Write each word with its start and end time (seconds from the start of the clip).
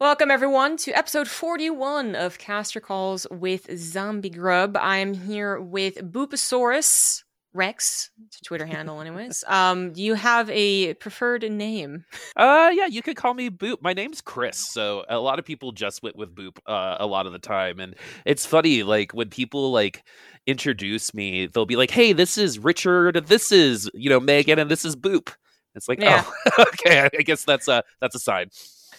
Welcome, 0.00 0.30
everyone, 0.30 0.76
to 0.78 0.92
episode 0.92 1.26
41 1.26 2.14
of 2.14 2.38
Caster 2.38 2.78
Calls 2.80 3.26
with 3.32 3.68
Zombie 3.76 4.30
Grub. 4.30 4.76
I'm 4.80 5.12
here 5.12 5.60
with 5.60 5.96
Booposaurus 5.96 7.24
Rex, 7.52 8.10
it's 8.26 8.40
a 8.40 8.44
Twitter 8.44 8.66
handle, 8.66 9.00
anyways. 9.00 9.42
Um, 9.48 9.92
do 9.92 10.00
you 10.02 10.14
have 10.14 10.48
a 10.50 10.94
preferred 10.94 11.42
name? 11.50 12.04
Uh, 12.36 12.70
yeah, 12.72 12.86
you 12.86 13.02
could 13.02 13.16
call 13.16 13.34
me 13.34 13.50
Boop. 13.50 13.78
My 13.80 13.92
name's 13.92 14.20
Chris, 14.20 14.58
so 14.58 15.04
a 15.08 15.18
lot 15.18 15.40
of 15.40 15.44
people 15.44 15.72
just 15.72 16.00
went 16.02 16.14
with 16.14 16.32
Boop 16.32 16.58
uh, 16.66 16.98
a 17.00 17.06
lot 17.06 17.26
of 17.26 17.32
the 17.32 17.38
time, 17.40 17.80
and 17.80 17.96
it's 18.24 18.46
funny, 18.46 18.84
like 18.84 19.12
when 19.12 19.30
people 19.30 19.72
like 19.72 20.04
introduce 20.46 21.12
me, 21.12 21.46
they'll 21.46 21.66
be 21.66 21.74
like, 21.76 21.90
"Hey, 21.90 22.12
this 22.12 22.38
is 22.38 22.58
Richard. 22.60 23.26
This 23.26 23.50
is 23.50 23.90
you 23.94 24.10
know 24.10 24.20
Megan, 24.20 24.60
and 24.60 24.70
this 24.70 24.84
is 24.84 24.94
Boop." 24.94 25.34
It's 25.74 25.88
like, 25.88 26.00
Yeah. 26.00 26.24
oh, 26.58 26.64
okay, 26.74 27.08
I 27.18 27.22
guess 27.22 27.44
that's 27.44 27.66
a 27.66 27.82
that's 28.00 28.14
a 28.14 28.20
sign. 28.20 28.50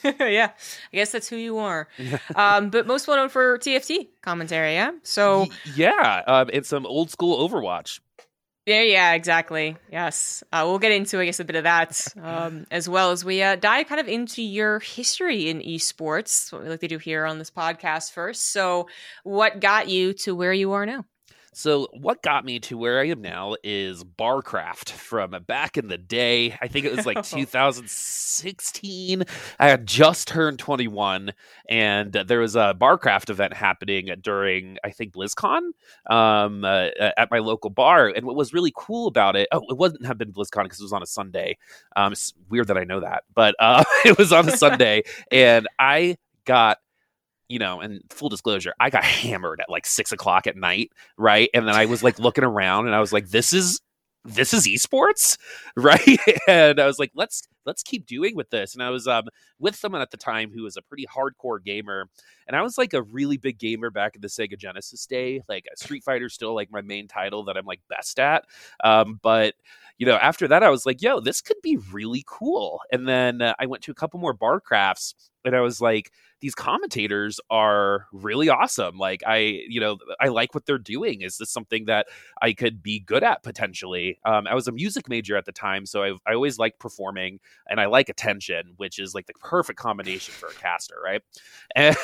yeah, 0.20 0.52
I 0.94 0.96
guess 0.96 1.12
that's 1.12 1.28
who 1.28 1.36
you 1.38 1.60
are. 1.60 1.88
Um, 2.36 2.70
but 2.70 2.88
most 2.88 3.08
well 3.08 3.18
known 3.18 3.30
for 3.30 3.58
TFT 3.58 4.08
commentary, 4.22 4.74
yeah? 4.74 4.92
So, 5.04 5.48
yeah, 5.76 6.24
um, 6.26 6.50
it's 6.54 6.70
some 6.70 6.86
old 6.86 7.10
school 7.10 7.48
Overwatch. 7.48 8.00
Yeah, 8.66 8.84
yeah, 8.84 9.14
exactly. 9.14 9.78
Yes. 9.92 10.44
Uh, 10.54 10.66
we'll 10.68 10.78
get 10.80 10.92
into, 10.92 11.20
I 11.20 11.26
guess, 11.26 11.40
a 11.40 11.44
bit 11.44 11.56
of 11.56 11.64
that 11.64 12.06
um, 12.22 12.68
as 12.70 12.88
well 12.88 13.12
as 13.12 13.26
we 13.26 13.42
uh, 13.42 13.56
dive 13.56 13.88
kind 13.88 14.00
of 14.00 14.08
into 14.08 14.44
your 14.44 14.80
history 14.80 15.50
in 15.50 15.62
esports, 15.62 16.54
what 16.54 16.62
we 16.62 16.70
like 16.70 16.82
to 16.82 16.88
do 16.88 17.00
here 17.00 17.26
on 17.26 17.40
this 17.40 17.50
podcast 17.50 18.12
first. 18.12 18.52
So, 18.52 18.88
what 19.24 19.60
got 19.60 19.90
you 19.90 20.14
to 20.14 20.36
where 20.36 20.54
you 20.54 20.74
are 20.74 20.86
now? 20.86 21.06
So, 21.54 21.88
what 21.94 22.22
got 22.22 22.46
me 22.46 22.60
to 22.62 22.78
where 22.78 23.00
I 23.00 23.08
am 23.08 23.22
now 23.22 23.56
is 23.64 24.04
Barcraft 24.04 24.92
from 24.92 25.32
back 25.48 25.78
in 25.78 25.88
the 25.88 25.98
day. 25.98 26.58
I 26.62 26.68
think 26.68 26.86
it 26.86 26.96
was 26.96 27.06
like 27.06 27.24
2016. 27.30 29.24
I 29.60 29.70
had 29.70 29.88
just 29.88 30.28
turned 30.28 30.60
21, 30.60 31.34
and 31.68 32.14
there 32.14 32.40
was 32.40 32.56
a 32.56 32.76
Barcraft 32.80 33.30
event 33.30 33.54
happening 33.54 34.10
during, 34.22 34.78
I 34.84 34.92
think, 34.92 35.14
BlizzCon 35.14 35.72
um, 36.10 36.64
uh, 36.64 36.90
at 37.18 37.32
my 37.32 37.40
local 37.40 37.70
bar. 37.70 38.08
And 38.08 38.26
what 38.26 38.36
was 38.36 38.54
really 38.54 38.74
cool 38.76 39.08
about 39.08 39.36
it, 39.36 39.48
oh, 39.52 39.62
it 39.70 39.78
wouldn't 39.78 40.06
have 40.06 40.18
been 40.18 40.32
BlizzCon 40.32 40.64
because 40.64 40.80
it 40.80 40.84
was 40.84 40.94
on 40.94 41.04
a 41.04 41.08
Sunday. 41.08 41.58
Um, 41.96 42.12
it's 42.14 42.34
weird 42.50 42.68
that 42.68 42.78
I 42.78 42.84
know 42.84 43.00
that, 43.00 43.24
but 43.34 43.56
uh, 43.60 43.84
it 44.06 44.18
was 44.18 44.32
on 44.32 44.48
a 44.48 44.56
Sunday, 44.56 45.04
and 45.32 45.68
I 45.80 46.18
got 46.46 46.78
you 47.50 47.60
know, 47.60 47.82
and 47.82 48.02
full 48.10 48.30
disclosure, 48.30 48.74
I 48.80 48.90
got 48.90 49.04
hammered 49.04 49.60
at 49.60 49.70
like 49.70 49.86
six 49.86 50.12
o'clock 50.12 50.48
at 50.48 50.56
night, 50.56 50.92
right? 51.18 51.50
And 51.54 51.68
then 51.68 51.76
I 51.76 51.86
was 51.86 52.04
like 52.04 52.20
looking 52.20 52.44
around 52.44 52.86
and 52.86 52.96
I 52.96 53.00
was 53.00 53.12
like, 53.12 53.30
this 53.30 53.52
is 53.52 53.82
this 54.26 54.54
is 54.54 54.68
esports, 54.68 55.38
right? 55.76 56.20
And 56.48 56.80
I 56.80 56.86
was 56.86 57.00
like, 57.00 57.12
let's 57.16 57.48
let's 57.66 57.84
keep 57.84 58.06
doing 58.06 58.36
with 58.36 58.50
this. 58.50 58.74
And 58.74 58.84
I 58.84 58.90
was 58.90 59.08
um 59.08 59.26
with 59.60 59.76
someone 59.76 60.02
at 60.02 60.12
the 60.12 60.18
time 60.18 60.52
who 60.54 60.64
was 60.64 60.78
a 60.78 60.82
pretty 60.82 61.06
hardcore 61.06 61.64
gamer. 61.64 62.10
And 62.48 62.56
I 62.56 62.62
was 62.62 62.78
like 62.78 62.94
a 62.94 63.02
really 63.02 63.38
big 63.38 63.58
gamer 63.58 63.90
back 63.90 64.16
in 64.16 64.22
the 64.22 64.28
Sega 64.28 64.58
Genesis 64.58 65.06
day. 65.06 65.42
Like 65.50 65.66
Street 65.76 66.04
fighter 66.04 66.30
still 66.30 66.54
like 66.54 66.72
my 66.72 66.82
main 66.82 67.08
title 67.08 67.44
that 67.46 67.58
I'm 67.58 67.66
like 67.66 67.82
best 67.90 68.20
at. 68.20 68.46
Um, 68.84 69.20
but 69.22 69.56
you 69.98 70.06
know, 70.06 70.16
after 70.16 70.48
that, 70.48 70.64
I 70.64 70.70
was 70.70 70.86
like, 70.86 71.02
yo, 71.02 71.20
this 71.20 71.42
could 71.42 71.62
be 71.62 71.78
really 71.92 72.24
cool. 72.26 72.80
And 72.92 73.08
then 73.08 73.42
uh, 73.42 73.54
I 73.60 73.66
went 73.66 73.84
to 73.84 73.92
a 73.92 73.96
couple 73.96 74.20
more 74.20 74.34
bar 74.34 74.62
crafts 74.62 75.14
and 75.44 75.56
I 75.56 75.62
was 75.62 75.82
like, 75.82 76.12
these 76.42 76.56
commentators 76.56 77.40
are 77.50 78.08
really 78.12 78.50
awesome. 78.50 78.98
Like, 78.98 79.22
I, 79.26 79.62
you 79.68 79.80
know, 79.80 79.98
I 80.20 80.30
like 80.30 80.54
what 80.54 80.66
they're 80.66 80.78
doing. 80.78 81.22
Is 81.22 81.38
this 81.38 81.50
something 81.50 81.86
that 81.86 82.08
I 82.42 82.54
could 82.54 82.82
be 82.82 83.00
good 83.00 83.24
at 83.24 83.44
potentially? 83.44 84.20
Um, 84.26 84.48
I 84.48 84.56
was 84.56 84.68
a 84.68 84.72
music 84.72 85.10
major 85.10 85.36
at 85.36 85.46
the 85.46 85.52
time, 85.52 85.86
so 85.86 86.04
I, 86.04 86.14
I 86.26 86.34
always 86.34 86.58
like 86.58 86.80
performing 86.80 87.40
and 87.70 87.80
I 87.80 87.86
like 87.86 88.10
attention, 88.10 88.74
which 88.78 89.00
is 89.00 89.14
like 89.14 89.28
the 89.28 89.34
perfect 89.34 89.80
combination 89.80 90.34
for 90.34 90.48
a 90.48 90.54
caster, 90.54 90.96
right? 91.04 91.22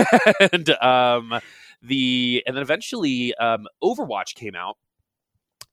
And 0.52 0.70
um, 0.82 1.40
the, 1.82 2.44
and 2.46 2.56
then 2.56 2.62
eventually 2.62 3.34
um, 3.36 3.68
Overwatch 3.84 4.36
came 4.36 4.56
out 4.56 4.78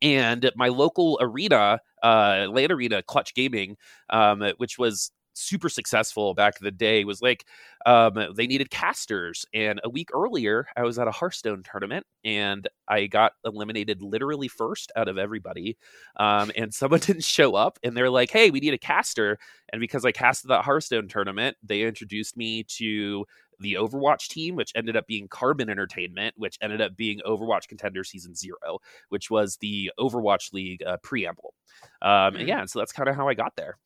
and 0.03 0.51
my 0.57 0.69
local 0.69 1.19
arena, 1.21 1.81
uh, 2.03 2.49
LAN 2.51 2.73
arena, 2.73 3.03
Clutch 3.03 3.35
Gaming, 3.35 3.77
um, 4.11 4.43
which 4.57 4.79
was 4.79 5.13
super 5.35 5.69
successful 5.69 6.35
back 6.35 6.55
in 6.61 6.65
the 6.65 6.71
day, 6.71 7.05
was 7.05 7.23
like 7.23 7.47
um, 7.87 8.15
they 8.37 8.47
needed 8.47 8.71
casters. 8.71 9.45
And 9.53 9.81
a 9.85 9.91
week 9.91 10.11
earlier, 10.15 10.67
I 10.77 10.83
was 10.83 10.99
at 10.99 11.09
a 11.09 11.13
Hearthstone 11.13 11.63
tournament, 11.63 12.07
and 12.25 12.69
I 12.89 13.07
got 13.07 13.33
eliminated 13.45 14.03
literally 14.03 14.49
first 14.49 14.93
out 14.97 15.09
of 15.09 15.19
everybody. 15.19 15.77
Um, 16.17 16.51
and 16.57 16.73
someone 16.75 17.01
didn't 17.01 17.25
show 17.25 17.55
up, 17.55 17.79
and 17.83 17.97
they're 17.97 18.11
like, 18.11 18.31
"Hey, 18.31 18.51
we 18.51 18.61
need 18.61 18.75
a 18.75 18.79
caster." 18.79 19.39
And 19.73 19.81
because 19.81 20.05
I 20.05 20.13
casted 20.13 20.51
that 20.51 20.65
Hearthstone 20.65 21.09
tournament, 21.09 21.57
they 21.63 21.83
introduced 21.83 22.37
me 22.37 22.65
to 22.65 23.25
the 23.59 23.75
Overwatch 23.75 24.29
team, 24.29 24.57
which 24.57 24.73
ended 24.75 24.97
up 24.97 25.07
being 25.07 25.29
Carbon 25.29 25.71
Entertainment, 25.71 26.35
which 26.37 26.59
ended 26.61 26.81
up 26.81 26.97
being 26.97 27.21
Overwatch 27.25 27.69
Contender 27.69 28.03
Season 28.03 28.35
Zero, 28.35 28.81
which 29.09 29.31
was 29.31 29.57
the 29.59 29.91
Overwatch 30.01 30.53
League 30.53 30.83
uh, 30.85 30.97
preamble. 31.03 31.55
Um, 32.03 32.35
and 32.35 32.39
Mm. 32.39 32.49
yeah, 32.49 32.65
so 32.67 32.81
that's 32.81 32.93
kind 32.93 33.09
of 33.09 33.15
how 33.15 33.29
I 33.29 33.35
got 33.35 33.55
there. 33.57 33.79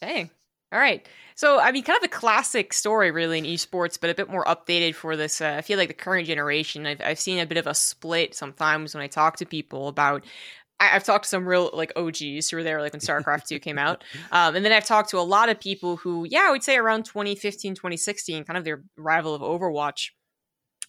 Dang. 0.00 0.30
All 0.70 0.78
right. 0.78 1.06
So, 1.34 1.58
I 1.60 1.72
mean, 1.72 1.82
kind 1.82 1.96
of 1.96 2.04
a 2.04 2.08
classic 2.08 2.72
story, 2.74 3.10
really, 3.10 3.38
in 3.38 3.44
esports, 3.44 3.98
but 3.98 4.10
a 4.10 4.14
bit 4.14 4.28
more 4.28 4.44
updated 4.44 4.94
for 4.94 5.16
this. 5.16 5.40
Uh, 5.40 5.54
I 5.56 5.62
feel 5.62 5.78
like 5.78 5.88
the 5.88 5.94
current 5.94 6.26
generation. 6.26 6.86
I've, 6.86 7.00
I've 7.02 7.18
seen 7.18 7.38
a 7.38 7.46
bit 7.46 7.58
of 7.58 7.66
a 7.66 7.74
split 7.74 8.34
sometimes 8.34 8.94
when 8.94 9.02
I 9.02 9.06
talk 9.06 9.36
to 9.36 9.46
people 9.46 9.88
about. 9.88 10.24
I, 10.78 10.94
I've 10.94 11.04
talked 11.04 11.24
to 11.24 11.30
some 11.30 11.48
real 11.48 11.70
like 11.72 11.92
OGs 11.96 12.50
who 12.50 12.56
were 12.58 12.62
there 12.64 12.82
like 12.82 12.92
when 12.92 13.00
StarCraft 13.00 13.46
2 13.46 13.58
came 13.60 13.78
out. 13.78 14.04
Um, 14.30 14.56
and 14.56 14.64
then 14.64 14.72
I've 14.72 14.84
talked 14.84 15.10
to 15.10 15.18
a 15.18 15.20
lot 15.22 15.48
of 15.48 15.58
people 15.58 15.96
who, 15.96 16.26
yeah, 16.28 16.44
I 16.48 16.50
would 16.50 16.62
say 16.62 16.76
around 16.76 17.04
2015, 17.04 17.74
2016, 17.74 18.44
kind 18.44 18.58
of 18.58 18.64
their 18.64 18.82
rival 18.96 19.34
of 19.34 19.40
Overwatch. 19.40 20.10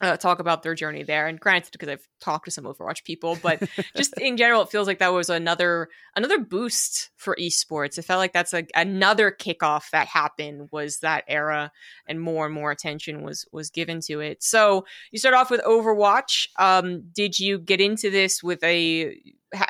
Uh, 0.02 0.16
talk 0.16 0.40
about 0.40 0.64
their 0.64 0.76
journey 0.76 1.04
there, 1.04 1.28
and 1.28 1.40
granted, 1.42 1.74
because 1.74 1.90
I've 1.90 2.08
talked 2.22 2.46
to 2.46 2.52
some 2.52 2.64
Overwatch 2.64 3.04
people, 3.04 3.38
but 3.42 3.62
just 3.98 4.18
in 4.18 4.38
general, 4.38 4.62
it 4.62 4.70
feels 4.70 4.88
like 4.88 5.00
that 5.00 5.12
was 5.12 5.30
another 5.30 5.90
another 6.16 6.40
boost 6.40 7.10
for 7.18 7.36
esports. 7.36 7.98
It 7.98 8.04
felt 8.04 8.20
like 8.20 8.32
that's 8.32 8.54
a, 8.54 8.66
another 8.76 9.30
kickoff 9.30 9.90
that 9.92 10.08
happened 10.08 10.70
was 10.72 11.00
that 11.00 11.26
era, 11.28 11.72
and 12.08 12.22
more 12.22 12.46
and 12.46 12.56
more 12.56 12.72
attention 12.72 13.24
was 13.24 13.46
was 13.52 13.70
given 13.70 14.00
to 14.08 14.22
it. 14.22 14.42
So 14.42 14.86
you 15.12 15.20
start 15.20 15.36
off 15.36 15.52
with 15.52 15.62
Overwatch. 15.64 16.48
Um, 16.58 17.04
did 17.14 17.38
you 17.38 17.60
get 17.60 17.81
into 17.81 18.10
this 18.10 18.42
with 18.42 18.64
a 18.64 19.18
ha- 19.54 19.68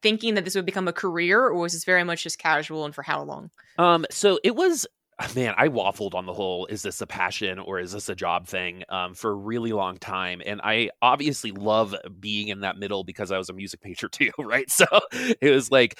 thinking 0.00 0.34
that 0.34 0.44
this 0.44 0.54
would 0.54 0.66
become 0.66 0.86
a 0.86 0.92
career, 0.92 1.40
or 1.40 1.54
was 1.54 1.72
this 1.72 1.84
very 1.84 2.04
much 2.04 2.22
just 2.22 2.38
casual, 2.38 2.84
and 2.84 2.94
for 2.94 3.02
how 3.02 3.22
long? 3.22 3.50
Um, 3.78 4.06
so 4.10 4.38
it 4.44 4.54
was 4.54 4.86
man, 5.34 5.54
I 5.56 5.68
waffled 5.68 6.14
on 6.14 6.26
the 6.26 6.32
whole 6.32 6.66
is 6.66 6.82
this 6.82 7.00
a 7.00 7.06
passion 7.06 7.58
or 7.58 7.78
is 7.78 7.92
this 7.92 8.08
a 8.08 8.14
job 8.14 8.46
thing 8.46 8.82
um, 8.88 9.14
for 9.14 9.30
a 9.30 9.34
really 9.34 9.72
long 9.72 9.98
time. 9.98 10.42
And 10.44 10.60
I 10.62 10.90
obviously 11.00 11.52
love 11.52 11.94
being 12.18 12.48
in 12.48 12.60
that 12.60 12.76
middle 12.76 13.04
because 13.04 13.30
I 13.30 13.38
was 13.38 13.48
a 13.48 13.52
music 13.52 13.80
major 13.84 14.08
too, 14.12 14.30
right? 14.38 14.70
So 14.70 14.86
it 15.12 15.50
was 15.50 15.70
like, 15.70 15.98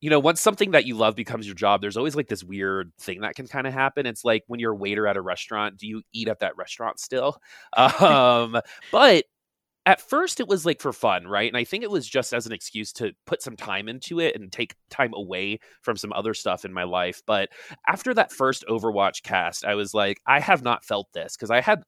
you 0.00 0.10
know, 0.10 0.18
once 0.20 0.40
something 0.40 0.72
that 0.72 0.84
you 0.84 0.96
love 0.96 1.16
becomes 1.16 1.46
your 1.46 1.54
job, 1.54 1.80
there's 1.80 1.96
always 1.96 2.14
like 2.14 2.28
this 2.28 2.44
weird 2.44 2.92
thing 3.00 3.22
that 3.22 3.34
can 3.34 3.46
kind 3.46 3.66
of 3.66 3.72
happen. 3.72 4.06
It's 4.06 4.24
like 4.24 4.44
when 4.46 4.60
you're 4.60 4.72
a 4.72 4.76
waiter 4.76 5.06
at 5.06 5.16
a 5.16 5.22
restaurant, 5.22 5.78
do 5.78 5.86
you 5.86 6.02
eat 6.12 6.28
at 6.28 6.40
that 6.40 6.56
restaurant 6.56 7.00
still? 7.00 7.38
Um, 7.76 8.60
but 8.92 9.24
at 9.86 10.00
first 10.00 10.40
it 10.40 10.48
was 10.48 10.64
like 10.64 10.80
for 10.80 10.92
fun, 10.92 11.26
right? 11.26 11.48
And 11.48 11.56
I 11.56 11.64
think 11.64 11.82
it 11.82 11.90
was 11.90 12.08
just 12.08 12.32
as 12.32 12.46
an 12.46 12.52
excuse 12.52 12.92
to 12.94 13.12
put 13.26 13.42
some 13.42 13.56
time 13.56 13.88
into 13.88 14.18
it 14.18 14.34
and 14.34 14.50
take 14.50 14.74
time 14.90 15.12
away 15.14 15.58
from 15.82 15.96
some 15.96 16.12
other 16.12 16.32
stuff 16.32 16.64
in 16.64 16.72
my 16.72 16.84
life. 16.84 17.22
But 17.26 17.50
after 17.86 18.14
that 18.14 18.32
first 18.32 18.64
Overwatch 18.68 19.22
cast, 19.22 19.64
I 19.64 19.74
was 19.74 19.92
like, 19.92 20.18
I 20.26 20.40
have 20.40 20.62
not 20.62 20.84
felt 20.84 21.08
this 21.12 21.36
because 21.36 21.50
I 21.50 21.60
had 21.60 21.82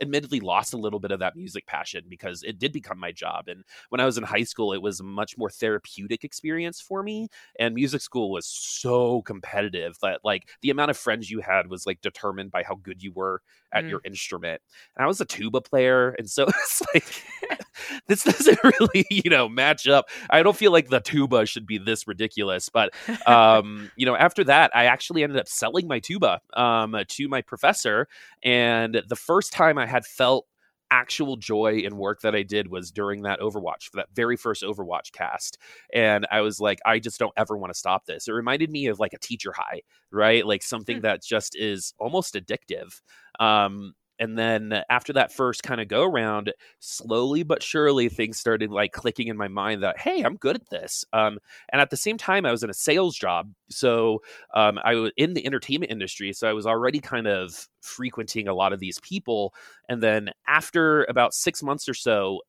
admittedly 0.00 0.40
lost 0.40 0.72
a 0.72 0.76
little 0.78 1.00
bit 1.00 1.10
of 1.10 1.20
that 1.20 1.36
music 1.36 1.66
passion 1.66 2.04
because 2.08 2.42
it 2.42 2.58
did 2.58 2.72
become 2.72 2.98
my 2.98 3.12
job. 3.12 3.48
And 3.48 3.64
when 3.90 4.00
I 4.00 4.04
was 4.06 4.18
in 4.18 4.24
high 4.24 4.44
school, 4.44 4.72
it 4.72 4.82
was 4.82 5.00
a 5.00 5.04
much 5.04 5.36
more 5.38 5.50
therapeutic 5.50 6.24
experience 6.24 6.80
for 6.80 7.02
me. 7.02 7.28
And 7.58 7.74
music 7.74 8.00
school 8.00 8.30
was 8.30 8.46
so 8.46 9.22
competitive 9.22 9.96
that 10.02 10.20
like 10.24 10.48
the 10.62 10.70
amount 10.70 10.90
of 10.90 10.96
friends 10.96 11.30
you 11.30 11.40
had 11.40 11.68
was 11.68 11.86
like 11.86 12.00
determined 12.00 12.50
by 12.50 12.62
how 12.62 12.76
good 12.76 13.02
you 13.02 13.12
were 13.12 13.42
at 13.72 13.84
Mm. 13.84 13.90
your 13.90 14.00
instrument. 14.04 14.60
And 14.96 15.04
I 15.04 15.06
was 15.06 15.20
a 15.20 15.24
tuba 15.24 15.60
player. 15.60 16.10
And 16.18 16.28
so 16.28 16.44
it's 16.48 16.82
like, 16.94 17.24
this 18.08 18.24
doesn't 18.24 18.58
really, 18.64 19.06
you 19.10 19.30
know, 19.30 19.48
match 19.48 19.86
up. 19.88 20.08
I 20.30 20.42
don't 20.42 20.56
feel 20.56 20.72
like 20.72 20.88
the 20.88 21.00
tuba 21.00 21.46
should 21.46 21.66
be 21.66 21.78
this 21.78 22.06
ridiculous. 22.06 22.68
But, 22.68 22.92
um, 23.26 23.90
you 23.96 24.06
know, 24.06 24.16
after 24.16 24.44
that, 24.44 24.70
I 24.74 24.84
actually 24.86 25.22
ended 25.22 25.38
up 25.38 25.48
selling 25.48 25.86
my 25.88 25.98
tuba 26.00 26.40
um, 26.54 26.96
to 27.06 27.28
my 27.28 27.42
professor. 27.42 28.08
And 28.42 29.02
the 29.08 29.16
first 29.16 29.52
time 29.52 29.78
I 29.78 29.86
had 29.86 30.04
felt 30.06 30.46
actual 30.92 31.36
joy 31.36 31.78
in 31.84 31.96
work 31.96 32.20
that 32.22 32.34
I 32.34 32.42
did 32.42 32.68
was 32.68 32.90
during 32.90 33.22
that 33.22 33.38
Overwatch, 33.38 33.84
for 33.90 33.96
that 33.98 34.08
very 34.12 34.36
first 34.36 34.62
Overwatch 34.64 35.12
cast. 35.12 35.56
And 35.94 36.26
I 36.32 36.40
was 36.40 36.58
like, 36.60 36.80
I 36.84 36.98
just 36.98 37.18
don't 37.20 37.32
ever 37.36 37.56
want 37.56 37.72
to 37.72 37.78
stop 37.78 38.06
this. 38.06 38.26
It 38.26 38.32
reminded 38.32 38.70
me 38.70 38.86
of 38.86 38.98
like 38.98 39.12
a 39.12 39.18
teacher 39.18 39.52
high, 39.56 39.82
right? 40.10 40.44
Like 40.44 40.64
something 40.64 40.98
Hmm. 40.98 41.02
that 41.02 41.22
just 41.22 41.54
is 41.56 41.94
almost 41.98 42.34
addictive. 42.34 43.00
Um, 43.38 43.94
And 44.20 44.38
then 44.38 44.82
after 44.90 45.14
that 45.14 45.32
first 45.32 45.62
kind 45.62 45.80
of 45.80 45.88
go 45.88 46.04
around, 46.04 46.52
slowly 46.78 47.42
but 47.42 47.62
surely 47.62 48.08
things 48.10 48.38
started 48.38 48.70
like 48.70 48.92
clicking 48.92 49.28
in 49.28 49.36
my 49.36 49.48
mind 49.48 49.82
that, 49.82 49.98
hey, 49.98 50.22
I'm 50.22 50.36
good 50.36 50.56
at 50.56 50.68
this. 50.68 51.04
Um, 51.14 51.38
and 51.72 51.80
at 51.80 51.88
the 51.88 51.96
same 51.96 52.18
time, 52.18 52.44
I 52.44 52.52
was 52.52 52.62
in 52.62 52.70
a 52.70 52.74
sales 52.74 53.16
job. 53.16 53.50
So 53.70 54.20
um, 54.54 54.78
I 54.84 54.94
was 54.94 55.10
in 55.16 55.32
the 55.32 55.44
entertainment 55.46 55.90
industry. 55.90 56.34
So 56.34 56.48
I 56.48 56.52
was 56.52 56.66
already 56.66 57.00
kind 57.00 57.26
of 57.26 57.66
frequenting 57.80 58.46
a 58.46 58.54
lot 58.54 58.74
of 58.74 58.78
these 58.78 59.00
people. 59.00 59.54
And 59.88 60.02
then 60.02 60.30
after 60.46 61.04
about 61.04 61.34
six 61.34 61.62
months 61.62 61.88
or 61.88 61.94
so, 61.94 62.40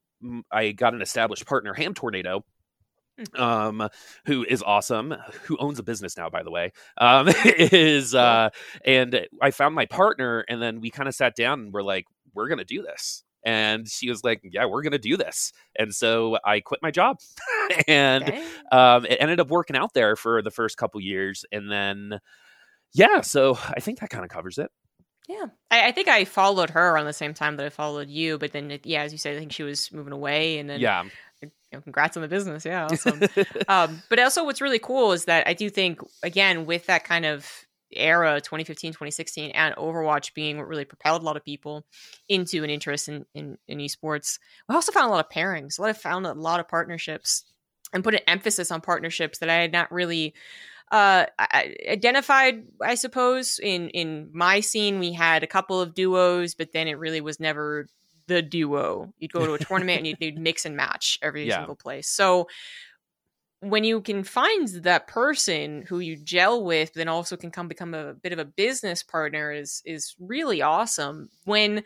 I 0.52 0.74
got 0.74 0.94
an 0.94 1.02
established 1.02 1.46
partner, 1.46 1.74
Ham 1.74 1.94
Tornado. 1.94 2.44
Um, 3.36 3.88
who 4.26 4.44
is 4.44 4.64
awesome, 4.64 5.16
who 5.44 5.58
owns 5.58 5.80
a 5.80 5.84
business 5.84 6.18
now, 6.18 6.30
by 6.30 6.44
the 6.44 6.52
way, 6.52 6.72
um, 6.98 7.30
is, 7.46 8.16
uh, 8.16 8.50
and 8.86 9.28
I 9.42 9.52
found 9.52 9.76
my 9.76 9.86
partner 9.86 10.46
and 10.48 10.62
then 10.62 10.82
we 10.82 10.90
kind 10.90 11.08
of 11.08 11.16
sat 11.16 11.36
down 11.36 11.60
and 11.60 11.74
we're 11.74 11.84
like, 11.84 12.06
we're 12.34 12.48
going 12.48 12.60
to 12.60 12.66
do 12.66 12.82
this. 12.82 13.24
And 13.44 13.88
she 13.88 14.10
was 14.10 14.24
like, 14.24 14.42
yeah, 14.44 14.66
we're 14.66 14.84
going 14.84 14.92
to 14.92 15.00
do 15.00 15.18
this. 15.18 15.52
And 15.78 15.94
so 15.94 16.38
I 16.46 16.60
quit 16.60 16.82
my 16.84 16.92
job 16.92 17.18
and, 17.88 18.24
okay. 18.24 18.46
um, 18.72 19.06
it 19.06 19.18
ended 19.20 19.40
up 19.40 19.50
working 19.50 19.76
out 19.76 19.94
there 19.94 20.16
for 20.16 20.42
the 20.42 20.52
first 20.52 20.78
couple 20.78 21.02
years. 21.02 21.44
And 21.52 21.72
then, 21.72 22.20
yeah, 22.94 23.22
so 23.22 23.58
I 23.68 23.80
think 23.80 24.00
that 24.00 24.10
kind 24.10 24.24
of 24.24 24.30
covers 24.30 24.58
it. 24.58 24.70
Yeah, 25.28 25.46
I, 25.70 25.88
I, 25.88 25.92
think 25.92 26.08
I 26.08 26.26
followed 26.26 26.72
her 26.72 26.92
around 26.92 27.06
the 27.06 27.14
same 27.14 27.34
time 27.34 27.56
that 27.58 27.66
I 27.66 27.70
followed 27.70 28.10
you, 28.10 28.38
but 28.38 28.52
then 28.52 28.72
it, 28.72 28.86
yeah, 28.86 29.04
as 29.04 29.12
you 29.12 29.18
said, 29.18 29.36
I 29.36 29.40
think 29.40 29.52
she 29.54 29.64
was 29.64 29.92
moving 29.92 30.14
away, 30.14 30.58
and 30.58 30.70
then 30.70 30.80
yeah, 30.80 31.04
you 31.72 31.78
know, 31.78 31.82
congrats 31.82 32.18
on 32.18 32.22
the 32.22 32.28
business, 32.28 32.66
yeah, 32.66 32.86
awesome. 32.86 33.22
um, 33.68 34.02
but 34.10 34.20
also, 34.20 34.44
what's 34.44 34.62
really 34.62 34.80
cool 34.80 35.12
is 35.12 35.26
that 35.26 35.48
I 35.48 35.54
do 35.54 35.70
think 35.70 36.00
again 36.24 36.66
with 36.66 36.86
that 36.88 37.04
kind 37.04 37.26
of 37.26 37.50
era 37.94 38.40
2015 38.40 38.94
2016 38.94 39.52
and 39.52 39.76
overwatch 39.76 40.34
being 40.34 40.58
what 40.58 40.68
really 40.68 40.86
propelled 40.86 41.22
a 41.22 41.26
lot 41.26 41.36
of 41.36 41.44
people 41.44 41.86
into 42.30 42.64
an 42.64 42.70
interest 42.70 43.10
in, 43.10 43.26
in, 43.36 43.58
in 43.68 43.80
esports 43.80 44.40
we 44.70 44.76
also 44.76 44.94
found 44.94 45.08
a 45.08 45.10
lot 45.10 45.26
of 45.26 45.30
pairings 45.30 45.78
a 45.78 45.82
lot 45.82 45.90
of 45.90 45.98
found 45.98 46.26
a 46.26 46.32
lot 46.32 46.62
of 46.62 46.70
partnerships 46.70 47.44
and 47.92 48.02
put 48.02 48.14
an 48.14 48.22
emphasis 48.28 48.72
on 48.72 48.80
partnerships 48.80 49.40
that 49.40 49.50
i 49.50 49.56
had 49.56 49.74
not 49.74 49.92
really 49.92 50.34
uh, 50.92 51.26
identified, 51.90 52.66
I 52.82 52.96
suppose. 52.96 53.60
In 53.64 53.90
in 53.90 54.30
my 54.34 54.60
scene, 54.60 55.00
we 55.00 55.14
had 55.14 55.42
a 55.42 55.48
couple 55.48 55.80
of 55.80 55.94
duos, 55.94 56.54
but 56.54 56.74
then 56.74 56.90
it 56.90 57.00
really 57.00 57.22
was 57.22 57.40
never 57.40 57.88
the 58.32 58.42
duo. 58.42 59.14
You'd 59.20 59.34
go 59.34 59.46
to 59.46 59.54
a 59.54 59.60
tournament 59.66 60.00
and 60.00 60.08
you'd, 60.08 60.18
you'd, 60.20 60.38
mix 60.38 60.66
and 60.66 60.76
match 60.76 61.20
every 61.22 61.48
yeah. 61.48 61.58
single 61.58 61.76
place. 61.76 62.08
So 62.08 62.48
when 63.60 63.84
you 63.84 64.02
can 64.02 64.24
find 64.24 64.68
that 64.68 65.08
person 65.08 65.84
who 65.88 66.00
you 66.00 66.18
gel 66.18 66.64
with, 66.64 66.94
then 66.94 67.08
also 67.08 67.38
can 67.38 67.52
come 67.52 67.68
become 67.68 67.94
a 67.94 68.14
bit 68.14 68.34
of 68.34 68.40
a 68.40 68.46
business 68.46 69.04
partner 69.04 69.52
is 69.52 69.84
is 69.86 70.16
really 70.20 70.62
awesome. 70.62 71.30
When 71.46 71.84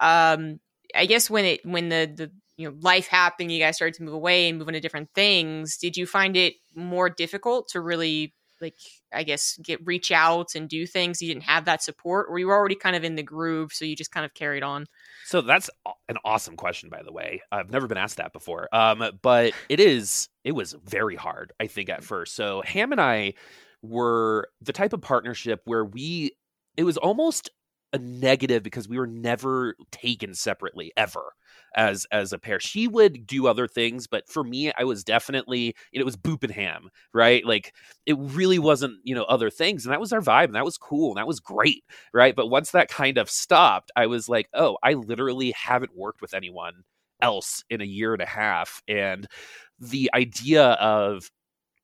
um 0.00 0.60
I 0.94 1.06
guess 1.06 1.30
when 1.30 1.44
it 1.46 1.64
when 1.64 1.88
the 1.88 2.12
the 2.14 2.30
you 2.56 2.68
know 2.68 2.76
life 2.80 3.06
happened, 3.06 3.50
you 3.50 3.58
guys 3.58 3.76
started 3.76 3.94
to 3.94 4.02
move 4.02 4.14
away 4.14 4.48
and 4.48 4.58
move 4.58 4.68
into 4.68 4.80
different 4.80 5.08
things. 5.14 5.78
Did 5.78 5.96
you 5.96 6.06
find 6.06 6.36
it 6.36 6.54
more 6.74 7.08
difficult 7.08 7.68
to 7.68 7.80
really 7.80 8.34
like 8.60 8.78
I 9.12 9.22
guess 9.22 9.58
get 9.62 9.84
reach 9.86 10.10
out 10.10 10.54
and 10.54 10.68
do 10.68 10.86
things. 10.86 11.22
You 11.22 11.28
didn't 11.28 11.44
have 11.44 11.66
that 11.66 11.82
support, 11.82 12.26
or 12.28 12.38
you 12.38 12.48
were 12.48 12.54
already 12.54 12.74
kind 12.74 12.96
of 12.96 13.04
in 13.04 13.14
the 13.14 13.22
groove, 13.22 13.72
so 13.72 13.84
you 13.84 13.96
just 13.96 14.12
kind 14.12 14.26
of 14.26 14.34
carried 14.34 14.62
on. 14.62 14.86
So 15.24 15.40
that's 15.40 15.70
an 16.08 16.16
awesome 16.24 16.56
question, 16.56 16.90
by 16.90 17.02
the 17.02 17.12
way. 17.12 17.42
I've 17.50 17.70
never 17.70 17.86
been 17.86 17.98
asked 17.98 18.18
that 18.18 18.32
before, 18.32 18.68
um, 18.74 19.02
but 19.22 19.54
it 19.68 19.80
is. 19.80 20.28
It 20.44 20.52
was 20.52 20.74
very 20.84 21.16
hard, 21.16 21.52
I 21.58 21.66
think, 21.66 21.88
at 21.88 22.04
first. 22.04 22.34
So 22.34 22.62
Ham 22.66 22.92
and 22.92 23.00
I 23.00 23.34
were 23.82 24.48
the 24.60 24.72
type 24.72 24.92
of 24.92 25.00
partnership 25.00 25.62
where 25.64 25.84
we. 25.84 26.32
It 26.76 26.84
was 26.84 26.96
almost 26.96 27.50
a 27.92 27.98
negative 27.98 28.62
because 28.62 28.88
we 28.88 28.98
were 28.98 29.06
never 29.06 29.76
taken 29.92 30.34
separately 30.34 30.92
ever 30.96 31.32
as 31.76 32.06
as 32.12 32.32
a 32.32 32.38
pair. 32.38 32.60
She 32.60 32.88
would 32.88 33.26
do 33.26 33.46
other 33.46 33.66
things, 33.66 34.06
but 34.06 34.28
for 34.28 34.44
me, 34.44 34.72
I 34.76 34.84
was 34.84 35.04
definitely 35.04 35.74
it 35.92 36.04
was 36.04 36.16
boop 36.16 36.42
and 36.44 36.52
ham, 36.52 36.90
right? 37.12 37.44
Like 37.44 37.74
it 38.06 38.16
really 38.18 38.58
wasn't 38.58 38.98
you 39.04 39.14
know 39.14 39.24
other 39.24 39.50
things, 39.50 39.84
and 39.84 39.92
that 39.92 40.00
was 40.00 40.12
our 40.12 40.20
vibe, 40.20 40.46
and 40.46 40.54
that 40.54 40.64
was 40.64 40.78
cool, 40.78 41.10
and 41.10 41.18
that 41.18 41.26
was 41.26 41.40
great, 41.40 41.84
right? 42.12 42.34
But 42.36 42.48
once 42.48 42.70
that 42.72 42.88
kind 42.88 43.18
of 43.18 43.30
stopped, 43.30 43.90
I 43.96 44.06
was 44.06 44.28
like, 44.28 44.48
oh, 44.54 44.78
I 44.82 44.94
literally 44.94 45.52
haven't 45.52 45.96
worked 45.96 46.20
with 46.20 46.34
anyone 46.34 46.84
else 47.22 47.64
in 47.70 47.80
a 47.80 47.84
year 47.84 48.12
and 48.12 48.22
a 48.22 48.26
half, 48.26 48.82
and 48.88 49.26
the 49.78 50.10
idea 50.14 50.64
of 50.72 51.30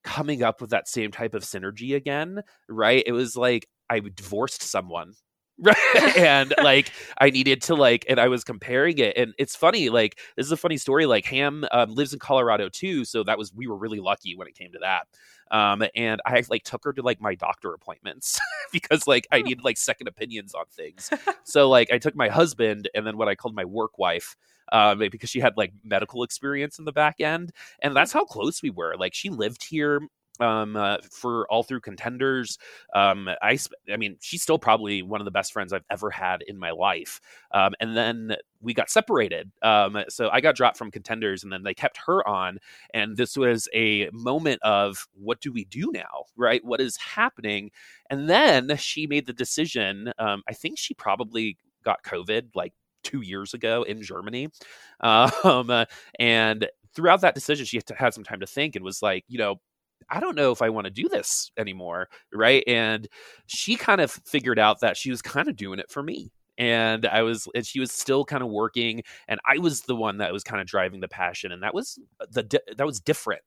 coming 0.05 0.43
up 0.43 0.61
with 0.61 0.71
that 0.71 0.89
same 0.89 1.11
type 1.11 1.35
of 1.35 1.43
synergy 1.43 1.95
again, 1.95 2.43
right? 2.69 3.03
It 3.07 3.13
was 3.13 3.37
like 3.37 3.69
I 3.91 4.01
divorced 4.01 4.63
someone 4.63 5.15
right 5.61 5.77
and 6.17 6.55
like 6.63 6.91
i 7.19 7.31
needed 7.31 7.61
to 7.63 7.75
like 7.75 8.05
and 8.09 8.19
i 8.19 8.29
was 8.29 8.45
comparing 8.45 8.99
it 8.99 9.17
and 9.17 9.35
it's 9.39 9.55
funny 9.55 9.89
like 9.91 10.19
this 10.37 10.47
is 10.47 10.53
a 10.53 10.57
funny 10.57 10.77
story 10.77 11.07
like 11.07 11.25
ham 11.25 11.65
um, 11.73 11.95
lives 11.95 12.13
in 12.13 12.19
colorado 12.19 12.69
too 12.69 13.05
so 13.05 13.23
that 13.23 13.39
was 13.39 13.53
we 13.55 13.67
were 13.67 13.77
really 13.77 14.01
lucky 14.01 14.35
when 14.37 14.49
it 14.49 14.55
came 14.55 14.73
to 14.73 14.79
that 14.81 15.07
um, 15.55 15.83
and 15.95 16.21
i 16.25 16.43
like 16.49 16.63
took 16.65 16.83
her 16.85 16.93
to 16.93 17.03
like 17.03 17.21
my 17.21 17.35
doctor 17.35 17.75
appointments 17.75 18.39
because 18.73 19.07
like 19.07 19.27
i 19.33 19.43
needed 19.43 19.63
like 19.65 19.77
second 19.77 20.09
opinions 20.09 20.55
on 20.55 20.65
things 20.71 21.11
so 21.45 21.69
like 21.69 21.91
i 21.93 21.99
took 21.99 22.17
my 22.17 22.29
husband 22.29 22.89
and 22.95 23.07
then 23.07 23.17
what 23.17 23.29
i 23.29 23.35
called 23.35 23.55
my 23.55 23.65
work 23.65 23.99
wife 23.99 24.37
um, 24.73 25.01
because 25.11 25.29
she 25.29 25.41
had 25.41 25.57
like 25.57 25.73
medical 25.83 26.23
experience 26.23 26.79
in 26.79 26.85
the 26.85 26.93
back 26.93 27.17
end 27.21 27.51
and 27.83 27.95
that's 27.95 28.13
how 28.13 28.25
close 28.25 28.63
we 28.63 28.71
were 28.71 28.95
like 28.97 29.13
she 29.15 29.29
lived 29.29 29.65
here 29.69 30.01
um, 30.41 30.77
uh, 30.77 30.99
for 31.11 31.47
all 31.51 31.63
through 31.63 31.81
contenders. 31.81 32.59
Um, 32.95 33.29
I, 33.43 33.59
I 33.93 33.97
mean, 33.97 34.17
she's 34.21 34.43
still 34.43 34.59
probably 34.59 35.03
one 35.03 35.21
of 35.21 35.25
the 35.25 35.31
best 35.31 35.53
friends 35.53 35.73
I've 35.73 35.85
ever 35.91 36.11
had 36.11 36.43
in 36.43 36.59
my 36.59 36.71
life. 36.71 37.21
Um, 37.53 37.75
and 37.81 37.97
then 37.97 38.37
we 38.61 38.75
got 38.75 38.91
separated. 38.91 39.51
Um, 39.63 39.99
so 40.09 40.29
I 40.31 40.41
got 40.41 40.57
dropped 40.57 40.77
from 40.77 40.91
contenders, 40.91 41.43
and 41.43 41.53
then 41.53 41.63
they 41.63 41.75
kept 41.75 41.99
her 42.07 42.27
on. 42.27 42.59
And 42.95 43.17
this 43.17 43.37
was 43.37 43.69
a 43.75 44.09
moment 44.13 44.61
of 44.63 45.07
what 45.15 45.41
do 45.41 45.53
we 45.53 45.65
do 45.65 45.91
now, 45.93 46.25
right? 46.37 46.65
What 46.65 46.81
is 46.81 46.97
happening? 46.97 47.71
And 48.11 48.29
then 48.29 48.77
she 48.77 49.07
made 49.07 49.27
the 49.27 49.33
decision. 49.33 50.13
Um, 50.19 50.43
I 50.49 50.53
think 50.53 50.79
she 50.79 50.95
probably 50.95 51.57
got 51.85 52.03
COVID 52.03 52.49
like 52.55 52.73
two 53.03 53.23
years 53.23 53.55
ago 53.55 53.83
in 53.83 54.03
Germany. 54.03 54.49
Um, 55.03 55.87
and 56.19 56.69
throughout 56.95 57.23
that 57.23 57.35
decision, 57.35 57.65
she 57.65 57.79
had, 57.79 57.87
to, 57.87 57.95
had 57.95 58.13
some 58.13 58.25
time 58.25 58.41
to 58.41 58.47
think 58.47 58.77
and 58.77 58.85
was 58.85 59.01
like, 59.01 59.25
you 59.29 59.39
know, 59.39 59.61
I 60.09 60.21
don't 60.21 60.37
know 60.37 60.51
if 60.53 60.63
I 60.63 60.71
want 60.71 60.87
to 60.87 60.91
do 60.91 61.09
this 61.09 61.51
anymore. 61.57 62.09
Right. 62.33 62.65
And 62.67 63.09
she 63.47 63.77
kind 63.77 64.01
of 64.01 64.11
figured 64.11 64.59
out 64.59 64.81
that 64.81 64.97
she 64.97 65.11
was 65.11 65.23
kind 65.23 65.49
of 65.49 65.57
doing 65.57 65.79
it 65.79 65.91
for 65.91 66.03
me. 66.03 66.33
And 66.59 67.07
I 67.07 67.23
was, 67.23 67.49
and 67.55 67.65
she 67.65 67.81
was 67.81 67.91
still 67.91 68.25
kind 68.25 68.43
of 68.43 68.51
working, 68.51 69.03
and 69.29 69.41
I 69.47 69.57
was 69.59 69.83
the 69.83 69.97
one 69.97 70.19
that 70.19 70.31
was 70.31 70.45
kind 70.45 70.61
of 70.61 70.67
driving 70.67 71.01
the 71.01 71.09
passion, 71.09 71.53
and 71.53 71.63
that 71.63 71.73
was 71.73 71.99
the 72.33 72.61
that 72.77 72.85
was 72.85 73.01
different 73.01 73.41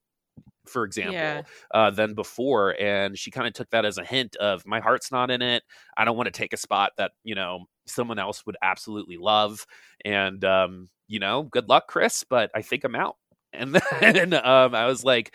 for 0.66 0.84
example, 0.84 1.14
yeah. 1.14 1.42
uh, 1.74 1.90
than 1.90 2.14
before. 2.14 2.80
And 2.80 3.18
she 3.18 3.32
kind 3.32 3.48
of 3.48 3.54
took 3.54 3.70
that 3.72 3.86
as 3.86 3.98
a 3.98 4.06
hint 4.06 4.36
of 4.38 4.66
my 4.66 4.80
heart's 4.80 5.12
not 5.12 5.32
in 5.32 5.42
it. 5.42 5.64
I 5.98 6.06
don't 6.06 6.18
want 6.18 6.28
to 6.28 6.32
take 6.32 6.54
a 6.54 6.58
spot 6.58 6.94
that, 6.98 7.12
you 7.24 7.36
know, 7.36 7.66
someone 7.86 8.20
else 8.20 8.46
would 8.46 8.58
absolutely 8.62 9.18
love. 9.18 9.66
And, 10.06 10.44
um, 10.46 10.90
you 11.08 11.20
know, 11.20 11.44
good 11.44 11.70
luck, 11.70 11.88
Chris, 11.88 12.24
but 12.24 12.50
I 12.56 12.62
think 12.62 12.84
I'm 12.84 12.96
out. 12.96 13.18
And 13.52 13.76
then 14.00 14.34
um, 14.34 14.74
I 14.74 14.86
was 14.86 15.04
like, 15.04 15.34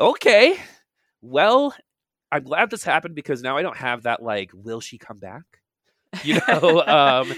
okay, 0.00 0.56
well, 1.20 1.74
I'm 2.32 2.44
glad 2.44 2.70
this 2.70 2.84
happened 2.84 3.14
because 3.14 3.42
now 3.42 3.56
I 3.56 3.62
don't 3.62 3.76
have 3.76 4.04
that 4.04 4.22
like, 4.22 4.50
will 4.54 4.80
she 4.80 4.98
come 4.98 5.18
back? 5.18 5.44
You 6.24 6.40
know, 6.48 6.82
um, 6.86 7.32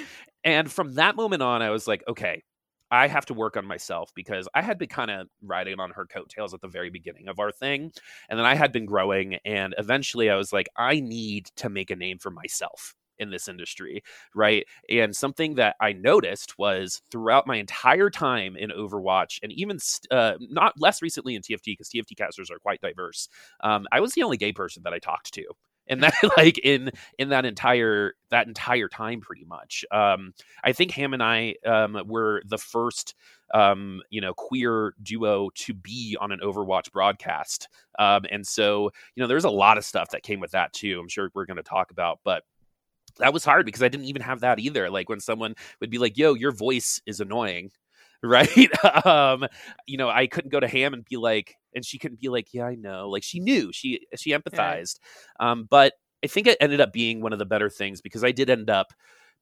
and 0.44 0.70
from 0.70 0.94
that 0.94 1.16
moment 1.16 1.42
on, 1.42 1.62
I 1.62 1.70
was 1.70 1.86
like, 1.88 2.02
okay, 2.08 2.42
I 2.90 3.08
have 3.08 3.24
to 3.26 3.34
work 3.34 3.56
on 3.56 3.66
myself 3.66 4.12
because 4.14 4.48
I 4.54 4.60
had 4.60 4.78
been 4.78 4.88
kind 4.88 5.10
of 5.10 5.28
riding 5.42 5.80
on 5.80 5.90
her 5.92 6.04
coattails 6.04 6.52
at 6.52 6.60
the 6.60 6.68
very 6.68 6.90
beginning 6.90 7.28
of 7.28 7.38
our 7.38 7.50
thing. 7.50 7.90
And 8.28 8.38
then 8.38 8.44
I 8.44 8.54
had 8.54 8.70
been 8.70 8.84
growing. 8.84 9.38
And 9.46 9.74
eventually 9.78 10.28
I 10.28 10.36
was 10.36 10.52
like, 10.52 10.68
I 10.76 11.00
need 11.00 11.46
to 11.56 11.70
make 11.70 11.90
a 11.90 11.96
name 11.96 12.18
for 12.18 12.30
myself 12.30 12.94
in 13.22 13.30
this 13.30 13.48
industry, 13.48 14.02
right? 14.34 14.66
And 14.90 15.16
something 15.16 15.54
that 15.56 15.76
I 15.80 15.92
noticed 15.94 16.58
was 16.58 17.02
throughout 17.10 17.46
my 17.46 17.56
entire 17.56 18.10
time 18.10 18.56
in 18.56 18.70
Overwatch, 18.70 19.38
and 19.42 19.52
even 19.52 19.78
uh, 20.10 20.34
not 20.40 20.74
less 20.78 21.02
recently 21.02 21.34
in 21.34 21.42
TFT, 21.42 21.64
because 21.66 21.88
TFT 21.88 22.16
casters 22.16 22.50
are 22.50 22.58
quite 22.58 22.80
diverse. 22.82 23.28
Um, 23.62 23.86
I 23.92 24.00
was 24.00 24.12
the 24.12 24.22
only 24.22 24.36
gay 24.36 24.52
person 24.52 24.82
that 24.84 24.92
I 24.92 24.98
talked 24.98 25.32
to 25.34 25.44
and 25.88 26.02
that 26.02 26.14
like 26.36 26.58
in 26.58 26.90
in 27.18 27.28
that 27.30 27.44
entire 27.44 28.14
that 28.30 28.46
entire 28.46 28.88
time 28.88 29.20
pretty 29.20 29.44
much 29.44 29.84
um 29.90 30.32
i 30.64 30.72
think 30.72 30.90
ham 30.90 31.12
and 31.14 31.22
i 31.22 31.54
um 31.66 32.00
were 32.06 32.42
the 32.46 32.58
first 32.58 33.14
um 33.54 34.00
you 34.10 34.20
know 34.20 34.32
queer 34.34 34.94
duo 35.02 35.50
to 35.54 35.74
be 35.74 36.16
on 36.20 36.32
an 36.32 36.40
overwatch 36.42 36.90
broadcast 36.92 37.68
um 37.98 38.22
and 38.30 38.46
so 38.46 38.90
you 39.14 39.20
know 39.20 39.26
there's 39.26 39.44
a 39.44 39.50
lot 39.50 39.78
of 39.78 39.84
stuff 39.84 40.10
that 40.10 40.22
came 40.22 40.40
with 40.40 40.52
that 40.52 40.72
too 40.72 40.98
i'm 41.00 41.08
sure 41.08 41.30
we're 41.34 41.46
going 41.46 41.56
to 41.56 41.62
talk 41.62 41.90
about 41.90 42.20
but 42.24 42.44
that 43.18 43.32
was 43.32 43.44
hard 43.44 43.66
because 43.66 43.82
I 43.82 43.88
didn't 43.88 44.06
even 44.06 44.22
have 44.22 44.40
that 44.40 44.58
either. 44.58 44.90
Like 44.90 45.08
when 45.08 45.20
someone 45.20 45.54
would 45.80 45.90
be 45.90 45.98
like, 45.98 46.16
"Yo, 46.18 46.34
your 46.34 46.52
voice 46.52 47.00
is 47.06 47.20
annoying," 47.20 47.70
right? 48.22 48.70
um, 49.06 49.46
you 49.86 49.96
know, 49.96 50.08
I 50.08 50.26
couldn't 50.26 50.50
go 50.50 50.60
to 50.60 50.68
Ham 50.68 50.94
and 50.94 51.04
be 51.04 51.16
like, 51.16 51.54
and 51.74 51.84
she 51.84 51.98
couldn't 51.98 52.20
be 52.20 52.28
like, 52.28 52.52
"Yeah, 52.52 52.64
I 52.66 52.74
know." 52.76 53.08
Like 53.08 53.22
she 53.22 53.40
knew, 53.40 53.72
she 53.72 54.06
she 54.16 54.30
empathized. 54.32 54.98
Yeah. 55.40 55.50
Um, 55.52 55.66
but 55.70 55.94
I 56.24 56.28
think 56.28 56.46
it 56.46 56.58
ended 56.60 56.80
up 56.80 56.92
being 56.92 57.20
one 57.20 57.32
of 57.32 57.38
the 57.38 57.46
better 57.46 57.68
things 57.68 58.00
because 58.00 58.24
I 58.24 58.32
did 58.32 58.50
end 58.50 58.70
up 58.70 58.92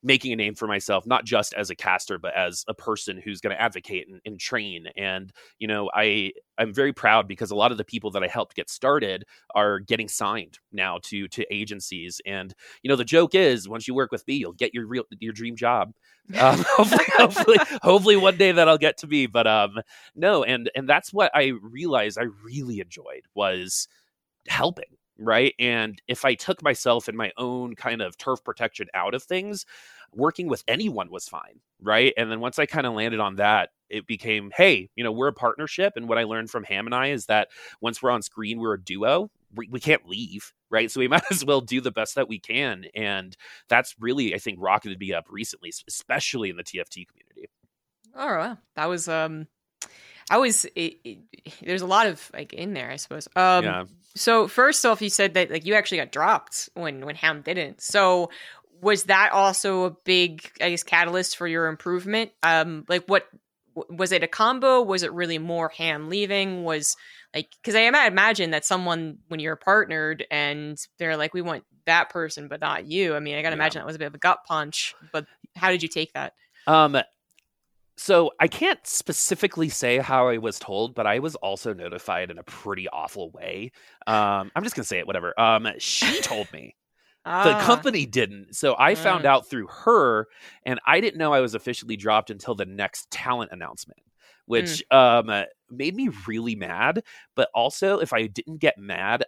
making 0.03 0.33
a 0.33 0.37
name 0.37 0.55
for 0.55 0.67
myself, 0.67 1.07
not 1.07 1.25
just 1.25 1.53
as 1.55 1.71
a 1.71 1.75
caster, 1.75 2.19
but 2.19 2.35
as 2.35 2.65
a 2.69 2.75
person 2.75 3.21
who's 3.23 3.41
going 3.41 3.55
to 3.55 3.61
advocate 3.61 4.09
and, 4.09 4.21
and, 4.25 4.41
train. 4.41 4.87
And, 4.97 5.33
you 5.59 5.69
know, 5.69 5.91
I, 5.95 6.33
I'm 6.57 6.73
very 6.73 6.93
proud 6.93 7.29
because 7.29 7.51
a 7.51 7.57
lot 7.57 7.71
of 7.71 7.79
the 7.79 7.85
people 7.85 8.11
that 8.13 8.23
I 8.23 8.27
helped 8.27 8.57
get 8.57 8.71
started 8.71 9.25
are 9.55 9.79
getting 9.81 10.09
signed 10.09 10.59
now 10.73 10.99
to, 11.05 11.29
to 11.29 11.55
agencies. 11.55 12.21
And, 12.25 12.55
you 12.83 12.89
know, 12.89 12.97
the 12.97 13.05
joke 13.05 13.35
is 13.35 13.69
once 13.69 13.87
you 13.87 13.95
work 13.95 14.11
with 14.11 14.27
me, 14.27 14.35
you'll 14.35 14.53
get 14.53 14.73
your 14.73 14.87
real, 14.87 15.05
your 15.19 15.33
dream 15.33 15.57
job. 15.57 15.93
Um, 16.39 16.65
hopefully, 16.77 17.05
hopefully, 17.17 17.59
hopefully 17.83 18.17
one 18.17 18.37
day 18.37 18.53
that 18.53 18.69
I'll 18.69 18.79
get 18.79 18.99
to 18.99 19.09
me, 19.09 19.27
but, 19.27 19.49
um, 19.49 19.81
no. 20.15 20.45
And, 20.45 20.71
and 20.77 20.89
that's 20.89 21.13
what 21.13 21.33
I 21.35 21.55
realized 21.61 22.19
I 22.19 22.27
really 22.45 22.79
enjoyed 22.79 23.23
was 23.35 23.89
helping 24.47 24.85
right? 25.21 25.55
And 25.59 26.01
if 26.09 26.25
I 26.25 26.35
took 26.35 26.63
myself 26.63 27.07
and 27.07 27.17
my 27.17 27.31
own 27.37 27.77
kind 27.77 28.01
of 28.03 28.17
turf 28.17 28.43
protection 28.43 28.89
out 28.95 29.15
of 29.15 29.23
things, 29.23 29.67
working 30.13 30.49
with 30.49 30.65
anyone 30.67 31.11
was 31.11 31.29
fine, 31.29 31.61
right? 31.81 32.13
And 32.17 32.31
then 32.31 32.41
once 32.41 32.59
I 32.59 32.67
kind 32.67 32.87
of 32.87 32.95
landed 32.95 33.21
on 33.21 33.37
that, 33.37 33.71
it 33.89 34.07
became, 34.07 34.51
hey, 34.57 34.89
you 34.97 35.05
know, 35.05 35.13
we're 35.13 35.29
a 35.29 35.33
partnership. 35.33 35.95
And 35.97 36.09
what 36.09 36.19
I 36.19 36.25
learned 36.25 36.51
from 36.51 36.65
Ham 36.65 36.87
and 36.87 36.95
I 36.95 37.09
is 37.09 37.27
that 37.27 37.49
once 37.81 38.03
we're 38.03 38.11
on 38.11 38.23
screen, 38.23 38.59
we're 38.59 38.75
a 38.75 38.83
duo. 38.83 39.31
We, 39.55 39.81
can't 39.81 40.09
leave, 40.09 40.53
right? 40.71 40.91
So 40.91 41.01
we 41.01 41.09
might 41.09 41.25
as 41.31 41.45
well 41.45 41.61
do 41.61 41.81
the 41.81 41.91
best 41.91 42.15
that 42.15 42.29
we 42.29 42.39
can. 42.39 42.87
And 42.95 43.37
that's 43.69 43.95
really, 43.99 44.35
I 44.35 44.39
think, 44.39 44.59
rocketed 44.61 44.99
me 44.99 45.13
up 45.13 45.27
recently, 45.29 45.73
especially 45.89 46.51
in 46.51 46.57
the 46.57 46.65
TFT 46.65 47.07
community. 47.07 47.51
Oh, 48.15 48.27
wow. 48.27 48.59
That 48.77 48.87
was, 48.87 49.09
um, 49.09 49.49
I 50.31 50.39
was, 50.39 50.65
it, 50.65 50.97
it, 51.05 51.19
there's 51.63 51.83
a 51.83 51.87
lot 51.87 52.07
of 52.07 52.31
like 52.33 52.53
in 52.53 52.73
there, 52.73 52.91
I 52.91 52.97
suppose. 52.97 53.29
Um, 53.37 53.65
yeah. 53.65 53.85
So 54.15 54.49
first 54.49 54.87
off, 54.87 55.03
you 55.03 55.11
said 55.11 55.35
that 55.35 55.51
like 55.51 55.67
you 55.67 55.75
actually 55.75 55.99
got 55.99 56.13
dropped 56.13 56.69
when 56.75 57.05
when 57.05 57.15
Ham 57.17 57.43
didn't. 57.43 57.81
So 57.81 58.31
was 58.81 59.05
that 59.05 59.33
also 59.33 59.85
a 59.85 59.91
big, 59.91 60.51
I 60.61 60.71
guess, 60.71 60.83
catalyst 60.83 61.37
for 61.37 61.47
your 61.47 61.67
improvement? 61.67 62.31
Um, 62.43 62.85
like 62.89 63.05
what 63.07 63.27
was 63.89 64.13
it 64.13 64.23
a 64.23 64.29
combo? 64.29 64.83
Was 64.83 65.03
it 65.03 65.13
really 65.13 65.39
more 65.39 65.69
Ham 65.77 66.09
leaving? 66.09 66.65
Was 66.65 66.97
like 67.35 67.51
because 67.63 67.75
I 67.75 67.83
imagine 67.83 68.51
that 68.51 68.65
someone 68.65 69.19
when 69.29 69.41
you're 69.41 69.57
partnered 69.57 70.25
and 70.31 70.79
they're 70.99 71.17
like, 71.17 71.35
we 71.35 71.43
want 71.43 71.65
that 71.87 72.11
person 72.11 72.49
but 72.49 72.61
not 72.61 72.87
you. 72.87 73.15
I 73.15 73.21
mean, 73.21 73.37
I 73.37 73.43
gotta 73.43 73.55
yeah. 73.55 73.63
imagine 73.63 73.81
that 73.81 73.87
was 73.87 73.97
a 73.97 74.01
bit 74.01 74.09
of 74.09 74.15
a 74.15 74.19
gut 74.19 74.41
punch. 74.47 74.95
But 75.13 75.27
how 75.57 75.71
did 75.71 75.83
you 75.83 75.89
take 75.89 76.13
that? 76.15 76.35
Um, 76.67 76.97
so 78.01 78.31
I 78.41 78.49
can't 78.49 78.85
specifically 78.87 79.69
say 79.69 79.99
how 79.99 80.29
I 80.29 80.39
was 80.39 80.59
told, 80.59 80.95
but 80.95 81.07
I 81.07 81.19
was 81.19 81.35
also 81.35 81.75
notified 81.75 82.31
in 82.31 82.39
a 82.39 82.43
pretty 82.43 82.89
awful 82.89 83.31
way. 83.31 83.73
Um, 84.07 84.51
I'm 84.57 84.63
just 84.63 84.75
gonna 84.75 84.87
say 84.87 85.01
it, 85.01 85.07
whatever. 85.07 85.39
Um, 85.39 85.69
she 85.77 86.23
told 86.23 86.51
me. 86.55 86.77
ah. 87.27 87.45
The 87.45 87.63
company 87.63 88.07
didn't. 88.07 88.57
So 88.57 88.75
I 88.79 88.95
mm. 88.95 88.97
found 88.97 89.27
out 89.27 89.51
through 89.51 89.67
her, 89.85 90.29
and 90.65 90.81
I 90.87 91.03
didn't 91.03 91.19
know 91.19 91.35
I 91.35 91.41
was 91.41 91.55
officially 91.55 91.99
dropped 91.99 92.31
until 92.31 92.55
the 92.55 92.65
next 92.65 93.11
talent 93.11 93.51
announcement, 93.53 94.01
which 94.47 94.83
mm. 94.91 94.97
um, 94.97 95.45
made 95.71 95.95
me 95.95 96.09
really 96.27 96.55
mad. 96.55 97.03
But 97.37 97.51
also, 97.55 97.99
if 97.99 98.15
I 98.15 98.29
didn't 98.29 98.61
get 98.61 98.79
mad, 98.79 99.25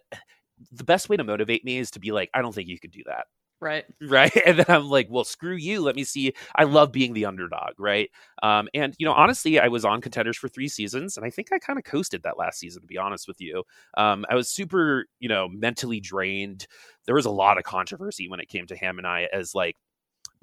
the 0.71 0.83
best 0.83 1.09
way 1.09 1.17
to 1.17 1.23
motivate 1.23 1.63
me 1.63 1.77
is 1.77 1.91
to 1.91 1.99
be 1.99 2.11
like, 2.11 2.31
I 2.33 2.41
don't 2.41 2.55
think 2.55 2.69
you 2.69 2.79
could 2.79 2.91
do 2.91 3.03
that. 3.05 3.27
Right. 3.63 3.85
Right. 4.01 4.35
And 4.45 4.59
then 4.59 4.65
I'm 4.67 4.89
like, 4.89 5.07
well, 5.09 5.23
screw 5.23 5.55
you. 5.55 5.81
Let 5.81 5.95
me 5.95 6.03
see. 6.03 6.33
I 6.55 6.65
love 6.65 6.91
being 6.91 7.13
the 7.13 7.25
underdog. 7.25 7.79
Right. 7.79 8.09
Um, 8.43 8.67
and, 8.73 8.93
you 8.99 9.05
know, 9.05 9.13
honestly, 9.13 9.59
I 9.59 9.69
was 9.69 9.85
on 9.85 10.01
contenders 10.01 10.37
for 10.37 10.49
three 10.49 10.67
seasons 10.67 11.15
and 11.17 11.25
I 11.25 11.29
think 11.29 11.47
I 11.53 11.59
kind 11.59 11.79
of 11.79 11.85
coasted 11.85 12.23
that 12.23 12.37
last 12.37 12.59
season, 12.59 12.81
to 12.81 12.87
be 12.87 12.97
honest 12.97 13.27
with 13.27 13.39
you. 13.39 13.63
Um, 13.97 14.25
I 14.29 14.35
was 14.35 14.49
super, 14.49 15.05
you 15.19 15.29
know, 15.29 15.47
mentally 15.49 16.01
drained. 16.01 16.67
There 17.05 17.15
was 17.15 17.25
a 17.25 17.31
lot 17.31 17.57
of 17.57 17.63
controversy 17.63 18.27
when 18.29 18.39
it 18.41 18.49
came 18.49 18.67
to 18.67 18.75
Ham 18.75 18.97
and 18.97 19.07
I 19.07 19.27
as 19.31 19.55
like, 19.55 19.77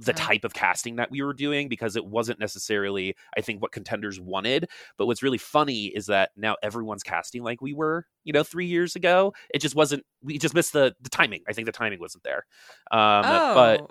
the 0.01 0.13
type 0.13 0.45
of 0.45 0.55
casting 0.55 0.97
that 0.97 1.11
we 1.11 1.23
were 1.23 1.35
doing 1.35 1.69
because 1.69 1.95
it 1.95 2.05
wasn't 2.05 2.41
necessarily 2.41 3.15
I 3.37 3.41
think 3.41 3.61
what 3.61 3.73
contenders 3.73 4.19
wanted. 4.19 4.69
But 4.97 5.07
what's 5.07 5.23
really 5.23 5.39
funny 5.39 5.87
is 5.87 6.07
that 6.07 6.31
now 6.37 6.57
everyone's 6.63 7.03
casting 7.03 7.43
like 7.43 7.61
we 7.61 7.75
were, 7.75 8.07
you 8.25 8.33
know, 8.33 8.43
three 8.43 8.67
years 8.67 8.97
ago. 8.97 9.35
It 9.53 9.61
just 9.61 9.75
wasn't. 9.75 10.05
We 10.23 10.39
just 10.39 10.55
missed 10.55 10.73
the 10.73 10.95
the 11.01 11.11
timing. 11.11 11.43
I 11.49 11.53
think 11.53 11.67
the 11.67 11.73
timing 11.73 12.01
wasn't 12.01 12.25
there. 12.25 12.47
Um, 12.91 13.25
oh. 13.25 13.55
But 13.55 13.91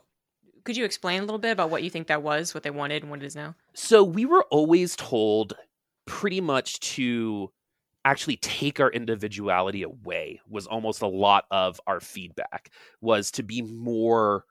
could 0.64 0.76
you 0.76 0.86
explain 0.86 1.20
a 1.20 1.24
little 1.24 1.40
bit 1.40 1.52
about 1.52 1.70
what 1.70 1.84
you 1.84 1.90
think 1.90 2.08
that 2.08 2.22
was, 2.22 2.54
what 2.54 2.64
they 2.64 2.70
wanted, 2.70 3.04
and 3.04 3.12
what 3.12 3.22
it 3.22 3.26
is 3.26 3.36
now? 3.36 3.56
So 3.74 4.04
we 4.04 4.26
were 4.26 4.44
always 4.52 4.96
told 4.96 5.54
pretty 6.06 6.42
much 6.42 6.80
to 6.80 7.52
actually 8.06 8.38
take 8.38 8.80
our 8.80 8.90
individuality 8.90 9.84
away 9.84 10.40
was 10.50 10.66
almost 10.66 11.02
a 11.02 11.08
lot 11.08 11.46
of 11.52 11.80
our 11.86 12.00
feedback 12.00 12.72
was 13.02 13.30
to 13.30 13.44
be 13.44 13.62
more 13.62 14.46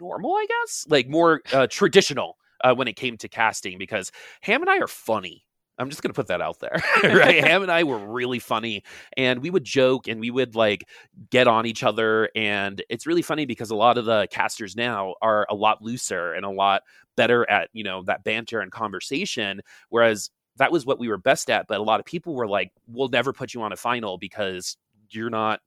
normal, 0.00 0.34
I 0.34 0.46
guess, 0.48 0.86
like 0.88 1.08
more 1.08 1.42
uh, 1.52 1.66
traditional 1.68 2.36
uh, 2.62 2.74
when 2.74 2.88
it 2.88 2.96
came 2.96 3.16
to 3.18 3.28
casting 3.28 3.78
because 3.78 4.12
Ham 4.42 4.62
and 4.62 4.70
I 4.70 4.78
are 4.78 4.88
funny. 4.88 5.44
I'm 5.78 5.88
just 5.88 6.02
gonna 6.02 6.12
put 6.12 6.26
that 6.28 6.42
out 6.42 6.60
there, 6.60 6.82
right? 7.02 7.42
Ham 7.44 7.62
and 7.62 7.72
I 7.72 7.82
were 7.84 7.98
really 7.98 8.38
funny, 8.38 8.84
and 9.16 9.40
we 9.40 9.50
would 9.50 9.64
joke 9.64 10.06
and 10.06 10.20
we 10.20 10.30
would 10.30 10.54
like 10.54 10.86
get 11.30 11.48
on 11.48 11.66
each 11.66 11.82
other, 11.82 12.28
and 12.36 12.82
it's 12.88 13.06
really 13.06 13.22
funny 13.22 13.46
because 13.46 13.70
a 13.70 13.74
lot 13.74 13.98
of 13.98 14.04
the 14.04 14.28
casters 14.30 14.76
now 14.76 15.14
are 15.22 15.46
a 15.48 15.54
lot 15.54 15.82
looser 15.82 16.34
and 16.34 16.44
a 16.44 16.50
lot 16.50 16.82
better 17.16 17.48
at 17.50 17.70
you 17.72 17.84
know 17.84 18.02
that 18.04 18.22
banter 18.22 18.60
and 18.60 18.70
conversation, 18.70 19.60
whereas 19.88 20.30
that 20.56 20.70
was 20.70 20.84
what 20.84 20.98
we 20.98 21.08
were 21.08 21.18
best 21.18 21.50
at. 21.50 21.66
But 21.66 21.80
a 21.80 21.82
lot 21.82 22.00
of 22.00 22.06
people 22.06 22.34
were 22.34 22.48
like, 22.48 22.70
"We'll 22.86 23.08
never 23.08 23.32
put 23.32 23.54
you 23.54 23.62
on 23.62 23.72
a 23.72 23.76
final 23.76 24.18
because 24.18 24.76
you're 25.10 25.30
not 25.30 25.60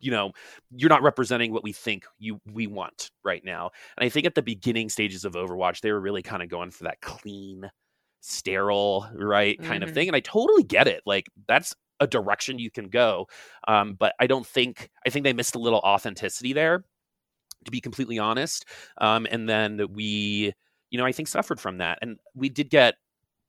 you 0.00 0.10
know 0.10 0.32
you're 0.74 0.88
not 0.88 1.02
representing 1.02 1.52
what 1.52 1.62
we 1.62 1.72
think 1.72 2.04
you 2.18 2.40
we 2.52 2.66
want 2.66 3.10
right 3.24 3.44
now 3.44 3.70
and 3.96 4.04
i 4.04 4.08
think 4.08 4.26
at 4.26 4.34
the 4.34 4.42
beginning 4.42 4.88
stages 4.88 5.24
of 5.24 5.34
overwatch 5.34 5.80
they 5.80 5.92
were 5.92 6.00
really 6.00 6.22
kind 6.22 6.42
of 6.42 6.48
going 6.48 6.70
for 6.70 6.84
that 6.84 7.00
clean 7.00 7.70
sterile 8.20 9.08
right 9.14 9.58
kind 9.62 9.82
mm-hmm. 9.82 9.88
of 9.88 9.94
thing 9.94 10.08
and 10.08 10.16
i 10.16 10.20
totally 10.20 10.62
get 10.62 10.88
it 10.88 11.02
like 11.06 11.28
that's 11.46 11.74
a 12.00 12.06
direction 12.06 12.58
you 12.58 12.70
can 12.70 12.88
go 12.88 13.26
um, 13.68 13.94
but 13.94 14.14
i 14.18 14.26
don't 14.26 14.46
think 14.46 14.90
i 15.06 15.10
think 15.10 15.24
they 15.24 15.32
missed 15.32 15.54
a 15.54 15.58
little 15.58 15.80
authenticity 15.80 16.52
there 16.52 16.84
to 17.64 17.70
be 17.70 17.80
completely 17.80 18.18
honest 18.18 18.64
um, 18.98 19.26
and 19.30 19.48
then 19.48 19.80
we 19.92 20.52
you 20.90 20.98
know 20.98 21.04
i 21.04 21.12
think 21.12 21.28
suffered 21.28 21.60
from 21.60 21.78
that 21.78 21.98
and 22.02 22.18
we 22.34 22.48
did 22.48 22.70
get 22.70 22.94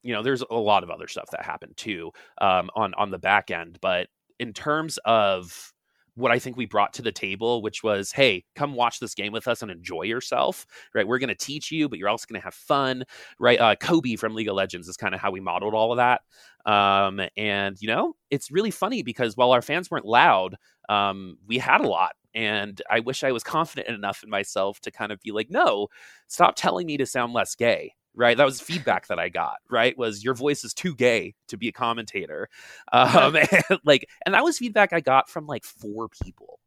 you 0.03 0.13
know 0.13 0.24
there's 0.24 0.43
a 0.50 0.55
lot 0.55 0.84
of 0.84 0.89
other 0.89 1.08
stuff 1.08 1.29
that 1.31 1.43
happened 1.43 1.75
too 1.77 2.12
um, 2.39 2.70
on 2.75 2.93
on 2.96 3.12
the 3.12 3.20
back 3.20 3.51
end 3.51 3.77
but 3.81 4.08
in 4.39 4.53
terms 4.53 4.98
of 5.05 5.70
what 6.15 6.32
I 6.32 6.39
think 6.39 6.58
we 6.58 6.65
brought 6.65 6.94
to 6.94 7.01
the 7.01 7.12
table, 7.12 7.62
which 7.62 7.84
was, 7.84 8.12
hey, 8.12 8.44
come 8.56 8.74
watch 8.75 9.00
this 9.00 9.15
game 9.15 9.32
with 9.32 9.48
us 9.48 9.62
and 9.62 9.72
enjoy 9.72 10.03
yourself, 10.03 10.65
right? 10.94 11.08
We're 11.08 11.20
going 11.20 11.30
to 11.30 11.36
teach 11.36 11.72
you, 11.72 11.88
but 11.88 12.00
you're 12.00 12.10
also 12.10 12.25
going 12.30 12.39
to 12.39 12.44
have 12.44 12.53
fun, 12.53 13.03
right? 13.39 13.60
Uh, 13.60 13.75
Kobe 13.75 14.15
from 14.15 14.36
League 14.36 14.50
of 14.50 14.56
Legends 14.56 14.88
is 14.88 14.98
kind 14.98 15.15
of 15.15 15.22
how 15.22 15.32
we 15.32 15.39
modeled 15.39 15.74
all 15.74 15.91
of 15.91 15.98
that. 15.98 16.22
Um, 16.65 17.22
and, 17.38 17.77
you 17.82 17.88
know, 17.88 18.15
it's 18.30 18.51
really 18.51 18.72
funny 18.72 19.03
because 19.03 19.38
while 19.38 19.51
our 19.51 19.62
fans 19.62 19.89
weren't 19.89 20.06
loud, 20.06 20.56
um, 20.89 21.38
we 21.48 21.58
had 21.58 21.82
a 21.82 21.88
lot. 21.88 22.12
And 22.34 22.82
I 22.89 23.00
wish 23.01 23.24
I 23.24 23.32
was 23.32 23.44
confident 23.44 23.88
enough 23.96 24.24
in 24.24 24.30
myself 24.30 24.80
to 24.82 24.91
kind 24.91 25.12
of 25.12 25.20
be 25.22 25.32
like, 25.32 25.50
no, 25.50 25.88
stop 26.27 26.56
telling 26.56 26.88
me 26.88 26.98
to 26.98 27.06
sound 27.06 27.34
less 27.34 27.56
gay 27.56 27.94
right? 28.15 28.38
That 28.38 28.46
was 28.46 28.62
feedback 28.62 29.08
that 29.08 29.20
i 29.20 29.30
got 29.30 29.58
right 29.70 29.98
was 29.98 30.24
your 30.24 30.34
voice 30.34 30.63
is 30.63 30.74
too 30.74 30.96
gay 30.96 31.36
to 31.48 31.58
be 31.58 31.68
a 31.68 31.72
commentator. 31.72 32.50
Um 32.91 33.36
and 33.70 33.80
like 33.84 34.08
and 34.25 34.36
that 34.36 34.44
was 34.44 34.58
feedback 34.58 34.94
i 34.94 35.00
got 35.00 35.30
from 35.30 35.48
like 35.48 35.63
four 35.63 36.10
people. 36.24 36.60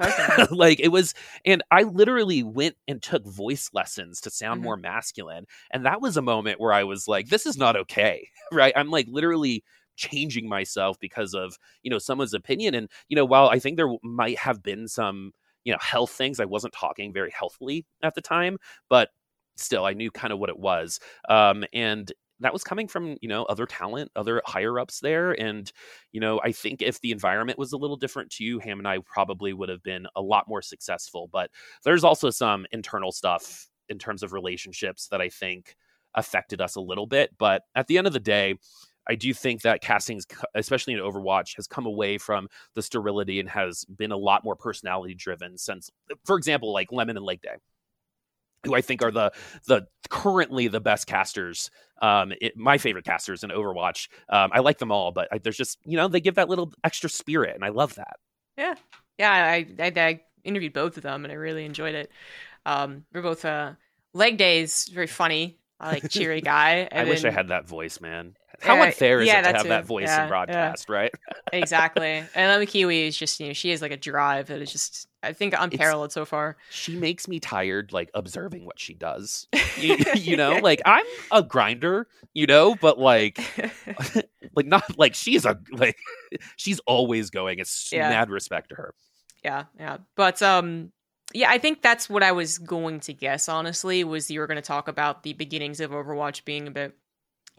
Okay. 0.00 0.46
like 0.50 0.80
it 0.80 0.88
was 0.88 1.14
and 1.44 1.62
i 1.70 1.82
literally 1.82 2.42
went 2.42 2.76
and 2.88 3.02
took 3.02 3.26
voice 3.26 3.70
lessons 3.72 4.20
to 4.22 4.30
sound 4.30 4.58
mm-hmm. 4.58 4.64
more 4.64 4.76
masculine 4.76 5.46
and 5.70 5.84
that 5.84 6.00
was 6.00 6.16
a 6.16 6.22
moment 6.22 6.58
where 6.58 6.72
i 6.72 6.84
was 6.84 7.06
like 7.06 7.28
this 7.28 7.44
is 7.46 7.56
not 7.58 7.76
okay 7.76 8.28
right? 8.52 8.72
I'm 8.76 8.90
like 8.90 9.06
literally 9.08 9.62
changing 9.96 10.48
myself 10.48 10.98
because 10.98 11.34
of 11.34 11.58
you 11.82 11.90
know 11.90 11.98
someone's 11.98 12.34
opinion 12.34 12.74
and 12.74 12.88
you 13.08 13.16
know 13.16 13.24
while 13.24 13.48
i 13.50 13.58
think 13.58 13.76
there 13.76 13.92
might 14.02 14.38
have 14.38 14.62
been 14.62 14.88
some 14.88 15.32
you 15.64 15.72
know 15.72 15.78
health 15.80 16.10
things 16.10 16.40
i 16.40 16.44
wasn't 16.46 16.72
talking 16.72 17.12
very 17.12 17.30
healthily 17.30 17.84
at 18.02 18.14
the 18.14 18.22
time 18.22 18.56
but 18.88 19.10
still 19.60 19.84
i 19.84 19.92
knew 19.92 20.10
kind 20.10 20.32
of 20.32 20.38
what 20.38 20.50
it 20.50 20.58
was 20.58 21.00
um, 21.28 21.64
and 21.72 22.12
that 22.40 22.52
was 22.52 22.64
coming 22.64 22.88
from 22.88 23.16
you 23.20 23.28
know 23.28 23.44
other 23.44 23.66
talent 23.66 24.10
other 24.16 24.42
higher 24.46 24.78
ups 24.78 25.00
there 25.00 25.32
and 25.40 25.72
you 26.12 26.20
know 26.20 26.40
i 26.42 26.52
think 26.52 26.82
if 26.82 27.00
the 27.00 27.12
environment 27.12 27.58
was 27.58 27.72
a 27.72 27.76
little 27.76 27.96
different 27.96 28.30
too 28.30 28.58
ham 28.58 28.78
and 28.78 28.88
i 28.88 28.98
probably 29.00 29.52
would 29.52 29.68
have 29.68 29.82
been 29.82 30.06
a 30.16 30.22
lot 30.22 30.48
more 30.48 30.62
successful 30.62 31.28
but 31.32 31.50
there's 31.84 32.04
also 32.04 32.30
some 32.30 32.66
internal 32.72 33.12
stuff 33.12 33.68
in 33.88 33.98
terms 33.98 34.22
of 34.22 34.32
relationships 34.32 35.08
that 35.08 35.20
i 35.20 35.28
think 35.28 35.76
affected 36.14 36.60
us 36.60 36.74
a 36.74 36.80
little 36.80 37.06
bit 37.06 37.30
but 37.38 37.62
at 37.74 37.86
the 37.86 37.96
end 37.98 38.06
of 38.06 38.12
the 38.12 38.20
day 38.20 38.56
I 39.08 39.14
do 39.14 39.32
think 39.34 39.62
that 39.62 39.80
castings, 39.80 40.26
especially 40.54 40.92
in 40.92 41.00
Overwatch, 41.00 41.56
has 41.56 41.66
come 41.66 41.86
away 41.86 42.18
from 42.18 42.48
the 42.74 42.82
sterility 42.82 43.40
and 43.40 43.48
has 43.48 43.84
been 43.86 44.12
a 44.12 44.16
lot 44.16 44.44
more 44.44 44.54
personality 44.54 45.14
driven 45.14 45.58
since, 45.58 45.90
for 46.24 46.36
example, 46.36 46.72
like 46.72 46.92
Lemon 46.92 47.16
and 47.16 47.26
Lake 47.26 47.40
Day 47.40 47.56
who 48.64 48.74
I 48.74 48.80
think 48.80 49.02
are 49.02 49.10
the 49.10 49.32
the 49.66 49.86
currently 50.08 50.68
the 50.68 50.80
best 50.80 51.06
casters. 51.06 51.70
Um, 52.02 52.32
it, 52.40 52.56
my 52.56 52.78
favorite 52.78 53.04
casters 53.04 53.44
in 53.44 53.50
Overwatch. 53.50 54.08
Um, 54.28 54.50
I 54.52 54.60
like 54.60 54.78
them 54.78 54.90
all, 54.90 55.12
but 55.12 55.28
I, 55.30 55.38
there's 55.38 55.56
just 55.56 55.78
you 55.84 55.96
know 55.96 56.08
they 56.08 56.20
give 56.20 56.36
that 56.36 56.48
little 56.48 56.72
extra 56.84 57.10
spirit, 57.10 57.54
and 57.54 57.64
I 57.64 57.68
love 57.68 57.94
that. 57.96 58.16
Yeah, 58.56 58.74
yeah. 59.18 59.32
I 59.32 59.66
I, 59.78 59.92
I 59.96 60.20
interviewed 60.44 60.72
both 60.72 60.96
of 60.96 61.02
them, 61.02 61.24
and 61.24 61.32
I 61.32 61.36
really 61.36 61.64
enjoyed 61.64 61.94
it. 61.94 62.10
Um, 62.66 63.04
we're 63.12 63.22
both 63.22 63.44
uh, 63.44 63.72
leg 64.12 64.36
days, 64.36 64.88
very 64.92 65.06
funny. 65.06 65.59
Like 65.80 66.08
cheery 66.10 66.40
guy. 66.42 66.88
I 66.92 67.04
wish 67.04 67.24
I 67.24 67.30
had 67.30 67.48
that 67.48 67.66
voice, 67.66 68.00
man. 68.00 68.34
How 68.60 68.82
unfair 68.82 69.20
is 69.20 69.26
yeah, 69.26 69.40
it 69.40 69.42
to 69.44 69.52
have 69.52 69.62
too. 69.62 69.68
that 69.68 69.86
voice 69.86 70.08
yeah, 70.08 70.24
in 70.24 70.28
broadcast, 70.28 70.88
right? 70.90 71.10
exactly. 71.52 72.22
And 72.34 72.52
Emma 72.52 72.66
Kiwi 72.66 73.06
is 73.06 73.16
just, 73.16 73.40
you 73.40 73.46
know, 73.46 73.52
she 73.52 73.70
is 73.70 73.80
like 73.80 73.90
a 73.90 73.96
drive 73.96 74.48
that 74.48 74.60
is 74.60 74.70
just, 74.70 75.08
I 75.22 75.32
think, 75.32 75.54
unparalleled 75.56 76.06
it's, 76.06 76.14
so 76.14 76.26
far. 76.26 76.58
She 76.68 76.94
makes 76.96 77.26
me 77.26 77.40
tired, 77.40 77.92
like 77.92 78.10
observing 78.12 78.66
what 78.66 78.78
she 78.78 78.92
does. 78.92 79.46
you, 79.78 79.96
you, 80.14 80.36
know, 80.36 80.58
like 80.62 80.82
I'm 80.84 81.06
a 81.32 81.42
grinder, 81.42 82.06
you 82.34 82.46
know, 82.46 82.74
but 82.74 82.98
like, 82.98 83.40
like 84.54 84.66
not 84.66 84.98
like 84.98 85.14
she's 85.14 85.46
a 85.46 85.58
like 85.72 85.96
she's 86.56 86.80
always 86.80 87.30
going. 87.30 87.60
It's 87.60 87.90
mad 87.92 88.28
respect 88.28 88.70
to 88.70 88.74
her. 88.74 88.94
Yeah, 89.42 89.64
yeah, 89.78 89.98
but 90.16 90.42
um, 90.42 90.92
yeah, 91.32 91.50
I 91.50 91.58
think 91.58 91.82
that's 91.82 92.08
what 92.08 92.22
I 92.22 92.32
was 92.32 92.58
going 92.58 93.00
to 93.00 93.12
guess. 93.12 93.48
Honestly, 93.48 94.04
was 94.04 94.30
you 94.30 94.40
were 94.40 94.46
going 94.46 94.56
to 94.56 94.62
talk 94.62 94.88
about 94.88 95.22
the 95.22 95.32
beginnings 95.32 95.80
of 95.80 95.90
Overwatch 95.90 96.44
being 96.44 96.66
a 96.66 96.70
bit 96.70 96.96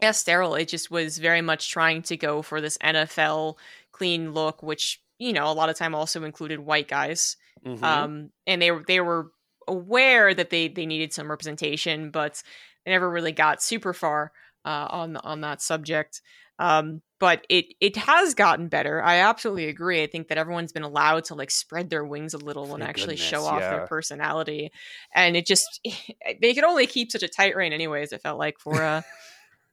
yeah, 0.00 0.10
sterile. 0.10 0.56
It 0.56 0.68
just 0.68 0.90
was 0.90 1.18
very 1.18 1.42
much 1.42 1.70
trying 1.70 2.02
to 2.02 2.16
go 2.16 2.42
for 2.42 2.60
this 2.60 2.76
NFL 2.78 3.56
clean 3.92 4.32
look, 4.32 4.62
which 4.62 5.00
you 5.18 5.32
know 5.32 5.46
a 5.50 5.54
lot 5.54 5.70
of 5.70 5.76
time 5.76 5.94
also 5.94 6.24
included 6.24 6.60
white 6.60 6.88
guys. 6.88 7.36
Mm-hmm. 7.64 7.84
Um, 7.84 8.30
and 8.46 8.60
they 8.60 8.70
they 8.86 9.00
were 9.00 9.30
aware 9.68 10.34
that 10.34 10.50
they 10.50 10.68
they 10.68 10.86
needed 10.86 11.12
some 11.12 11.30
representation, 11.30 12.10
but 12.10 12.42
they 12.84 12.90
never 12.90 13.08
really 13.08 13.32
got 13.32 13.62
super 13.62 13.92
far 13.92 14.32
uh, 14.64 14.88
on 14.90 15.16
on 15.18 15.40
that 15.42 15.62
subject. 15.62 16.20
Um, 16.58 17.02
but 17.18 17.46
it 17.48 17.66
it 17.80 17.96
has 17.96 18.34
gotten 18.34 18.68
better. 18.68 19.02
I 19.02 19.18
absolutely 19.18 19.68
agree. 19.68 20.02
I 20.02 20.06
think 20.06 20.28
that 20.28 20.38
everyone's 20.38 20.72
been 20.72 20.82
allowed 20.82 21.24
to 21.26 21.34
like 21.34 21.50
spread 21.50 21.88
their 21.88 22.04
wings 22.04 22.34
a 22.34 22.38
little 22.38 22.64
Thank 22.64 22.80
and 22.80 22.82
actually 22.82 23.14
goodness, 23.14 23.28
show 23.28 23.44
off 23.44 23.60
yeah. 23.60 23.70
their 23.70 23.86
personality, 23.86 24.70
and 25.14 25.36
it 25.36 25.46
just 25.46 25.80
they 26.40 26.54
could 26.54 26.64
only 26.64 26.86
keep 26.86 27.12
such 27.12 27.22
a 27.22 27.28
tight 27.28 27.54
rein, 27.54 27.72
anyways. 27.72 28.12
It 28.12 28.22
felt 28.22 28.38
like 28.38 28.58
for 28.58 28.82
uh 28.82 29.02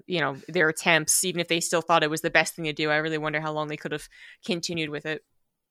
you 0.10 0.20
know 0.20 0.36
their 0.48 0.70
attempts 0.70 1.24
even 1.24 1.40
if 1.40 1.48
they 1.48 1.60
still 1.60 1.82
thought 1.82 2.04
it 2.04 2.10
was 2.10 2.22
the 2.22 2.32
best 2.32 2.56
thing 2.56 2.66
to 2.66 2.74
do 2.74 2.90
i 2.90 2.96
really 2.96 3.18
wonder 3.18 3.40
how 3.40 3.52
long 3.52 3.68
they 3.68 3.78
could 3.78 3.92
have 3.92 4.08
continued 4.44 4.90
with 4.90 5.06
it 5.06 5.24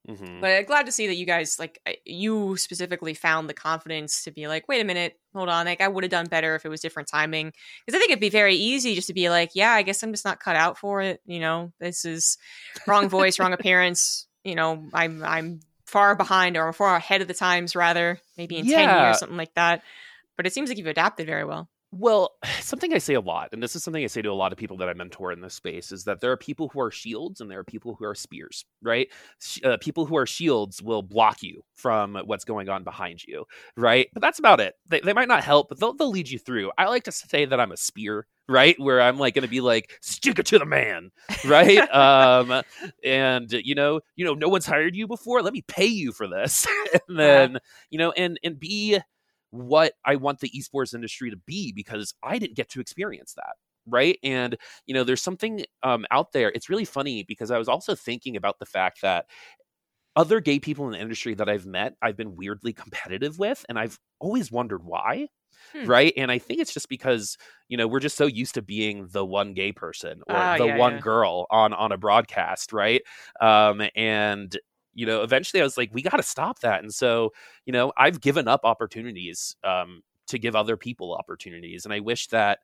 mm-hmm. 0.09 0.41
but 0.41 0.67
glad 0.67 0.87
to 0.87 0.93
see 0.93 1.07
that 1.07 1.17
you 1.17 1.27
guys 1.27 1.59
like 1.59 1.81
you 2.05 2.57
specifically 2.57 3.15
found 3.15 3.49
the 3.49 3.55
confidence 3.55 4.25
to 4.25 4.31
be 4.31 4.49
like 4.49 4.67
wait 4.69 4.81
a 4.81 4.85
minute 4.85 5.19
hold 5.35 5.49
on 5.49 5.67
like 5.67 5.81
i 5.81 5.89
would 5.89 6.05
have 6.05 6.11
done 6.11 6.27
better 6.27 6.55
if 6.55 6.65
it 6.65 6.69
was 6.69 6.81
different 6.81 7.09
timing. 7.09 7.53
Because 7.85 7.97
i 7.97 8.01
think 8.01 8.11
it'd 8.11 8.21
be 8.21 8.31
very 8.31 8.55
easy 8.55 8.95
just 8.95 9.09
to 9.09 9.15
be 9.15 9.31
like 9.31 9.51
yeah 9.55 9.73
i 9.73 9.83
guess 9.83 10.03
i'm 10.03 10.13
just 10.13 10.25
not 10.25 10.41
cut 10.41 10.57
out 10.57 10.79
for 10.79 11.01
it 11.01 11.21
you 11.27 11.41
know? 11.41 11.73
This 11.79 12.05
is 12.05 12.39
wrong 12.87 13.09
voice 13.09 13.39
wrong 13.39 13.53
appearance 13.59 14.27
you 14.45 14.55
know? 14.55 14.89
I'm 14.93 15.23
i'm 15.25 15.61
far 15.89 16.15
behind 16.15 16.57
or 16.57 16.73
far 16.73 16.97
ahead 16.97 17.23
of 17.23 17.29
the 17.29 17.35
times 17.35 17.75
rather 17.75 18.21
maybe 18.37 18.59
in 18.59 18.67
yeah. 18.67 18.87
10 18.87 18.89
years 18.89 19.17
or 19.17 19.19
something 19.19 19.39
like 19.39 19.55
that. 19.55 19.83
But 20.37 20.47
it 20.47 20.53
seems 20.53 20.69
like 20.69 20.77
you've 20.77 20.87
adapted 20.87 21.27
very 21.27 21.45
well 21.45 21.69
well, 21.91 22.37
something 22.61 22.93
I 22.93 22.99
say 22.99 23.15
a 23.15 23.21
lot, 23.21 23.51
and 23.53 23.63
this 23.63 23.77
is 23.77 23.83
something 23.83 24.03
I 24.03 24.09
say 24.09 24.23
to 24.23 24.31
a 24.31 24.33
lot 24.33 24.53
of 24.53 24.59
people 24.59 24.77
that 24.79 24.89
I 24.89 24.95
mentor 24.95 25.33
in 25.33 25.41
this 25.41 25.55
space, 25.55 25.93
is 25.93 26.05
that 26.05 26.21
there 26.21 26.33
are 26.33 26.37
people 26.37 26.69
who 26.69 26.81
are 26.81 26.91
shields 26.91 27.41
and 27.41 27.51
there 27.51 27.61
are 27.61 27.65
people 27.65 27.95
who 27.95 28.05
are 28.05 28.15
spears, 28.15 28.65
right? 28.83 29.09
Uh, 29.65 29.77
people 29.81 30.07
who 30.07 30.17
are 30.17 30.27
shields 30.27 30.83
will 30.83 31.03
block 31.03 31.43
you 31.43 31.63
from 31.75 32.17
what's 32.25 32.45
going 32.45 32.69
on 32.69 32.85
behind 32.85 33.25
you, 33.25 33.45
right? 33.77 34.09
But 34.13 34.23
that's 34.23 34.39
about 34.39 34.61
it. 34.61 34.75
They, 34.89 35.01
they 35.01 35.13
might 35.13 35.29
not 35.29 35.45
help, 35.45 35.69
but 35.69 35.81
they'll, 35.81 35.95
they'll 35.95 36.11
lead 36.11 36.29
you 36.29 36.39
through. 36.39 36.71
I 36.77 36.87
like 36.87 37.05
to 37.05 37.13
say 37.13 37.45
that 37.45 37.61
I'm 37.61 37.73
a 37.73 37.77
spear, 37.77 38.27
right? 38.49 38.79
Where 38.79 39.01
I'm 39.01 39.19
like 39.19 39.35
going 39.35 39.43
to 39.43 39.49
be 39.49 39.61
like, 39.61 39.93
stick 40.01 40.39
it 40.39 40.47
to 40.47 40.59
the 40.59 40.67
man, 40.67 41.11
right? 41.45 41.79
um, 41.95 42.63
and 43.05 43.53
you 43.53 43.75
know, 43.75 44.01
you 44.17 44.25
know, 44.25 44.35
no 44.35 44.49
one's 44.49 44.67
hired 44.67 44.97
you 44.97 45.07
before. 45.07 45.43
Let 45.43 45.53
me 45.53 45.63
pay 45.63 45.87
you 45.87 46.13
for 46.13 46.27
this, 46.27 46.67
and 47.09 47.19
then 47.19 47.59
you 47.91 47.99
know, 47.99 48.13
and 48.13 48.39
and 48.43 48.59
be 48.59 48.99
what 49.51 49.95
I 50.05 50.17
want 50.17 50.41
the 50.41 50.51
esports 50.51 50.95
industry 50.95 51.31
to 51.31 51.37
be 51.47 51.73
because 51.73 52.15
I 52.23 52.39
didn't 52.39 52.57
get 52.57 52.69
to 52.71 52.81
experience 52.81 53.35
that. 53.35 53.55
Right. 53.87 54.19
And, 54.23 54.57
you 54.85 54.93
know, 54.93 55.03
there's 55.03 55.23
something 55.23 55.65
um, 55.83 56.05
out 56.11 56.33
there. 56.33 56.51
It's 56.51 56.69
really 56.69 56.85
funny 56.85 57.23
because 57.23 57.51
I 57.51 57.57
was 57.57 57.69
also 57.69 57.95
thinking 57.95 58.37
about 58.37 58.59
the 58.59 58.67
fact 58.67 59.01
that 59.01 59.27
other 60.15 60.41
gay 60.41 60.59
people 60.59 60.87
in 60.87 60.93
the 60.93 61.01
industry 61.01 61.35
that 61.35 61.49
I've 61.49 61.65
met, 61.65 61.95
I've 62.03 62.17
been 62.17 62.37
weirdly 62.37 62.73
competitive 62.73 63.39
with, 63.39 63.65
and 63.69 63.79
I've 63.79 63.99
always 64.19 64.53
wondered 64.53 64.85
why. 64.85 65.29
Hmm. 65.73 65.87
Right. 65.87 66.13
And 66.17 66.31
I 66.31 66.39
think 66.39 66.61
it's 66.61 66.75
just 66.75 66.89
because, 66.89 67.37
you 67.69 67.77
know, 67.77 67.89
we're 67.89 68.01
just 68.01 68.17
so 68.17 68.27
used 68.27 68.55
to 68.55 68.63
being 68.63 69.09
the 69.11 69.25
one 69.25 69.55
gay 69.55 69.73
person 69.73 70.23
or 70.29 70.37
uh, 70.37 70.59
the 70.59 70.67
yeah, 70.67 70.77
one 70.77 70.95
yeah. 70.95 71.01
girl 71.01 71.47
on 71.51 71.73
on 71.73 71.91
a 71.91 71.97
broadcast, 71.97 72.73
right? 72.73 73.03
Um, 73.41 73.83
and 73.97 74.57
you 74.99 75.07
know, 75.07 75.23
eventually 75.23 75.61
I 75.61 75.65
was 75.65 75.77
like, 75.79 75.91
we 75.93 76.03
got 76.03 76.17
to 76.17 76.25
stop 76.25 76.59
that. 76.59 76.83
And 76.83 76.93
so, 76.93 77.33
you 77.65 77.73
know, 77.73 77.93
I've 77.97 78.21
given 78.21 78.49
up 78.49 78.63
opportunities 78.65 79.55
um, 79.63 80.03
to 80.27 80.41
give 80.41 80.57
other 80.57 80.77
people 80.77 81.15
opportunities. 81.15 81.85
And 81.85 81.95
I 81.95 82.01
wish 82.01 82.27
that 82.29 82.59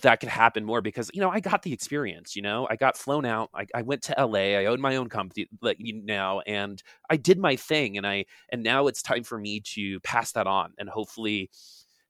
that 0.00 0.18
could 0.18 0.28
happen 0.28 0.64
more 0.64 0.82
because, 0.82 1.08
you 1.14 1.20
know, 1.20 1.30
I 1.30 1.38
got 1.38 1.62
the 1.62 1.72
experience, 1.72 2.34
you 2.34 2.42
know, 2.42 2.66
I 2.68 2.74
got 2.74 2.96
flown 2.96 3.24
out. 3.24 3.50
I, 3.54 3.64
I 3.76 3.82
went 3.82 4.02
to 4.02 4.14
LA. 4.18 4.58
I 4.58 4.64
own 4.66 4.80
my 4.80 4.96
own 4.96 5.08
company 5.08 5.46
like 5.62 5.76
you 5.78 6.02
now 6.04 6.40
and 6.40 6.82
I 7.08 7.16
did 7.16 7.38
my 7.38 7.54
thing. 7.54 7.96
And 7.96 8.04
I, 8.04 8.24
and 8.50 8.64
now 8.64 8.88
it's 8.88 9.00
time 9.00 9.22
for 9.22 9.38
me 9.38 9.60
to 9.74 10.00
pass 10.00 10.32
that 10.32 10.48
on 10.48 10.72
and 10.78 10.88
hopefully, 10.88 11.48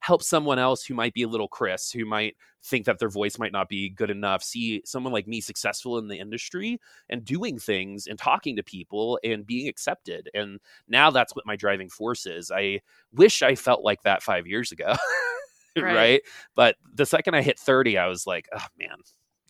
help 0.01 0.23
someone 0.23 0.59
else 0.59 0.85
who 0.85 0.95
might 0.95 1.15
be 1.15 1.23
a 1.23 1.29
little 1.29 1.49
Chris, 1.49 1.91
who 1.91 2.05
might 2.05 2.37
think 2.63 2.87
that 2.87 2.99
their 2.99 3.09
voice 3.09 3.39
might 3.39 3.53
not 3.53 3.69
be 3.69 3.89
good 3.89 4.11
enough, 4.11 4.43
see 4.43 4.83
someone 4.85 5.13
like 5.13 5.27
me 5.27 5.41
successful 5.41 5.99
in 5.99 6.09
the 6.09 6.19
industry 6.19 6.81
and 7.09 7.25
doing 7.25 7.59
things 7.59 8.07
and 8.07 8.19
talking 8.19 8.57
to 8.57 8.63
people 8.63 9.19
and 9.25 9.47
being 9.47 9.69
accepted. 9.69 10.29
And 10.35 10.61
now 10.89 11.11
that's 11.11 11.35
what 11.35 11.47
my 11.47 11.57
driving 11.57 11.89
force 11.89 12.27
is. 12.27 12.51
I 12.51 12.81
wish 13.13 13.43
I 13.43 13.55
felt 13.55 13.85
like 13.85 14.03
that 14.03 14.23
five 14.23 14.47
years 14.47 14.73
ago. 14.73 14.95
right. 15.77 15.95
right. 15.95 16.23
But 16.55 16.77
the 16.95 17.07
second 17.07 17.35
I 17.35 17.43
hit 17.43 17.59
30, 17.59 17.99
I 17.99 18.07
was 18.07 18.27
like, 18.27 18.49
oh 18.55 18.67
man, 18.79 18.97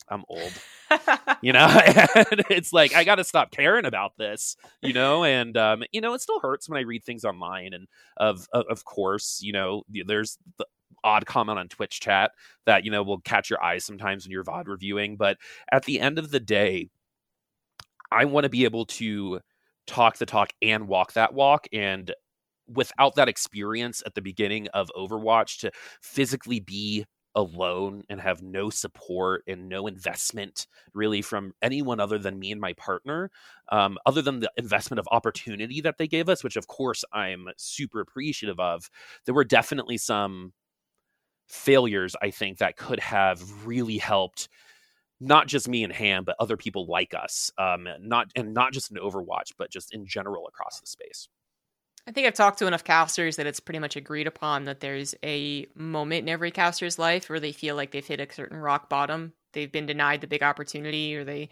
I'm 0.09 0.25
old. 0.29 0.53
you 1.43 1.53
know, 1.53 1.67
and 2.15 2.45
it's 2.51 2.73
like 2.73 2.95
I 2.95 3.05
got 3.05 3.17
to 3.17 3.25
stop 3.25 3.51
caring 3.51 3.85
about 3.85 4.17
this, 4.17 4.57
you 4.83 4.93
know, 4.93 5.25
and 5.25 5.57
um, 5.57 5.83
you 5.93 6.01
know, 6.01 6.15
it 6.15 6.21
still 6.21 6.41
hurts 6.41 6.69
when 6.69 6.79
I 6.79 6.83
read 6.83 7.05
things 7.05 7.25
online, 7.25 7.73
and 7.73 7.87
of 8.17 8.47
of, 8.53 8.65
of 8.71 8.85
course, 8.85 9.41
you 9.43 9.53
know, 9.53 9.83
there's 10.07 10.39
the 10.59 10.67
odd 11.05 11.27
comment 11.27 11.59
on 11.59 11.69
Twitch 11.69 12.01
chat 12.01 12.33
that 12.67 12.85
you 12.85 12.91
know 12.91 13.03
will 13.03 13.21
catch 13.21 13.51
your 13.51 13.63
eyes 13.63 13.85
sometimes 13.85 14.25
when 14.25 14.31
you're 14.31 14.45
VOD 14.45 14.67
reviewing, 14.69 15.17
but 15.17 15.39
at 15.73 15.85
the 15.85 16.01
end 16.01 16.19
of 16.19 16.31
the 16.31 16.41
day, 16.41 16.89
I 18.11 18.25
want 18.25 18.45
to 18.45 18.51
be 18.51 18.65
able 18.65 18.87
to 18.87 19.41
talk 19.87 20.19
the 20.19 20.27
talk 20.27 20.53
and 20.63 20.89
walk 20.89 21.15
that 21.15 21.35
walk, 21.35 21.67
and 21.73 22.13
without 22.69 23.15
that 23.17 23.29
experience 23.29 24.03
at 24.07 24.15
the 24.15 24.23
beginning 24.23 24.69
of 24.69 24.91
Overwatch 24.97 25.61
to 25.61 25.71
physically 26.01 26.61
be 26.61 27.05
alone 27.37 28.03
and 28.09 28.21
have 28.21 28.43
no 28.43 28.71
support 28.71 29.45
and 29.47 29.69
no 29.69 29.87
investment 29.87 30.67
really 30.95 31.23
from 31.23 31.53
anyone 31.63 32.01
other 32.01 32.19
than 32.19 32.39
me 32.39 32.51
and 32.51 32.61
my 32.61 32.73
partner 32.75 33.31
um, 33.71 33.99
other 34.07 34.23
than 34.23 34.41
the 34.41 34.51
investment 34.57 34.99
of 34.99 35.09
opportunity 35.13 35.81
that 35.81 35.99
they 35.99 36.09
gave 36.09 36.29
us 36.29 36.43
which 36.43 36.57
of 36.57 36.67
course 36.67 37.05
i'm 37.13 37.49
super 37.59 38.01
appreciative 38.01 38.59
of 38.59 38.91
there 39.27 39.35
were 39.35 39.45
definitely 39.45 39.99
some 39.99 40.53
failures 41.49 42.17
i 42.23 42.31
think 42.31 42.59
that 42.59 42.77
could 42.77 43.01
have 43.01 43.41
really 43.67 43.99
helped 43.99 44.49
not 45.21 45.47
just 45.49 45.69
me 45.69 45.85
and 45.85 45.93
ham 45.93 46.25
but 46.25 46.37
other 46.41 46.57
people 46.57 46.87
like 46.87 47.15
us 47.15 47.51
um, 47.59 47.89
not 48.01 48.29
and 48.37 48.55
not 48.55 48.73
just 48.73 48.91
in 48.91 48.99
overwatch 48.99 49.53
but 49.59 49.71
just 49.71 49.95
in 49.95 50.07
general 50.07 50.47
across 50.49 50.81
the 50.81 50.87
space 50.87 51.29
I 52.07 52.13
think 52.13 52.27
I've 52.27 52.35
talked 52.35 52.61
to 52.61 52.67
enough 52.67 52.85
casters 52.85 53.37
that 53.37 53.47
it's 53.47 53.59
pretty 53.59 53.81
much 53.81 53.97
agreed 53.97 54.29
upon 54.29 54.67
that 54.67 54.81
there's 54.81 55.15
a 55.25 55.67
moment 55.75 56.23
in 56.23 56.29
every 56.29 56.53
caster's 56.53 56.99
life 56.99 57.29
where 57.29 57.41
they 57.41 57.53
feel 57.53 57.75
like 57.75 57.91
they've 57.91 58.07
hit 58.07 58.21
a 58.21 58.33
certain 58.33 58.59
rock 58.59 58.89
bottom. 58.89 59.33
They've 59.53 59.71
been 59.71 59.87
denied 59.87 60.21
the 60.21 60.29
big 60.29 60.43
opportunity 60.43 61.17
or 61.17 61.25
they 61.25 61.49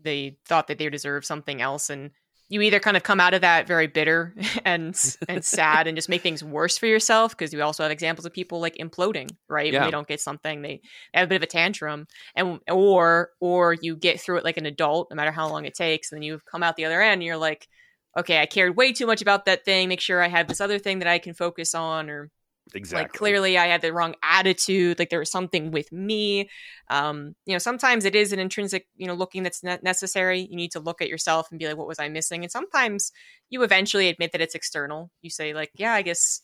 they 0.00 0.38
thought 0.46 0.68
that 0.68 0.78
they 0.78 0.88
deserve 0.88 1.24
something 1.24 1.60
else 1.60 1.90
and 1.90 2.12
you 2.50 2.62
either 2.62 2.80
kind 2.80 2.96
of 2.96 3.02
come 3.02 3.20
out 3.20 3.34
of 3.34 3.42
that 3.42 3.66
very 3.66 3.88
bitter 3.88 4.34
and 4.64 4.96
and 5.28 5.44
sad 5.44 5.86
and 5.86 5.96
just 5.96 6.08
make 6.08 6.22
things 6.22 6.44
worse 6.44 6.78
for 6.78 6.86
yourself 6.86 7.36
because 7.36 7.52
you 7.52 7.60
also 7.62 7.82
have 7.82 7.92
examples 7.92 8.24
of 8.24 8.32
people 8.32 8.60
like 8.60 8.76
imploding 8.76 9.28
right 9.48 9.72
yeah. 9.72 9.80
when 9.80 9.88
they 9.88 9.90
don't 9.90 10.06
get 10.06 10.20
something 10.20 10.62
they, 10.62 10.80
they 11.12 11.18
have 11.18 11.26
a 11.26 11.28
bit 11.28 11.36
of 11.36 11.42
a 11.42 11.46
tantrum 11.46 12.06
and 12.36 12.60
or 12.70 13.30
or 13.40 13.74
you 13.74 13.96
get 13.96 14.20
through 14.20 14.36
it 14.36 14.44
like 14.44 14.56
an 14.56 14.66
adult 14.66 15.08
no 15.10 15.16
matter 15.16 15.32
how 15.32 15.48
long 15.48 15.64
it 15.64 15.74
takes 15.74 16.12
and 16.12 16.18
then 16.18 16.22
you 16.22 16.40
come 16.50 16.62
out 16.62 16.76
the 16.76 16.84
other 16.84 17.02
end 17.02 17.14
and 17.14 17.24
you're 17.24 17.36
like 17.36 17.68
okay, 18.18 18.40
I 18.40 18.46
cared 18.46 18.76
way 18.76 18.92
too 18.92 19.06
much 19.06 19.22
about 19.22 19.46
that 19.46 19.64
thing. 19.64 19.88
Make 19.88 20.00
sure 20.00 20.22
I 20.22 20.28
have 20.28 20.48
this 20.48 20.60
other 20.60 20.78
thing 20.78 20.98
that 20.98 21.08
I 21.08 21.18
can 21.18 21.34
focus 21.34 21.74
on, 21.74 22.10
or 22.10 22.30
exactly 22.74 23.02
like 23.02 23.12
clearly 23.12 23.58
I 23.58 23.66
had 23.66 23.80
the 23.80 23.92
wrong 23.92 24.14
attitude. 24.22 24.98
Like 24.98 25.10
there 25.10 25.18
was 25.18 25.30
something 25.30 25.70
with 25.70 25.90
me. 25.92 26.50
Um, 26.90 27.34
you 27.46 27.54
know, 27.54 27.58
sometimes 27.58 28.04
it 28.04 28.14
is 28.14 28.32
an 28.32 28.38
intrinsic, 28.38 28.86
you 28.96 29.06
know, 29.06 29.14
looking 29.14 29.42
that's 29.42 29.62
not 29.62 29.82
necessary. 29.82 30.40
You 30.40 30.56
need 30.56 30.72
to 30.72 30.80
look 30.80 31.00
at 31.00 31.08
yourself 31.08 31.48
and 31.50 31.58
be 31.58 31.66
like, 31.66 31.76
what 31.76 31.88
was 31.88 31.98
I 31.98 32.08
missing? 32.08 32.42
And 32.42 32.52
sometimes 32.52 33.12
you 33.50 33.62
eventually 33.62 34.08
admit 34.08 34.32
that 34.32 34.40
it's 34.40 34.54
external. 34.54 35.10
You 35.22 35.30
say 35.30 35.54
like, 35.54 35.70
yeah, 35.74 35.92
I 35.92 36.02
guess, 36.02 36.42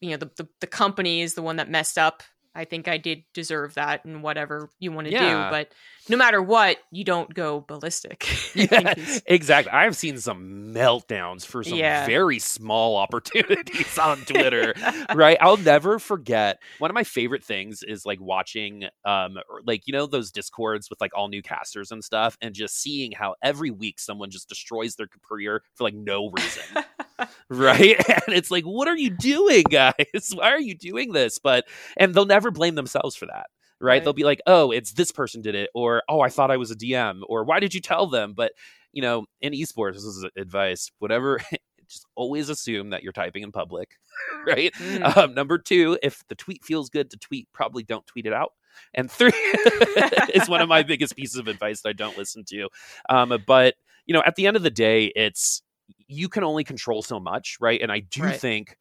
you 0.00 0.10
know, 0.10 0.16
the 0.16 0.30
the, 0.36 0.48
the 0.60 0.66
company 0.66 1.22
is 1.22 1.34
the 1.34 1.42
one 1.42 1.56
that 1.56 1.70
messed 1.70 1.98
up. 1.98 2.22
I 2.54 2.66
think 2.66 2.86
I 2.86 2.98
did 2.98 3.24
deserve 3.32 3.74
that 3.74 4.04
and 4.04 4.22
whatever 4.22 4.68
you 4.78 4.92
want 4.92 5.06
to 5.06 5.12
yeah. 5.12 5.46
do, 5.46 5.50
but 5.50 5.72
no 6.08 6.16
matter 6.16 6.42
what, 6.42 6.78
you 6.90 7.04
don't 7.04 7.32
go 7.32 7.60
ballistic. 7.60 8.26
yeah, 8.54 8.94
exactly. 9.26 9.72
I've 9.72 9.96
seen 9.96 10.18
some 10.18 10.74
meltdowns 10.74 11.46
for 11.46 11.62
some 11.62 11.78
yeah. 11.78 12.06
very 12.06 12.38
small 12.38 12.96
opportunities 12.96 13.98
on 13.98 14.18
Twitter, 14.26 14.74
right? 15.14 15.38
I'll 15.40 15.56
never 15.56 15.98
forget. 15.98 16.60
One 16.78 16.90
of 16.90 16.94
my 16.94 17.04
favorite 17.04 17.44
things 17.44 17.82
is 17.82 18.04
like 18.04 18.20
watching, 18.20 18.84
um, 19.04 19.38
like 19.64 19.86
you 19.86 19.92
know 19.92 20.06
those 20.06 20.32
discords 20.32 20.90
with 20.90 21.00
like 21.00 21.12
all 21.14 21.28
new 21.28 21.42
casters 21.42 21.92
and 21.92 22.02
stuff, 22.02 22.36
and 22.40 22.54
just 22.54 22.80
seeing 22.80 23.12
how 23.12 23.36
every 23.42 23.70
week 23.70 24.00
someone 24.00 24.30
just 24.30 24.48
destroys 24.48 24.96
their 24.96 25.08
career 25.28 25.62
for 25.74 25.84
like 25.84 25.94
no 25.94 26.30
reason. 26.30 26.84
right? 27.48 27.96
And 28.08 28.34
it's 28.34 28.50
like, 28.50 28.64
what 28.64 28.88
are 28.88 28.96
you 28.96 29.10
doing, 29.10 29.64
guys? 29.70 30.32
Why 30.34 30.50
are 30.50 30.60
you 30.60 30.74
doing 30.74 31.12
this? 31.12 31.38
But 31.38 31.66
and 31.96 32.14
they'll 32.14 32.26
never 32.26 32.50
blame 32.50 32.74
themselves 32.74 33.14
for 33.14 33.26
that. 33.26 33.46
Right? 33.82 33.94
right? 33.94 34.04
They'll 34.04 34.12
be 34.12 34.24
like, 34.24 34.40
"Oh, 34.46 34.70
it's 34.70 34.92
this 34.92 35.10
person 35.10 35.42
did 35.42 35.54
it," 35.54 35.70
or 35.74 36.02
"Oh, 36.08 36.20
I 36.20 36.28
thought 36.28 36.50
I 36.50 36.56
was 36.56 36.70
a 36.70 36.76
DM," 36.76 37.20
or 37.28 37.44
"Why 37.44 37.60
did 37.60 37.74
you 37.74 37.80
tell 37.80 38.06
them?" 38.06 38.32
But 38.32 38.52
you 38.92 39.02
know, 39.02 39.26
in 39.40 39.52
esports, 39.52 39.94
this 39.94 40.04
is 40.04 40.26
advice. 40.36 40.90
Whatever, 40.98 41.40
just 41.92 42.06
always 42.14 42.48
assume 42.48 42.90
that 42.90 43.02
you're 43.02 43.12
typing 43.12 43.42
in 43.42 43.52
public, 43.52 43.98
right? 44.46 44.72
Mm. 44.74 45.16
Um, 45.16 45.34
number 45.34 45.58
two, 45.58 45.98
if 46.02 46.26
the 46.28 46.34
tweet 46.34 46.64
feels 46.64 46.88
good 46.90 47.10
to 47.10 47.18
tweet, 47.18 47.48
probably 47.52 47.82
don't 47.82 48.06
tweet 48.06 48.26
it 48.26 48.32
out. 48.32 48.52
And 48.94 49.10
three 49.10 49.32
is 50.34 50.48
one 50.48 50.62
of 50.62 50.68
my 50.68 50.82
biggest 50.82 51.14
pieces 51.14 51.36
of 51.36 51.46
advice 51.46 51.82
that 51.82 51.90
I 51.90 51.92
don't 51.92 52.16
listen 52.16 52.44
to. 52.48 52.68
Um, 53.10 53.38
but 53.46 53.74
you 54.06 54.14
know, 54.14 54.22
at 54.24 54.36
the 54.36 54.46
end 54.46 54.56
of 54.56 54.62
the 54.62 54.70
day, 54.70 55.12
it's 55.14 55.62
you 56.06 56.28
can 56.28 56.42
only 56.44 56.64
control 56.64 57.02
so 57.02 57.20
much, 57.20 57.58
right? 57.60 57.80
And 57.80 57.92
I 57.92 58.00
do 58.00 58.22
right. 58.22 58.40
think 58.40 58.76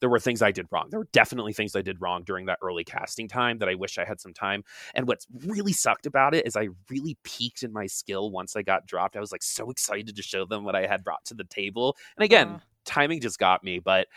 there 0.00 0.10
were 0.10 0.18
things 0.18 0.42
I 0.42 0.52
did 0.52 0.66
wrong. 0.70 0.88
There 0.90 1.00
were 1.00 1.08
definitely 1.12 1.52
things 1.52 1.74
I 1.74 1.82
did 1.82 2.00
wrong 2.00 2.22
during 2.24 2.46
that 2.46 2.58
early 2.62 2.84
casting 2.84 3.28
time 3.28 3.58
that 3.58 3.68
I 3.68 3.74
wish 3.74 3.98
I 3.98 4.04
had 4.04 4.20
some 4.20 4.34
time. 4.34 4.62
And 4.94 5.08
what's 5.08 5.26
really 5.44 5.72
sucked 5.72 6.06
about 6.06 6.34
it 6.34 6.46
is 6.46 6.56
I 6.56 6.68
really 6.90 7.16
peaked 7.22 7.62
in 7.62 7.72
my 7.72 7.86
skill 7.86 8.30
once 8.30 8.56
I 8.56 8.62
got 8.62 8.86
dropped. 8.86 9.16
I 9.16 9.20
was 9.20 9.32
like 9.32 9.42
so 9.42 9.70
excited 9.70 10.16
to 10.16 10.22
show 10.22 10.44
them 10.44 10.64
what 10.64 10.76
I 10.76 10.86
had 10.86 11.04
brought 11.04 11.24
to 11.26 11.34
the 11.34 11.44
table. 11.44 11.96
And 12.16 12.24
again, 12.24 12.48
uh. 12.48 12.58
timing 12.84 13.20
just 13.20 13.38
got 13.38 13.64
me, 13.64 13.78
but 13.78 14.08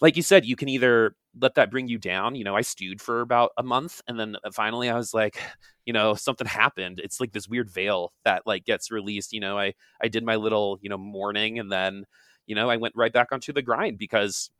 like 0.00 0.16
you 0.16 0.22
said, 0.22 0.44
you 0.44 0.56
can 0.56 0.68
either 0.68 1.14
let 1.40 1.54
that 1.54 1.70
bring 1.70 1.86
you 1.86 1.96
down. 1.96 2.34
You 2.34 2.42
know, 2.42 2.56
I 2.56 2.62
stewed 2.62 3.00
for 3.00 3.20
about 3.20 3.52
a 3.56 3.62
month 3.62 4.02
and 4.08 4.18
then 4.18 4.36
uh, 4.44 4.50
finally 4.50 4.90
I 4.90 4.96
was 4.96 5.14
like, 5.14 5.38
you 5.86 5.92
know, 5.92 6.14
something 6.14 6.46
happened. 6.46 7.00
It's 7.02 7.20
like 7.20 7.32
this 7.32 7.48
weird 7.48 7.70
veil 7.70 8.12
that 8.24 8.42
like 8.44 8.64
gets 8.64 8.90
released. 8.90 9.32
You 9.32 9.40
know, 9.40 9.58
I 9.58 9.74
I 10.02 10.08
did 10.08 10.24
my 10.24 10.36
little, 10.36 10.78
you 10.82 10.90
know, 10.90 10.98
mourning 10.98 11.58
and 11.58 11.70
then, 11.70 12.04
you 12.46 12.56
know, 12.56 12.68
I 12.68 12.76
went 12.76 12.94
right 12.96 13.12
back 13.12 13.28
onto 13.30 13.52
the 13.52 13.62
grind 13.62 13.98
because 13.98 14.50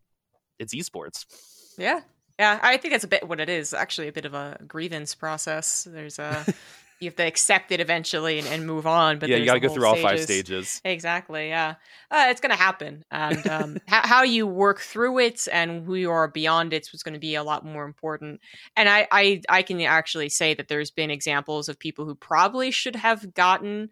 it's 0.63 0.75
esports. 0.75 1.27
Yeah. 1.79 2.01
Yeah, 2.39 2.59
I 2.63 2.79
think 2.79 2.93
that's 2.93 3.05
a 3.05 3.09
bit 3.09 3.29
what 3.29 3.41
it 3.41 3.49
is. 3.49 3.75
Actually, 3.75 4.09
a 4.09 4.13
bit 4.13 4.25
of 4.25 4.35
a 4.35 4.59
grievance 4.67 5.15
process. 5.15 5.87
There's 5.89 6.19
a 6.19 6.45
you 7.03 7.09
have 7.09 7.17
to 7.17 7.27
accept 7.27 7.73
it 7.73 7.81
eventually 7.81 8.39
and, 8.39 8.47
and 8.49 8.67
move 8.67 8.87
on. 8.87 9.19
But 9.19 9.29
yeah, 9.29 9.37
you 9.37 9.45
got 9.45 9.55
to 9.55 9.61
go 9.61 9.69
through 9.69 9.83
stages. 9.83 10.05
all 10.05 10.11
five 10.11 10.21
stages. 10.21 10.81
Exactly. 10.85 11.49
Yeah, 11.49 11.75
uh, 12.11 12.27
it's 12.29 12.41
going 12.41 12.51
to 12.51 12.57
happen, 12.57 13.05
and 13.11 13.47
um, 13.49 13.79
how, 13.87 14.07
how, 14.07 14.23
you 14.23 14.47
work 14.47 14.81
through 14.81 15.19
it 15.19 15.47
and 15.53 15.85
who 15.85 15.95
you 15.95 16.11
are 16.11 16.29
beyond 16.29 16.73
it 16.73 16.89
was 16.93 17.03
going 17.03 17.15
to 17.15 17.21
be 17.21 17.35
a 17.35 17.43
lot 17.43 17.65
more 17.65 17.85
important. 17.85 18.41
And 18.77 18.89
I, 18.89 19.09
I, 19.11 19.43
I 19.49 19.63
can 19.63 19.81
actually 19.83 20.29
say 20.29 20.55
that 20.55 20.69
there's 20.69 20.91
been 20.91 21.11
examples 21.11 21.69
of 21.69 21.79
people 21.79 22.07
who 22.07 22.15
probably 22.15 22.71
should 22.71 22.97
have 22.97 23.35
gotten, 23.35 23.91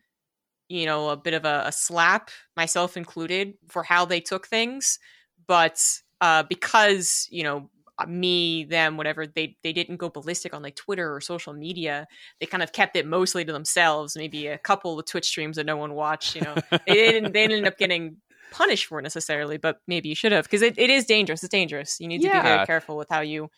you 0.69 0.87
know, 0.87 1.11
a 1.11 1.17
bit 1.17 1.35
of 1.35 1.45
a, 1.45 1.65
a 1.67 1.73
slap, 1.73 2.31
myself 2.57 2.97
included, 2.97 3.55
for 3.69 3.83
how 3.83 4.05
they 4.05 4.21
took 4.21 4.47
things, 4.47 4.99
but 5.47 5.83
uh, 6.21 6.43
because 6.49 7.27
you 7.31 7.43
know 7.43 7.71
uh, 8.01 8.07
me, 8.07 8.65
them, 8.65 8.97
whatever, 8.97 9.27
they 9.27 9.57
they 9.63 9.73
didn't 9.73 9.97
go 9.97 10.09
ballistic 10.09 10.55
on 10.55 10.63
like 10.63 10.75
Twitter 10.75 11.15
or 11.15 11.21
social 11.21 11.53
media. 11.53 12.07
They 12.41 12.47
kind 12.47 12.63
of 12.63 12.73
kept 12.73 12.97
it 12.97 13.07
mostly 13.07 13.45
to 13.45 13.53
themselves. 13.53 14.17
Maybe 14.17 14.47
a 14.47 14.59
couple 14.59 14.99
of 14.99 15.07
Twitch 15.07 15.27
streams 15.27 15.57
that 15.57 15.67
no 15.67 15.77
one 15.77 15.93
watched. 15.93 16.35
You 16.35 16.43
know, 16.43 16.55
they 16.87 16.95
didn't 16.95 17.33
they 17.33 17.45
ended 17.45 17.67
up 17.67 17.77
getting 17.77 18.17
punished 18.53 18.87
for 18.87 18.99
it 18.99 19.03
necessarily, 19.03 19.59
but 19.59 19.81
maybe 19.87 20.09
you 20.09 20.15
should 20.15 20.33
have 20.33 20.45
because 20.45 20.63
it, 20.63 20.79
it 20.79 20.91
is 20.91 21.05
dangerous. 21.05 21.43
It's 21.43 21.51
dangerous. 21.51 21.99
You 22.01 22.09
need 22.09 22.23
to 22.23 22.29
yeah. 22.29 22.43
be 22.43 22.49
very 22.49 22.67
careful 22.67 22.97
with 22.97 23.09
how 23.11 23.21
you 23.21 23.51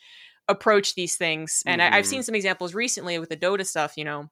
approach 0.48 0.94
these 0.94 1.16
things. 1.16 1.62
And 1.64 1.80
mm. 1.80 1.92
I, 1.92 1.96
have 1.96 2.06
seen 2.06 2.22
some 2.22 2.34
examples 2.34 2.74
recently 2.74 3.18
with 3.18 3.28
the 3.28 3.36
Dota 3.36 3.66
stuff. 3.66 3.94
You 3.96 4.04
know. 4.04 4.30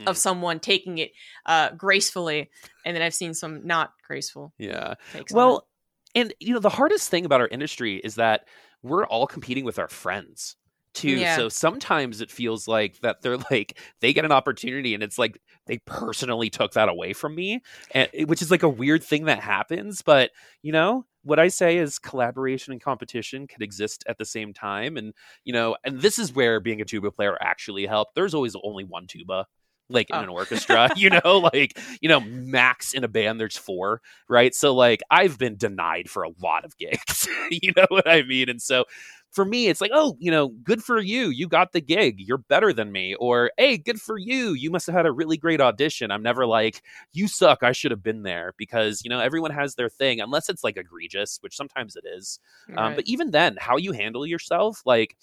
Mm. 0.00 0.06
Of 0.06 0.16
someone 0.16 0.58
taking 0.58 0.96
it 0.96 1.12
uh, 1.44 1.68
gracefully, 1.72 2.48
and 2.86 2.96
then 2.96 3.02
I've 3.02 3.12
seen 3.12 3.34
some 3.34 3.66
not 3.66 3.92
graceful. 4.08 4.54
Yeah. 4.56 4.94
Well, 5.30 5.66
and 6.14 6.34
you 6.40 6.54
know 6.54 6.60
the 6.60 6.68
hardest 6.68 7.08
thing 7.08 7.24
about 7.24 7.40
our 7.40 7.48
industry 7.48 7.96
is 7.96 8.16
that 8.16 8.46
we're 8.82 9.06
all 9.06 9.26
competing 9.26 9.64
with 9.64 9.78
our 9.78 9.88
friends 9.88 10.56
too. 10.94 11.10
Yeah. 11.10 11.36
So 11.36 11.48
sometimes 11.48 12.20
it 12.20 12.30
feels 12.30 12.68
like 12.68 13.00
that 13.00 13.22
they're 13.22 13.38
like 13.50 13.78
they 14.00 14.12
get 14.12 14.24
an 14.24 14.32
opportunity 14.32 14.94
and 14.94 15.02
it's 15.02 15.18
like 15.18 15.40
they 15.66 15.78
personally 15.86 16.50
took 16.50 16.72
that 16.72 16.88
away 16.88 17.12
from 17.12 17.34
me, 17.34 17.62
and 17.92 18.08
which 18.26 18.42
is 18.42 18.50
like 18.50 18.62
a 18.62 18.68
weird 18.68 19.02
thing 19.02 19.24
that 19.24 19.40
happens. 19.40 20.02
But 20.02 20.30
you 20.62 20.72
know 20.72 21.06
what 21.24 21.38
I 21.38 21.48
say 21.48 21.76
is 21.76 21.98
collaboration 21.98 22.72
and 22.72 22.82
competition 22.82 23.46
can 23.46 23.62
exist 23.62 24.04
at 24.08 24.18
the 24.18 24.24
same 24.24 24.52
time, 24.52 24.96
and 24.96 25.14
you 25.44 25.52
know, 25.52 25.76
and 25.84 26.00
this 26.00 26.18
is 26.18 26.34
where 26.34 26.60
being 26.60 26.80
a 26.80 26.84
tuba 26.84 27.10
player 27.10 27.38
actually 27.40 27.86
helped. 27.86 28.14
There's 28.14 28.34
always 28.34 28.56
only 28.62 28.84
one 28.84 29.06
tuba 29.06 29.46
like 29.92 30.10
in 30.10 30.16
oh. 30.16 30.22
an 30.22 30.28
orchestra, 30.28 30.90
you 30.96 31.10
know, 31.10 31.38
like, 31.52 31.78
you 32.00 32.08
know, 32.08 32.20
max 32.20 32.94
in 32.94 33.04
a 33.04 33.08
band, 33.08 33.40
there's 33.40 33.56
four, 33.56 34.00
right? 34.28 34.54
So, 34.54 34.74
like, 34.74 35.02
I've 35.10 35.38
been 35.38 35.56
denied 35.56 36.10
for 36.10 36.22
a 36.22 36.30
lot 36.42 36.64
of 36.64 36.76
gigs, 36.78 37.28
you 37.50 37.72
know 37.76 37.86
what 37.88 38.08
I 38.08 38.22
mean? 38.22 38.48
And 38.48 38.60
so 38.60 38.84
for 39.32 39.46
me, 39.46 39.68
it's 39.68 39.80
like, 39.80 39.90
oh, 39.94 40.16
you 40.20 40.30
know, 40.30 40.48
good 40.48 40.84
for 40.84 41.00
you. 41.00 41.30
You 41.30 41.48
got 41.48 41.72
the 41.72 41.80
gig. 41.80 42.20
You're 42.20 42.38
better 42.38 42.72
than 42.72 42.92
me. 42.92 43.14
Or, 43.14 43.50
hey, 43.56 43.78
good 43.78 44.00
for 44.00 44.18
you. 44.18 44.52
You 44.52 44.70
must 44.70 44.86
have 44.86 44.94
had 44.94 45.06
a 45.06 45.12
really 45.12 45.38
great 45.38 45.60
audition. 45.60 46.10
I'm 46.10 46.22
never 46.22 46.46
like, 46.46 46.82
you 47.14 47.26
suck. 47.26 47.62
I 47.62 47.72
should 47.72 47.92
have 47.92 48.02
been 48.02 48.24
there 48.24 48.52
because, 48.58 49.02
you 49.02 49.08
know, 49.08 49.20
everyone 49.20 49.50
has 49.50 49.74
their 49.74 49.88
thing, 49.88 50.20
unless 50.20 50.50
it's 50.50 50.62
like 50.62 50.76
egregious, 50.76 51.38
which 51.40 51.56
sometimes 51.56 51.96
it 51.96 52.04
is. 52.06 52.38
Right. 52.68 52.78
Um, 52.78 52.94
but 52.94 53.06
even 53.06 53.30
then, 53.30 53.56
how 53.58 53.78
you 53.78 53.92
handle 53.92 54.26
yourself, 54.26 54.82
like, 54.84 55.16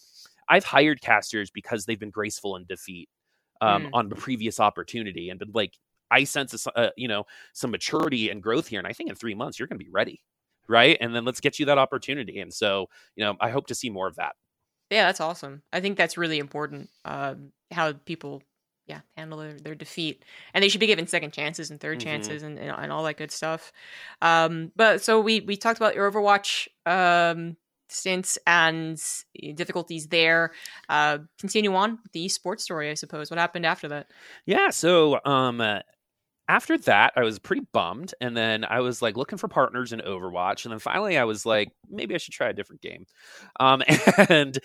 I've 0.50 0.66
hired 0.66 1.02
casters 1.02 1.52
because 1.52 1.86
they've 1.86 2.00
been 2.00 2.10
graceful 2.10 2.56
in 2.56 2.66
defeat 2.66 3.10
um, 3.62 3.84
mm. 3.84 3.90
on 3.94 4.10
the 4.10 4.16
previous 4.16 4.60
opportunity 4.60 5.30
and 5.30 5.40
been 5.40 5.52
like, 5.54 5.74
I 6.12 6.24
sense 6.24 6.66
a, 6.66 6.78
uh, 6.78 6.90
you 6.98 7.08
know 7.08 7.26
some 7.54 7.72
maturity 7.72 8.30
and 8.30 8.42
growth 8.42 8.68
here, 8.68 8.80
and 8.80 8.88
I 8.88 8.94
think 8.94 9.10
in 9.10 9.16
three 9.16 9.36
months 9.36 9.60
you're 9.60 9.68
going 9.68 9.80
to 9.80 9.86
be 9.86 9.92
ready, 9.92 10.22
right? 10.68 10.98
And 11.00 11.14
then 11.14 11.26
let's 11.26 11.40
get 11.40 11.60
you 11.60 11.66
that 11.68 11.78
opportunity. 11.78 12.40
And 12.40 12.54
so 12.54 12.88
you 13.16 13.24
know, 13.24 13.36
I 13.40 13.50
hope 13.52 13.68
to 13.68 13.76
see 13.76 13.90
more 13.90 14.08
of 14.08 14.16
that. 14.16 14.34
Yeah, 14.90 15.06
that's 15.06 15.22
awesome. 15.22 15.62
I 15.72 15.82
think 15.82 15.98
that's 15.98 16.18
really 16.18 16.40
important. 16.40 16.90
Uh, 17.06 17.36
how 17.72 17.94
people 17.94 18.42
yeah 18.90 19.02
handle 19.16 19.38
their, 19.38 19.54
their 19.54 19.76
defeat 19.76 20.26
and 20.54 20.64
they 20.64 20.68
should 20.68 20.80
be 20.80 20.88
given 20.88 21.08
second 21.08 21.32
chances 21.32 21.70
and 21.70 21.80
3rd 21.80 21.92
mm-hmm. 21.92 22.00
chances 22.00 22.44
and, 22.44 22.58
and, 22.58 22.72
and, 22.76 22.92
all 22.92 23.04
that 23.04 23.18
good 23.18 23.32
stuff 23.32 23.72
um 24.22 24.72
but 24.76 25.02
so 25.02 25.22
we 25.22 25.42
we 25.42 25.56
talked 25.56 25.78
about 25.80 25.96
your 25.96 26.12
overwatch 26.12 26.68
um 26.88 27.56
stints 27.90 28.38
and 28.48 29.02
difficulties 29.56 30.08
there. 30.08 30.52
Uh, 30.88 31.20
continue 31.40 31.74
on 31.76 32.00
with 32.04 32.12
the 32.12 32.26
esports 32.26 32.62
story, 32.62 32.90
I 32.90 32.94
suppose. 32.94 33.30
What 33.30 33.40
happened 33.40 33.66
after 33.66 33.88
that? 33.90 34.08
Yeah, 34.46 34.70
so 34.70 35.20
um, 35.26 35.62
uh, 35.62 35.80
after 36.48 36.78
that, 36.80 37.14
I 37.16 37.24
was 37.24 37.38
pretty 37.38 37.66
bummed, 37.72 38.14
and 38.20 38.36
then 38.36 38.66
I 38.66 38.80
was 38.80 39.02
like 39.02 39.16
looking 39.16 39.38
for 39.38 39.48
partners 39.48 39.94
in 39.94 40.00
Overwatch, 40.00 40.66
and 40.66 40.72
then 40.72 40.80
finally, 40.80 41.18
I 41.18 41.24
was 41.24 41.46
like, 41.46 41.72
maybe 41.90 42.16
I 42.16 42.18
should 42.18 42.34
try 42.34 42.50
a 42.50 42.54
different 42.54 42.82
game. 42.82 43.06
Um, 43.60 43.84
and 44.30 44.58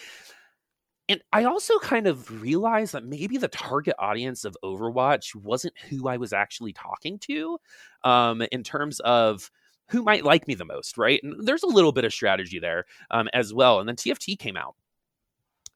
and 1.08 1.20
I 1.32 1.44
also 1.44 1.78
kind 1.80 2.06
of 2.06 2.40
realized 2.40 2.94
that 2.94 3.04
maybe 3.04 3.36
the 3.36 3.48
target 3.48 3.94
audience 3.98 4.46
of 4.46 4.56
Overwatch 4.64 5.34
wasn't 5.34 5.74
who 5.90 6.08
I 6.08 6.16
was 6.16 6.32
actually 6.32 6.72
talking 6.72 7.18
to, 7.20 7.58
um, 8.02 8.42
in 8.50 8.62
terms 8.62 9.00
of 9.00 9.50
who 9.90 10.02
might 10.02 10.24
like 10.24 10.46
me 10.48 10.54
the 10.54 10.64
most, 10.64 10.96
right? 10.98 11.20
And 11.22 11.46
there's 11.46 11.62
a 11.62 11.68
little 11.68 11.92
bit 11.92 12.04
of 12.04 12.12
strategy 12.12 12.58
there 12.58 12.84
um, 13.10 13.28
as 13.32 13.52
well. 13.52 13.80
And 13.80 13.88
then 13.88 13.96
TFT 13.96 14.38
came 14.38 14.56
out. 14.56 14.74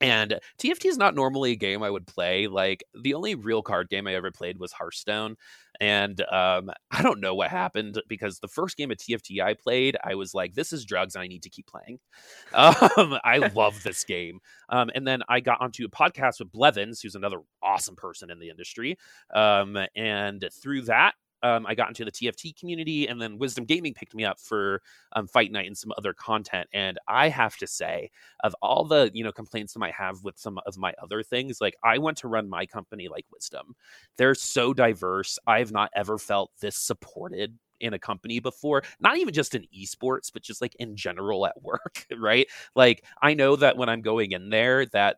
And 0.01 0.39
TFT 0.63 0.87
is 0.87 0.97
not 0.97 1.17
normally 1.17 1.53
a 1.53 1.57
game 1.57 1.83
I 1.83 1.91
would 1.91 2.07
play. 2.07 2.47
Like 2.47 2.85
the 3.03 3.15
only 3.15 3.35
real 3.35 3.63
card 3.63 3.89
game 3.89 4.07
I 4.07 4.15
ever 4.15 4.31
played 4.31 4.59
was 4.59 4.73
Hearthstone. 4.73 5.35
And 5.81 6.21
um, 6.33 6.71
I 6.91 7.03
don't 7.03 7.21
know 7.21 7.35
what 7.35 7.51
happened 7.51 8.01
because 8.09 8.39
the 8.39 8.49
first 8.49 8.77
game 8.77 8.93
of 8.93 8.99
TFT 8.99 9.43
I 9.43 9.55
played, 9.55 9.97
I 10.05 10.15
was 10.15 10.35
like, 10.35 10.55
this 10.55 10.73
is 10.73 10.85
drugs 10.85 11.15
and 11.17 11.23
I 11.23 11.27
need 11.27 11.43
to 11.43 11.51
keep 11.51 11.67
playing. 11.67 11.99
Um, 12.55 13.19
I 13.25 13.39
love 13.55 13.83
this 13.83 14.05
game. 14.05 14.41
Um, 14.69 14.91
and 14.95 15.07
then 15.07 15.23
I 15.29 15.41
got 15.41 15.61
onto 15.61 15.85
a 15.85 15.89
podcast 15.89 16.39
with 16.39 16.53
Blevins, 16.53 17.01
who's 17.01 17.15
another 17.15 17.39
awesome 17.63 17.95
person 17.95 18.31
in 18.31 18.39
the 18.39 18.49
industry. 18.49 18.97
Um, 19.35 19.79
and 19.95 20.49
through 20.61 20.83
that, 20.83 21.15
um, 21.43 21.67
I 21.67 21.75
got 21.75 21.89
into 21.89 22.05
the 22.05 22.13
TFT 22.13 22.59
community, 22.59 23.07
and 23.09 23.21
then 23.21 23.39
Wisdom 23.39 23.65
Gaming 23.65 23.95
picked 23.95 24.15
me 24.15 24.25
up 24.25 24.41
for 24.41 24.83
um, 25.13 25.27
Fight 25.29 25.53
Night 25.53 25.67
and 25.67 25.77
some 25.77 25.93
other 25.97 26.13
content. 26.13 26.69
And 26.73 26.99
I 27.07 27.29
have 27.29 27.57
to 27.59 27.67
say, 27.67 28.11
of 28.45 28.55
all 28.63 28.85
the 28.85 29.11
you 29.15 29.25
know 29.25 29.33
complaints 29.33 29.75
that 29.75 29.83
I 29.83 29.91
have 29.91 30.23
with 30.25 30.39
some 30.39 30.59
of 30.67 30.77
my 30.79 30.93
other 31.03 31.23
things, 31.23 31.61
like 31.61 31.77
I 31.85 31.99
want 31.99 32.19
to 32.19 32.29
run 32.29 32.49
my 32.49 32.67
company 32.67 33.09
like 33.09 33.27
Wisdom. 33.33 33.75
They're 34.17 34.35
so 34.35 34.75
diverse. 34.75 35.39
I've 35.47 35.73
not 35.73 35.91
ever 35.95 36.19
felt 36.19 36.51
this 36.61 36.77
supported 36.77 37.59
in 37.81 37.95
a 37.95 37.99
company 37.99 38.41
before 38.41 38.83
not 38.99 39.17
even 39.19 39.33
just 39.33 39.55
in 39.55 39.65
esports 39.77 40.33
but 40.33 40.43
just 40.43 40.61
like 40.61 40.75
in 40.81 40.97
general 40.97 41.47
at 41.47 41.63
work 41.63 42.05
right 42.19 42.49
like 42.75 43.05
i 43.23 43.35
know 43.35 43.55
that 43.55 43.77
when 43.77 43.89
i'm 43.89 44.03
going 44.03 44.33
in 44.33 44.51
there 44.51 44.85
that 44.87 45.17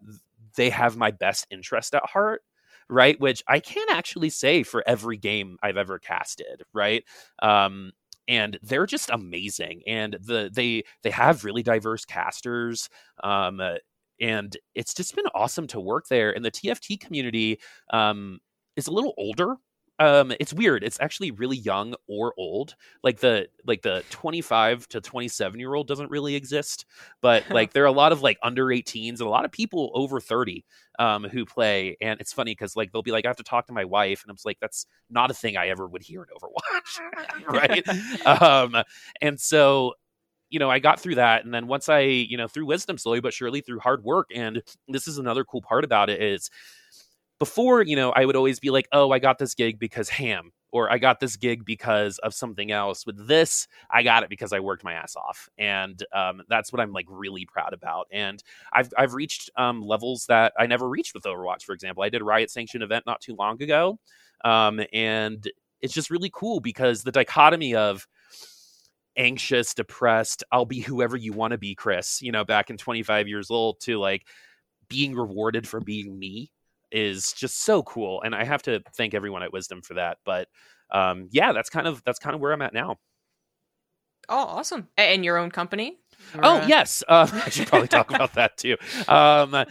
they 0.57 0.69
have 0.69 0.97
my 0.97 1.11
best 1.11 1.47
interest 1.51 1.95
at 1.95 2.05
heart 2.05 2.43
right? 2.91 3.19
Which 3.21 3.43
I 3.49 3.61
can't 3.61 3.91
actually 3.91 4.31
say 4.31 4.63
for 4.63 4.83
every 4.87 5.17
game 5.17 5.57
I've 5.63 5.77
ever 5.77 5.99
casted, 5.99 6.63
right? 6.75 7.05
Um, 7.43 7.93
and 8.29 8.59
they're 8.63 8.87
just 8.87 9.11
amazing 9.11 9.83
and 9.87 10.17
the 10.23 10.51
they 10.55 10.85
they 11.03 11.11
have 11.11 11.45
really 11.45 11.63
diverse 11.63 12.05
casters 12.05 12.89
um, 13.25 13.61
and 14.21 14.57
it's 14.75 14.95
just 14.95 15.17
been 15.17 15.27
awesome 15.35 15.67
to 15.69 15.81
work 15.81 16.07
there 16.09 16.31
and 16.31 16.45
the 16.45 16.51
tft 16.51 17.01
community 17.01 17.59
um, 17.93 18.39
is 18.77 18.87
a 18.87 18.93
little 18.93 19.15
older 19.17 19.57
um 20.01 20.33
it's 20.41 20.53
weird 20.53 20.83
it's 20.83 20.99
actually 21.01 21.31
really 21.31 21.59
young 21.59 21.95
or 22.09 22.35
old 22.39 22.75
like 23.05 23.21
the 23.21 23.47
like 23.67 23.83
the 23.83 24.05
25 24.11 24.89
to 24.89 25.01
27 25.01 25.61
year 25.61 25.75
old 25.75 25.87
doesn't 25.87 26.11
really 26.11 26.35
exist 26.35 26.87
but 27.23 27.45
like 27.51 27.73
there 27.73 27.85
are 27.85 27.87
a 27.87 27.93
lot 27.93 28.13
of 28.13 28.23
like 28.23 28.39
under 28.43 28.73
18s 28.73 29.21
and 29.21 29.29
a 29.29 29.31
lot 29.31 29.45
of 29.45 29.53
people 29.53 29.93
over 29.95 30.21
30 30.21 30.65
um 30.99 31.25
who 31.25 31.47
play 31.47 31.97
and 32.01 32.21
it's 32.21 32.33
funny 32.33 32.53
because 32.53 32.77
like 32.77 32.93
they'll 32.93 33.03
be 33.03 33.13
like 33.13 33.27
i 33.27 33.29
have 33.29 33.37
to 33.37 33.45
talk 33.45 33.67
to 33.67 33.73
my 33.73 33.85
wife 33.85 34.23
and 34.25 34.31
i'm 34.31 34.37
like 34.45 34.59
that's 34.61 34.87
not 35.11 35.31
a 35.31 35.35
thing 35.35 35.57
i 35.57 35.69
ever 35.69 35.87
would 35.87 36.03
hear 36.03 36.23
in 36.25 36.29
overwatch 36.37 37.47
right 38.27 38.41
um 38.41 38.83
and 39.21 39.39
so 39.41 39.95
you 40.51 40.59
know, 40.59 40.71
I 40.71 40.81
got 40.81 41.01
through 41.01 41.17
that. 41.17 41.45
And 41.45 41.55
then 41.55 41.67
once 41.69 41.89
I, 41.89 42.01
you 42.01 42.37
know, 42.37 42.49
through 42.49 42.67
wisdom 42.67 42.99
slowly 42.99 43.21
but 43.21 43.33
surely 43.33 43.61
through 43.61 43.81
hard 43.81 44.05
work. 44.05 44.31
And 44.35 44.63
this 44.89 45.07
is 45.07 45.19
another 45.19 45.45
cool 45.45 45.63
part 45.63 45.85
about 45.85 46.11
it 46.11 46.21
is 46.23 46.51
before, 47.41 47.83
you 47.83 47.97
know, 47.97 48.11
I 48.11 48.27
would 48.27 48.37
always 48.37 48.61
be 48.61 48.71
like, 48.71 48.87
oh, 48.93 49.11
I 49.11 49.19
got 49.19 49.39
this 49.39 49.55
gig 49.55 49.79
because 49.79 50.11
ham, 50.11 50.53
or 50.73 50.93
I 50.93 50.99
got 50.99 51.21
this 51.21 51.37
gig 51.37 51.65
because 51.65 52.19
of 52.19 52.35
something 52.35 52.71
else. 52.71 53.07
With 53.07 53.27
this, 53.27 53.67
I 53.91 54.03
got 54.03 54.23
it 54.23 54.29
because 54.29 54.53
I 54.53 54.61
worked 54.61 54.85
my 54.85 54.93
ass 54.93 55.17
off, 55.17 55.49
and 55.59 56.01
um, 56.15 56.43
that's 56.49 56.71
what 56.71 56.81
I'm 56.81 56.93
like 56.93 57.07
really 57.09 57.47
proud 57.47 57.73
about. 57.73 58.07
And 58.13 58.45
I've 58.75 58.93
I've 58.97 59.15
reached 59.15 59.51
um, 59.57 59.83
levels 59.83 60.27
that 60.27 60.53
I 60.59 60.67
never 60.67 60.89
reached 60.89 61.15
with 61.15 61.25
Overwatch. 61.25 61.63
For 61.63 61.73
example, 61.73 62.03
I 62.03 62.11
did 62.11 62.21
a 62.21 62.25
Riot 62.25 62.51
Sanction 62.51 62.83
event 62.83 63.07
not 63.07 63.23
too 63.23 63.35
long 63.35 63.61
ago, 63.63 63.99
um, 64.45 64.81
and 64.93 65.51
it's 65.81 65.95
just 65.95 66.11
really 66.11 66.31
cool 66.33 66.61
because 66.61 67.03
the 67.03 67.13
dichotomy 67.13 67.75
of 67.75 68.07
anxious, 69.17 69.73
depressed, 69.73 70.45
I'll 70.53 70.67
be 70.67 70.81
whoever 70.81 71.17
you 71.17 71.33
want 71.33 71.53
to 71.53 71.59
be, 71.59 71.75
Chris. 71.75 72.21
You 72.21 72.33
know, 72.33 72.45
back 72.45 72.69
in 72.69 72.77
25 72.77 73.29
years 73.29 73.51
old, 73.51 73.81
to 73.81 73.99
like 73.99 74.27
being 74.89 75.15
rewarded 75.15 75.67
for 75.67 75.81
being 75.81 76.19
me 76.19 76.51
is 76.93 77.33
just 77.33 77.63
so 77.63 77.83
cool 77.83 78.21
and 78.23 78.35
i 78.35 78.45
have 78.45 78.63
to 78.63 78.81
thank 78.97 79.15
everyone 79.15 79.43
at 79.43 79.53
wisdom 79.53 79.83
for 79.83 79.95
that 79.95 80.19
but 80.25 80.49
um 80.93 81.29
yeah 81.31 81.53
that's 81.53 81.71
kind 81.71 81.87
of 81.87 82.03
that's 82.05 82.19
kind 82.19 82.35
of 82.35 82.41
where 82.41 82.53
i'm 82.53 82.63
at 82.63 82.75
now. 82.75 82.97
Oh 84.29 84.45
awesome. 84.45 84.89
And 84.97 85.25
your 85.25 85.39
own 85.39 85.51
company 85.51 86.00
oh 86.43 86.59
uh... 86.59 86.67
yes, 86.67 87.03
uh, 87.09 87.29
I 87.47 87.49
should 87.51 87.69
probably 87.69 87.89
talk 87.89 88.11
about 88.15 88.35
that 88.35 88.57
too. 88.57 88.77
Um, 89.09 89.65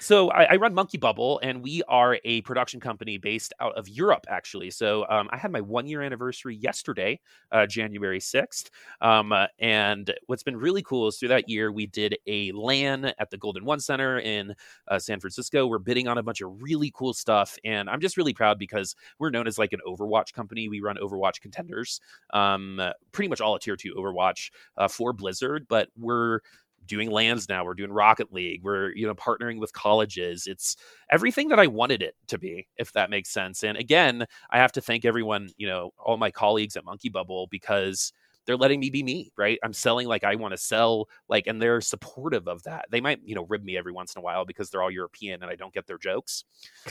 so 0.00 0.30
I, 0.30 0.44
I, 0.44 0.56
run 0.56 0.74
Monkey 0.74 0.98
Bubble, 0.98 1.40
and 1.42 1.62
we 1.62 1.82
are 1.88 2.18
a 2.24 2.42
production 2.42 2.78
company 2.78 3.16
based 3.16 3.54
out 3.60 3.74
of 3.76 3.88
Europe, 3.88 4.26
actually. 4.28 4.70
So 4.70 5.06
um, 5.08 5.30
I 5.32 5.38
had 5.38 5.50
my 5.50 5.62
one 5.62 5.86
year 5.86 6.02
anniversary 6.02 6.56
yesterday, 6.56 7.20
uh, 7.52 7.66
January 7.66 8.20
sixth. 8.20 8.70
Um, 9.00 9.32
and 9.58 10.12
what's 10.26 10.42
been 10.42 10.56
really 10.56 10.82
cool 10.82 11.08
is 11.08 11.16
through 11.16 11.28
that 11.28 11.48
year 11.48 11.72
we 11.72 11.86
did 11.86 12.18
a 12.26 12.52
LAN 12.52 13.12
at 13.18 13.30
the 13.30 13.38
Golden 13.38 13.64
One 13.64 13.80
Center 13.80 14.18
in 14.18 14.54
uh, 14.88 14.98
San 14.98 15.20
Francisco. 15.20 15.66
We're 15.66 15.78
bidding 15.78 16.06
on 16.06 16.18
a 16.18 16.22
bunch 16.22 16.42
of 16.42 16.62
really 16.62 16.92
cool 16.94 17.14
stuff, 17.14 17.56
and 17.64 17.88
I'm 17.88 18.00
just 18.00 18.16
really 18.16 18.34
proud 18.34 18.58
because 18.58 18.94
we're 19.18 19.30
known 19.30 19.46
as 19.46 19.58
like 19.58 19.72
an 19.72 19.80
Overwatch 19.86 20.34
company. 20.34 20.68
We 20.68 20.80
run 20.80 20.96
Overwatch 20.96 21.40
contenders, 21.40 22.00
um, 22.34 22.80
pretty 23.12 23.28
much 23.28 23.40
all 23.40 23.54
a 23.54 23.60
tier 23.60 23.76
two 23.76 23.94
Overwatch 23.94 24.50
uh, 24.76 24.88
for 24.88 25.12
Blizzard, 25.12 25.66
but 25.68 25.83
we're 25.96 26.40
doing 26.86 27.10
LANs 27.10 27.48
now 27.48 27.64
we're 27.64 27.74
doing 27.74 27.90
rocket 27.90 28.32
league 28.32 28.62
we're 28.62 28.92
you 28.92 29.06
know 29.06 29.14
partnering 29.14 29.58
with 29.58 29.72
colleges. 29.72 30.46
It's 30.46 30.76
everything 31.10 31.48
that 31.48 31.58
i 31.58 31.66
wanted 31.66 32.02
it 32.02 32.14
to 32.28 32.38
be 32.38 32.66
if 32.76 32.92
that 32.92 33.10
makes 33.10 33.30
sense. 33.30 33.62
And 33.64 33.76
again 33.78 34.26
i 34.50 34.58
have 34.58 34.72
to 34.72 34.80
thank 34.80 35.04
everyone 35.04 35.50
you 35.56 35.66
know 35.66 35.92
all 35.98 36.16
my 36.16 36.30
colleagues 36.30 36.76
at 36.76 36.84
monkey 36.84 37.08
bubble 37.08 37.46
because 37.50 38.12
they're 38.46 38.56
letting 38.56 38.80
me 38.80 38.90
be 38.90 39.02
me 39.02 39.30
right? 39.38 39.58
I'm 39.64 39.72
selling 39.72 40.06
like 40.08 40.24
i 40.24 40.34
want 40.34 40.52
to 40.52 40.58
sell 40.58 41.08
like 41.28 41.46
and 41.46 41.60
they're 41.60 41.80
supportive 41.80 42.46
of 42.48 42.62
that. 42.64 42.86
They 42.90 43.00
might 43.00 43.20
you 43.24 43.34
know 43.34 43.46
rib 43.48 43.64
me 43.64 43.76
every 43.78 43.92
once 43.92 44.14
in 44.14 44.20
a 44.20 44.22
while 44.22 44.44
because 44.44 44.70
they're 44.70 44.82
all 44.82 44.90
european 44.90 45.42
and 45.42 45.50
i 45.50 45.56
don't 45.56 45.72
get 45.72 45.86
their 45.86 45.98
jokes 45.98 46.44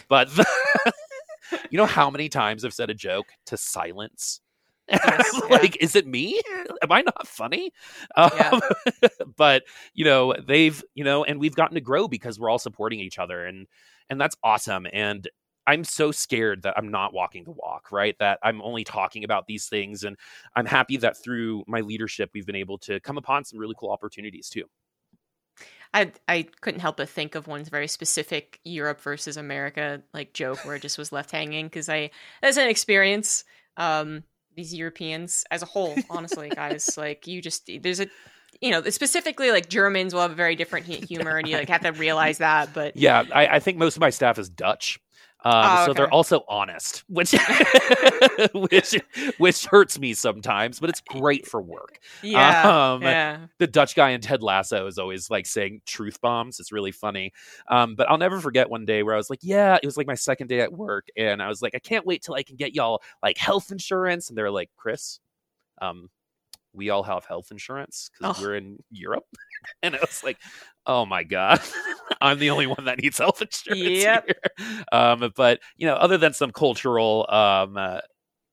but 0.07 0.29
the, 0.35 0.45
you 1.69 1.77
know 1.77 1.85
how 1.85 2.09
many 2.09 2.29
times 2.29 2.65
i've 2.65 2.73
said 2.73 2.89
a 2.89 2.93
joke 2.93 3.27
to 3.45 3.57
silence 3.57 4.41
Yes, 4.89 5.41
like, 5.49 5.75
yeah. 5.75 5.85
is 5.85 5.95
it 5.95 6.05
me? 6.07 6.41
Am 6.81 6.91
I 6.91 7.01
not 7.01 7.27
funny? 7.27 7.71
Yeah. 8.17 8.49
Um, 8.51 8.61
but 9.37 9.63
you 9.93 10.05
know, 10.05 10.33
they've 10.45 10.83
you 10.93 11.03
know, 11.03 11.23
and 11.23 11.39
we've 11.39 11.55
gotten 11.55 11.75
to 11.75 11.81
grow 11.81 12.07
because 12.07 12.39
we're 12.39 12.49
all 12.49 12.59
supporting 12.59 12.99
each 12.99 13.19
other, 13.19 13.45
and 13.45 13.67
and 14.09 14.19
that's 14.19 14.35
awesome. 14.43 14.87
And 14.91 15.27
I'm 15.65 15.83
so 15.83 16.11
scared 16.11 16.63
that 16.63 16.73
I'm 16.77 16.89
not 16.89 17.13
walking 17.13 17.45
the 17.45 17.51
walk, 17.51 17.91
right? 17.91 18.15
That 18.19 18.39
I'm 18.43 18.61
only 18.61 18.83
talking 18.83 19.23
about 19.23 19.47
these 19.47 19.67
things, 19.67 20.03
and 20.03 20.17
I'm 20.55 20.65
happy 20.65 20.97
that 20.97 21.21
through 21.21 21.63
my 21.67 21.81
leadership, 21.81 22.31
we've 22.33 22.45
been 22.45 22.55
able 22.55 22.77
to 22.79 22.99
come 22.99 23.17
upon 23.17 23.45
some 23.45 23.59
really 23.59 23.75
cool 23.79 23.91
opportunities 23.91 24.49
too. 24.49 24.65
I 25.93 26.11
I 26.27 26.47
couldn't 26.61 26.81
help 26.81 26.97
but 26.97 27.09
think 27.09 27.35
of 27.35 27.47
one 27.47 27.63
very 27.65 27.87
specific 27.87 28.59
Europe 28.63 28.99
versus 29.01 29.37
America 29.37 30.01
like 30.13 30.33
joke 30.33 30.65
where 30.65 30.75
it 30.75 30.81
just 30.81 30.97
was 30.97 31.11
left 31.11 31.31
hanging 31.31 31.67
because 31.67 31.89
I 31.89 32.09
as 32.41 32.57
an 32.57 32.67
experience. 32.67 33.43
Um, 33.77 34.23
these 34.55 34.73
Europeans 34.73 35.43
as 35.51 35.61
a 35.61 35.65
whole, 35.65 35.95
honestly, 36.09 36.49
guys. 36.49 36.89
like 36.97 37.27
you 37.27 37.41
just 37.41 37.69
there's 37.81 37.99
a 37.99 38.07
you 38.61 38.71
know 38.71 38.81
specifically 38.89 39.51
like 39.51 39.69
Germans 39.69 40.13
will 40.13 40.21
have 40.21 40.31
a 40.31 40.35
very 40.35 40.55
different 40.55 40.85
humor, 41.09 41.37
and 41.37 41.47
you 41.47 41.57
like 41.57 41.69
have 41.69 41.81
to 41.81 41.91
realize 41.91 42.39
that. 42.39 42.73
But 42.73 42.95
yeah, 42.95 43.23
I, 43.33 43.47
I 43.47 43.59
think 43.59 43.77
most 43.77 43.95
of 43.95 44.01
my 44.01 44.09
staff 44.09 44.37
is 44.39 44.49
Dutch. 44.49 44.99
Um, 45.45 45.53
oh, 45.53 45.73
okay. 45.73 45.85
So 45.85 45.93
they're 45.93 46.13
also 46.13 46.43
honest, 46.47 47.03
which 47.09 47.35
which 48.53 48.95
which 49.37 49.65
hurts 49.65 49.99
me 49.99 50.13
sometimes, 50.13 50.79
but 50.79 50.89
it's 50.89 51.01
great 51.01 51.45
for 51.45 51.61
work. 51.61 51.99
Yeah, 52.21 52.93
um, 52.93 53.01
yeah. 53.01 53.47
The 53.57 53.67
Dutch 53.67 53.95
guy 53.95 54.11
in 54.11 54.21
Ted 54.21 54.41
Lasso 54.41 54.87
is 54.87 54.97
always 54.97 55.29
like 55.29 55.45
saying 55.45 55.81
truth 55.85 56.21
bombs. 56.21 56.59
It's 56.59 56.71
really 56.71 56.91
funny. 56.91 57.33
Um, 57.67 57.95
but 57.95 58.09
I'll 58.09 58.17
never 58.17 58.39
forget 58.39 58.69
one 58.69 58.85
day 58.85 59.03
where 59.03 59.13
I 59.13 59.17
was 59.17 59.29
like, 59.29 59.39
"Yeah," 59.41 59.77
it 59.81 59.85
was 59.85 59.97
like 59.97 60.07
my 60.07 60.15
second 60.15 60.47
day 60.47 60.61
at 60.61 60.71
work, 60.71 61.07
and 61.17 61.41
I 61.41 61.49
was 61.49 61.61
like, 61.61 61.75
"I 61.75 61.79
can't 61.79 62.05
wait 62.05 62.23
till 62.23 62.35
I 62.35 62.43
can 62.43 62.55
get 62.55 62.73
y'all 62.73 63.01
like 63.21 63.37
health 63.37 63.71
insurance," 63.71 64.29
and 64.29 64.37
they're 64.37 64.51
like, 64.51 64.69
"Chris, 64.77 65.19
um, 65.81 66.09
we 66.73 66.89
all 66.89 67.03
have 67.03 67.25
health 67.25 67.51
insurance 67.51 68.09
because 68.17 68.39
oh. 68.39 68.43
we're 68.43 68.55
in 68.55 68.77
Europe. 68.91 69.25
and 69.83 69.95
I 69.95 69.99
was 69.99 70.23
like, 70.23 70.37
oh 70.85 71.05
my 71.05 71.23
God, 71.23 71.61
I'm 72.21 72.39
the 72.39 72.49
only 72.49 72.67
one 72.67 72.85
that 72.85 72.99
needs 72.99 73.17
health 73.17 73.41
insurance. 73.41 74.03
Yep. 74.03 74.25
Here. 74.25 74.83
Um, 74.91 75.31
but, 75.35 75.59
you 75.77 75.87
know, 75.87 75.95
other 75.95 76.17
than 76.17 76.33
some 76.33 76.51
cultural 76.51 77.25
um, 77.29 77.77
uh, 77.77 77.99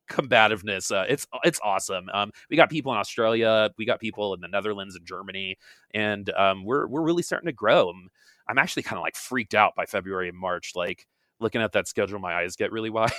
combativeness, 0.08 0.90
uh, 0.90 1.06
it's 1.08 1.26
it's 1.44 1.60
awesome. 1.62 2.08
Um, 2.12 2.32
we 2.50 2.56
got 2.56 2.70
people 2.70 2.92
in 2.92 2.98
Australia, 2.98 3.70
we 3.78 3.84
got 3.84 4.00
people 4.00 4.34
in 4.34 4.40
the 4.40 4.48
Netherlands 4.48 4.96
and 4.96 5.06
Germany, 5.06 5.56
and 5.94 6.30
um, 6.30 6.64
we're, 6.64 6.86
we're 6.86 7.02
really 7.02 7.22
starting 7.22 7.46
to 7.46 7.52
grow. 7.52 7.90
I'm, 7.90 8.08
I'm 8.48 8.58
actually 8.58 8.82
kind 8.82 8.98
of 8.98 9.02
like 9.02 9.16
freaked 9.16 9.54
out 9.54 9.74
by 9.76 9.86
February 9.86 10.28
and 10.28 10.38
March. 10.38 10.72
Like, 10.74 11.06
looking 11.40 11.62
at 11.62 11.72
that 11.72 11.88
schedule, 11.88 12.18
my 12.18 12.34
eyes 12.34 12.56
get 12.56 12.72
really 12.72 12.90
wide, 12.90 13.12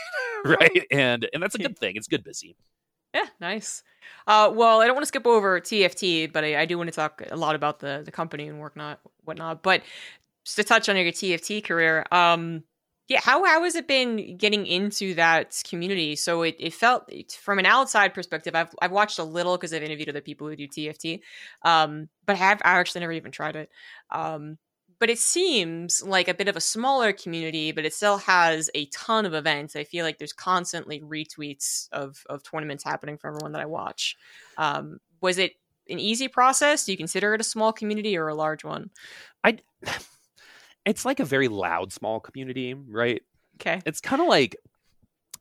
right? 0.46 0.86
And 0.92 1.28
and 1.34 1.42
that's 1.42 1.56
a 1.56 1.60
good 1.60 1.78
thing. 1.78 1.96
It's 1.96 2.08
good 2.08 2.24
busy. 2.24 2.56
Yeah, 3.14 3.26
nice. 3.40 3.84
Uh, 4.28 4.52
well, 4.54 4.82
I 4.82 4.86
don't 4.86 4.96
want 4.96 5.04
to 5.04 5.08
skip 5.08 5.28
over 5.28 5.60
TFT, 5.60 6.32
but 6.32 6.44
I, 6.44 6.62
I, 6.62 6.66
do 6.66 6.78
want 6.78 6.90
to 6.90 6.96
talk 6.96 7.22
a 7.30 7.36
lot 7.36 7.56
about 7.56 7.80
the 7.80 8.02
the 8.06 8.12
company 8.12 8.48
and 8.48 8.60
whatnot. 8.60 9.00
Whatnot, 9.26 9.64
but 9.64 9.82
just 10.46 10.56
to 10.58 10.64
touch 10.64 10.88
on 10.90 10.96
your 10.96 11.06
TFT 11.12 11.64
career, 11.64 12.06
um, 12.12 12.64
yeah, 13.08 13.20
how 13.22 13.44
how 13.44 13.64
has 13.64 13.76
it 13.76 13.88
been 13.88 14.38
getting 14.38 14.66
into 14.66 15.14
that 15.16 15.62
community? 15.68 16.16
So 16.16 16.44
it, 16.44 16.56
it 16.60 16.74
felt 16.74 17.12
from 17.42 17.60
an 17.60 17.66
outside 17.66 18.14
perspective. 18.14 18.56
I've 18.56 18.74
I've 18.82 18.92
watched 18.92 19.20
a 19.20 19.24
little 19.24 19.58
because 19.58 19.74
I've 19.74 19.84
interviewed 19.84 20.10
other 20.10 20.22
people 20.22 20.48
who 20.48 20.56
do 20.56 20.68
TFT, 20.68 21.20
um, 21.64 22.08
but 22.26 22.34
I 22.34 22.40
have 22.40 22.62
I 22.64 22.80
actually 22.80 23.02
never 23.02 23.14
even 23.14 23.32
tried 23.32 23.58
it. 23.58 23.70
Um, 24.12 24.58
but 25.02 25.10
it 25.10 25.18
seems 25.18 26.04
like 26.04 26.28
a 26.28 26.34
bit 26.36 26.48
of 26.48 26.56
a 26.56 26.62
smaller 26.62 27.12
community, 27.12 27.72
but 27.72 27.86
it 27.86 27.94
still 27.94 28.18
has 28.18 28.70
a 28.76 28.86
ton 28.86 29.26
of 29.26 29.34
events. 29.34 29.76
I 29.76 29.84
feel 29.84 30.06
like 30.06 30.20
there's 30.20 30.32
constantly 30.32 31.02
retweets 31.02 31.90
of 31.92 32.24
of 32.30 32.44
tournaments 32.44 32.84
happening 32.84 33.18
for 33.18 33.30
everyone 33.30 33.52
that 33.54 33.64
I 33.64 33.66
watch. 33.66 34.16
Um, 34.60 35.00
was 35.20 35.40
it 35.40 35.54
an 35.90 35.98
easy 35.98 36.28
process? 36.28 36.86
Do 36.86 36.92
you 36.92 37.00
consider 37.00 37.34
it 37.34 37.42
a 37.42 37.44
small 37.44 37.74
community 37.74 38.16
or 38.16 38.28
a 38.28 38.36
large 38.36 38.64
one? 38.64 38.92
I. 39.44 39.58
It's 40.84 41.06
like 41.06 41.20
a 41.20 41.26
very 41.26 41.48
loud 41.48 41.94
small 41.94 42.20
community, 42.20 42.74
right? 42.74 43.22
Okay. 43.58 43.82
It's 43.86 44.02
kind 44.02 44.20
of 44.20 44.28
like 44.28 44.56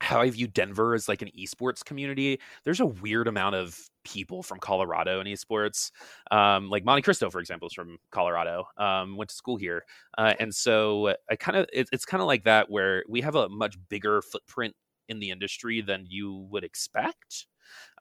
how 0.00 0.20
I 0.20 0.30
view 0.30 0.46
Denver 0.46 0.94
as 0.94 1.08
like 1.08 1.22
an 1.22 1.30
esports 1.38 1.84
community. 1.84 2.40
There's 2.64 2.80
a 2.80 2.86
weird 2.86 3.28
amount 3.28 3.54
of 3.54 3.78
people 4.04 4.42
from 4.42 4.58
Colorado 4.58 5.20
in 5.20 5.26
esports. 5.26 5.90
Um, 6.30 6.70
like 6.70 6.84
Monte 6.84 7.02
Cristo, 7.02 7.30
for 7.30 7.40
example, 7.40 7.68
is 7.68 7.74
from 7.74 7.98
Colorado. 8.10 8.64
Um, 8.78 9.16
went 9.16 9.30
to 9.30 9.36
school 9.36 9.56
here, 9.56 9.84
uh, 10.18 10.34
and 10.40 10.54
so 10.54 11.14
I 11.30 11.36
kind 11.36 11.56
of 11.58 11.66
it, 11.72 11.88
it's 11.92 12.04
kind 12.04 12.20
of 12.20 12.26
like 12.26 12.44
that 12.44 12.70
where 12.70 13.04
we 13.08 13.20
have 13.20 13.34
a 13.34 13.48
much 13.48 13.76
bigger 13.88 14.22
footprint 14.22 14.74
in 15.08 15.20
the 15.20 15.30
industry 15.30 15.80
than 15.80 16.06
you 16.08 16.46
would 16.50 16.64
expect. 16.64 17.46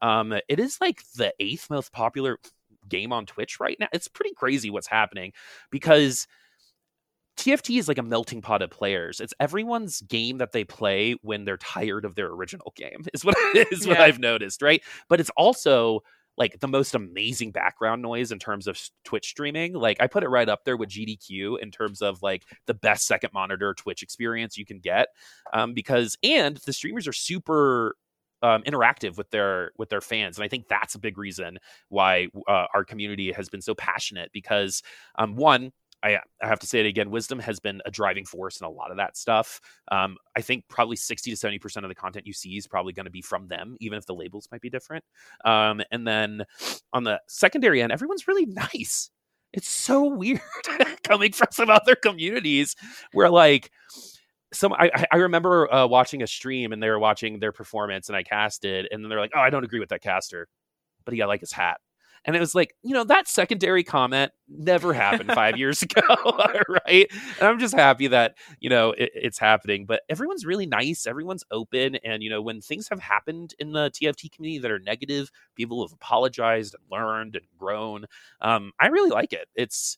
Um, 0.01 0.33
it 0.47 0.59
is 0.59 0.79
like 0.79 1.03
the 1.15 1.33
eighth 1.39 1.69
most 1.69 1.91
popular 1.91 2.39
game 2.87 3.11
on 3.11 3.25
Twitch 3.25 3.59
right 3.59 3.77
now. 3.79 3.87
It's 3.91 4.07
pretty 4.07 4.33
crazy 4.35 4.69
what's 4.69 4.87
happening 4.87 5.33
because 5.69 6.27
TFT 7.39 7.79
is 7.79 7.87
like 7.87 7.97
a 7.97 8.03
melting 8.03 8.41
pot 8.41 8.61
of 8.61 8.69
players. 8.69 9.21
It's 9.21 9.33
everyone's 9.39 10.01
game 10.01 10.39
that 10.39 10.51
they 10.51 10.65
play 10.65 11.15
when 11.21 11.45
they're 11.45 11.57
tired 11.57 12.03
of 12.03 12.15
their 12.15 12.27
original 12.27 12.73
game. 12.75 13.05
Is 13.13 13.23
what 13.23 13.35
is 13.71 13.87
what 13.87 13.97
Yeah. 13.97 14.03
I've 14.03 14.19
noticed, 14.19 14.61
right? 14.61 14.83
But 15.07 15.19
it's 15.21 15.29
also 15.37 16.01
like 16.37 16.59
the 16.59 16.67
most 16.67 16.95
amazing 16.95 17.51
background 17.51 18.01
noise 18.01 18.31
in 18.31 18.39
terms 18.39 18.67
of 18.67 18.79
Twitch 19.05 19.29
streaming. 19.29 19.73
Like 19.73 20.01
I 20.01 20.07
put 20.07 20.23
it 20.23 20.29
right 20.29 20.49
up 20.49 20.63
there 20.65 20.77
with 20.77 20.89
GDQ 20.89 21.59
in 21.61 21.71
terms 21.71 22.01
of 22.01 22.21
like 22.21 22.43
the 22.65 22.73
best 22.73 23.07
second 23.07 23.31
monitor 23.33 23.73
Twitch 23.73 24.03
experience 24.03 24.57
you 24.57 24.65
can 24.65 24.79
get. 24.79 25.07
Um, 25.53 25.73
because 25.73 26.17
and 26.23 26.57
the 26.65 26.73
streamers 26.73 27.07
are 27.07 27.13
super 27.13 27.95
um, 28.41 28.63
interactive 28.63 29.17
with 29.17 29.29
their 29.31 29.71
with 29.77 29.89
their 29.89 30.01
fans, 30.01 30.37
and 30.37 30.45
I 30.45 30.47
think 30.47 30.67
that's 30.69 30.95
a 30.95 30.99
big 30.99 31.17
reason 31.17 31.57
why 31.89 32.27
uh, 32.47 32.67
our 32.73 32.85
community 32.85 33.31
has 33.33 33.49
been 33.49 33.61
so 33.61 33.75
passionate. 33.75 34.31
Because 34.33 34.81
um, 35.15 35.35
one, 35.35 35.71
I, 36.01 36.19
I 36.41 36.47
have 36.47 36.59
to 36.59 36.67
say 36.67 36.79
it 36.79 36.85
again. 36.85 37.09
Wisdom 37.11 37.39
has 37.39 37.59
been 37.59 37.81
a 37.85 37.91
driving 37.91 38.25
force 38.25 38.59
in 38.61 38.65
a 38.65 38.69
lot 38.69 38.91
of 38.91 38.97
that 38.97 39.17
stuff. 39.17 39.59
Um, 39.91 40.17
I 40.35 40.41
think 40.41 40.63
probably 40.69 40.95
sixty 40.95 41.31
to 41.31 41.37
seventy 41.37 41.59
percent 41.59 41.85
of 41.85 41.89
the 41.89 41.95
content 41.95 42.25
you 42.25 42.33
see 42.33 42.55
is 42.57 42.67
probably 42.67 42.93
going 42.93 43.05
to 43.05 43.11
be 43.11 43.21
from 43.21 43.47
them, 43.47 43.75
even 43.79 43.97
if 43.97 44.05
the 44.05 44.15
labels 44.15 44.47
might 44.51 44.61
be 44.61 44.69
different. 44.69 45.03
Um, 45.45 45.81
and 45.91 46.07
then 46.07 46.43
on 46.93 47.03
the 47.03 47.19
secondary 47.27 47.81
end, 47.81 47.91
everyone's 47.91 48.27
really 48.27 48.45
nice. 48.73 49.09
It's 49.51 49.69
so 49.69 50.05
weird 50.05 50.41
coming 51.03 51.31
from 51.31 51.47
some 51.51 51.69
other 51.69 51.95
communities 51.95 52.75
where 53.13 53.29
like 53.29 53.71
some 54.53 54.73
I, 54.73 55.05
I- 55.11 55.17
remember 55.17 55.71
uh, 55.73 55.87
watching 55.87 56.21
a 56.23 56.27
stream 56.27 56.71
and 56.71 56.81
they 56.81 56.89
were 56.89 56.99
watching 56.99 57.39
their 57.39 57.51
performance 57.51 58.09
and 58.09 58.15
I 58.15 58.23
casted 58.23 58.87
and 58.91 59.03
then 59.03 59.09
they're 59.09 59.19
like, 59.19 59.31
oh, 59.35 59.39
I 59.39 59.49
don't 59.49 59.63
agree 59.63 59.79
with 59.79 59.89
that 59.89 60.01
caster, 60.01 60.47
but 61.05 61.13
he 61.13 61.17
got 61.17 61.27
like 61.27 61.41
his 61.41 61.51
hat. 61.51 61.79
And 62.25 62.35
it 62.35 62.39
was 62.39 62.55
like, 62.55 62.75
you 62.83 62.93
know, 62.93 63.03
that 63.05 63.27
secondary 63.27 63.83
comment 63.83 64.31
never 64.47 64.93
happened 64.93 65.31
five 65.33 65.57
years 65.57 65.81
ago, 65.81 66.01
right? 66.85 67.07
And 67.39 67.47
I'm 67.47 67.59
just 67.59 67.75
happy 67.75 68.07
that 68.07 68.35
you 68.59 68.69
know 68.69 68.91
it, 68.91 69.11
it's 69.13 69.39
happening. 69.39 69.85
But 69.85 70.01
everyone's 70.09 70.45
really 70.45 70.65
nice, 70.65 71.07
everyone's 71.07 71.43
open, 71.51 71.95
and 72.03 72.23
you 72.23 72.29
know 72.29 72.41
when 72.41 72.61
things 72.61 72.87
have 72.89 72.99
happened 72.99 73.53
in 73.59 73.71
the 73.71 73.91
TFT 73.91 74.31
community 74.31 74.59
that 74.59 74.71
are 74.71 74.79
negative, 74.79 75.31
people 75.55 75.85
have 75.85 75.93
apologized 75.93 76.75
and 76.75 76.83
learned 76.91 77.35
and 77.35 77.45
grown. 77.57 78.05
Um, 78.41 78.71
I 78.79 78.87
really 78.87 79.09
like 79.11 79.33
it. 79.33 79.47
It's 79.55 79.97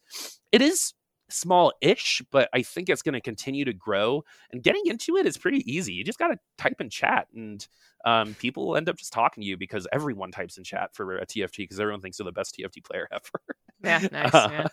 it 0.51 0.61
is 0.61 0.93
small-ish, 1.29 2.21
but 2.31 2.49
I 2.53 2.61
think 2.61 2.89
it's 2.89 3.01
going 3.01 3.13
to 3.13 3.21
continue 3.21 3.63
to 3.65 3.73
grow. 3.73 4.23
And 4.51 4.61
getting 4.61 4.83
into 4.85 5.15
it 5.15 5.25
is 5.25 5.37
pretty 5.37 5.59
easy. 5.71 5.93
You 5.93 6.03
just 6.03 6.19
got 6.19 6.27
to 6.27 6.37
type 6.57 6.79
in 6.79 6.89
chat, 6.89 7.27
and 7.33 7.65
um, 8.05 8.33
people 8.35 8.67
will 8.67 8.77
end 8.77 8.89
up 8.89 8.97
just 8.97 9.13
talking 9.13 9.41
to 9.41 9.47
you 9.47 9.57
because 9.57 9.87
everyone 9.91 10.31
types 10.31 10.57
in 10.57 10.63
chat 10.63 10.93
for 10.93 11.17
a 11.17 11.25
TFT 11.25 11.57
because 11.57 11.79
everyone 11.79 12.01
thinks 12.01 12.17
they're 12.17 12.25
the 12.25 12.31
best 12.31 12.55
TFT 12.57 12.83
player 12.83 13.07
ever. 13.13 13.43
Yeah, 13.83 14.07
nice. 14.11 14.33
Yeah. 14.33 14.67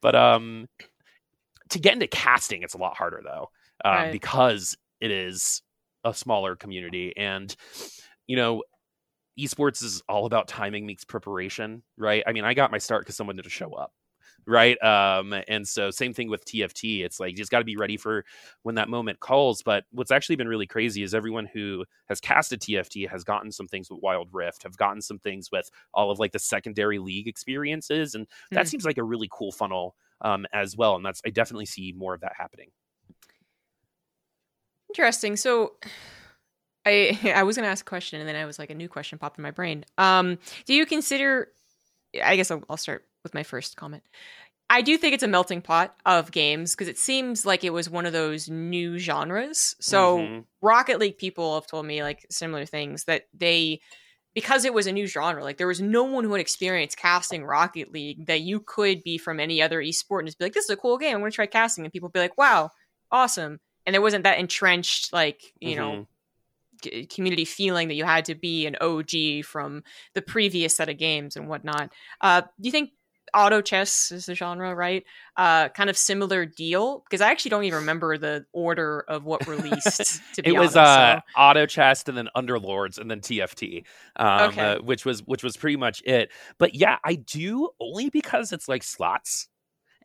but 0.00 0.14
um, 0.14 0.68
to 1.70 1.78
get 1.78 1.94
into 1.94 2.06
casting, 2.06 2.62
it's 2.62 2.74
a 2.74 2.78
lot 2.78 2.96
harder 2.96 3.20
though, 3.24 3.50
um, 3.84 3.92
Right. 3.94 4.12
because 4.12 4.76
it 5.00 5.10
is 5.10 5.62
a 6.04 6.14
smaller 6.14 6.56
community, 6.56 7.12
and 7.16 7.54
you 8.26 8.36
know, 8.36 8.62
esports 9.38 9.82
is 9.82 10.02
all 10.08 10.26
about 10.26 10.48
timing 10.48 10.84
meets 10.86 11.04
preparation, 11.04 11.82
right? 11.96 12.22
I 12.26 12.32
mean, 12.32 12.44
I 12.44 12.54
got 12.54 12.70
my 12.72 12.78
start 12.78 13.02
because 13.02 13.16
someone 13.16 13.36
didn't 13.36 13.50
show 13.50 13.72
up. 13.72 13.92
Right. 14.50 14.82
Um, 14.82 15.34
and 15.46 15.68
so 15.68 15.90
same 15.90 16.14
thing 16.14 16.30
with 16.30 16.42
TFT. 16.46 17.04
It's 17.04 17.20
like 17.20 17.32
you 17.32 17.36
just 17.36 17.50
got 17.50 17.58
to 17.58 17.66
be 17.66 17.76
ready 17.76 17.98
for 17.98 18.24
when 18.62 18.76
that 18.76 18.88
moment 18.88 19.20
calls. 19.20 19.60
But 19.60 19.84
what's 19.90 20.10
actually 20.10 20.36
been 20.36 20.48
really 20.48 20.66
crazy 20.66 21.02
is 21.02 21.14
everyone 21.14 21.44
who 21.44 21.84
has 22.06 22.18
casted 22.18 22.62
TFT 22.62 23.06
has 23.10 23.24
gotten 23.24 23.52
some 23.52 23.68
things 23.68 23.90
with 23.90 24.00
Wild 24.02 24.30
Rift, 24.32 24.62
have 24.62 24.78
gotten 24.78 25.02
some 25.02 25.18
things 25.18 25.50
with 25.52 25.70
all 25.92 26.10
of 26.10 26.18
like 26.18 26.32
the 26.32 26.38
secondary 26.38 26.98
league 26.98 27.28
experiences. 27.28 28.14
And 28.14 28.26
that 28.54 28.66
Hmm. 28.66 28.68
seems 28.68 28.86
like 28.86 28.96
a 28.96 29.04
really 29.04 29.28
cool 29.30 29.52
funnel 29.52 29.94
um, 30.22 30.46
as 30.54 30.78
well. 30.78 30.96
And 30.96 31.04
that's 31.04 31.20
I 31.26 31.30
definitely 31.30 31.66
see 31.66 31.92
more 31.94 32.14
of 32.14 32.22
that 32.22 32.32
happening. 32.34 32.70
Interesting. 34.90 35.36
So 35.36 35.74
I 36.84 37.18
I 37.34 37.42
was 37.42 37.56
gonna 37.56 37.68
ask 37.68 37.84
a 37.86 37.88
question 37.88 38.20
and 38.20 38.28
then 38.28 38.36
I 38.36 38.46
was 38.46 38.58
like 38.58 38.70
a 38.70 38.74
new 38.74 38.88
question 38.88 39.18
popped 39.18 39.38
in 39.38 39.42
my 39.42 39.50
brain. 39.50 39.84
Um, 39.98 40.38
do 40.66 40.74
you 40.74 40.86
consider 40.86 41.48
I 42.22 42.36
guess 42.36 42.50
I'll, 42.50 42.64
I'll 42.70 42.76
start 42.76 43.06
with 43.28 43.34
my 43.34 43.42
first 43.42 43.76
comment. 43.76 44.02
I 44.70 44.82
do 44.82 44.98
think 44.98 45.14
it's 45.14 45.22
a 45.22 45.28
melting 45.28 45.62
pot 45.62 45.96
of 46.04 46.30
games 46.30 46.74
because 46.74 46.88
it 46.88 46.98
seems 46.98 47.46
like 47.46 47.64
it 47.64 47.72
was 47.72 47.88
one 47.88 48.04
of 48.06 48.12
those 48.12 48.48
new 48.50 48.98
genres. 48.98 49.74
So 49.80 50.18
Mhm. 50.18 50.44
Rocket 50.60 50.98
League 50.98 51.16
people 51.18 51.54
have 51.54 51.66
told 51.66 51.86
me 51.86 52.02
like 52.02 52.26
similar 52.30 52.66
things 52.66 53.04
that 53.04 53.28
they 53.32 53.80
because 54.34 54.64
it 54.64 54.74
was 54.74 54.86
a 54.86 54.92
new 54.92 55.06
genre, 55.06 55.42
like 55.42 55.56
there 55.56 55.66
was 55.66 55.80
no 55.80 56.04
one 56.04 56.22
who 56.22 56.32
had 56.32 56.40
experienced 56.40 56.96
casting 56.98 57.44
Rocket 57.44 57.90
League 57.92 58.26
that 58.26 58.42
you 58.42 58.60
could 58.60 59.02
be 59.02 59.18
from 59.18 59.40
any 59.40 59.60
other 59.62 59.82
esport 59.82 60.20
and 60.20 60.28
just 60.28 60.38
be 60.38 60.44
like, 60.44 60.52
this 60.52 60.64
is 60.64 60.70
a 60.70 60.76
cool 60.76 60.96
game. 60.98 61.14
I'm 61.16 61.20
gonna 61.22 61.30
try 61.32 61.46
casting, 61.46 61.84
and 61.84 61.92
people 61.92 62.08
be 62.10 62.20
like, 62.20 62.36
wow, 62.38 62.70
awesome. 63.10 63.58
And 63.84 63.94
there 63.94 64.02
wasn't 64.02 64.24
that 64.24 64.38
entrenched, 64.38 65.12
like, 65.12 65.42
you 65.60 65.74
know, 65.76 65.90
Mhm. 65.90 66.06
c- 66.84 67.06
community 67.06 67.44
feeling 67.46 67.88
that 67.88 67.94
you 67.94 68.04
had 68.04 68.26
to 68.26 68.34
be 68.36 68.66
an 68.66 68.76
OG 68.80 69.42
from 69.42 69.82
the 70.14 70.22
previous 70.22 70.76
set 70.76 70.88
of 70.90 70.98
games 70.98 71.34
and 71.34 71.48
whatnot. 71.48 71.92
Uh, 72.20 72.42
do 72.42 72.48
you 72.68 72.70
think 72.70 72.90
auto 73.34 73.60
chess 73.60 74.10
is 74.12 74.26
the 74.26 74.34
genre, 74.34 74.74
right? 74.74 75.04
Uh, 75.36 75.68
kind 75.68 75.88
of 75.90 75.96
similar 75.96 76.44
deal 76.46 77.00
because 77.08 77.20
I 77.20 77.30
actually 77.30 77.50
don't 77.50 77.64
even 77.64 77.80
remember 77.80 78.18
the 78.18 78.44
order 78.52 79.04
of 79.08 79.24
what 79.24 79.46
released. 79.48 80.22
To 80.34 80.42
be 80.42 80.50
it 80.50 80.58
was 80.58 80.76
honest, 80.76 80.98
uh, 80.98 81.16
so- 81.20 81.40
auto 81.40 81.66
chess 81.66 82.04
and 82.06 82.16
then 82.16 82.28
underlords 82.36 82.98
and 82.98 83.10
then 83.10 83.20
tft 83.20 83.84
um, 84.16 84.50
Okay. 84.50 84.60
uh, 84.74 84.78
which 84.82 85.04
was 85.04 85.20
which 85.26 85.42
was 85.42 85.56
pretty 85.56 85.76
much 85.76 86.02
it 86.04 86.30
but 86.58 86.74
yeah 86.74 86.98
i 87.04 87.14
do 87.16 87.70
only 87.80 88.08
because 88.10 88.52
it's 88.52 88.68
like 88.68 88.82
slots 88.84 89.48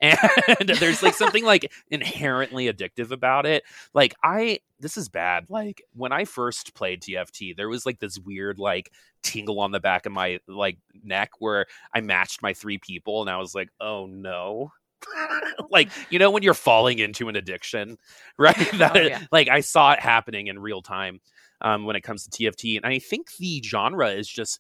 and 0.02 0.18
there's 0.80 1.04
like 1.04 1.14
something 1.14 1.44
like 1.46 1.72
inherently 1.90 2.72
addictive 2.72 3.12
about 3.12 3.46
it. 3.46 3.64
Like 3.94 4.16
i 4.24 4.60
this 4.80 4.98
is 4.98 5.08
bad. 5.10 5.50
Like 5.50 5.82
when 5.94 6.12
i 6.12 6.26
first 6.26 6.74
played 6.74 7.02
tft 7.02 7.56
there 7.56 7.70
was 7.70 7.86
like 7.86 8.00
this 8.00 8.20
weird 8.20 8.60
like 8.60 8.92
tingle 9.22 9.60
on 9.60 9.72
the 9.72 9.80
back 9.80 10.06
of 10.06 10.12
my 10.12 10.40
like 10.48 10.78
neck 11.04 11.32
where 11.40 11.66
i 11.94 12.02
matched 12.02 12.42
my 12.42 12.54
three 12.54 12.78
people 12.78 13.22
and 13.22 13.30
i 13.30 13.38
was 13.38 13.56
like 13.56 13.70
oh 13.80 14.06
no. 14.06 14.72
Like 15.70 15.90
you 16.10 16.20
know 16.20 16.32
when 16.32 16.44
you're 16.44 16.54
falling 16.54 17.00
into 17.00 17.30
an 17.30 17.36
addiction 17.36 17.98
right? 18.38 18.56
That 18.78 18.96
Oh, 18.96 19.02
yeah. 19.02 19.20
like 19.32 19.50
i 19.50 19.60
saw 19.62 19.92
it 19.94 20.00
happening 20.00 20.48
in 20.48 20.60
real 20.60 20.82
time 20.82 21.20
um, 21.62 21.86
when 21.86 21.96
it 21.96 22.02
comes 22.02 22.28
to 22.28 22.30
tft 22.52 22.78
and 22.78 22.86
i 22.86 23.00
think 23.00 23.36
the 23.38 23.62
genre 23.64 24.10
is 24.10 24.28
just 24.28 24.60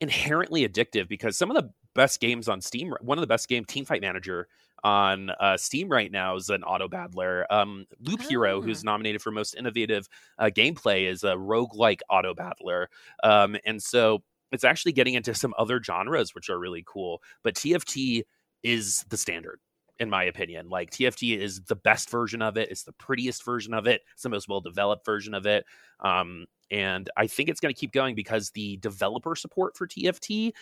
inherently 0.00 0.66
addictive 0.66 1.08
because 1.08 1.36
some 1.36 1.50
of 1.50 1.56
the 1.62 1.70
best 2.00 2.20
games 2.20 2.48
on 2.48 2.60
steam 2.60 2.94
one 3.00 3.18
of 3.18 3.20
the 3.22 3.26
best 3.26 3.48
game 3.48 3.64
team 3.64 3.84
fight 3.84 4.00
manager 4.00 4.48
on 4.82 5.30
uh, 5.40 5.56
steam 5.58 5.88
right 5.90 6.10
now 6.10 6.36
is 6.36 6.48
an 6.48 6.62
auto 6.64 6.88
battler. 6.88 7.46
Um, 7.52 7.84
loop 8.00 8.22
hero 8.22 8.58
Ah. 8.58 8.62
who's 8.62 8.82
nominated 8.82 9.20
for 9.20 9.30
most 9.30 9.54
innovative 9.54 10.08
uh, 10.38 10.44
gameplay 10.44 11.06
is 11.06 11.22
a 11.22 11.34
roguelike 11.34 12.00
auto 12.08 12.32
battler. 12.34 12.88
Um, 13.22 13.56
and 13.66 13.82
so 13.82 14.22
it's 14.52 14.64
actually 14.64 14.92
getting 14.92 15.14
into 15.14 15.34
some 15.34 15.52
other 15.58 15.82
genres 15.82 16.34
which 16.34 16.48
are 16.50 16.58
really 16.58 16.82
cool 16.86 17.22
but 17.42 17.54
tft 17.54 18.22
is 18.62 19.04
the 19.10 19.16
standard 19.16 19.60
in 19.98 20.08
my 20.08 20.24
opinion. 20.24 20.68
Like 20.70 20.90
tft 20.90 21.38
is 21.38 21.60
the 21.68 21.76
best 21.76 22.10
version 22.10 22.40
of 22.40 22.56
it 22.56 22.70
it's 22.70 22.84
the 22.84 22.92
prettiest 22.92 23.44
version 23.44 23.74
of 23.74 23.86
it 23.86 24.00
it's 24.14 24.22
the 24.22 24.30
most 24.30 24.48
well 24.48 24.60
developed 24.62 25.04
version 25.04 25.34
of 25.34 25.44
it. 25.46 25.66
Um, 26.00 26.46
and 26.72 27.10
i 27.16 27.26
think 27.26 27.48
it's 27.48 27.60
going 27.60 27.74
to 27.74 27.80
keep 27.80 27.92
going 27.92 28.14
because 28.14 28.50
the 28.50 28.76
developer 28.78 29.34
support 29.34 29.76
for 29.76 29.88
tft 29.88 30.52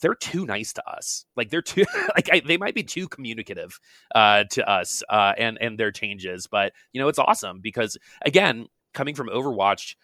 they're 0.00 0.14
too 0.14 0.46
nice 0.46 0.72
to 0.74 0.88
us. 0.88 1.24
Like 1.36 1.50
they're 1.50 1.62
too 1.62 1.84
like 2.14 2.28
I, 2.32 2.40
they 2.40 2.56
might 2.56 2.74
be 2.74 2.82
too 2.82 3.08
communicative 3.08 3.78
uh, 4.14 4.44
to 4.50 4.68
us 4.68 5.02
uh, 5.08 5.32
and 5.36 5.58
and 5.60 5.78
their 5.78 5.92
changes 5.92 6.46
but 6.46 6.72
you 6.92 7.00
know 7.00 7.08
it's 7.08 7.18
awesome 7.18 7.60
because 7.60 7.96
again 8.24 8.66
coming 8.94 9.14
from 9.14 9.28
overwatch 9.28 9.94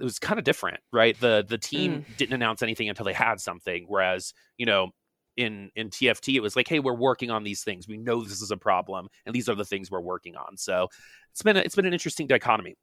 it 0.00 0.04
was 0.04 0.18
kind 0.18 0.38
of 0.38 0.44
different 0.44 0.80
right? 0.92 1.18
The 1.18 1.44
the 1.48 1.58
team 1.58 2.04
didn't 2.16 2.34
announce 2.34 2.62
anything 2.62 2.88
until 2.88 3.04
they 3.04 3.12
had 3.12 3.40
something 3.40 3.84
whereas 3.88 4.34
you 4.56 4.66
know 4.66 4.90
in 5.36 5.70
in 5.74 5.90
TFT 5.90 6.34
it 6.34 6.40
was 6.40 6.56
like 6.56 6.68
hey 6.68 6.78
we're 6.78 6.94
working 6.94 7.30
on 7.30 7.44
these 7.44 7.62
things. 7.62 7.88
We 7.88 7.96
know 7.96 8.22
this 8.22 8.42
is 8.42 8.50
a 8.50 8.56
problem 8.56 9.08
and 9.26 9.34
these 9.34 9.48
are 9.48 9.54
the 9.54 9.64
things 9.64 9.90
we're 9.90 10.00
working 10.00 10.36
on. 10.36 10.56
So 10.56 10.88
it's 11.32 11.42
been 11.42 11.56
a, 11.56 11.60
it's 11.60 11.74
been 11.74 11.86
an 11.86 11.92
interesting 11.92 12.26
dichotomy 12.26 12.76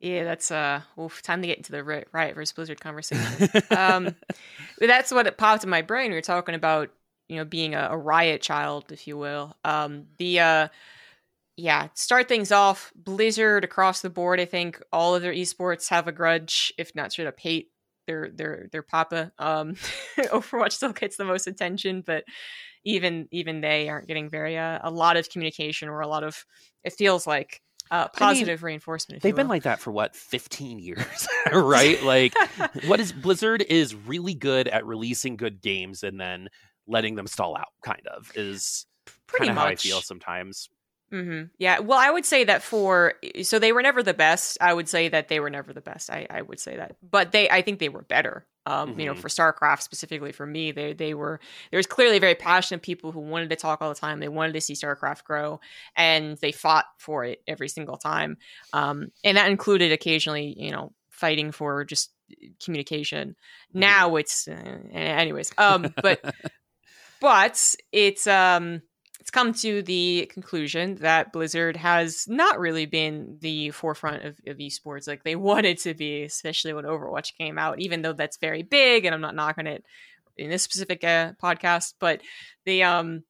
Yeah, 0.00 0.24
that's 0.24 0.50
uh, 0.50 0.82
oof, 1.00 1.22
time 1.22 1.40
to 1.40 1.48
get 1.48 1.56
into 1.56 1.72
the 1.72 1.82
Riot 1.82 2.34
versus 2.34 2.52
Blizzard 2.52 2.80
conversation. 2.80 3.48
um, 3.76 4.14
that's 4.78 5.10
what 5.10 5.26
it 5.26 5.38
popped 5.38 5.64
in 5.64 5.70
my 5.70 5.82
brain. 5.82 6.10
We 6.10 6.16
were 6.16 6.22
talking 6.22 6.54
about, 6.54 6.90
you 7.28 7.36
know, 7.36 7.44
being 7.44 7.74
a, 7.74 7.88
a 7.90 7.96
Riot 7.96 8.42
child, 8.42 8.92
if 8.92 9.06
you 9.06 9.16
will. 9.16 9.56
Um, 9.64 10.06
the 10.18 10.40
uh, 10.40 10.68
yeah, 11.56 11.88
start 11.94 12.28
things 12.28 12.52
off. 12.52 12.92
Blizzard 12.94 13.64
across 13.64 14.02
the 14.02 14.10
board. 14.10 14.38
I 14.40 14.44
think 14.44 14.82
all 14.92 15.14
of 15.14 15.22
their 15.22 15.32
esports 15.32 15.88
have 15.88 16.08
a 16.08 16.12
grudge, 16.12 16.72
if 16.78 16.94
not 16.94 17.12
straight 17.12 17.28
up 17.28 17.40
hate 17.40 17.70
their 18.06 18.30
their 18.30 18.68
their 18.72 18.82
papa. 18.82 19.32
Um, 19.38 19.74
Overwatch 20.18 20.72
still 20.72 20.92
gets 20.92 21.16
the 21.16 21.24
most 21.24 21.46
attention, 21.46 22.02
but 22.06 22.24
even 22.84 23.28
even 23.32 23.62
they 23.62 23.88
aren't 23.88 24.08
getting 24.08 24.28
very 24.28 24.58
uh, 24.58 24.78
a 24.82 24.90
lot 24.90 25.16
of 25.16 25.30
communication 25.30 25.88
or 25.88 26.00
a 26.00 26.08
lot 26.08 26.22
of 26.24 26.44
it 26.84 26.92
feels 26.92 27.26
like 27.26 27.62
uh, 27.90 28.08
positive 28.08 28.62
reinforcement. 28.62 29.18
If 29.18 29.22
they've 29.22 29.30
you 29.30 29.36
been 29.36 29.48
like 29.48 29.64
that 29.64 29.80
for 29.80 29.90
what 29.90 30.14
15 30.16 30.78
years 30.78 31.28
right? 31.52 32.02
Like 32.02 32.34
what 32.86 33.00
is 33.00 33.12
blizzard 33.12 33.62
is 33.62 33.94
really 33.94 34.34
good 34.34 34.68
at 34.68 34.86
releasing 34.86 35.36
good 35.36 35.60
games 35.60 36.02
and 36.02 36.20
then 36.20 36.48
letting 36.86 37.14
them 37.16 37.26
stall 37.26 37.56
out 37.56 37.68
kind 37.82 38.06
of 38.06 38.30
is 38.34 38.86
pretty 39.26 39.48
much 39.48 39.56
how 39.56 39.66
i 39.66 39.74
feel 39.74 40.00
sometimes 40.00 40.68
Mm-hmm. 41.12 41.44
Yeah. 41.58 41.78
Well, 41.78 41.98
I 41.98 42.10
would 42.10 42.24
say 42.24 42.44
that 42.44 42.62
for 42.62 43.14
so 43.42 43.58
they 43.58 43.72
were 43.72 43.82
never 43.82 44.02
the 44.02 44.14
best. 44.14 44.58
I 44.60 44.74
would 44.74 44.88
say 44.88 45.08
that 45.08 45.28
they 45.28 45.38
were 45.38 45.50
never 45.50 45.72
the 45.72 45.80
best. 45.80 46.10
I, 46.10 46.26
I 46.28 46.42
would 46.42 46.58
say 46.58 46.76
that, 46.76 46.96
but 47.08 47.32
they 47.32 47.48
I 47.48 47.62
think 47.62 47.78
they 47.78 47.88
were 47.88 48.02
better. 48.02 48.44
Um, 48.66 48.90
mm-hmm. 48.90 49.00
You 49.00 49.06
know, 49.06 49.12
mm-hmm. 49.12 49.20
for 49.20 49.28
StarCraft 49.28 49.82
specifically 49.82 50.32
for 50.32 50.46
me, 50.46 50.72
they 50.72 50.94
they 50.94 51.14
were 51.14 51.38
there 51.70 51.78
was 51.78 51.86
clearly 51.86 52.18
very 52.18 52.34
passionate 52.34 52.82
people 52.82 53.12
who 53.12 53.20
wanted 53.20 53.50
to 53.50 53.56
talk 53.56 53.80
all 53.80 53.88
the 53.88 53.94
time. 53.94 54.18
They 54.18 54.28
wanted 54.28 54.54
to 54.54 54.60
see 54.60 54.74
StarCraft 54.74 55.22
grow, 55.22 55.60
and 55.94 56.36
they 56.38 56.50
fought 56.50 56.86
for 56.98 57.24
it 57.24 57.40
every 57.46 57.68
single 57.68 57.98
time. 57.98 58.38
Um, 58.72 59.12
and 59.22 59.36
that 59.36 59.48
included 59.48 59.92
occasionally, 59.92 60.56
you 60.58 60.72
know, 60.72 60.92
fighting 61.10 61.52
for 61.52 61.84
just 61.84 62.10
communication. 62.62 63.30
Mm-hmm. 63.70 63.78
Now 63.78 64.16
it's, 64.16 64.48
uh, 64.48 64.52
anyways. 64.92 65.52
Um, 65.56 65.94
but 66.02 66.34
but 67.20 67.74
it's 67.92 68.26
um 68.26 68.82
it's 69.26 69.32
come 69.32 69.52
to 69.52 69.82
the 69.82 70.30
conclusion 70.32 70.94
that 71.00 71.32
Blizzard 71.32 71.76
has 71.76 72.28
not 72.28 72.60
really 72.60 72.86
been 72.86 73.38
the 73.40 73.70
forefront 73.70 74.24
of, 74.24 74.38
of, 74.46 74.58
esports. 74.58 75.08
Like 75.08 75.24
they 75.24 75.34
wanted 75.50 75.78
to 75.78 75.94
be, 75.94 76.22
especially 76.22 76.72
when 76.72 76.84
Overwatch 76.84 77.36
came 77.36 77.58
out, 77.58 77.80
even 77.80 78.02
though 78.02 78.12
that's 78.12 78.36
very 78.36 78.62
big 78.62 79.04
and 79.04 79.12
I'm 79.12 79.20
not 79.20 79.34
knocking 79.34 79.66
it 79.66 79.84
in 80.36 80.48
this 80.48 80.62
specific 80.62 81.02
uh, 81.02 81.32
podcast, 81.42 81.94
but 81.98 82.20
the 82.66 82.84
um 82.84 83.24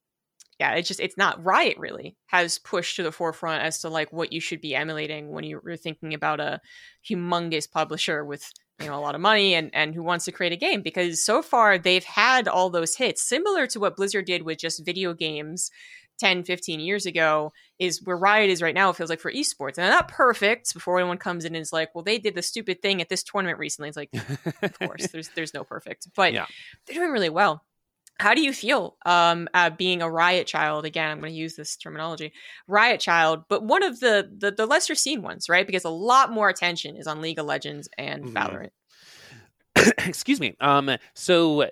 yeah, 0.59 0.73
it's 0.73 0.87
just 0.87 0.99
it's 0.99 1.17
not 1.17 1.43
Riot 1.43 1.79
really 1.79 2.15
has 2.27 2.59
pushed 2.59 2.97
to 2.97 3.03
the 3.03 3.11
forefront 3.11 3.63
as 3.63 3.79
to 3.79 3.89
like 3.89 4.13
what 4.13 4.31
you 4.31 4.39
should 4.39 4.61
be 4.61 4.75
emulating 4.75 5.31
when 5.31 5.45
you're 5.45 5.77
thinking 5.77 6.13
about 6.13 6.39
a 6.39 6.61
humongous 7.09 7.69
publisher 7.69 8.23
with 8.23 8.53
you 8.79 8.87
know 8.87 8.97
a 8.97 9.01
lot 9.01 9.15
of 9.15 9.21
money 9.21 9.53
and 9.55 9.69
and 9.73 9.95
who 9.95 10.03
wants 10.03 10.25
to 10.25 10.31
create 10.31 10.53
a 10.53 10.57
game 10.57 10.81
because 10.81 11.23
so 11.23 11.41
far 11.41 11.77
they've 11.77 12.03
had 12.03 12.47
all 12.47 12.69
those 12.69 12.95
hits. 12.95 13.21
Similar 13.21 13.67
to 13.67 13.79
what 13.79 13.95
blizzard 13.95 14.25
did 14.25 14.43
with 14.43 14.59
just 14.59 14.85
video 14.85 15.13
games 15.13 15.71
10 16.19 16.43
15 16.43 16.79
years 16.79 17.05
ago 17.05 17.53
is 17.77 18.03
where 18.03 18.17
riot 18.17 18.49
is 18.49 18.61
right 18.61 18.73
now 18.73 18.89
it 18.89 18.95
feels 18.95 19.09
like 19.09 19.19
for 19.19 19.31
esports. 19.31 19.77
And 19.77 19.85
they're 19.85 19.89
not 19.89 20.07
perfect 20.07 20.73
before 20.73 20.99
anyone 20.99 21.17
comes 21.17 21.45
in 21.45 21.55
and 21.55 21.61
is 21.61 21.73
like 21.73 21.93
well 21.95 22.03
they 22.03 22.19
did 22.19 22.35
the 22.35 22.41
stupid 22.41 22.81
thing 22.81 23.01
at 23.01 23.09
this 23.09 23.23
tournament 23.23 23.59
recently. 23.59 23.89
It's 23.89 23.97
like 23.97 24.09
of 24.61 24.79
course 24.79 25.07
there's 25.11 25.29
there's 25.29 25.53
no 25.53 25.63
perfect 25.63 26.07
but 26.15 26.33
yeah. 26.33 26.45
they're 26.85 26.95
doing 26.95 27.11
really 27.11 27.29
well 27.29 27.63
how 28.19 28.33
do 28.33 28.41
you 28.41 28.51
feel 28.51 28.97
um, 29.05 29.47
uh, 29.53 29.69
being 29.69 30.01
a 30.01 30.09
riot 30.09 30.47
child 30.47 30.85
again 30.85 31.11
i'm 31.11 31.19
going 31.19 31.31
to 31.31 31.37
use 31.37 31.55
this 31.55 31.75
terminology 31.75 32.31
riot 32.67 32.99
child 32.99 33.43
but 33.49 33.63
one 33.63 33.83
of 33.83 33.99
the, 33.99 34.29
the, 34.37 34.51
the 34.51 34.65
lesser 34.65 34.95
seen 34.95 35.21
ones 35.21 35.49
right 35.49 35.67
because 35.67 35.85
a 35.85 35.89
lot 35.89 36.31
more 36.31 36.49
attention 36.49 36.95
is 36.95 37.07
on 37.07 37.21
league 37.21 37.39
of 37.39 37.45
legends 37.45 37.89
and 37.97 38.25
mm-hmm. 38.25 38.37
valorant 38.37 38.71
excuse 40.07 40.39
me 40.39 40.55
um 40.59 40.89
so 41.13 41.65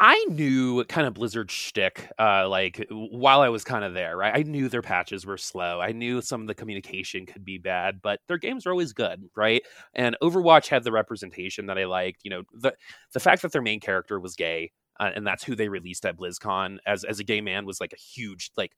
I 0.00 0.24
knew 0.28 0.84
kind 0.84 1.06
of 1.06 1.14
Blizzard 1.14 1.52
shtick, 1.52 2.10
uh, 2.18 2.48
like 2.48 2.84
while 2.90 3.42
I 3.42 3.48
was 3.48 3.62
kind 3.62 3.84
of 3.84 3.94
there, 3.94 4.16
right? 4.16 4.36
I 4.36 4.42
knew 4.42 4.68
their 4.68 4.82
patches 4.82 5.24
were 5.24 5.38
slow. 5.38 5.80
I 5.80 5.92
knew 5.92 6.20
some 6.20 6.40
of 6.40 6.46
the 6.48 6.54
communication 6.54 7.26
could 7.26 7.44
be 7.44 7.58
bad, 7.58 8.02
but 8.02 8.18
their 8.26 8.36
games 8.36 8.66
are 8.66 8.72
always 8.72 8.92
good, 8.92 9.30
right? 9.36 9.62
And 9.94 10.16
Overwatch 10.20 10.66
had 10.66 10.82
the 10.82 10.90
representation 10.90 11.66
that 11.66 11.78
I 11.78 11.84
liked. 11.84 12.22
You 12.24 12.30
know, 12.30 12.42
the 12.52 12.74
the 13.12 13.20
fact 13.20 13.42
that 13.42 13.52
their 13.52 13.62
main 13.62 13.78
character 13.78 14.18
was 14.18 14.34
gay, 14.34 14.72
uh, 15.00 15.10
and 15.14 15.26
that's 15.26 15.44
who 15.44 15.54
they 15.54 15.68
released 15.68 16.06
at 16.06 16.16
BlizzCon 16.16 16.78
as 16.86 17.04
as 17.04 17.20
a 17.20 17.24
gay 17.24 17.40
man 17.40 17.66
was 17.66 17.80
like 17.80 17.92
a 17.92 18.00
huge 18.00 18.50
like. 18.56 18.72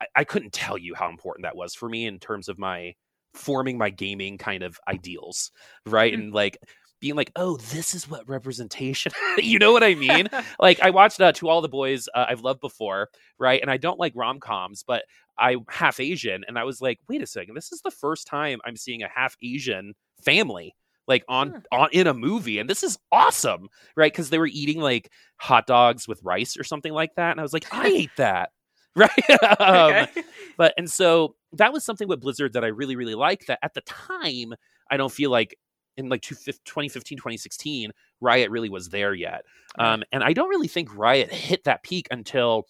I, 0.00 0.06
I 0.16 0.24
couldn't 0.24 0.52
tell 0.52 0.76
you 0.76 0.94
how 0.94 1.08
important 1.08 1.44
that 1.44 1.56
was 1.56 1.74
for 1.74 1.88
me 1.88 2.06
in 2.06 2.18
terms 2.18 2.48
of 2.48 2.58
my 2.58 2.94
forming 3.34 3.78
my 3.78 3.90
gaming 3.90 4.38
kind 4.38 4.62
of 4.62 4.78
ideals, 4.88 5.50
right? 5.86 6.12
Mm-hmm. 6.12 6.22
And 6.22 6.34
like 6.34 6.58
being 7.00 7.14
like, 7.14 7.30
oh, 7.36 7.56
this 7.56 7.94
is 7.94 8.08
what 8.08 8.28
representation. 8.28 9.12
you 9.38 9.58
know 9.58 9.72
what 9.72 9.82
I 9.82 9.94
mean? 9.94 10.28
like 10.58 10.80
I 10.80 10.90
watched 10.90 11.20
uh, 11.20 11.32
To 11.32 11.48
All 11.48 11.60
the 11.60 11.68
Boys 11.68 12.08
uh, 12.14 12.26
I've 12.28 12.40
loved 12.40 12.60
before, 12.60 13.10
right? 13.38 13.60
And 13.60 13.70
I 13.70 13.76
don't 13.76 14.00
like 14.00 14.12
rom 14.14 14.40
coms, 14.40 14.82
but 14.86 15.04
I'm 15.38 15.64
half 15.68 16.00
Asian, 16.00 16.44
and 16.48 16.58
I 16.58 16.64
was 16.64 16.80
like, 16.80 16.98
wait 17.08 17.22
a 17.22 17.26
second, 17.26 17.54
this 17.54 17.72
is 17.72 17.82
the 17.82 17.90
first 17.90 18.26
time 18.26 18.60
I'm 18.64 18.76
seeing 18.76 19.02
a 19.02 19.08
half 19.08 19.36
Asian 19.42 19.94
family 20.24 20.74
like 21.06 21.24
on 21.28 21.50
huh. 21.50 21.60
on 21.72 21.88
in 21.92 22.06
a 22.06 22.14
movie 22.14 22.58
and 22.58 22.68
this 22.68 22.82
is 22.82 22.98
awesome 23.12 23.68
right? 23.96 24.12
Because 24.12 24.30
they 24.30 24.38
were 24.38 24.46
eating 24.46 24.80
like 24.80 25.10
hot 25.36 25.66
dogs 25.66 26.08
with 26.08 26.20
rice 26.22 26.56
or 26.56 26.64
something 26.64 26.92
like 26.92 27.14
that 27.16 27.32
and 27.32 27.40
i 27.40 27.42
was 27.42 27.52
like 27.52 27.66
i 27.72 27.86
ate 27.94 28.16
that. 28.16 28.50
Right? 28.96 29.60
Um, 29.60 30.06
but 30.56 30.72
and 30.78 30.90
so 30.90 31.34
that 31.52 31.70
was 31.70 31.84
something 31.84 32.08
with 32.08 32.22
blizzard 32.22 32.54
that 32.54 32.64
i 32.64 32.68
really 32.68 32.96
really 32.96 33.14
liked 33.14 33.48
that 33.48 33.58
at 33.62 33.74
the 33.74 33.82
time 33.82 34.54
i 34.90 34.96
don't 34.96 35.12
feel 35.12 35.30
like 35.30 35.58
in 35.98 36.08
like 36.08 36.22
2015 36.22 37.18
2016 37.18 37.90
riot 38.22 38.50
really 38.50 38.70
was 38.70 38.88
there 38.88 39.12
yet. 39.12 39.42
Um, 39.78 40.02
and 40.12 40.24
i 40.24 40.32
don't 40.32 40.48
really 40.48 40.68
think 40.68 40.96
riot 40.96 41.30
hit 41.30 41.64
that 41.64 41.82
peak 41.82 42.08
until 42.10 42.66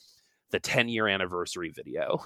the 0.50 0.60
10 0.60 0.88
year 0.88 1.08
anniversary 1.08 1.70
video. 1.70 2.24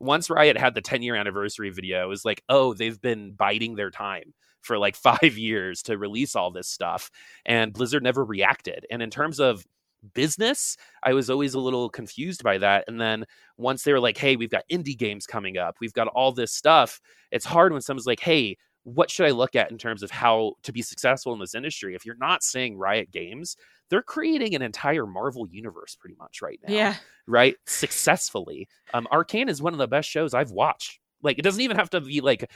Once 0.00 0.28
riot 0.28 0.56
had 0.58 0.74
the 0.74 0.80
10 0.80 1.02
year 1.02 1.14
anniversary 1.14 1.70
video 1.70 2.04
it 2.04 2.08
was 2.08 2.24
like 2.24 2.42
oh 2.48 2.74
they've 2.74 3.00
been 3.00 3.32
biding 3.32 3.74
their 3.74 3.90
time 3.90 4.34
for 4.64 4.78
like 4.78 4.96
five 5.10 5.36
years 5.38 5.82
to 5.82 5.98
release 5.98 6.34
all 6.36 6.50
this 6.50 6.68
stuff 6.68 7.10
and 7.46 7.72
blizzard 7.72 8.02
never 8.02 8.24
reacted 8.24 8.86
and 8.90 9.02
in 9.02 9.10
terms 9.10 9.40
of 9.40 9.64
business 10.12 10.76
i 11.02 11.14
was 11.14 11.30
always 11.30 11.54
a 11.54 11.60
little 11.60 11.88
confused 11.88 12.42
by 12.42 12.58
that 12.58 12.84
and 12.88 13.00
then 13.00 13.24
once 13.56 13.84
they 13.84 13.92
were 13.92 14.00
like 14.00 14.18
hey 14.18 14.36
we've 14.36 14.50
got 14.50 14.64
indie 14.70 14.98
games 14.98 15.26
coming 15.26 15.56
up 15.56 15.76
we've 15.80 15.94
got 15.94 16.08
all 16.08 16.30
this 16.30 16.52
stuff 16.52 17.00
it's 17.30 17.46
hard 17.46 17.72
when 17.72 17.80
someone's 17.80 18.06
like 18.06 18.20
hey 18.20 18.54
what 18.84 19.10
should 19.10 19.26
I 19.26 19.30
look 19.30 19.56
at 19.56 19.70
in 19.70 19.78
terms 19.78 20.02
of 20.02 20.10
how 20.10 20.52
to 20.62 20.72
be 20.72 20.82
successful 20.82 21.32
in 21.32 21.40
this 21.40 21.54
industry? 21.54 21.94
If 21.94 22.04
you're 22.06 22.16
not 22.16 22.42
saying 22.42 22.76
Riot 22.76 23.10
Games, 23.10 23.56
they're 23.88 24.02
creating 24.02 24.54
an 24.54 24.62
entire 24.62 25.06
Marvel 25.06 25.48
universe 25.48 25.96
pretty 25.98 26.16
much 26.18 26.42
right 26.42 26.60
now. 26.66 26.72
Yeah. 26.72 26.94
Right? 27.26 27.56
Successfully. 27.66 28.68
Um, 28.92 29.08
Arcane 29.10 29.48
is 29.48 29.62
one 29.62 29.72
of 29.72 29.78
the 29.78 29.88
best 29.88 30.08
shows 30.08 30.34
I've 30.34 30.50
watched. 30.50 31.00
Like, 31.22 31.38
it 31.38 31.42
doesn't 31.42 31.62
even 31.62 31.78
have 31.78 31.90
to 31.90 32.00
be 32.02 32.20
like, 32.20 32.50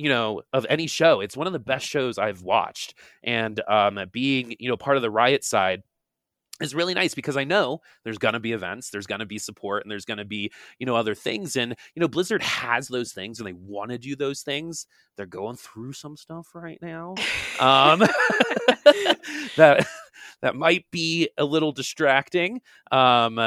you 0.00 0.08
know, 0.08 0.40
of 0.54 0.66
any 0.70 0.86
show. 0.86 1.20
It's 1.20 1.36
one 1.36 1.46
of 1.46 1.52
the 1.52 1.58
best 1.58 1.86
shows 1.86 2.16
I've 2.16 2.40
watched. 2.42 2.94
And 3.22 3.60
um, 3.68 4.00
being, 4.10 4.56
you 4.58 4.70
know, 4.70 4.76
part 4.76 4.96
of 4.96 5.02
the 5.02 5.10
Riot 5.10 5.44
side, 5.44 5.82
is 6.62 6.74
really 6.74 6.92
nice 6.92 7.14
because 7.14 7.38
I 7.38 7.44
know 7.44 7.80
there's 8.04 8.18
going 8.18 8.34
to 8.34 8.40
be 8.40 8.52
events, 8.52 8.90
there's 8.90 9.06
going 9.06 9.20
to 9.20 9.26
be 9.26 9.38
support, 9.38 9.82
and 9.82 9.90
there's 9.90 10.04
going 10.04 10.18
to 10.18 10.26
be, 10.26 10.52
you 10.78 10.84
know, 10.84 10.94
other 10.94 11.14
things. 11.14 11.56
And, 11.56 11.74
you 11.94 12.00
know, 12.00 12.08
Blizzard 12.08 12.42
has 12.42 12.88
those 12.88 13.12
things 13.12 13.38
and 13.38 13.46
they 13.46 13.54
want 13.54 13.90
to 13.92 13.98
do 13.98 14.14
those 14.14 14.42
things. 14.42 14.86
They're 15.16 15.24
going 15.24 15.56
through 15.56 15.94
some 15.94 16.18
stuff 16.18 16.48
right 16.54 16.78
now. 16.82 17.14
Um, 17.60 18.00
that 19.56 19.86
that 20.42 20.54
might 20.54 20.84
be 20.90 21.30
a 21.38 21.44
little 21.44 21.72
distracting. 21.72 22.60
Um, 22.92 23.40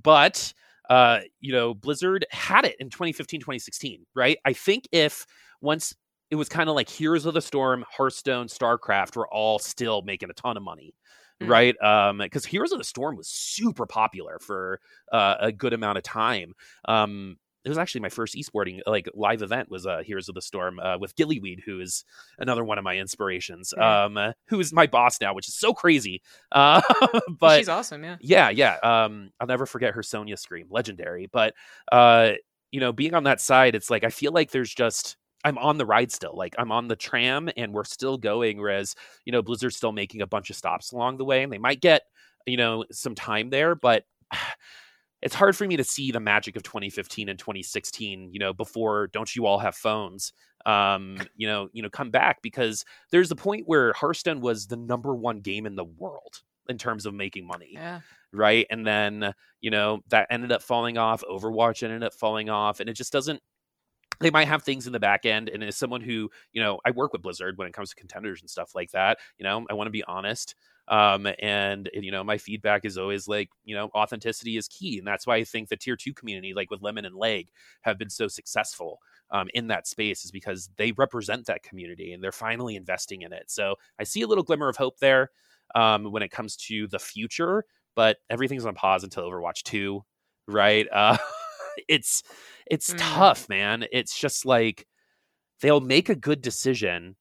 but, 0.00 0.52
uh, 0.90 1.20
you 1.40 1.52
know, 1.52 1.74
Blizzard 1.74 2.26
had 2.30 2.64
it 2.64 2.76
in 2.78 2.90
2015, 2.90 3.40
2016, 3.40 4.04
right? 4.14 4.38
I 4.44 4.52
think 4.52 4.88
if 4.92 5.26
once 5.60 5.94
it 6.30 6.36
was 6.36 6.48
kind 6.48 6.68
of 6.68 6.74
like 6.74 6.88
Heroes 6.88 7.26
of 7.26 7.34
the 7.34 7.42
Storm, 7.42 7.84
Hearthstone, 7.90 8.46
StarCraft 8.46 9.16
were 9.16 9.28
all 9.28 9.58
still 9.58 10.02
making 10.02 10.30
a 10.30 10.34
ton 10.34 10.56
of 10.56 10.62
money 10.62 10.94
mm-hmm. 11.42 11.50
right? 11.50 11.82
Um, 11.82 12.18
because 12.18 12.44
Heroes 12.44 12.72
of 12.72 12.78
the 12.78 12.84
Storm 12.84 13.16
was 13.16 13.28
super 13.28 13.86
popular 13.86 14.38
for 14.40 14.80
uh, 15.12 15.36
a 15.40 15.52
good 15.52 15.72
amount 15.72 15.98
of 15.98 16.04
time. 16.04 16.54
Um, 16.86 17.36
it 17.64 17.68
was 17.68 17.78
actually 17.78 18.00
my 18.00 18.08
first 18.08 18.34
esporting 18.34 18.80
like 18.86 19.08
live 19.14 19.42
event 19.42 19.70
was 19.70 19.86
uh, 19.86 20.02
Heroes 20.04 20.28
of 20.28 20.34
the 20.34 20.42
Storm 20.42 20.80
uh, 20.80 20.98
with 20.98 21.14
Gillyweed, 21.14 21.60
who 21.64 21.80
is 21.80 22.04
another 22.38 22.64
one 22.64 22.78
of 22.78 22.84
my 22.84 22.96
inspirations. 22.96 23.72
Um, 23.76 24.16
uh, 24.16 24.32
who 24.48 24.58
is 24.60 24.72
my 24.72 24.86
boss 24.86 25.20
now, 25.20 25.34
which 25.34 25.48
is 25.48 25.54
so 25.54 25.72
crazy. 25.72 26.22
Uh, 26.52 26.82
but 27.40 27.58
she's 27.58 27.68
awesome, 27.68 28.04
yeah, 28.04 28.16
yeah, 28.20 28.50
yeah. 28.50 28.76
Um, 28.82 29.30
I'll 29.40 29.46
never 29.46 29.64
forget 29.64 29.94
her 29.94 30.02
Sonya 30.02 30.36
scream, 30.36 30.66
legendary. 30.70 31.28
But 31.32 31.54
uh, 31.90 32.32
you 32.70 32.80
know, 32.80 32.92
being 32.92 33.14
on 33.14 33.24
that 33.24 33.40
side, 33.40 33.74
it's 33.74 33.88
like 33.88 34.04
I 34.04 34.10
feel 34.10 34.32
like 34.32 34.50
there's 34.50 34.72
just 34.72 35.16
I'm 35.44 35.58
on 35.58 35.78
the 35.78 35.86
ride 35.86 36.12
still. 36.12 36.34
Like 36.36 36.54
I'm 36.58 36.72
on 36.72 36.88
the 36.88 36.96
tram 36.96 37.48
and 37.56 37.72
we're 37.72 37.84
still 37.84 38.18
going. 38.18 38.58
Whereas, 38.58 38.94
you 39.24 39.32
know, 39.32 39.42
Blizzard's 39.42 39.76
still 39.76 39.92
making 39.92 40.22
a 40.22 40.26
bunch 40.26 40.50
of 40.50 40.56
stops 40.56 40.92
along 40.92 41.16
the 41.16 41.24
way 41.24 41.42
and 41.42 41.52
they 41.52 41.58
might 41.58 41.80
get, 41.80 42.02
you 42.46 42.56
know, 42.56 42.84
some 42.90 43.14
time 43.14 43.50
there, 43.50 43.74
but 43.74 44.04
it's 45.22 45.34
hard 45.34 45.56
for 45.56 45.66
me 45.66 45.76
to 45.76 45.84
see 45.84 46.10
the 46.10 46.20
magic 46.20 46.56
of 46.56 46.64
2015 46.64 47.28
and 47.28 47.38
2016, 47.38 48.30
you 48.32 48.38
know, 48.40 48.52
before 48.52 49.06
don't 49.08 49.34
you 49.34 49.46
all 49.46 49.58
have 49.58 49.74
phones? 49.74 50.32
Um, 50.66 51.18
you 51.36 51.46
know, 51.46 51.68
you 51.72 51.82
know, 51.82 51.88
come 51.88 52.10
back 52.10 52.42
because 52.42 52.84
there's 53.10 53.30
a 53.30 53.36
point 53.36 53.64
where 53.66 53.92
Hearthstone 53.92 54.40
was 54.40 54.66
the 54.66 54.76
number 54.76 55.14
one 55.14 55.40
game 55.40 55.64
in 55.64 55.76
the 55.76 55.84
world 55.84 56.42
in 56.68 56.76
terms 56.76 57.06
of 57.06 57.14
making 57.14 57.46
money. 57.46 57.70
Yeah. 57.72 58.00
Right. 58.32 58.66
And 58.70 58.86
then, 58.86 59.34
you 59.60 59.70
know, 59.70 60.00
that 60.08 60.26
ended 60.30 60.52
up 60.52 60.62
falling 60.62 60.98
off. 60.98 61.22
Overwatch 61.30 61.82
ended 61.82 62.02
up 62.02 62.14
falling 62.14 62.48
off. 62.48 62.80
And 62.80 62.88
it 62.88 62.94
just 62.94 63.12
doesn't 63.12 63.40
they 64.22 64.30
might 64.30 64.48
have 64.48 64.62
things 64.62 64.86
in 64.86 64.92
the 64.92 65.00
back 65.00 65.26
end 65.26 65.48
and 65.48 65.62
as 65.62 65.76
someone 65.76 66.00
who 66.00 66.30
you 66.52 66.62
know 66.62 66.78
i 66.84 66.90
work 66.90 67.12
with 67.12 67.22
blizzard 67.22 67.58
when 67.58 67.66
it 67.68 67.74
comes 67.74 67.90
to 67.90 67.96
contenders 67.96 68.40
and 68.40 68.50
stuff 68.50 68.74
like 68.74 68.90
that 68.92 69.18
you 69.38 69.44
know 69.44 69.66
i 69.70 69.74
want 69.74 69.86
to 69.86 69.92
be 69.92 70.04
honest 70.04 70.54
um, 70.88 71.28
and 71.38 71.88
you 71.94 72.10
know 72.10 72.24
my 72.24 72.36
feedback 72.38 72.84
is 72.84 72.98
always 72.98 73.28
like 73.28 73.48
you 73.64 73.74
know 73.74 73.88
authenticity 73.94 74.56
is 74.56 74.66
key 74.68 74.98
and 74.98 75.06
that's 75.06 75.26
why 75.26 75.36
i 75.36 75.44
think 75.44 75.68
the 75.68 75.76
tier 75.76 75.96
two 75.96 76.12
community 76.12 76.54
like 76.54 76.70
with 76.70 76.82
lemon 76.82 77.04
and 77.04 77.14
leg 77.14 77.50
have 77.82 77.98
been 77.98 78.10
so 78.10 78.26
successful 78.26 78.98
um, 79.30 79.48
in 79.54 79.68
that 79.68 79.86
space 79.86 80.24
is 80.24 80.30
because 80.32 80.70
they 80.76 80.92
represent 80.92 81.46
that 81.46 81.62
community 81.62 82.12
and 82.12 82.22
they're 82.22 82.32
finally 82.32 82.76
investing 82.76 83.22
in 83.22 83.32
it. 83.32 83.50
So 83.50 83.76
i 84.00 84.04
see 84.04 84.22
a 84.22 84.26
little 84.26 84.44
glimmer 84.44 84.68
of 84.68 84.76
hope 84.76 84.98
there 84.98 85.30
um, 85.74 86.10
when 86.10 86.22
it 86.22 86.30
comes 86.30 86.56
to 86.56 86.88
the 86.88 86.98
future 86.98 87.64
but 87.94 88.18
everything's 88.28 88.66
on 88.66 88.74
pause 88.74 89.04
until 89.04 89.22
overwatch 89.24 89.62
2 89.62 90.04
right? 90.48 90.86
Uh, 90.92 91.16
it's 91.88 92.22
it's 92.66 92.92
Mm. 92.92 92.96
tough, 92.98 93.48
man. 93.48 93.84
It's 93.92 94.18
just 94.18 94.44
like 94.46 94.86
they'll 95.60 95.80
make 95.80 96.08
a 96.08 96.14
good 96.14 96.42
decision 96.42 97.16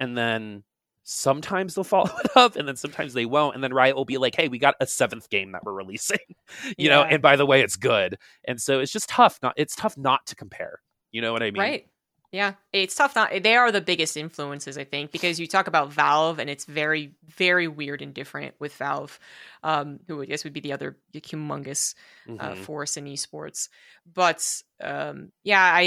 and 0.00 0.16
then 0.16 0.64
sometimes 1.04 1.74
they'll 1.74 1.84
follow 1.96 2.10
it 2.24 2.36
up 2.36 2.56
and 2.56 2.66
then 2.68 2.76
sometimes 2.76 3.14
they 3.14 3.26
won't 3.26 3.54
and 3.54 3.62
then 3.64 3.72
Riot 3.72 3.96
will 3.96 4.04
be 4.04 4.18
like, 4.18 4.34
"Hey, 4.34 4.48
we 4.48 4.58
got 4.58 4.74
a 4.80 4.86
seventh 4.86 5.30
game 5.30 5.52
that 5.52 5.64
we're 5.64 5.72
releasing." 5.72 6.18
you 6.78 6.88
know, 6.88 7.02
and 7.02 7.22
by 7.22 7.36
the 7.36 7.46
way, 7.46 7.62
it's 7.62 7.76
good. 7.76 8.18
And 8.44 8.60
so 8.60 8.80
it's 8.80 8.92
just 8.92 9.08
tough 9.08 9.38
not 9.42 9.54
it's 9.56 9.76
tough 9.76 9.96
not 9.96 10.26
to 10.26 10.36
compare. 10.36 10.80
You 11.12 11.22
know 11.22 11.32
what 11.32 11.42
I 11.42 11.50
mean? 11.50 11.62
Right. 11.62 11.88
Yeah, 12.36 12.52
it's 12.70 12.94
tough. 12.94 13.14
Not 13.16 13.30
they 13.42 13.56
are 13.56 13.72
the 13.72 13.80
biggest 13.80 14.14
influences, 14.14 14.76
I 14.76 14.84
think, 14.84 15.10
because 15.10 15.40
you 15.40 15.46
talk 15.46 15.68
about 15.68 15.90
Valve, 15.90 16.38
and 16.38 16.50
it's 16.50 16.66
very, 16.66 17.14
very 17.24 17.66
weird 17.66 18.02
and 18.02 18.12
different 18.12 18.54
with 18.58 18.74
Valve, 18.76 19.18
um, 19.62 20.00
who 20.06 20.20
I 20.20 20.26
guess 20.26 20.44
would 20.44 20.52
be 20.52 20.60
the 20.60 20.74
other 20.74 20.98
humongous 21.14 21.94
uh, 22.38 22.54
Mhm. 22.54 22.54
force 22.54 22.98
in 22.98 23.06
esports. 23.06 23.70
But 24.12 24.62
um, 24.82 25.32
yeah, 25.44 25.62
I, 25.62 25.80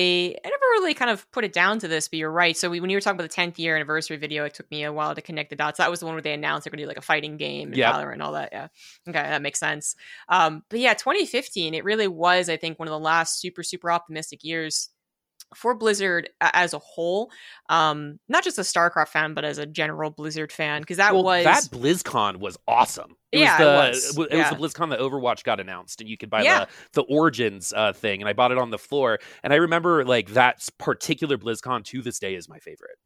I 0.43 0.47
never 0.49 0.65
really 0.71 0.95
kind 0.95 1.11
of 1.11 1.29
put 1.31 1.43
it 1.45 1.53
down 1.53 1.77
to 1.79 1.87
this, 1.87 2.07
but 2.07 2.17
you're 2.17 2.31
right. 2.31 2.57
So 2.57 2.71
we, 2.71 2.79
when 2.79 2.89
you 2.89 2.97
were 2.97 3.01
talking 3.01 3.19
about 3.19 3.29
the 3.29 3.35
10th 3.35 3.59
year 3.59 3.75
anniversary 3.75 4.17
video, 4.17 4.43
it 4.45 4.55
took 4.55 4.71
me 4.71 4.83
a 4.85 4.91
while 4.91 5.13
to 5.13 5.21
connect 5.21 5.51
the 5.51 5.55
dots. 5.55 5.77
That 5.77 5.91
was 5.91 5.99
the 5.99 6.07
one 6.07 6.15
where 6.15 6.23
they 6.23 6.33
announced 6.33 6.63
they're 6.65 6.71
going 6.71 6.79
to 6.79 6.85
do 6.85 6.87
like 6.87 6.97
a 6.97 7.01
fighting 7.01 7.37
game 7.37 7.73
and 7.73 7.77
Yeah. 7.77 7.85
Valorant 7.85 8.13
and 8.13 8.23
all 8.23 8.33
that. 8.33 8.49
Yeah, 8.51 8.69
okay, 9.07 9.21
that 9.21 9.43
makes 9.43 9.59
sense. 9.59 9.95
Um, 10.29 10.63
but 10.69 10.79
yeah, 10.79 10.95
2015, 10.95 11.75
it 11.75 11.83
really 11.83 12.07
was, 12.07 12.49
I 12.49 12.57
think, 12.57 12.79
one 12.79 12.87
of 12.87 12.91
the 12.93 12.99
last 12.99 13.39
super, 13.39 13.61
super 13.61 13.91
optimistic 13.91 14.43
years 14.43 14.89
for 15.55 15.73
Blizzard 15.75 16.29
as 16.41 16.73
a 16.73 16.79
whole. 16.79 17.31
Um, 17.69 18.19
not 18.27 18.43
just 18.43 18.57
a 18.57 18.61
StarCraft 18.61 19.09
fan, 19.09 19.33
but 19.33 19.45
as 19.45 19.57
a 19.57 19.65
general 19.65 20.11
Blizzard 20.11 20.51
fan, 20.51 20.81
because 20.81 20.97
that 20.97 21.13
well, 21.13 21.23
was 21.23 21.43
that 21.43 21.63
BlizzCon 21.63 22.37
was 22.37 22.57
awesome. 22.67 23.15
It 23.31 23.39
Yeah, 23.39 23.61
it 23.61 23.65
was 23.65 24.15
the, 24.15 24.21
It 24.23 24.33
Yeah. 24.33 24.51
was 24.51 24.71
the 24.73 24.79
BlizzCon 24.79 24.89
that 24.89 24.99
Overwatch 24.99 25.43
got 25.43 25.59
announced, 25.59 26.01
and 26.01 26.09
you 26.09 26.17
could 26.17 26.29
buy 26.29 26.43
Yeah. 26.43 26.65
the 26.93 27.01
the 27.01 27.03
Origins 27.03 27.73
uh, 27.75 27.93
thing, 27.93 28.21
and 28.21 28.29
I 28.29 28.33
bought 28.33 28.51
it 28.51 28.57
on 28.57 28.69
the 28.69 28.77
floor. 28.79 29.19
And 29.43 29.53
I 29.53 29.57
remember 29.57 30.05
like 30.05 30.29
that 30.29 30.67
particular 30.77 31.37
BlizzCon 31.37 31.83
to 31.85 32.01
this 32.01 32.19
day 32.19 32.35
is 32.35 32.47
my 32.49 32.59
favorite. 32.59 32.97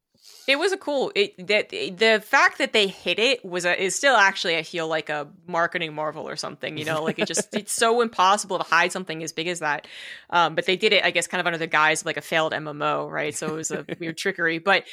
It 0.47 0.57
was 0.57 0.71
a 0.71 0.77
cool. 0.77 1.11
It 1.15 1.47
that 1.47 1.69
the 1.69 2.21
fact 2.25 2.57
that 2.59 2.71
they 2.71 2.87
hit 2.87 3.19
it 3.19 3.43
was 3.43 3.65
a, 3.65 3.81
is 3.81 3.95
still 3.95 4.15
actually 4.15 4.57
I 4.57 4.63
feel 4.63 4.87
like 4.87 5.09
a 5.09 5.27
marketing 5.47 5.93
marvel 5.93 6.27
or 6.27 6.35
something. 6.35 6.77
You 6.77 6.85
know, 6.85 7.03
like 7.03 7.19
it 7.19 7.27
just 7.27 7.53
it's 7.55 7.73
so 7.73 8.01
impossible 8.01 8.57
to 8.57 8.63
hide 8.63 8.91
something 8.91 9.21
as 9.23 9.33
big 9.33 9.47
as 9.47 9.59
that. 9.59 9.87
Um, 10.29 10.55
but 10.55 10.65
they 10.65 10.77
did 10.77 10.93
it, 10.93 11.03
I 11.03 11.11
guess, 11.11 11.27
kind 11.27 11.39
of 11.39 11.47
under 11.47 11.57
the 11.57 11.67
guise 11.67 12.01
of 12.01 12.05
like 12.05 12.17
a 12.17 12.21
failed 12.21 12.53
MMO, 12.53 13.09
right? 13.09 13.35
So 13.35 13.47
it 13.47 13.55
was 13.55 13.71
a 13.71 13.85
weird 13.99 14.17
trickery, 14.17 14.59
but. 14.59 14.85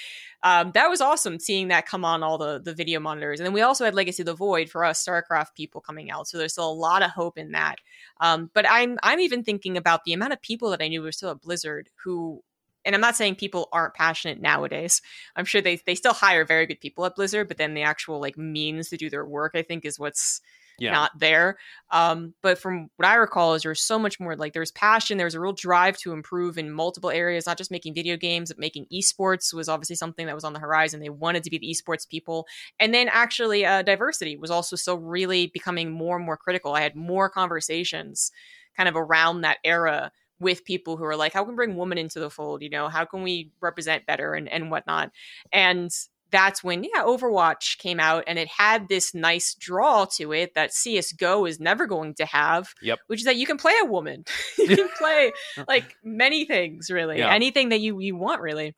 Um, 0.42 0.70
that 0.72 0.88
was 0.88 1.02
awesome 1.02 1.38
seeing 1.38 1.68
that 1.68 1.84
come 1.84 2.02
on 2.02 2.22
all 2.22 2.38
the 2.38 2.58
the 2.58 2.74
video 2.74 2.98
monitors, 2.98 3.40
and 3.40 3.46
then 3.46 3.52
we 3.52 3.60
also 3.60 3.84
had 3.84 3.94
Legacy 3.94 4.22
of 4.22 4.26
the 4.26 4.32
Void 4.32 4.70
for 4.70 4.86
us 4.86 5.04
StarCraft 5.04 5.54
people 5.54 5.82
coming 5.82 6.10
out. 6.10 6.28
So 6.28 6.38
there's 6.38 6.52
still 6.52 6.70
a 6.70 6.72
lot 6.72 7.02
of 7.02 7.10
hope 7.10 7.36
in 7.36 7.52
that. 7.52 7.76
Um, 8.22 8.50
but 8.54 8.64
I'm 8.66 8.98
I'm 9.02 9.20
even 9.20 9.44
thinking 9.44 9.76
about 9.76 10.04
the 10.04 10.14
amount 10.14 10.32
of 10.32 10.40
people 10.40 10.70
that 10.70 10.80
I 10.80 10.88
knew 10.88 11.02
were 11.02 11.12
still 11.12 11.30
at 11.30 11.42
Blizzard 11.42 11.90
who, 12.04 12.42
and 12.84 12.94
I'm 12.94 13.00
not 13.00 13.16
saying 13.16 13.36
people 13.36 13.68
aren't 13.72 13.94
passionate 13.94 14.40
nowadays. 14.40 15.02
I'm 15.36 15.44
sure 15.44 15.60
they 15.60 15.76
they 15.86 15.94
still 15.94 16.14
hire 16.14 16.44
very 16.44 16.66
good 16.66 16.80
people 16.80 17.04
at 17.06 17.16
Blizzard, 17.16 17.48
but 17.48 17.56
then 17.58 17.74
the 17.74 17.82
actual 17.82 18.20
like 18.20 18.38
means 18.38 18.88
to 18.90 18.96
do 18.96 19.10
their 19.10 19.24
work, 19.26 19.52
I 19.54 19.62
think, 19.62 19.84
is 19.84 19.98
what's 19.98 20.40
Yeah, 20.78 20.98
not 20.98 21.10
there. 21.18 21.58
Um, 21.90 22.34
but 22.42 22.58
from 22.58 22.88
what 22.96 23.06
I 23.06 23.14
recall, 23.14 23.54
is 23.54 23.62
there's 23.62 23.82
so 23.82 23.98
much 23.98 24.18
more 24.18 24.34
like 24.34 24.54
there's 24.54 24.72
passion, 24.72 25.18
there's 25.18 25.34
a 25.34 25.40
real 25.40 25.52
drive 25.52 25.96
to 25.98 26.12
improve 26.12 26.56
in 26.58 26.70
multiple 26.72 27.10
areas, 27.10 27.46
not 27.46 27.58
just 27.58 27.70
making 27.70 27.94
video 27.94 28.16
games, 28.16 28.50
but 28.50 28.58
making 28.58 28.86
esports 28.92 29.52
was 29.52 29.68
obviously 29.68 29.96
something 29.96 30.26
that 30.26 30.34
was 30.34 30.42
on 30.44 30.52
the 30.54 30.58
horizon. 30.58 31.00
They 31.00 31.10
wanted 31.10 31.44
to 31.44 31.50
be 31.50 31.58
the 31.58 31.70
esports 31.70 32.08
people, 32.08 32.46
and 32.78 32.94
then 32.94 33.08
actually 33.08 33.64
uh, 33.64 33.82
diversity 33.82 34.36
was 34.36 34.50
also 34.50 34.74
still 34.74 34.98
really 34.98 35.48
becoming 35.48 35.90
more 35.92 36.16
and 36.16 36.24
more 36.24 36.36
critical. 36.36 36.72
I 36.74 36.80
had 36.80 36.96
more 36.96 37.28
conversations 37.28 38.32
kind 38.76 38.88
of 38.88 38.96
around 38.96 39.42
that 39.42 39.58
era 39.64 40.12
with 40.40 40.64
people 40.64 40.96
who 40.96 41.04
are 41.04 41.16
like, 41.16 41.32
how 41.32 41.42
can 41.44 41.50
we 41.52 41.56
bring 41.56 41.76
women 41.76 41.98
into 41.98 42.18
the 42.20 42.30
fold? 42.30 42.62
You 42.62 42.70
know, 42.70 42.88
how 42.88 43.04
can 43.04 43.22
we 43.22 43.50
represent 43.60 44.06
better 44.06 44.34
and 44.34 44.48
and 44.48 44.70
whatnot? 44.70 45.10
And 45.52 45.90
that's 46.32 46.62
when 46.62 46.84
yeah 46.84 47.02
overwatch 47.02 47.76
came 47.78 47.98
out 47.98 48.22
and 48.28 48.38
it 48.38 48.46
had 48.46 48.88
this 48.88 49.14
nice 49.14 49.52
draw 49.54 50.04
to 50.04 50.32
it 50.32 50.54
that 50.54 50.70
csgo 50.70 51.48
is 51.48 51.58
never 51.58 51.86
going 51.86 52.14
to 52.14 52.24
have 52.24 52.72
Yep. 52.82 53.00
which 53.08 53.18
is 53.18 53.26
that 53.26 53.34
you 53.34 53.46
can 53.46 53.56
play 53.56 53.72
a 53.82 53.84
woman 53.84 54.24
you 54.58 54.76
can 54.76 54.88
play 54.96 55.32
like 55.68 55.96
many 56.04 56.44
things 56.44 56.88
really 56.88 57.18
Yeah. 57.18 57.32
anything 57.34 57.70
that 57.70 57.80
you 57.80 57.98
you 57.98 58.14
want 58.14 58.40
really 58.42 58.76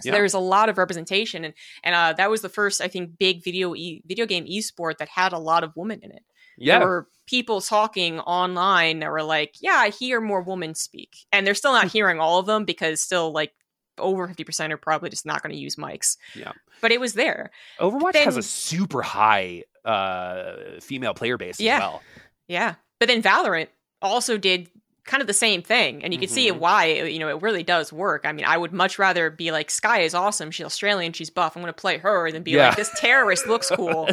so 0.00 0.08
Yeah. 0.08 0.12
there's 0.12 0.32
a 0.32 0.38
lot 0.38 0.70
of 0.70 0.78
representation 0.78 1.44
and 1.44 1.52
and 1.84 1.94
uh, 1.94 2.14
that 2.14 2.30
was 2.30 2.40
the 2.40 2.48
first 2.48 2.80
i 2.80 2.88
think 2.88 3.18
big 3.18 3.44
video 3.44 3.74
e- 3.74 4.00
video 4.06 4.24
game 4.24 4.46
esport 4.46 4.96
that 4.96 5.08
had 5.10 5.34
a 5.34 5.38
lot 5.38 5.64
of 5.64 5.72
women 5.76 6.00
in 6.02 6.10
it 6.12 6.22
yeah. 6.56 6.78
People 7.26 7.60
talking 7.60 8.20
online 8.20 9.00
that 9.00 9.10
were 9.10 9.22
like, 9.22 9.54
"Yeah, 9.60 9.76
I 9.76 9.90
hear 9.90 10.20
more 10.20 10.40
women 10.42 10.74
speak," 10.74 11.16
and 11.32 11.46
they're 11.46 11.54
still 11.54 11.72
not 11.72 11.88
hearing 11.88 12.20
all 12.20 12.38
of 12.38 12.46
them 12.46 12.64
because 12.64 13.00
still 13.00 13.32
like 13.32 13.52
over 13.98 14.26
fifty 14.28 14.44
percent 14.44 14.72
are 14.72 14.76
probably 14.76 15.10
just 15.10 15.24
not 15.26 15.42
going 15.42 15.54
to 15.54 15.58
use 15.60 15.76
mics. 15.76 16.16
Yeah. 16.34 16.52
but 16.82 16.92
it 16.92 17.00
was 17.00 17.14
there. 17.14 17.50
Overwatch 17.80 18.16
has 18.16 18.36
a 18.36 18.42
super 18.42 19.00
high 19.02 19.64
uh, 19.84 20.78
female 20.80 21.14
player 21.14 21.36
base 21.38 21.58
Yeah. 21.60 21.76
as 21.76 21.80
well. 21.80 22.02
Yeah, 22.48 22.74
but 23.00 23.08
then 23.08 23.22
Valorant 23.22 23.68
also 24.02 24.36
did 24.38 24.68
kind 25.06 25.20
of 25.20 25.26
the 25.26 25.32
same 25.34 25.62
thing, 25.62 26.02
and 26.04 26.12
you 26.12 26.18
can 26.18 26.28
see 26.28 26.50
Mhm. 26.50 26.58
why 26.58 26.86
you 26.86 27.18
know 27.18 27.28
it 27.28 27.40
really 27.42 27.62
does 27.62 27.92
work. 27.92 28.22
I 28.24 28.32
mean, 28.32 28.44
I 28.44 28.56
would 28.56 28.72
much 28.72 28.98
rather 28.98 29.30
be 29.30 29.52
like, 29.52 29.70
"Skye 29.70 30.00
is 30.00 30.14
awesome. 30.14 30.50
She's 30.50 30.66
Australian. 30.66 31.12
She's 31.12 31.30
buff. 31.30 31.56
I'm 31.56 31.62
going 31.62 31.72
to 31.72 31.80
play 31.80 31.98
her," 31.98 32.30
than 32.32 32.42
be 32.42 32.52
Yeah. 32.52 32.68
like, 32.68 32.76
"This 32.76 32.90
terrorist 32.98 33.46
looks 33.46 33.70
cool." 33.70 34.08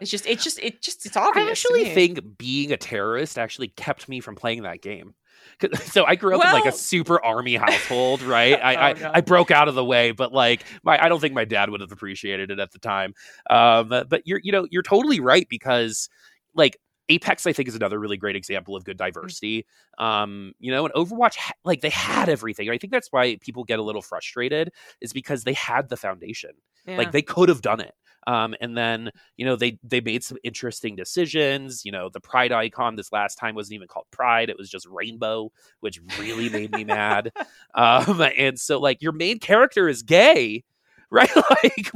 it's 0.00 0.10
just, 0.10 0.26
it's 0.26 0.44
just, 0.44 0.58
it 0.60 0.82
just, 0.82 1.06
it's 1.06 1.16
obvious. 1.16 1.46
I 1.46 1.50
actually 1.50 1.84
think 1.94 2.38
being 2.38 2.72
a 2.72 2.76
terrorist 2.76 3.38
actually 3.38 3.68
kept 3.68 4.08
me 4.08 4.20
from 4.20 4.36
playing 4.36 4.62
that 4.62 4.82
game 4.82 5.14
So 5.86 6.04
I 6.04 6.16
grew 6.16 6.36
up 6.38 6.44
in 6.44 6.52
like 6.52 6.66
a 6.66 6.76
super 6.76 7.22
army 7.24 7.56
household, 7.56 8.22
right? 8.22 8.54
I, 8.62 8.92
Oh, 8.92 9.06
I. 9.06 9.10
I 9.18 9.20
broke 9.22 9.50
out 9.50 9.68
of 9.68 9.74
the 9.74 9.84
way, 9.84 10.12
but 10.12 10.32
like 10.32 10.64
my 10.82 11.02
I 11.02 11.08
don't 11.08 11.20
think 11.20 11.34
my 11.34 11.44
dad 11.44 11.70
would 11.70 11.80
have 11.80 11.92
appreciated 11.92 12.50
it 12.50 12.58
at 12.58 12.72
the 12.72 12.78
time. 12.78 13.14
Um, 13.48 13.88
but 13.88 14.22
you're 14.26 14.40
you 14.42 14.52
know 14.52 14.66
you're 14.70 14.82
totally 14.82 15.20
right 15.20 15.46
because 15.48 16.08
like 16.54 16.78
Apex 17.10 17.46
I 17.46 17.52
think 17.52 17.68
is 17.68 17.74
another 17.74 17.98
really 17.98 18.16
great 18.16 18.36
example 18.36 18.76
of 18.76 18.84
good 18.84 18.96
diversity. 18.96 19.66
Um, 19.98 20.52
you 20.58 20.70
know, 20.72 20.84
and 20.86 20.94
Overwatch 20.94 21.36
like 21.64 21.80
they 21.82 21.90
had 21.90 22.28
everything. 22.28 22.70
I 22.70 22.78
think 22.78 22.92
that's 22.92 23.08
why 23.10 23.36
people 23.40 23.64
get 23.64 23.78
a 23.78 23.82
little 23.82 24.02
frustrated 24.02 24.70
is 25.00 25.12
because 25.12 25.44
they 25.44 25.52
had 25.54 25.88
the 25.88 25.96
foundation 25.96 26.52
Yeah. 26.86 26.96
like 26.98 27.12
they 27.12 27.22
could 27.22 27.48
have 27.48 27.62
done 27.62 27.80
it 27.80 27.94
um, 28.26 28.54
and 28.60 28.76
then 28.76 29.10
you 29.36 29.44
know 29.46 29.56
they 29.56 29.78
they 29.82 30.00
made 30.00 30.22
some 30.24 30.38
interesting 30.44 30.96
decisions 30.96 31.84
you 31.84 31.92
know 31.92 32.08
the 32.08 32.20
pride 32.20 32.52
icon 32.52 32.96
this 32.96 33.12
last 33.12 33.36
time 33.36 33.54
wasn't 33.54 33.74
even 33.74 33.88
called 33.88 34.06
pride 34.10 34.48
it 34.50 34.58
was 34.58 34.70
just 34.70 34.86
rainbow 34.86 35.50
which 35.80 36.00
really 36.18 36.48
made 36.48 36.70
me 36.72 36.84
mad 36.84 37.32
um, 37.74 38.20
and 38.36 38.58
so 38.58 38.78
like 38.78 39.00
your 39.02 39.12
main 39.12 39.38
character 39.38 39.88
is 39.88 40.02
gay 40.02 40.64
right 41.10 41.34
like 41.64 41.90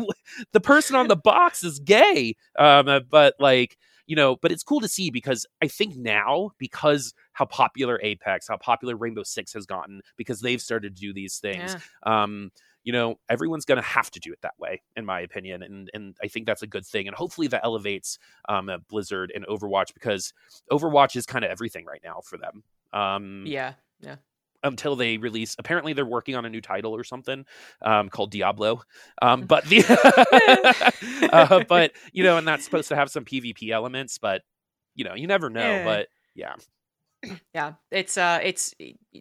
the 0.53 0.61
person 0.61 0.97
on 0.97 1.07
the 1.09 1.17
box 1.17 1.63
is 1.63 1.79
gay 1.79 2.35
um, 2.59 2.89
but 3.11 3.35
like 3.39 3.79
you 4.07 4.17
know 4.17 4.37
but 4.37 4.53
it's 4.53 4.63
cool 4.63 4.81
to 4.81 4.89
see 4.89 5.11
because 5.11 5.47
i 5.63 5.69
think 5.69 5.97
now 5.97 6.51
because 6.59 7.15
how 7.33 7.45
popular 7.45 8.01
apex 8.03 8.49
how 8.49 8.57
popular 8.57 8.97
rainbow 8.97 9.23
six 9.23 9.53
has 9.53 9.67
gotten 9.67 10.01
because 10.17 10.41
they've 10.41 10.61
started 10.61 10.95
to 10.95 11.01
do 11.01 11.13
these 11.13 11.39
things 11.39 11.75
Yeah. 12.07 12.23
um, 12.25 12.51
you 12.87 12.93
know, 12.93 13.19
everyone's 13.31 13.65
going 13.65 13.77
to 13.77 13.83
have 13.83 14.11
to 14.11 14.21
do 14.21 14.31
it 14.31 14.41
that 14.43 14.53
way, 14.59 14.83
in 14.95 15.07
my 15.07 15.21
opinion, 15.21 15.63
and 15.63 15.91
and 15.95 16.15
I 16.23 16.29
think 16.29 16.45
that's 16.45 16.61
a 16.61 16.67
good 16.67 16.85
thing, 16.85 17.07
and 17.07 17.17
hopefully 17.17 17.47
that 17.47 17.63
elevates 17.65 18.19
um, 18.47 18.69
uh, 18.69 18.77
Blizzard 18.91 19.33
and 19.35 19.47
Overwatch 19.47 19.95
because 19.95 20.35
Overwatch 20.71 21.17
is 21.17 21.25
kind 21.25 21.47
of 21.47 21.51
everything 21.51 21.87
right 21.87 22.03
now 22.05 22.21
for 22.23 22.37
them. 22.37 22.63
Um, 22.93 23.45
yeah, 23.47 23.73
yeah. 24.01 24.17
Until 24.65 24.97
they 24.97 25.19
release, 25.19 25.55
apparently 25.59 25.93
they're 25.93 26.05
working 26.05 26.35
on 26.35 26.45
a 26.45 26.51
new 26.51 26.61
title 26.61 26.97
or 26.97 27.05
something 27.05 27.45
um, 27.83 28.09
called 28.09 28.31
Diablo. 28.31 28.83
Um, 29.23 29.43
but 29.43 29.65
the, 29.67 29.85
uh, 31.33 31.65
but 31.69 31.93
you 32.13 32.25
know, 32.25 32.39
and 32.39 32.49
that's 32.49 32.65
supposed 32.65 32.89
to 32.89 32.97
have 32.97 33.11
some 33.11 33.25
PvP 33.25 33.71
elements, 33.71 34.19
but 34.19 34.43
you 34.95 35.05
know, 35.05 35.15
you 35.15 35.27
never 35.27 35.51
know. 35.51 35.61
Yeah. 35.61 35.85
But 35.85 36.09
yeah, 36.35 36.55
yeah 37.55 37.73
it's 37.91 38.17
uh 38.17 38.41
it's 38.43 38.75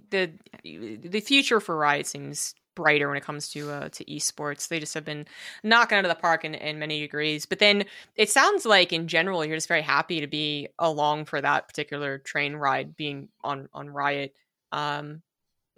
the 0.09 0.31
the 0.63 1.19
future 1.19 1.59
for 1.59 1.77
riot 1.77 2.05
seems 2.07 2.53
brighter 2.75 3.07
when 3.07 3.17
it 3.17 3.23
comes 3.23 3.49
to 3.49 3.69
uh 3.69 3.89
to 3.89 4.03
esports 4.05 4.67
they 4.67 4.79
just 4.79 4.93
have 4.93 5.05
been 5.05 5.25
knocking 5.63 5.97
out 5.97 6.05
of 6.05 6.09
the 6.09 6.15
park 6.15 6.43
in, 6.43 6.55
in 6.55 6.79
many 6.79 6.99
degrees 6.99 7.45
but 7.45 7.59
then 7.59 7.85
it 8.15 8.29
sounds 8.29 8.65
like 8.65 8.91
in 8.91 9.07
general 9.07 9.45
you're 9.45 9.57
just 9.57 9.67
very 9.67 9.81
happy 9.81 10.19
to 10.19 10.27
be 10.27 10.67
along 10.79 11.25
for 11.25 11.39
that 11.39 11.67
particular 11.67 12.17
train 12.17 12.55
ride 12.55 12.95
being 12.95 13.29
on 13.43 13.69
on 13.73 13.89
riot 13.89 14.33
um 14.71 15.21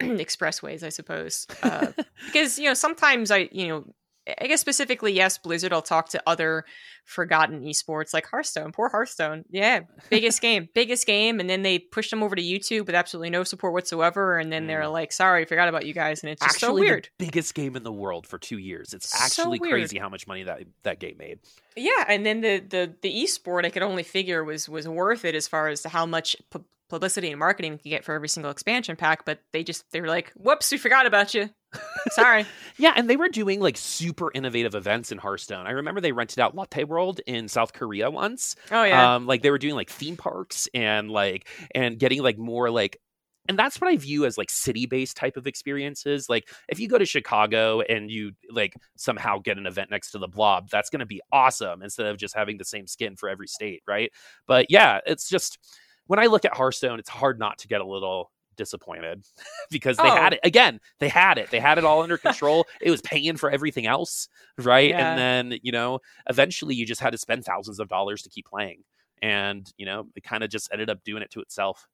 expressways 0.00 0.82
i 0.82 0.88
suppose 0.88 1.46
uh 1.62 1.86
because 2.26 2.58
you 2.58 2.64
know 2.66 2.74
sometimes 2.74 3.30
i 3.30 3.48
you 3.52 3.68
know 3.68 3.84
I 4.40 4.46
guess 4.48 4.60
specifically, 4.60 5.12
yes, 5.12 5.38
Blizzard. 5.38 5.72
I'll 5.72 5.82
talk 5.82 6.08
to 6.10 6.22
other 6.26 6.64
forgotten 7.04 7.62
esports 7.62 8.12
like 8.12 8.26
Hearthstone. 8.26 8.72
Poor 8.72 8.88
Hearthstone. 8.88 9.44
Yeah, 9.50 9.80
biggest 10.10 10.40
game, 10.40 10.68
biggest 10.74 11.06
game, 11.06 11.38
and 11.38 11.48
then 11.48 11.62
they 11.62 11.78
pushed 11.78 12.10
them 12.10 12.22
over 12.22 12.34
to 12.34 12.42
YouTube 12.42 12.86
with 12.86 12.94
absolutely 12.96 13.30
no 13.30 13.44
support 13.44 13.72
whatsoever. 13.72 14.38
And 14.38 14.52
then 14.52 14.66
they're 14.66 14.88
like, 14.88 15.12
"Sorry, 15.12 15.44
forgot 15.44 15.68
about 15.68 15.86
you 15.86 15.94
guys," 15.94 16.22
and 16.22 16.30
it's 16.30 16.42
just 16.42 16.56
actually, 16.56 16.82
so 16.82 16.88
weird. 16.88 17.08
the 17.18 17.26
biggest 17.26 17.54
game 17.54 17.76
in 17.76 17.84
the 17.84 17.92
world 17.92 18.26
for 18.26 18.38
two 18.38 18.58
years. 18.58 18.92
It's 18.92 19.14
actually 19.14 19.60
weird. 19.60 19.72
crazy 19.72 19.98
how 19.98 20.08
much 20.08 20.26
money 20.26 20.42
that 20.42 20.62
that 20.82 20.98
game 20.98 21.16
made. 21.18 21.38
Yeah, 21.76 22.04
and 22.08 22.26
then 22.26 22.40
the 22.40 22.58
the 22.58 22.94
the 23.02 23.22
esport 23.22 23.64
I 23.64 23.70
could 23.70 23.82
only 23.82 24.02
figure 24.02 24.42
was 24.42 24.68
was 24.68 24.88
worth 24.88 25.24
it 25.24 25.36
as 25.36 25.46
far 25.46 25.68
as 25.68 25.82
to 25.82 25.88
how 25.88 26.04
much 26.04 26.36
publicity 26.88 27.30
and 27.30 27.38
marketing 27.38 27.72
you 27.72 27.78
can 27.78 27.90
get 27.90 28.04
for 28.04 28.14
every 28.14 28.28
single 28.28 28.50
expansion 28.50 28.96
pack, 28.96 29.24
but 29.24 29.40
they 29.52 29.64
just 29.64 29.84
they 29.92 30.00
were 30.00 30.08
like, 30.08 30.32
"Whoops, 30.36 30.70
we 30.70 30.78
forgot 30.78 31.06
about 31.06 31.34
you." 31.34 31.50
Sorry. 32.10 32.46
yeah, 32.78 32.92
and 32.96 33.08
they 33.08 33.16
were 33.16 33.28
doing 33.28 33.60
like 33.60 33.76
super 33.76 34.30
innovative 34.34 34.74
events 34.74 35.12
in 35.12 35.18
Hearthstone. 35.18 35.66
I 35.66 35.72
remember 35.72 36.00
they 36.00 36.12
rented 36.12 36.38
out 36.38 36.54
Lotte 36.54 36.88
World 36.88 37.20
in 37.26 37.48
South 37.48 37.72
Korea 37.72 38.10
once. 38.10 38.56
Oh 38.70 38.84
yeah. 38.84 39.16
Um, 39.16 39.26
like 39.26 39.42
they 39.42 39.50
were 39.50 39.58
doing 39.58 39.74
like 39.74 39.90
theme 39.90 40.16
parks 40.16 40.68
and 40.74 41.10
like 41.10 41.48
and 41.74 41.98
getting 41.98 42.22
like 42.22 42.38
more 42.38 42.70
like 42.70 42.98
and 43.48 43.58
that's 43.58 43.80
what 43.80 43.88
I 43.90 43.96
view 43.96 44.24
as 44.24 44.38
like 44.38 44.50
city 44.50 44.86
based 44.86 45.16
type 45.16 45.36
of 45.36 45.46
experiences. 45.46 46.28
Like 46.28 46.48
if 46.68 46.80
you 46.80 46.88
go 46.88 46.98
to 46.98 47.04
Chicago 47.04 47.80
and 47.80 48.10
you 48.10 48.32
like 48.50 48.74
somehow 48.96 49.38
get 49.38 49.58
an 49.58 49.66
event 49.66 49.90
next 49.90 50.12
to 50.12 50.18
the 50.18 50.28
blob, 50.28 50.68
that's 50.70 50.90
going 50.90 51.00
to 51.00 51.06
be 51.06 51.20
awesome 51.32 51.82
instead 51.82 52.06
of 52.06 52.16
just 52.16 52.34
having 52.34 52.58
the 52.58 52.64
same 52.64 52.86
skin 52.86 53.16
for 53.16 53.28
every 53.28 53.46
state, 53.46 53.82
right? 53.86 54.10
But 54.46 54.66
yeah, 54.68 55.00
it's 55.06 55.28
just 55.28 55.58
when 56.06 56.18
I 56.18 56.26
look 56.26 56.44
at 56.44 56.54
Hearthstone, 56.56 56.98
it's 56.98 57.08
hard 57.08 57.38
not 57.38 57.58
to 57.58 57.68
get 57.68 57.80
a 57.80 57.84
little 57.86 58.30
disappointed 58.56 59.22
because 59.70 59.96
they 59.98 60.04
Oh. 60.10 60.16
had 60.16 60.32
it 60.34 60.40
again. 60.42 60.80
They 60.98 61.08
had 61.08 61.36
it. 61.38 61.50
They 61.50 61.60
had 61.60 61.78
it 61.78 61.84
all 61.84 62.02
under 62.02 62.16
control. 62.16 62.66
it 62.80 62.90
was 62.90 63.02
paying 63.02 63.36
for 63.36 63.50
everything 63.50 63.86
else, 63.86 64.28
right? 64.58 64.88
Yeah. 64.90 65.10
And 65.10 65.18
then 65.52 65.58
you 65.62 65.72
know, 65.72 66.00
eventually, 66.28 66.74
you 66.74 66.86
just 66.86 67.00
had 67.00 67.10
to 67.12 67.18
spend 67.18 67.44
thousands 67.44 67.80
of 67.80 67.88
dollars 67.88 68.22
to 68.22 68.28
keep 68.30 68.46
playing, 68.46 68.82
and 69.22 69.70
you 69.76 69.86
know, 69.86 70.08
it 70.16 70.22
kind 70.24 70.42
of 70.42 70.50
just 70.50 70.70
ended 70.72 70.88
up 70.90 71.04
doing 71.04 71.22
it 71.22 71.30
to 71.32 71.40
itself. 71.40 71.86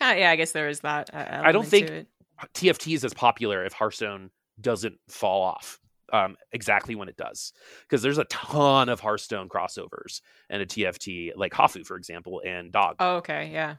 Yeah, 0.00 0.30
I 0.30 0.36
guess 0.36 0.52
there 0.52 0.68
is 0.68 0.80
that. 0.80 1.10
Uh, 1.12 1.42
I 1.44 1.52
don't 1.52 1.66
think- 1.66 2.06
TFT 2.54 2.94
is 2.94 3.04
as 3.04 3.12
popular 3.12 3.66
if 3.66 3.74
Hearthstone 3.74 4.30
doesn't 4.62 4.98
fall 5.08 5.42
off. 5.42 5.78
Um, 6.12 6.36
exactly 6.52 6.94
when 6.94 7.08
it 7.08 7.16
does, 7.16 7.52
because 7.82 8.02
there's 8.02 8.18
a 8.18 8.24
ton 8.24 8.88
of 8.88 9.00
Hearthstone 9.00 9.48
crossovers 9.48 10.20
and 10.48 10.60
a 10.62 10.66
TFT, 10.66 11.32
like 11.36 11.52
Hafu, 11.52 11.86
for 11.86 11.96
example, 11.96 12.42
and 12.44 12.72
Dog. 12.72 12.96
Oh, 12.98 13.16
okay, 13.16 13.50
yeah. 13.52 13.76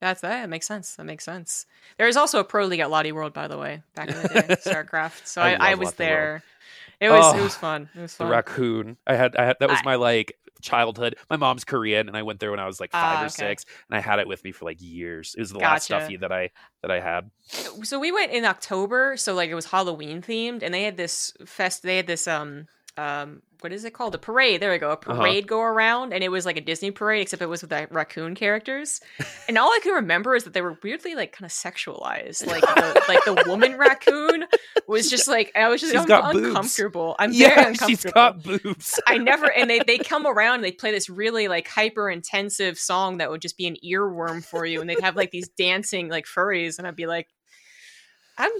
That's 0.00 0.20
that. 0.22 0.48
Makes 0.48 0.66
sense. 0.66 0.96
That 0.96 1.04
makes 1.04 1.24
sense. 1.24 1.64
There 1.96 2.08
is 2.08 2.16
also 2.16 2.40
a 2.40 2.44
pro 2.44 2.66
league 2.66 2.80
at 2.80 2.90
Lotte 2.90 3.12
World, 3.12 3.32
by 3.32 3.46
the 3.48 3.56
way, 3.56 3.82
back 3.94 4.08
in 4.10 4.20
the 4.20 4.28
day, 4.28 4.42
StarCraft. 4.66 5.26
So 5.26 5.40
I 5.40 5.52
I, 5.52 5.70
I, 5.70 5.74
was 5.74 5.86
Lotte 5.90 5.98
World. 5.98 6.08
there. 6.08 6.42
It 7.00 7.10
was 7.10 7.34
it 7.34 7.38
Oh, 7.38 7.42
was 7.44 7.54
fun. 7.54 7.88
It 7.94 8.00
was 8.00 8.16
the 8.16 8.26
raccoon. 8.26 8.96
I 9.06 9.14
had, 9.14 9.36
I 9.36 9.44
had 9.44 9.56
that 9.60 9.68
was 9.70 9.78
I- 9.80 9.84
my 9.84 9.94
like 9.94 10.36
childhood. 10.62 11.16
My 11.28 11.36
mom's 11.36 11.64
Korean, 11.64 12.08
and 12.08 12.16
I 12.16 12.22
went 12.22 12.40
there 12.40 12.50
when 12.50 12.60
I 12.60 12.66
was 12.66 12.80
like 12.80 12.92
five 12.92 13.02
Ah, 13.02 13.22
or 13.22 13.26
okay. 13.26 13.28
six, 13.28 13.64
and 13.90 13.98
I 13.98 14.00
had 14.00 14.18
it 14.18 14.28
with 14.28 14.42
me 14.44 14.52
for 14.52 14.64
like 14.64 14.80
years. 14.80 15.34
It 15.36 15.40
was 15.40 15.52
the 15.52 15.58
last 15.58 15.84
stuffy 15.84 16.16
that 16.16 16.32
I 16.32 16.50
that 16.82 16.90
I 16.90 17.00
had. 17.00 17.30
so 17.82 17.98
we 17.98 18.12
went 18.12 18.32
in 18.32 18.44
October, 18.44 19.16
so 19.16 19.34
like 19.34 19.50
it 19.50 19.54
was 19.54 19.66
Halloween 19.66 20.22
themed, 20.22 20.62
and 20.62 20.72
they 20.72 20.84
had 20.84 20.96
this 20.96 21.32
fest. 21.44 21.82
They 21.82 21.96
had 21.96 22.06
this 22.06 22.26
um 22.26 22.66
um 22.96 23.42
what 23.62 23.72
is 23.72 23.84
it 23.84 23.92
called? 23.92 24.14
A 24.14 24.18
parade. 24.18 24.60
There 24.60 24.70
we 24.72 24.78
go. 24.78 24.90
A 24.90 24.92
Uh-huh. 24.92 25.14
parade 25.14 25.46
go 25.46 25.60
around, 25.60 26.12
and 26.12 26.22
it 26.24 26.28
was 26.30 26.44
like 26.46 26.56
a 26.56 26.60
Disney 26.60 26.90
parade, 26.90 27.22
except 27.22 27.42
it 27.42 27.46
was 27.46 27.60
with 27.62 27.70
the 27.70 27.88
raccoon 27.90 28.34
characters. 28.34 29.00
And 29.48 29.58
all 29.58 29.68
I 29.68 29.78
can 29.82 29.92
remember 29.94 30.34
is 30.34 30.44
that 30.44 30.52
they 30.52 30.60
were 30.62 30.78
weirdly 30.82 31.14
like 31.14 31.32
kind 31.32 31.44
of 31.46 31.52
sexualized. 31.52 32.46
Like 32.46 32.62
the, 32.62 33.02
like 33.08 33.24
the 33.24 33.44
woman 33.48 33.76
raccoon 33.76 34.44
was 34.86 35.08
just 35.10 35.28
like 35.28 35.52
I 35.54 35.68
was 35.68 35.80
just 35.80 36.06
got 36.08 36.32
boobs. 36.32 36.46
uncomfortable. 36.48 37.16
I'm 37.18 37.32
very 37.32 37.50
Yeah, 37.50 37.68
uncomfortable. 37.68 37.88
she's 37.88 38.04
got 38.12 38.42
boobs. 38.42 39.00
I 39.06 39.18
never 39.18 39.50
and 39.50 39.68
they 39.70 39.80
they 39.86 39.98
come 39.98 40.26
around 40.26 40.56
and 40.56 40.64
they 40.64 40.72
play 40.72 40.90
this 40.90 41.08
really 41.08 41.48
like 41.48 41.68
hyper 41.68 42.10
intensive 42.10 42.78
song 42.78 43.18
that 43.18 43.30
would 43.30 43.40
just 43.42 43.56
be 43.56 43.66
an 43.66 43.76
earworm 43.84 44.44
for 44.44 44.64
you 44.66 44.80
and 44.80 44.88
they'd 44.90 45.00
have 45.00 45.16
like 45.16 45.30
these 45.30 45.48
dancing 45.48 46.08
like 46.08 46.26
furries 46.26 46.78
and 46.78 46.86
I'd 46.86 46.96
be 46.96 47.06
like 47.06 47.28
I'm 48.38 48.50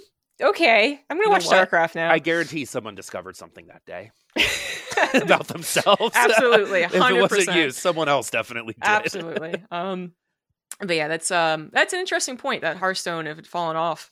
okay. 0.43 1.01
I'm 1.11 1.17
gonna 1.17 1.21
You 1.21 1.27
know 1.27 1.31
watch 1.33 1.47
what? 1.47 1.71
StarCraft 1.71 1.95
now. 1.95 2.11
I 2.11 2.19
guarantee 2.19 2.65
someone 2.65 2.95
discovered 2.95 3.37
something 3.37 3.67
that 3.69 3.85
day 3.87 4.11
about 5.15 5.49
themselves. 5.49 6.13
Absolutely, 6.15 6.81
if 6.83 6.95
it 6.95 7.01
wasn't 7.21 7.57
you, 7.57 7.71
someone 7.71 8.09
else 8.09 8.31
definitely 8.31 8.75
did. 8.75 8.85
Absolutely. 8.85 9.63
Um 9.71 10.13
but 10.81 10.97
yeah, 10.97 11.09
that's 11.09 11.31
um 11.31 11.71
that's 11.73 11.93
an 11.93 12.01
interesting 12.01 12.37
point 12.37 12.63
that 12.63 12.77
Hearthstone 12.77 13.27
if 13.27 13.39
it 13.39 13.47
fallen 13.47 13.77
off. 13.77 14.11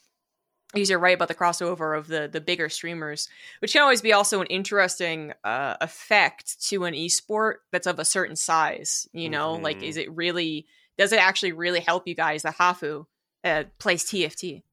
Because 0.73 0.89
you're 0.89 0.99
right 0.99 1.15
about 1.15 1.27
the 1.27 1.35
crossover 1.35 1.97
of 1.97 2.07
the 2.07 2.29
the 2.31 2.39
bigger 2.39 2.69
streamers, 2.69 3.27
which 3.59 3.73
can 3.73 3.81
always 3.81 4.01
be 4.01 4.13
also 4.13 4.39
an 4.39 4.47
interesting 4.47 5.33
uh, 5.43 5.75
effect 5.81 6.63
to 6.69 6.85
an 6.85 6.93
esport 6.93 7.55
that's 7.73 7.87
of 7.87 7.99
a 7.99 8.05
certain 8.05 8.37
size. 8.37 9.05
You 9.11 9.27
know, 9.29 9.55
like 9.55 9.79
Mhm. 9.79 9.83
is 9.89 9.97
it 9.97 10.09
really 10.15 10.65
does 10.97 11.11
it 11.11 11.19
actually 11.19 11.51
really 11.51 11.81
help 11.81 12.07
you 12.07 12.15
guys 12.15 12.43
that 12.43 12.55
Hafu 12.57 13.05
uh, 13.43 13.65
plays 13.79 14.05
TFT? 14.05 14.63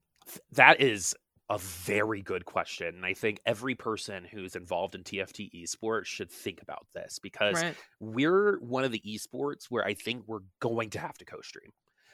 That 0.53 0.79
is 0.79 1.15
a 1.49 1.57
very 1.57 2.21
good 2.21 2.45
question. 2.45 2.95
And 2.95 3.05
I 3.05 3.13
think 3.13 3.39
every 3.45 3.75
person 3.75 4.23
who's 4.23 4.55
involved 4.55 4.95
in 4.95 5.03
TFT 5.03 5.49
esports 5.63 6.05
should 6.05 6.31
think 6.31 6.61
about 6.61 6.85
this 6.93 7.19
because 7.19 7.63
Right. 7.63 7.77
we're 7.99 8.59
one 8.59 8.83
of 8.83 8.91
the 8.91 9.01
esports 9.01 9.65
where 9.69 9.83
I 9.83 9.95
think 9.95 10.25
we're 10.27 10.41
going 10.59 10.91
to 10.91 10.99
have 10.99 11.17
to 11.17 11.25
co-stream. 11.25 11.71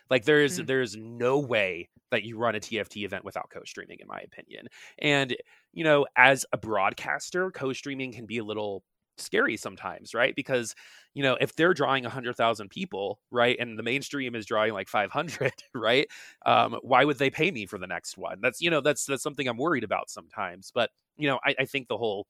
Like 0.10 0.26
there's 0.26 0.60
Mm. 0.60 0.68
there's 0.68 0.96
no 0.96 1.40
way 1.40 1.90
that 2.12 2.24
you 2.24 2.38
run 2.38 2.56
a 2.56 2.60
TFT 2.60 3.06
event 3.06 3.26
without 3.26 3.50
co-streaming, 3.50 3.98
in 4.00 4.08
my 4.08 4.20
opinion. 4.20 4.68
And 5.00 5.36
you 5.74 5.84
know, 5.84 6.06
as 6.16 6.46
a 6.54 6.58
broadcaster, 6.58 7.52
co-streaming 7.52 8.14
can 8.14 8.26
be 8.26 8.38
a 8.38 8.44
little 8.44 8.84
scary 9.18 9.58
sometimes, 9.58 10.14
right? 10.14 10.36
Because 10.36 10.76
you 11.14 11.24
know, 11.24 11.38
if 11.40 11.56
they're 11.56 11.74
drawing 11.74 12.04
hundred 12.04 12.36
thousand 12.36 12.70
people, 12.70 13.20
right, 13.32 13.58
and 13.60 13.78
the 13.80 13.84
mainstream 13.84 14.36
is 14.36 14.46
drawing 14.46 14.74
like 14.74 14.88
five 14.88 15.12
hundred, 15.12 15.54
right? 15.74 16.08
Um, 16.46 16.78
why 16.82 17.06
would 17.06 17.18
they 17.18 17.30
pay 17.30 17.52
me 17.52 17.66
for 17.66 17.78
the 17.78 17.88
next 17.88 18.18
one? 18.18 18.40
That's 18.42 18.62
you 18.62 18.70
know, 18.70 18.82
that's 18.82 19.06
that's 19.06 19.24
something 19.24 19.48
I'm 19.48 19.58
worried 19.58 19.84
about 19.84 20.10
sometimes. 20.10 20.72
But 20.74 20.90
you 21.18 21.28
know, 21.28 21.40
I, 21.46 21.56
I 21.60 21.66
think 21.66 21.88
the 21.88 21.98
whole 21.98 22.28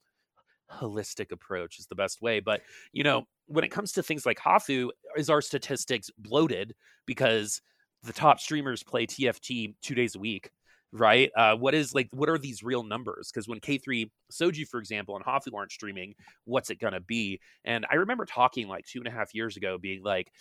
holistic 0.72 1.32
approach 1.32 1.80
is 1.80 1.88
the 1.88 1.96
best 1.96 2.22
way. 2.22 2.40
But 2.40 2.62
you 2.92 3.04
know, 3.04 3.26
when 3.48 3.64
it 3.64 3.72
comes 3.72 3.92
to 3.94 4.04
things 4.04 4.26
like 4.26 4.40
Hafu, 4.40 4.90
is 5.18 5.30
our 5.30 5.42
statistics 5.42 6.10
bloated 6.18 6.76
because 7.06 7.62
the 8.04 8.14
top 8.14 8.40
streamers 8.40 8.84
play 8.84 9.06
TFT 9.08 9.76
two 9.82 9.96
days 9.96 10.16
a 10.16 10.20
week? 10.20 10.52
Right? 10.98 11.30
Uh, 11.36 11.58
what 11.58 11.76
is 11.76 11.94
like? 11.94 12.08
What 12.12 12.30
are 12.30 12.38
these 12.38 12.64
real 12.64 12.84
numbers? 12.84 13.30
Because 13.30 13.48
when 13.50 13.60
K 13.60 13.78
three 13.78 14.12
Soji, 14.32 14.66
for 14.66 14.80
example, 14.80 15.16
and 15.18 15.26
Hafu 15.26 15.54
aren't 15.54 15.72
streaming, 15.74 16.16
what's 16.46 16.70
it 16.70 16.80
gonna 16.80 17.02
be? 17.02 17.42
And 17.66 17.86
I 17.92 17.96
remember 17.96 18.26
talking 18.26 18.68
like 18.70 18.86
two 18.86 19.00
and 19.00 19.08
a 19.08 19.12
half 19.12 19.36
years 19.36 19.58
ago, 19.58 19.78
being 19.78 20.04
like, 20.04 20.32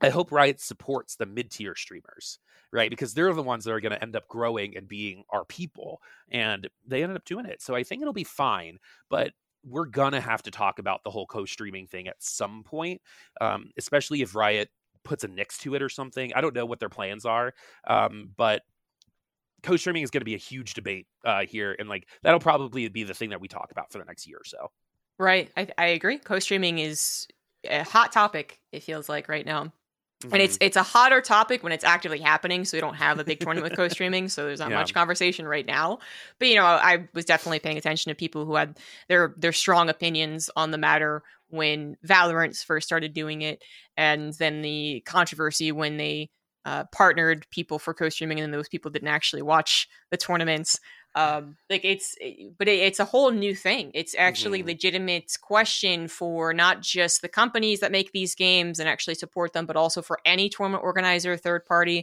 I 0.00 0.10
hope 0.10 0.32
Riot 0.32 0.60
supports 0.60 1.16
the 1.16 1.26
mid 1.26 1.50
tier 1.50 1.74
streamers, 1.74 2.38
right? 2.72 2.90
Because 2.90 3.14
they're 3.14 3.32
the 3.32 3.42
ones 3.42 3.64
that 3.64 3.72
are 3.72 3.80
going 3.80 3.92
to 3.92 4.02
end 4.02 4.14
up 4.14 4.28
growing 4.28 4.76
and 4.76 4.86
being 4.86 5.24
our 5.30 5.44
people. 5.44 6.00
And 6.30 6.68
they 6.86 7.02
ended 7.02 7.16
up 7.16 7.24
doing 7.24 7.46
it. 7.46 7.62
So 7.62 7.74
I 7.74 7.82
think 7.82 8.02
it'll 8.02 8.12
be 8.12 8.24
fine. 8.24 8.78
But 9.08 9.32
we're 9.64 9.86
going 9.86 10.12
to 10.12 10.20
have 10.20 10.42
to 10.42 10.50
talk 10.50 10.78
about 10.78 11.02
the 11.02 11.10
whole 11.10 11.26
co 11.26 11.44
streaming 11.44 11.86
thing 11.86 12.08
at 12.08 12.22
some 12.22 12.62
point, 12.62 13.00
um, 13.40 13.70
especially 13.78 14.22
if 14.22 14.34
Riot 14.34 14.68
puts 15.02 15.24
a 15.24 15.28
nix 15.28 15.58
to 15.58 15.74
it 15.74 15.82
or 15.82 15.88
something. 15.88 16.32
I 16.34 16.40
don't 16.40 16.54
know 16.54 16.66
what 16.66 16.78
their 16.80 16.88
plans 16.88 17.24
are. 17.24 17.54
Um, 17.86 18.30
but 18.36 18.62
co 19.62 19.76
streaming 19.76 20.02
is 20.02 20.10
going 20.10 20.20
to 20.20 20.24
be 20.26 20.34
a 20.34 20.38
huge 20.38 20.74
debate 20.74 21.06
uh, 21.24 21.44
here. 21.46 21.74
And 21.78 21.88
like 21.88 22.06
that'll 22.22 22.40
probably 22.40 22.88
be 22.88 23.04
the 23.04 23.14
thing 23.14 23.30
that 23.30 23.40
we 23.40 23.48
talk 23.48 23.70
about 23.70 23.92
for 23.92 23.98
the 23.98 24.04
next 24.04 24.26
year 24.26 24.38
or 24.38 24.44
so. 24.44 24.70
Right. 25.18 25.50
I, 25.56 25.68
I 25.78 25.86
agree. 25.86 26.18
Co-streaming 26.18 26.78
is 26.78 27.26
a 27.68 27.82
hot 27.84 28.12
topic. 28.12 28.60
It 28.70 28.82
feels 28.82 29.08
like 29.08 29.28
right 29.28 29.46
now. 29.46 29.62
and 29.62 29.72
Mm-hmm. 30.24 30.34
it's 30.40 30.56
it's 30.62 30.76
a 30.76 30.82
hotter 30.82 31.20
topic 31.20 31.62
when 31.62 31.72
it's 31.72 31.84
actively 31.84 32.18
happening 32.18 32.64
so 32.64 32.76
we 32.76 32.80
don't 32.80 32.94
have 32.94 33.18
a 33.18 33.24
big 33.24 33.38
tournament 33.38 33.64
with 33.70 33.76
co-streaming 33.76 34.30
so 34.30 34.46
there's 34.46 34.60
not 34.60 34.70
Yeah. 34.70 34.76
much 34.78 34.94
conversation 34.94 35.46
right 35.46 35.66
now 35.66 35.98
but 36.38 36.48
you 36.48 36.54
know 36.54 36.64
i 36.64 37.06
was 37.12 37.26
definitely 37.26 37.58
paying 37.58 37.76
attention 37.76 38.08
to 38.10 38.14
people 38.14 38.46
who 38.46 38.54
had 38.54 38.78
their 39.08 39.34
their 39.36 39.52
strong 39.52 39.90
opinions 39.90 40.48
on 40.56 40.70
the 40.70 40.78
matter 40.78 41.22
when 41.48 41.98
valorant 42.04 42.56
first 42.64 42.86
started 42.86 43.12
doing 43.12 43.42
it 43.42 43.62
and 43.98 44.32
then 44.34 44.62
the 44.62 45.02
controversy 45.04 45.70
when 45.70 45.98
they 45.98 46.30
uh, 46.66 46.84
partnered 46.92 47.46
people 47.50 47.78
for 47.78 47.94
co-streaming 47.94 48.38
and 48.38 48.44
then 48.52 48.58
those 48.58 48.68
people 48.68 48.90
didn't 48.90 49.08
actually 49.18 49.42
watch 49.42 49.88
the 50.10 50.16
tournaments. 50.16 50.78
Um 51.14 51.56
like 51.70 51.84
it's 51.92 52.08
but 52.58 52.68
it, 52.68 52.78
it's 52.88 53.00
a 53.00 53.04
whole 53.12 53.30
new 53.30 53.54
thing. 53.54 53.90
It's 53.94 54.14
actually 54.18 54.62
Mhm. 54.62 54.66
legitimate 54.66 55.28
question 55.40 56.08
for 56.08 56.52
not 56.52 56.82
just 56.82 57.22
the 57.22 57.28
companies 57.28 57.80
that 57.80 57.92
make 57.98 58.10
these 58.12 58.34
games 58.34 58.78
and 58.80 58.88
actually 58.88 59.14
support 59.14 59.52
them 59.54 59.64
but 59.64 59.76
also 59.76 60.02
for 60.02 60.18
any 60.26 60.46
tournament 60.50 60.84
organizer 60.84 61.34
third 61.38 61.64
party 61.64 61.98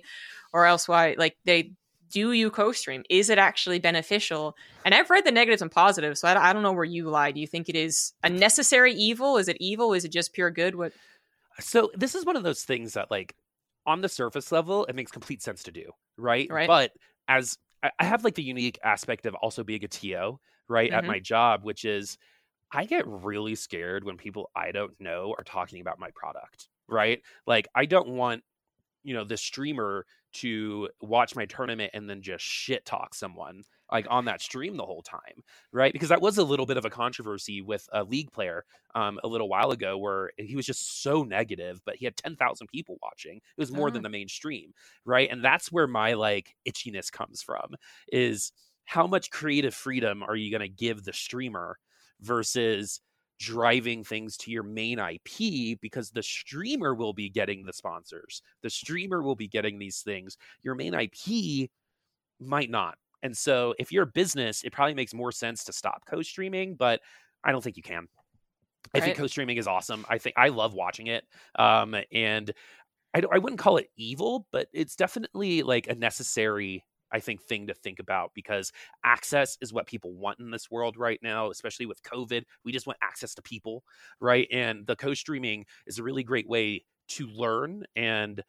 or 0.53 0.65
else 0.65 0.87
why 0.87 1.13
like 1.17 1.35
they 1.45 1.71
do 2.11 2.31
you 2.31 2.49
co-stream? 2.51 3.03
Is 3.09 3.29
it 3.29 3.39
actually 3.49 3.79
beneficial? 3.79 4.55
And 4.85 4.95
i've 4.95 5.09
read 5.09 5.25
the 5.25 5.31
negatives 5.39 5.61
and 5.61 5.71
positives 5.71 6.21
so 6.21 6.27
I, 6.29 6.49
I 6.49 6.53
don't 6.53 6.63
know 6.63 6.73
where 6.73 6.83
you 6.97 7.03
lie. 7.09 7.31
Do 7.33 7.41
you 7.41 7.47
think 7.53 7.69
it 7.69 7.75
is 7.75 8.13
a 8.23 8.29
necessary 8.29 8.93
evil? 8.93 9.37
Is 9.37 9.47
it 9.47 9.57
evil? 9.59 9.93
Is 9.93 10.05
it 10.05 10.11
just 10.19 10.33
pure 10.33 10.49
good? 10.51 10.73
What? 10.75 10.93
So 11.59 11.91
this 11.93 12.15
is 12.15 12.25
one 12.25 12.35
of 12.37 12.43
those 12.43 12.63
things 12.63 12.93
that 12.93 13.11
like 13.11 13.35
on 13.85 14.01
the 14.01 14.09
surface 14.09 14.51
level 14.51 14.85
it 14.85 14.95
makes 14.95 15.11
complete 15.11 15.41
sense 15.41 15.63
to 15.63 15.71
do, 15.71 15.91
right? 16.17 16.49
Right. 16.49 16.65
But 16.65 16.93
as 17.27 17.57
I 17.83 17.91
have 18.05 18.23
like 18.23 18.35
the 18.35 18.43
unique 18.43 18.79
aspect 18.83 19.25
of 19.25 19.35
also 19.35 19.63
being 19.63 19.83
a 19.83 19.87
TO, 19.87 20.39
right, 20.69 20.91
at 20.91 21.03
Mhm. 21.03 21.05
my 21.05 21.19
job, 21.19 21.63
which 21.63 21.83
is 21.85 22.17
I 22.71 22.85
get 22.85 23.07
really 23.07 23.55
scared 23.55 24.03
when 24.05 24.17
people 24.17 24.51
I 24.55 24.71
don't 24.73 24.99
know 24.99 25.35
are 25.37 25.43
talking 25.45 25.81
about 25.81 25.99
my 25.99 26.11
product, 26.15 26.69
right? 26.89 27.21
Like 27.47 27.67
I 27.75 27.85
don't 27.85 28.09
want 28.09 28.43
you 29.03 29.13
know 29.13 29.23
the 29.23 29.37
streamer 29.37 30.05
to 30.33 30.89
watch 31.01 31.35
my 31.35 31.45
tournament 31.45 31.91
and 31.93 32.09
then 32.09 32.21
just 32.21 32.43
shit 32.43 32.85
talk 32.85 33.13
someone 33.15 33.63
like 33.93 34.07
on 34.09 34.25
that 34.25 34.41
stream 34.41 34.77
the 34.77 34.85
whole 34.85 35.03
time 35.03 35.43
right 35.71 35.93
because 35.93 36.09
that 36.09 36.21
was 36.21 36.37
a 36.39 36.43
little 36.43 36.65
bit 36.65 36.77
of 36.77 36.85
a 36.85 36.89
controversy 36.91 37.61
with 37.61 37.87
a 37.93 38.03
league 38.03 38.31
player 38.33 38.65
um, 38.95 39.19
a 39.23 39.27
little 39.29 39.49
while 39.49 39.71
ago 39.71 39.97
where 39.97 40.31
he 40.37 40.55
was 40.57 40.65
just 40.65 41.03
so 41.03 41.23
negative 41.23 41.81
but 41.85 41.95
he 41.97 42.05
had 42.05 42.17
10,000 42.17 42.67
people 42.67 42.97
watching 43.01 43.37
it 43.37 43.43
was 43.61 43.71
more 43.71 43.91
than 43.91 44.01
Oh. 44.01 44.03
the 44.03 44.09
mainstream 44.09 44.73
right 45.05 45.29
and 45.31 45.43
that's 45.45 45.71
where 45.71 45.87
my 45.87 46.13
like 46.13 46.55
itchiness 46.67 47.11
comes 47.11 47.41
from 47.43 47.75
is 48.11 48.51
how 48.85 49.07
much 49.07 49.31
creative 49.31 49.73
freedom 49.73 50.23
are 50.23 50.35
you 50.35 50.51
going 50.51 50.61
to 50.61 50.69
give 50.69 51.03
the 51.03 51.13
streamer 51.13 51.77
versus 52.21 53.01
driving 53.39 54.03
things 54.03 54.37
to 54.37 54.51
your 54.51 54.63
main 54.63 54.99
IP 54.99 55.79
because 55.81 56.11
the 56.11 56.23
streamer 56.23 56.93
will 56.95 57.13
be 57.13 57.29
getting 57.29 57.65
the 57.65 57.73
sponsors. 57.73 58.41
The 58.61 58.69
streamer 58.69 59.21
will 59.21 59.35
be 59.35 59.47
getting 59.47 59.79
these 59.79 60.01
things. 60.01 60.37
Your 60.63 60.75
main 60.75 60.93
IP 60.93 61.69
might 62.39 62.69
not. 62.69 62.97
And 63.23 63.35
so 63.35 63.73
if 63.79 63.91
you're 63.91 64.03
a 64.03 64.07
business, 64.07 64.63
it 64.63 64.71
probably 64.71 64.93
makes 64.93 65.13
more 65.13 65.31
sense 65.31 65.63
to 65.63 65.73
stop 65.73 66.05
co-streaming, 66.05 66.75
but 66.75 67.01
I 67.43 67.51
don't 67.51 67.63
think 67.63 67.77
you 67.77 67.83
can. 67.83 68.07
I 68.93 68.99
think 68.99 69.17
co-streaming 69.17 69.57
is 69.57 69.65
awesome. 69.67 70.05
I 70.07 70.19
think 70.19 70.35
I 70.37 70.49
love 70.49 70.75
watching 70.75 71.07
it. 71.07 71.23
Um, 71.57 71.95
and 72.11 72.53
I, 73.13 73.21
don't- 73.21 73.33
I 73.33 73.39
wouldn't 73.39 73.59
call 73.59 73.77
it 73.77 73.89
evil, 73.97 74.47
but 74.51 74.67
it's 74.73 74.95
definitely 74.95 75.63
like 75.63 75.87
a 75.87 75.95
necessary, 75.95 76.85
I 77.11 77.19
think, 77.19 77.41
thing 77.41 77.67
to 77.67 77.73
think 77.73 77.99
about 77.99 78.31
because 78.35 78.71
access 79.03 79.57
is 79.61 79.73
what 79.73 79.87
people 79.87 80.13
want 80.13 80.39
in 80.39 80.51
this 80.51 80.69
world 80.69 80.97
right 80.97 81.19
now, 81.23 81.49
especially 81.49 81.85
with 81.85 82.03
COVID. 82.03 82.43
We 82.65 82.71
just 82.71 82.85
want 82.87 82.99
access 83.01 83.33
to 83.35 83.41
people, 83.41 83.83
right? 84.19 84.47
And 84.51 84.85
the 84.85 84.95
co-streaming 84.95 85.65
is 85.87 85.97
a 85.97 86.03
really 86.03 86.23
great 86.23 86.47
way 86.47 86.85
to 87.09 87.27
learn 87.27 87.85
and 87.95 88.43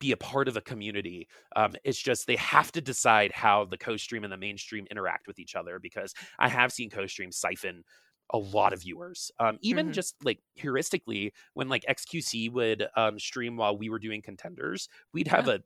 be 0.00 0.12
a 0.12 0.16
part 0.16 0.48
of 0.48 0.56
a 0.56 0.62
community. 0.62 1.28
Um, 1.56 1.76
it's 1.84 1.98
just 2.02 2.26
they 2.26 2.36
have 2.36 2.72
to 2.72 2.80
decide 2.80 3.32
how 3.32 3.66
the 3.66 3.78
co-stream 3.78 4.24
and 4.24 4.32
the 4.32 4.38
mainstream 4.38 4.86
interact 4.90 5.28
with 5.28 5.38
each 5.38 5.54
other 5.54 5.78
because 5.78 6.14
I 6.40 6.48
have 6.48 6.72
seen 6.72 6.90
co-stream 6.90 7.32
siphon 7.32 7.84
a 8.32 8.38
lot 8.38 8.72
of 8.72 8.82
viewers. 8.82 9.30
Um, 9.40 9.58
even 9.62 9.90
Mhm. 9.90 9.92
just 9.92 10.16
like 10.24 10.40
heuristically, 10.58 11.32
when 11.54 11.68
like 11.68 11.84
XQC 11.88 12.48
would 12.48 12.88
um, 12.96 13.18
stream 13.18 13.56
while 13.56 13.76
we 13.76 13.90
were 13.90 13.98
doing 14.00 14.22
contenders, 14.22 14.88
we'd 15.12 15.28
have 15.28 15.48
a 15.48 15.60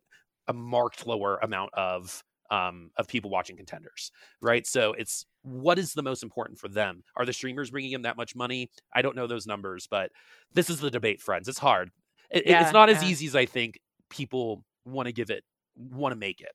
a 0.49 0.53
marked 0.53 1.07
lower 1.07 1.39
amount 1.39 1.71
of 1.75 2.23
um, 2.51 2.91
of 2.99 3.09
people 3.09 3.31
watching 3.31 3.57
contenders, 3.57 4.13
right? 4.43 4.67
So 4.67 4.93
it's 4.93 5.27
what 5.43 5.79
is 5.79 5.95
the 5.95 6.03
most 6.03 6.23
important 6.23 6.59
for 6.59 6.69
them? 6.69 7.03
Are 7.17 7.25
the 7.25 7.33
streamers 7.33 7.71
bringing 7.71 7.93
them 7.93 8.03
that 8.03 8.17
much 8.17 8.37
money? 8.37 8.71
I 8.95 9.03
don't 9.03 9.17
know 9.17 9.27
those 9.27 9.47
numbers, 9.47 9.87
but 9.87 10.13
this 10.53 10.69
is 10.71 10.81
the 10.81 10.91
debate, 10.91 11.21
friends. 11.23 11.49
It's 11.49 11.59
hard. 11.59 11.91
It, 12.31 12.45
Yeah, 12.45 12.61
it's 12.61 12.73
not 12.73 12.91
as 12.91 13.03
easy 13.03 13.27
as 13.27 13.35
I 13.37 13.47
think 13.47 13.81
people 14.11 14.65
want 14.85 15.07
to 15.07 15.13
give 15.13 15.31
it, 15.31 15.45
want 15.77 16.13
to 16.13 16.17
make 16.17 16.41
it. 16.41 16.53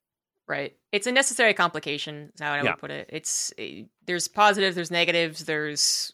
Right. 0.48 0.74
It's 0.92 1.06
a 1.06 1.12
necessary 1.12 1.54
complication, 1.54 2.32
is 2.34 2.42
how 2.42 2.52
I 2.52 2.64
Yeah. 2.64 2.64
would 2.64 2.78
put 2.78 2.90
it. 2.92 3.08
It's 3.12 3.54
eh, 3.60 3.84
there's 4.08 4.28
positives, 4.28 4.76
there's 4.76 4.90
negatives, 4.92 5.46
there's 5.46 6.12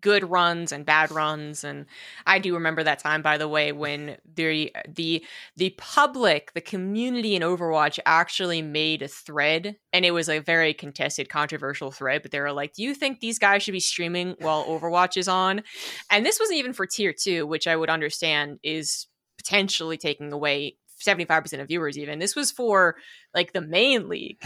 good 0.00 0.28
runs 0.28 0.72
and 0.72 0.84
bad 0.84 1.10
runs 1.10 1.64
and 1.64 1.86
I 2.26 2.38
do 2.38 2.54
remember 2.54 2.82
that 2.84 2.98
time 3.00 3.22
by 3.22 3.38
the 3.38 3.48
way 3.48 3.72
when 3.72 4.18
the 4.36 4.70
the 4.88 5.24
the 5.56 5.70
public, 5.78 6.52
the 6.52 6.60
community 6.60 7.34
in 7.34 7.42
Overwatch 7.42 7.98
actually 8.06 8.60
made 8.62 9.02
a 9.02 9.08
thread 9.08 9.76
and 9.92 10.04
it 10.04 10.10
was 10.12 10.28
a 10.28 10.38
very 10.40 10.74
contested 10.74 11.28
controversial 11.28 11.90
thread 11.90 12.22
but 12.22 12.30
they 12.30 12.40
were 12.40 12.52
like, 12.52 12.74
"Do 12.74 12.82
you 12.82 12.94
think 12.94 13.20
these 13.20 13.38
guys 13.38 13.62
should 13.62 13.72
be 13.72 13.80
streaming 13.80 14.34
while 14.38 14.66
Overwatch 14.66 15.16
is 15.16 15.28
on?" 15.28 15.62
And 16.10 16.26
this 16.26 16.38
wasn't 16.38 16.58
even 16.58 16.72
for 16.72 16.86
tier 16.86 17.12
2, 17.12 17.46
which 17.46 17.66
I 17.66 17.74
would 17.76 17.90
understand 17.90 18.58
is 18.62 19.06
potentially 19.46 19.96
taking 19.96 20.32
away 20.32 20.76
75% 21.00 21.60
of 21.60 21.68
viewers 21.68 21.98
even. 21.98 22.18
This 22.18 22.34
was 22.34 22.50
for 22.50 22.96
like 23.34 23.52
the 23.52 23.60
main 23.60 24.08
league. 24.08 24.38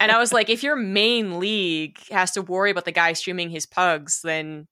And 0.00 0.10
I 0.10 0.18
was 0.18 0.32
like, 0.32 0.48
if 0.48 0.62
your 0.62 0.76
main 0.76 1.38
league 1.38 1.98
has 2.10 2.32
to 2.32 2.42
worry 2.42 2.70
about 2.70 2.86
the 2.86 2.92
guy 2.92 3.12
streaming 3.12 3.50
his 3.50 3.66
pugs, 3.66 4.20
then 4.22 4.66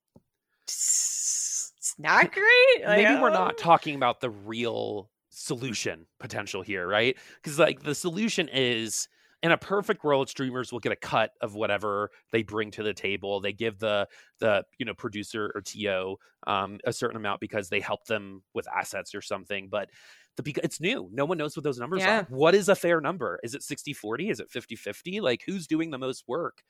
it's 0.65 1.95
not 1.99 2.33
great. 2.33 2.87
Like, 2.87 3.05
Maybe 3.05 3.21
we're 3.21 3.31
not 3.31 3.51
um, 3.51 3.57
talking 3.57 3.95
about 3.95 4.21
the 4.21 4.31
real 4.31 5.11
solution 5.31 6.07
potential 6.19 6.63
here, 6.63 6.87
right? 6.87 7.17
Because 7.37 7.59
like 7.59 7.83
the 7.83 7.95
solution 7.95 8.49
is 8.49 9.09
in 9.45 9.53
a 9.53 9.59
perfect 9.59 10.03
world, 10.05 10.31
streamers 10.31 10.73
will 10.73 10.81
get 10.81 10.91
a 10.91 10.97
cut 10.97 11.33
of 11.43 11.55
whatever 11.55 12.11
they 12.33 12.43
bring 12.43 12.71
to 12.71 12.83
the 12.83 12.95
table. 12.95 13.41
They 13.41 13.53
give 13.53 13.79
the 13.79 14.09
the 14.41 14.65
you 14.79 14.87
know 14.87 14.95
producer 14.95 15.53
or 15.55 15.61
TO 15.61 16.17
um, 16.47 16.81
a 16.85 16.95
certain 16.95 17.19
amount 17.19 17.41
because 17.41 17.69
they 17.69 17.81
help 17.81 18.07
them 18.07 18.43
with 18.55 18.67
assets 18.75 19.15
or 19.15 19.21
something. 19.21 19.69
But 19.69 19.91
the 20.39 20.57
it's 20.65 20.81
new. 20.81 21.11
No 21.13 21.27
one 21.27 21.37
knows 21.37 21.55
what 21.59 21.63
those 21.63 21.79
numbers 21.79 22.01
Yeah. 22.01 22.21
are. 22.21 22.27
What 22.31 22.55
is 22.55 22.71
a 22.71 22.75
fair 22.75 23.03
number? 23.03 23.39
Is 23.45 23.55
it 23.55 23.63
60-40? 23.63 24.31
Is 24.31 24.41
it 24.41 24.49
50-50? 24.51 25.21
Like 25.21 25.43
who's 25.45 25.67
doing 25.67 25.91
the 25.91 25.99
most 25.99 26.25
work? 26.27 26.63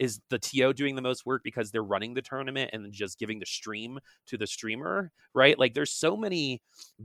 Is 0.00 0.20
the 0.30 0.38
TO 0.38 0.72
doing 0.72 0.94
the 0.96 1.02
most 1.02 1.26
work 1.26 1.42
because 1.44 1.70
they're 1.70 1.84
running 1.84 2.14
the 2.14 2.22
tournament 2.22 2.70
and 2.72 2.90
just 2.94 3.18
giving 3.18 3.40
the 3.40 3.46
stream 3.46 3.98
to 4.28 4.38
the 4.38 4.46
streamer? 4.46 5.12
Right? 5.34 5.58
Like 5.58 5.74
there's 5.74 5.92
so 5.92 6.16
many 6.16 6.62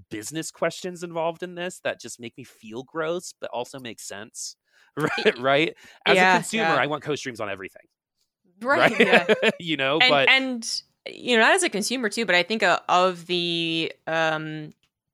business 0.09 0.51
questions 0.51 1.03
involved 1.03 1.43
in 1.43 1.55
this 1.55 1.82
that 1.82 1.99
just 1.99 2.17
make 2.17 2.38
me 2.38 2.45
feel 2.45 2.84
gross, 2.84 3.34
but 3.41 3.49
also 3.51 3.78
make 3.78 3.99
sense. 3.99 4.55
Right? 4.97 5.39
right? 5.39 5.75
As 6.07 6.15
Yeah, 6.15 6.34
a 6.34 6.38
consumer, 6.38 6.63
yeah. 6.63 6.75
I 6.75 6.88
want 6.88 7.03
co-streams 7.03 7.39
on 7.39 7.51
everything. 7.51 7.84
right. 8.63 8.99
yeah. 8.99 9.28
you 9.59 9.78
know, 9.78 9.99
and, 9.99 10.09
but 10.09 10.28
and 10.28 10.82
you 11.05 11.38
know, 11.38 11.43
not 11.43 11.53
as 11.53 11.61
a 11.61 11.69
consumer 11.69 12.09
too, 12.09 12.25
but 12.25 12.34
I 12.34 12.41
think 12.41 12.63
uh, 12.63 12.80
of 12.89 13.28
the 13.28 13.93
um 14.07 14.71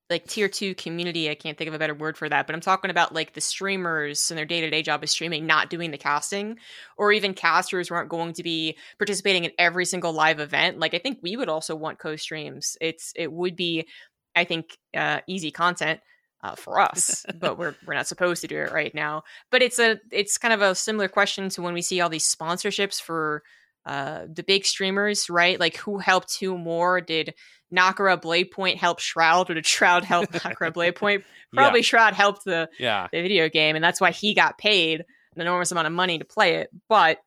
like 0.09 0.27
tier 0.27 0.47
two 0.47 0.75
community, 0.75 1.29
I 1.29 1.35
can't 1.35 1.57
think 1.57 1.67
of 1.67 1.73
a 1.73 1.79
better 1.79 1.95
word 1.95 2.17
for 2.17 2.29
that, 2.29 2.45
but 2.45 2.53
I'm 2.53 2.61
talking 2.61 2.91
about 2.91 3.13
like 3.13 3.33
the 3.33 3.41
streamers 3.41 4.31
and 4.31 4.37
their 4.37 4.45
day 4.45 4.61
to 4.61 4.69
day 4.69 4.83
job 4.83 5.03
is 5.03 5.11
streaming, 5.11 5.45
not 5.45 5.69
doing 5.69 5.91
the 5.91 5.97
casting, 5.97 6.59
or 6.97 7.11
even 7.11 7.33
casters 7.33 7.89
who 7.89 7.95
aren't 7.95 8.09
going 8.09 8.33
to 8.33 8.43
be 8.43 8.77
participating 8.97 9.45
in 9.45 9.51
every 9.57 9.85
single 9.85 10.13
live 10.13 10.39
event. 10.39 10.79
Like 10.79 10.93
I 10.93 10.99
think 10.99 11.19
we 11.21 11.35
would 11.35 11.49
also 11.49 11.75
want 11.75 11.99
co 11.99 12.15
streams. 12.15 12.77
It's 12.79 13.11
it 13.15 13.31
would 13.31 13.55
be, 13.55 13.87
I 14.35 14.43
think, 14.43 14.77
uh, 14.95 15.21
easy 15.27 15.51
content. 15.51 15.99
Uh, 16.43 16.55
for 16.55 16.77
us, 16.77 17.25
but 17.39 17.57
we're 17.57 17.73
we're 17.87 17.93
not 17.93 18.05
supposed 18.05 18.41
to 18.41 18.49
do 18.49 18.57
it 18.57 18.73
right 18.73 18.93
now. 18.93 19.23
But 19.49 19.61
it's 19.61 19.79
a 19.79 19.97
it's 20.11 20.37
kind 20.37 20.53
of 20.53 20.61
a 20.61 20.75
similar 20.75 21.07
question 21.07 21.47
to 21.47 21.61
when 21.61 21.73
we 21.73 21.81
see 21.81 22.01
all 22.01 22.09
these 22.09 22.29
sponsorships 22.29 23.01
for 23.01 23.43
uh 23.85 24.25
the 24.29 24.43
big 24.43 24.65
streamers, 24.65 25.29
right? 25.29 25.57
Like 25.57 25.77
who 25.77 25.99
helped 25.99 26.37
who 26.41 26.57
more? 26.57 26.99
Did 26.99 27.33
Nakara 27.73 28.21
Blade 28.21 28.51
Point 28.51 28.77
help 28.77 28.99
Shroud, 28.99 29.49
or 29.49 29.53
did 29.53 29.65
Shroud 29.65 30.03
help 30.03 30.31
Nakara 30.31 30.73
Blade 30.73 30.95
Point? 30.95 31.23
Probably 31.53 31.81
Shroud 31.81 32.13
helped 32.13 32.45
the 32.45 32.69
yeah. 32.77 33.07
the 33.11 33.21
video 33.21 33.49
game, 33.49 33.75
and 33.75 33.83
that's 33.83 34.01
why 34.01 34.11
he 34.11 34.33
got 34.33 34.57
paid 34.57 35.05
an 35.35 35.41
enormous 35.41 35.71
amount 35.71 35.87
of 35.87 35.93
money 35.93 36.19
to 36.19 36.25
play 36.25 36.55
it. 36.55 36.69
But 36.89 37.19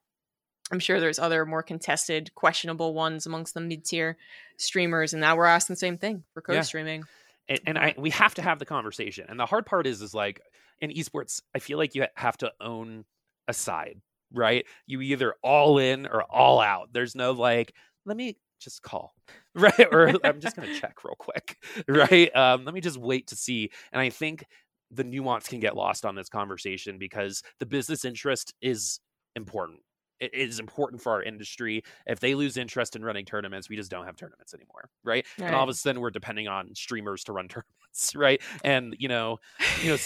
I'm 0.71 0.79
sure 0.79 1.01
there's 1.01 1.19
other 1.19 1.45
more 1.47 1.63
contested, 1.63 2.35
questionable 2.35 2.95
ones 2.95 3.27
amongst 3.27 3.55
the 3.55 3.61
mid 3.61 3.85
tier 3.85 4.17
streamers, 4.57 5.13
and 5.13 5.21
now 5.21 5.37
we're 5.37 5.47
asking 5.47 5.75
the 5.75 5.79
same 5.79 5.99
thing 5.99 6.25
for 6.35 6.41
co 6.41 6.61
streaming. 6.63 7.01
Yeah. 7.01 7.07
And, 7.49 7.61
and 7.67 7.79
I 7.79 7.95
we 7.97 8.11
have 8.11 8.35
to 8.35 8.43
have 8.43 8.59
the 8.59 8.67
conversation. 8.67 9.27
And 9.29 9.39
the 9.39 9.47
hard 9.47 9.67
part 9.67 9.87
is 9.87 10.03
is 10.03 10.15
like 10.15 10.41
in 10.81 10.91
esports, 10.91 11.41
I 11.55 11.59
feel 11.59 11.79
like 11.79 11.95
you 11.95 12.07
have 12.15 12.37
to 12.39 12.53
own 12.61 13.05
a 13.49 13.55
side, 13.55 14.01
right? 14.33 14.67
You 14.87 15.01
either 15.01 15.35
all 15.43 15.79
in 15.79 16.07
or 16.07 16.23
all 16.25 16.61
out. 16.61 16.91
There's 16.93 17.15
no 17.15 17.33
like, 17.33 17.75
let 18.05 18.17
me 18.17 18.37
just 18.61 18.83
call, 18.83 19.15
right? 19.55 19.87
Or 19.93 20.13
I'm 20.25 20.41
just 20.41 20.57
gonna 20.57 20.75
check 20.81 21.05
real 21.05 21.17
quick, 21.19 21.57
right? 21.89 22.35
Um, 22.35 22.65
let 22.65 22.75
me 22.75 22.81
just 22.81 22.99
wait 22.99 23.29
to 23.29 23.37
see. 23.37 23.71
And 23.93 24.01
I 24.01 24.11
think 24.11 24.45
the 24.91 25.05
nuance 25.05 25.49
can 25.49 25.61
get 25.61 25.77
lost 25.77 26.05
on 26.05 26.15
this 26.15 26.29
conversation 26.29 26.99
because 26.99 27.43
the 27.59 27.67
business 27.67 28.05
interest 28.05 28.55
is 28.61 29.01
important. 29.35 29.81
It 30.21 30.35
is 30.35 30.59
important 30.59 31.03
for 31.03 31.13
our 31.13 31.23
industry. 31.23 31.83
If 32.07 32.21
they 32.21 32.35
lose 32.35 32.57
interest 32.57 32.97
in 32.97 33.05
running 33.05 33.25
tournaments, 33.25 33.69
we 33.69 33.77
just 33.77 33.91
don't 33.91 34.07
have 34.07 34.17
tournaments 34.17 34.55
anymore, 34.55 34.89
right? 35.05 35.27
and 35.39 35.55
all 35.55 35.63
of 35.63 35.69
a 35.69 35.75
sudden 35.75 36.01
we're 36.01 36.11
depending 36.11 36.49
on 36.49 36.75
streamers 36.75 37.25
to 37.25 37.33
run 37.33 37.49
tournaments, 37.49 38.15
right? 38.15 38.41
And 38.65 38.97
you 38.99 39.09
know, 39.09 39.39
you 39.83 39.91
know, 39.91 39.97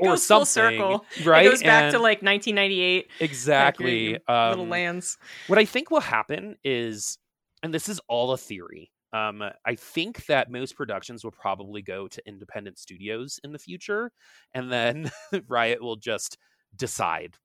or 0.02 0.16
something, 0.16 0.46
circle. 0.46 1.04
right? 1.24 1.46
It 1.46 1.50
goes 1.50 1.62
back 1.62 1.92
to 1.92 1.98
like 1.98 2.22
1998. 2.22 3.08
exactly. 3.20 4.18
little 4.28 4.64
Um, 4.64 4.70
LANs. 4.70 5.18
what 5.46 5.58
I 5.58 5.64
think 5.64 5.90
will 5.90 6.00
happen 6.00 6.56
is, 6.64 7.18
and 7.62 7.72
this 7.72 7.88
is 7.88 8.00
all 8.08 8.32
a 8.32 8.38
theory. 8.38 8.90
Um, 9.12 9.42
I 9.66 9.74
think 9.74 10.24
that 10.26 10.50
most 10.50 10.74
productions 10.74 11.22
will 11.22 11.32
probably 11.32 11.82
go 11.82 12.08
to 12.08 12.22
independent 12.26 12.78
studios 12.78 13.38
in 13.44 13.52
the 13.52 13.58
future, 13.58 14.10
and 14.54 14.72
then 14.72 15.10
Riot 15.48 15.82
will 15.82 15.96
just 15.96 16.38
decide 16.74 17.36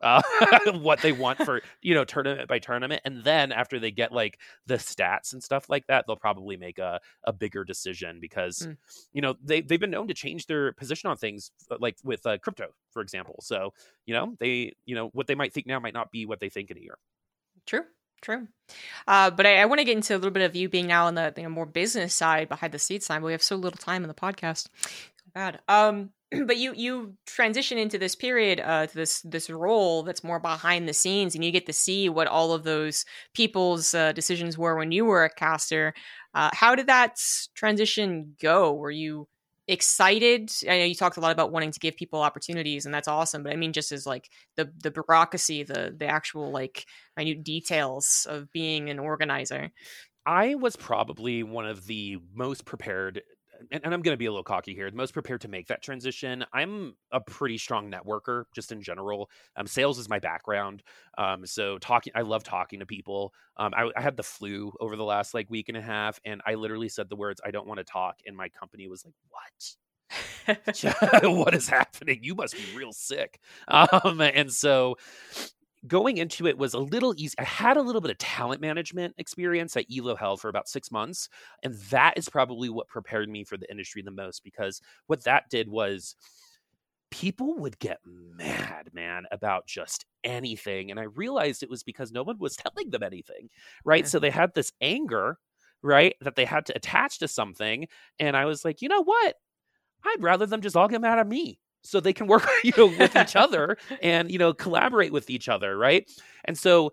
uh, 0.00 0.22
what 0.80 1.00
they 1.00 1.12
want 1.12 1.38
for 1.42 1.62
you 1.82 1.94
know 1.94 2.04
tournament 2.04 2.48
by 2.48 2.58
tournament, 2.58 3.02
and 3.04 3.24
then 3.24 3.52
after 3.52 3.78
they 3.78 3.90
get 3.90 4.12
like 4.12 4.38
the 4.66 4.74
stats 4.74 5.32
and 5.32 5.42
stuff 5.42 5.68
like 5.68 5.86
that, 5.86 6.04
they'll 6.06 6.16
probably 6.16 6.56
make 6.56 6.78
a 6.78 7.00
a 7.24 7.32
bigger 7.32 7.64
decision 7.64 8.18
because 8.20 8.58
Mm. 8.66 8.76
you 9.12 9.22
know 9.22 9.34
they 9.42 9.60
they've 9.60 9.80
been 9.80 9.90
known 9.90 10.08
to 10.08 10.14
change 10.14 10.46
their 10.46 10.72
position 10.72 11.10
on 11.10 11.16
things, 11.16 11.50
uh, 11.70 11.76
like 11.80 11.96
with 12.04 12.24
uh, 12.26 12.38
crypto, 12.38 12.68
for 12.92 13.02
example. 13.02 13.36
So 13.40 13.72
you 14.06 14.14
know 14.14 14.34
they 14.38 14.74
you 14.84 14.94
know 14.94 15.08
what 15.12 15.26
they 15.26 15.34
might 15.34 15.52
think 15.52 15.66
now 15.66 15.78
might 15.80 15.94
not 15.94 16.10
be 16.10 16.26
what 16.26 16.40
they 16.40 16.48
think 16.48 16.70
in 16.70 16.78
a 16.78 16.80
year. 16.80 16.98
True, 17.66 17.84
true. 18.22 18.48
Uh, 19.06 19.30
but 19.30 19.46
I, 19.46 19.58
I 19.62 19.64
want 19.66 19.78
to 19.80 19.84
get 19.84 19.96
into 19.96 20.14
a 20.14 20.18
little 20.18 20.30
bit 20.30 20.42
of 20.42 20.54
you 20.56 20.68
being 20.68 20.86
now 20.86 21.06
on 21.06 21.14
the 21.14 21.32
you 21.36 21.42
know, 21.44 21.48
more 21.48 21.66
business 21.66 22.14
side, 22.14 22.48
behind 22.48 22.72
the 22.72 22.78
scenes. 22.78 23.08
But 23.08 23.22
we 23.22 23.32
have 23.32 23.42
so 23.42 23.56
little 23.56 23.78
time 23.78 24.02
in 24.02 24.08
the 24.08 24.14
podcast. 24.14 24.68
bad. 25.34 25.60
Um, 25.68 26.10
but 26.46 26.56
you 26.56 26.72
you 26.74 27.14
transition 27.26 27.78
into 27.78 27.98
this 27.98 28.14
period, 28.14 28.60
uh, 28.60 28.86
to 28.86 28.94
this 28.94 29.20
this 29.22 29.48
role 29.48 30.02
that's 30.02 30.24
more 30.24 30.40
behind 30.40 30.88
the 30.88 30.92
scenes, 30.92 31.34
and 31.34 31.44
you 31.44 31.52
get 31.52 31.66
to 31.66 31.72
see 31.72 32.08
what 32.08 32.26
all 32.26 32.52
of 32.52 32.64
those 32.64 33.04
people's 33.34 33.94
uh, 33.94 34.12
decisions 34.12 34.58
were 34.58 34.76
when 34.76 34.92
you 34.92 35.04
were 35.04 35.24
a 35.24 35.30
caster. 35.30 35.94
Uh, 36.34 36.50
how 36.52 36.74
did 36.74 36.88
that 36.88 37.18
transition 37.54 38.36
go? 38.40 38.74
Were 38.74 38.90
you 38.90 39.28
excited? 39.68 40.50
I 40.68 40.78
know 40.78 40.84
you 40.84 40.94
talked 40.94 41.16
a 41.16 41.20
lot 41.20 41.32
about 41.32 41.52
wanting 41.52 41.72
to 41.72 41.80
give 41.80 41.96
people 41.96 42.20
opportunities, 42.22 42.86
and 42.86 42.94
that's 42.94 43.08
awesome. 43.08 43.42
But 43.42 43.52
I 43.52 43.56
mean, 43.56 43.72
just 43.72 43.92
as 43.92 44.06
like 44.06 44.28
the 44.56 44.72
the 44.82 44.90
bureaucracy, 44.90 45.62
the 45.62 45.94
the 45.96 46.06
actual 46.06 46.50
like 46.50 46.86
minute 47.16 47.44
details 47.44 48.26
of 48.28 48.50
being 48.52 48.90
an 48.90 48.98
organizer. 48.98 49.70
I 50.26 50.56
was 50.56 50.74
probably 50.74 51.44
one 51.44 51.66
of 51.66 51.86
the 51.86 52.18
most 52.34 52.64
prepared 52.64 53.22
and, 53.70 53.80
and 53.84 53.94
I'm 53.94 54.02
going 54.02 54.14
to 54.14 54.18
be 54.18 54.26
a 54.26 54.30
little 54.30 54.44
cocky 54.44 54.74
here, 54.74 54.90
the 54.90 54.96
most 54.96 55.12
prepared 55.12 55.40
to 55.42 55.48
make 55.48 55.68
that 55.68 55.82
transition. 55.82 56.44
I'm 56.52 56.94
a 57.12 57.20
pretty 57.20 57.58
strong 57.58 57.90
networker 57.90 58.44
just 58.54 58.72
in 58.72 58.82
general. 58.82 59.30
Um, 59.56 59.66
sales 59.66 59.98
is 59.98 60.08
my 60.08 60.18
background. 60.18 60.82
Um, 61.18 61.46
so 61.46 61.78
talking, 61.78 62.12
I 62.14 62.22
love 62.22 62.44
talking 62.44 62.80
to 62.80 62.86
people. 62.86 63.32
Um, 63.56 63.72
I, 63.74 63.90
I, 63.96 64.00
had 64.00 64.16
the 64.16 64.22
flu 64.22 64.72
over 64.80 64.96
the 64.96 65.04
last 65.04 65.34
like 65.34 65.50
week 65.50 65.68
and 65.68 65.76
a 65.76 65.82
half, 65.82 66.20
and 66.24 66.40
I 66.46 66.54
literally 66.54 66.88
said 66.88 67.08
the 67.08 67.16
words, 67.16 67.40
I 67.44 67.50
don't 67.50 67.66
want 67.66 67.78
to 67.78 67.84
talk. 67.84 68.16
And 68.26 68.36
my 68.36 68.48
company 68.48 68.88
was 68.88 69.04
like, 69.04 69.14
what? 69.28 69.76
what 71.22 71.54
is 71.54 71.68
happening? 71.68 72.20
You 72.22 72.34
must 72.34 72.54
be 72.54 72.64
real 72.76 72.92
sick. 72.92 73.40
Um, 73.68 74.20
and 74.20 74.52
so 74.52 74.96
going 75.86 76.18
into 76.18 76.46
it 76.46 76.58
was 76.58 76.74
a 76.74 76.78
little 76.78 77.14
easy. 77.16 77.34
I 77.38 77.44
had 77.44 77.76
a 77.76 77.82
little 77.82 78.00
bit 78.00 78.10
of 78.10 78.18
talent 78.18 78.60
management 78.60 79.14
experience 79.18 79.76
at 79.76 79.86
Elo 79.94 80.16
Health 80.16 80.40
for 80.40 80.48
about 80.48 80.68
six 80.68 80.90
months. 80.90 81.28
And 81.62 81.74
that 81.90 82.16
is 82.16 82.28
probably 82.28 82.68
what 82.68 82.88
prepared 82.88 83.28
me 83.28 83.44
for 83.44 83.56
the 83.56 83.70
industry 83.70 84.02
the 84.02 84.10
most 84.10 84.44
because 84.44 84.80
what 85.06 85.24
that 85.24 85.44
did 85.50 85.68
was 85.68 86.16
people 87.10 87.56
would 87.58 87.78
get 87.78 87.98
mad, 88.04 88.90
man, 88.92 89.24
about 89.30 89.66
just 89.66 90.06
anything. 90.24 90.90
And 90.90 90.98
I 90.98 91.04
realized 91.04 91.62
it 91.62 91.70
was 91.70 91.82
because 91.82 92.12
no 92.12 92.22
one 92.22 92.38
was 92.38 92.56
telling 92.56 92.90
them 92.90 93.02
anything, 93.02 93.48
right? 93.84 94.04
Yeah. 94.04 94.08
So 94.08 94.18
they 94.18 94.28
mm-hmm. 94.28 94.40
had 94.40 94.54
this 94.54 94.72
anger, 94.80 95.38
right, 95.82 96.14
that 96.20 96.36
they 96.36 96.44
had 96.44 96.66
to 96.66 96.76
attach 96.76 97.18
to 97.20 97.28
something. 97.28 97.86
And 98.18 98.36
I 98.36 98.44
was 98.44 98.64
like, 98.64 98.82
you 98.82 98.88
know 98.88 99.04
what? 99.04 99.34
I'd 100.04 100.22
rather 100.22 100.46
them 100.46 100.60
just 100.60 100.76
all 100.76 100.88
get 100.88 101.00
mad 101.00 101.18
at 101.18 101.26
me 101.26 101.58
so 101.86 102.00
they 102.00 102.12
can 102.12 102.26
work 102.26 102.46
you 102.64 102.72
know 102.76 102.86
with 102.86 103.16
each 103.16 103.36
other 103.36 103.76
and 104.02 104.30
you 104.30 104.38
know 104.38 104.52
collaborate 104.52 105.12
with 105.12 105.30
each 105.30 105.48
other 105.48 105.76
right? 105.76 106.10
And 106.44 106.56
so 106.56 106.92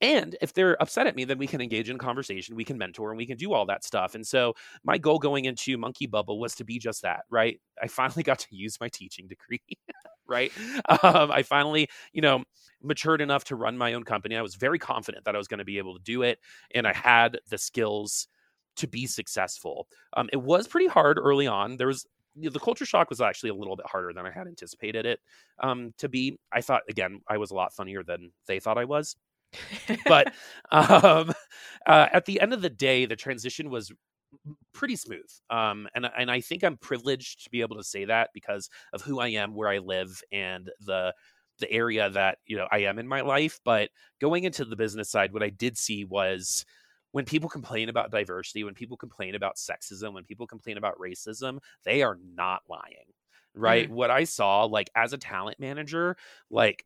and 0.00 0.36
if 0.42 0.52
they're 0.52 0.80
upset 0.82 1.06
at 1.06 1.16
me 1.16 1.24
then 1.24 1.38
we 1.38 1.46
can 1.46 1.60
engage 1.60 1.88
in 1.88 1.98
conversation 1.98 2.54
we 2.56 2.64
can 2.64 2.78
mentor 2.78 3.10
and 3.10 3.18
we 3.18 3.26
can 3.26 3.36
do 3.38 3.52
all 3.52 3.66
that 3.66 3.84
stuff. 3.84 4.14
And 4.14 4.26
so 4.26 4.54
my 4.84 4.98
goal 4.98 5.18
going 5.18 5.46
into 5.46 5.76
monkey 5.78 6.06
bubble 6.06 6.38
was 6.40 6.54
to 6.56 6.64
be 6.64 6.78
just 6.78 7.02
that 7.02 7.22
right? 7.30 7.60
I 7.82 7.88
finally 7.88 8.22
got 8.22 8.40
to 8.40 8.46
use 8.50 8.78
my 8.80 8.88
teaching 8.88 9.28
degree 9.28 9.62
right? 10.28 10.52
Um, 11.02 11.30
i 11.30 11.42
finally 11.42 11.88
you 12.12 12.20
know 12.22 12.44
matured 12.82 13.20
enough 13.20 13.44
to 13.44 13.56
run 13.56 13.78
my 13.78 13.94
own 13.94 14.04
company. 14.04 14.36
I 14.36 14.42
was 14.42 14.54
very 14.54 14.78
confident 14.78 15.24
that 15.24 15.34
i 15.34 15.38
was 15.38 15.48
going 15.48 15.58
to 15.58 15.64
be 15.64 15.78
able 15.78 15.94
to 15.96 16.02
do 16.02 16.22
it 16.22 16.38
and 16.74 16.86
i 16.86 16.92
had 16.92 17.38
the 17.48 17.58
skills 17.58 18.28
to 18.76 18.86
be 18.86 19.06
successful. 19.06 19.88
Um, 20.16 20.28
it 20.32 20.42
was 20.42 20.68
pretty 20.68 20.86
hard 20.86 21.18
early 21.18 21.46
on. 21.46 21.76
There 21.76 21.86
was 21.86 22.06
the 22.36 22.60
culture 22.60 22.86
shock 22.86 23.10
was 23.10 23.20
actually 23.20 23.50
a 23.50 23.54
little 23.54 23.76
bit 23.76 23.86
harder 23.86 24.12
than 24.12 24.26
I 24.26 24.30
had 24.30 24.46
anticipated 24.46 25.06
it 25.06 25.20
um, 25.62 25.92
to 25.98 26.08
be. 26.08 26.38
I 26.52 26.60
thought 26.60 26.82
again 26.88 27.20
I 27.28 27.38
was 27.38 27.50
a 27.50 27.54
lot 27.54 27.74
funnier 27.74 28.02
than 28.02 28.32
they 28.46 28.60
thought 28.60 28.78
I 28.78 28.84
was, 28.84 29.16
but 30.06 30.32
um, 30.70 31.32
uh, 31.86 32.08
at 32.12 32.24
the 32.26 32.40
end 32.40 32.52
of 32.52 32.62
the 32.62 32.70
day, 32.70 33.06
the 33.06 33.16
transition 33.16 33.70
was 33.70 33.92
pretty 34.72 34.96
smooth. 34.96 35.30
Um, 35.50 35.88
and 35.94 36.08
and 36.18 36.30
I 36.30 36.40
think 36.40 36.64
I'm 36.64 36.76
privileged 36.76 37.44
to 37.44 37.50
be 37.50 37.60
able 37.60 37.76
to 37.76 37.84
say 37.84 38.04
that 38.06 38.30
because 38.34 38.68
of 38.92 39.02
who 39.02 39.20
I 39.20 39.28
am, 39.28 39.54
where 39.54 39.68
I 39.68 39.78
live, 39.78 40.20
and 40.32 40.70
the 40.80 41.14
the 41.58 41.70
area 41.70 42.10
that 42.10 42.38
you 42.46 42.56
know 42.56 42.68
I 42.70 42.80
am 42.80 42.98
in 42.98 43.08
my 43.08 43.22
life. 43.22 43.60
But 43.64 43.90
going 44.20 44.44
into 44.44 44.64
the 44.64 44.76
business 44.76 45.10
side, 45.10 45.32
what 45.32 45.42
I 45.42 45.50
did 45.50 45.78
see 45.78 46.04
was 46.04 46.64
when 47.16 47.24
people 47.24 47.48
complain 47.48 47.88
about 47.88 48.10
diversity, 48.10 48.62
when 48.62 48.74
people 48.74 48.94
complain 48.94 49.34
about 49.36 49.56
sexism, 49.56 50.12
when 50.12 50.24
people 50.24 50.46
complain 50.46 50.76
about 50.76 50.98
racism, 50.98 51.60
they 51.82 52.02
are 52.02 52.18
not 52.34 52.60
lying. 52.68 53.06
Right. 53.54 53.86
Mm-hmm. 53.86 53.94
What 53.94 54.10
I 54.10 54.24
saw, 54.24 54.64
like 54.64 54.90
as 54.94 55.14
a 55.14 55.16
talent 55.16 55.58
manager, 55.58 56.18
like 56.50 56.84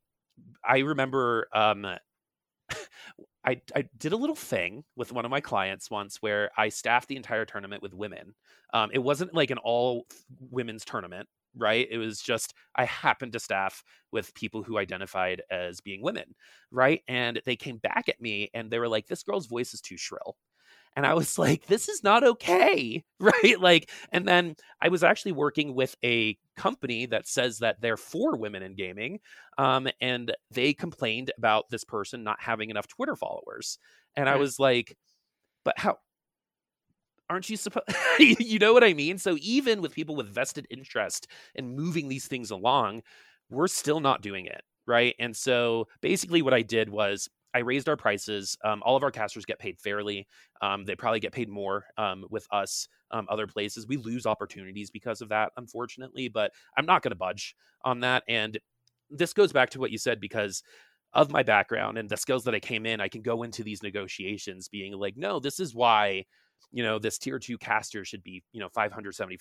I 0.62 0.78
remember 0.78 1.48
um 1.52 1.84
I, 3.44 3.60
I 3.74 3.88
did 3.98 4.12
a 4.12 4.16
little 4.16 4.36
thing 4.36 4.84
with 4.94 5.10
one 5.10 5.24
of 5.24 5.32
my 5.32 5.40
clients 5.40 5.90
once 5.90 6.18
where 6.20 6.52
I 6.56 6.68
staffed 6.68 7.08
the 7.08 7.16
entire 7.16 7.44
tournament 7.44 7.82
with 7.82 7.92
women. 7.92 8.36
Um, 8.72 8.90
it 8.92 9.00
wasn't 9.00 9.34
like 9.34 9.50
an 9.50 9.58
all 9.58 10.06
women's 10.38 10.84
tournament 10.84 11.28
right? 11.56 11.86
It 11.90 11.98
was 11.98 12.20
just 12.20 12.54
I 12.74 12.84
happened 12.84 13.32
to 13.34 13.40
staff 13.40 13.82
with 14.12 14.34
people 14.34 14.62
who 14.62 14.78
identified 14.78 15.42
as 15.50 15.80
being 15.80 16.02
women, 16.02 16.34
right? 16.70 17.02
And 17.08 17.40
they 17.44 17.56
came 17.56 17.78
back 17.78 18.08
at 18.08 18.20
me 18.20 18.50
and 18.54 18.70
they 18.70 18.78
were 18.78 18.88
like, 18.88 19.06
"This 19.06 19.22
girl's 19.22 19.46
voice 19.46 19.74
is 19.74 19.80
too 19.80 19.96
shrill." 19.96 20.36
And 20.96 21.06
I 21.06 21.14
was 21.14 21.38
like, 21.38 21.66
this 21.66 21.88
is 21.88 22.02
not 22.02 22.24
okay. 22.24 23.04
Right. 23.22 23.60
Like, 23.60 23.90
and 24.12 24.26
then 24.26 24.56
I 24.80 24.88
was 24.88 25.04
actually 25.04 25.32
working 25.32 25.74
with 25.74 25.94
a 26.02 26.38
company 26.56 27.04
that 27.04 27.28
says 27.28 27.58
that 27.58 27.78
they're 27.82 27.98
for 27.98 28.34
women 28.34 28.62
in 28.62 28.74
gaming. 28.74 29.20
Um, 29.58 29.88
and 30.00 30.34
they 30.50 30.72
complained 30.72 31.30
about 31.36 31.68
this 31.68 31.84
person 31.84 32.24
not 32.24 32.40
having 32.40 32.70
enough 32.70 32.88
Twitter 32.88 33.14
followers. 33.16 33.78
And 34.16 34.26
I 34.26 34.36
was 34.36 34.58
like, 34.58 34.96
but 35.66 35.78
how, 35.78 35.98
aren't 37.30 37.48
you 37.50 37.56
supposed 37.56 37.86
you 38.20 38.58
know 38.58 38.74
what 38.74 38.84
i 38.84 38.94
mean? 38.94 39.18
So 39.18 39.36
even 39.40 39.82
with 39.82 39.94
people 39.94 40.16
with 40.16 40.28
vested 40.34 40.66
interest 40.70 41.28
in 41.54 41.76
moving 41.76 42.08
these 42.08 42.26
things 42.28 42.50
along 42.50 43.02
we're 43.50 43.68
still 43.68 44.00
not 44.00 44.22
doing 44.22 44.46
it 44.46 44.62
right? 44.86 45.14
And 45.20 45.36
so 45.36 45.88
basically 46.02 46.42
what 46.42 46.54
i 46.54 46.62
did 46.62 46.88
was 46.90 47.28
i 47.54 47.60
raised 47.60 47.88
our 47.88 47.96
prices. 47.96 48.56
Um, 48.64 48.82
all 48.84 48.96
of 48.96 49.02
our 49.04 49.10
casters 49.12 49.44
get 49.46 49.58
paid 49.58 49.78
fairly. 49.78 50.26
Um, 50.62 50.84
they 50.84 50.94
probably 50.96 51.20
get 51.20 51.32
paid 51.32 51.48
more 51.48 51.84
um, 51.98 52.24
with 52.30 52.46
us 52.52 52.88
um, 53.12 53.26
other 53.30 53.46
places. 53.46 53.86
We 53.88 53.96
lose 53.98 54.26
opportunities 54.26 54.90
because 54.90 55.20
of 55.22 55.28
that 55.30 55.52
unfortunately 55.56 56.28
but 56.28 56.52
i'm 56.76 56.86
not 56.86 57.02
going 57.02 57.12
to 57.12 57.16
budge 57.16 57.54
on 57.84 58.00
that. 58.00 58.24
And 58.28 58.58
this 59.10 59.32
goes 59.32 59.52
back 59.52 59.70
to 59.70 59.80
what 59.80 59.90
you 59.90 59.98
said 59.98 60.20
because 60.20 60.62
of 61.12 61.30
my 61.30 61.42
background 61.42 61.98
and 61.98 62.08
the 62.08 62.16
skills 62.16 62.44
that 62.44 62.54
i 62.54 62.60
came 62.60 62.86
in 62.86 63.00
i 63.00 63.08
can 63.08 63.22
go 63.22 63.42
into 63.42 63.64
these 63.64 63.82
negotiations 63.82 64.68
being 64.68 64.92
like 64.92 65.16
no 65.16 65.40
this 65.40 65.58
is 65.58 65.74
why 65.74 66.24
you 66.72 66.82
know 66.82 66.98
this 66.98 67.18
tier 67.18 67.38
two 67.38 67.58
caster 67.58 68.04
should 68.04 68.22
be 68.22 68.42
you 68.52 68.60
know 68.60 68.68
$575 68.68 69.38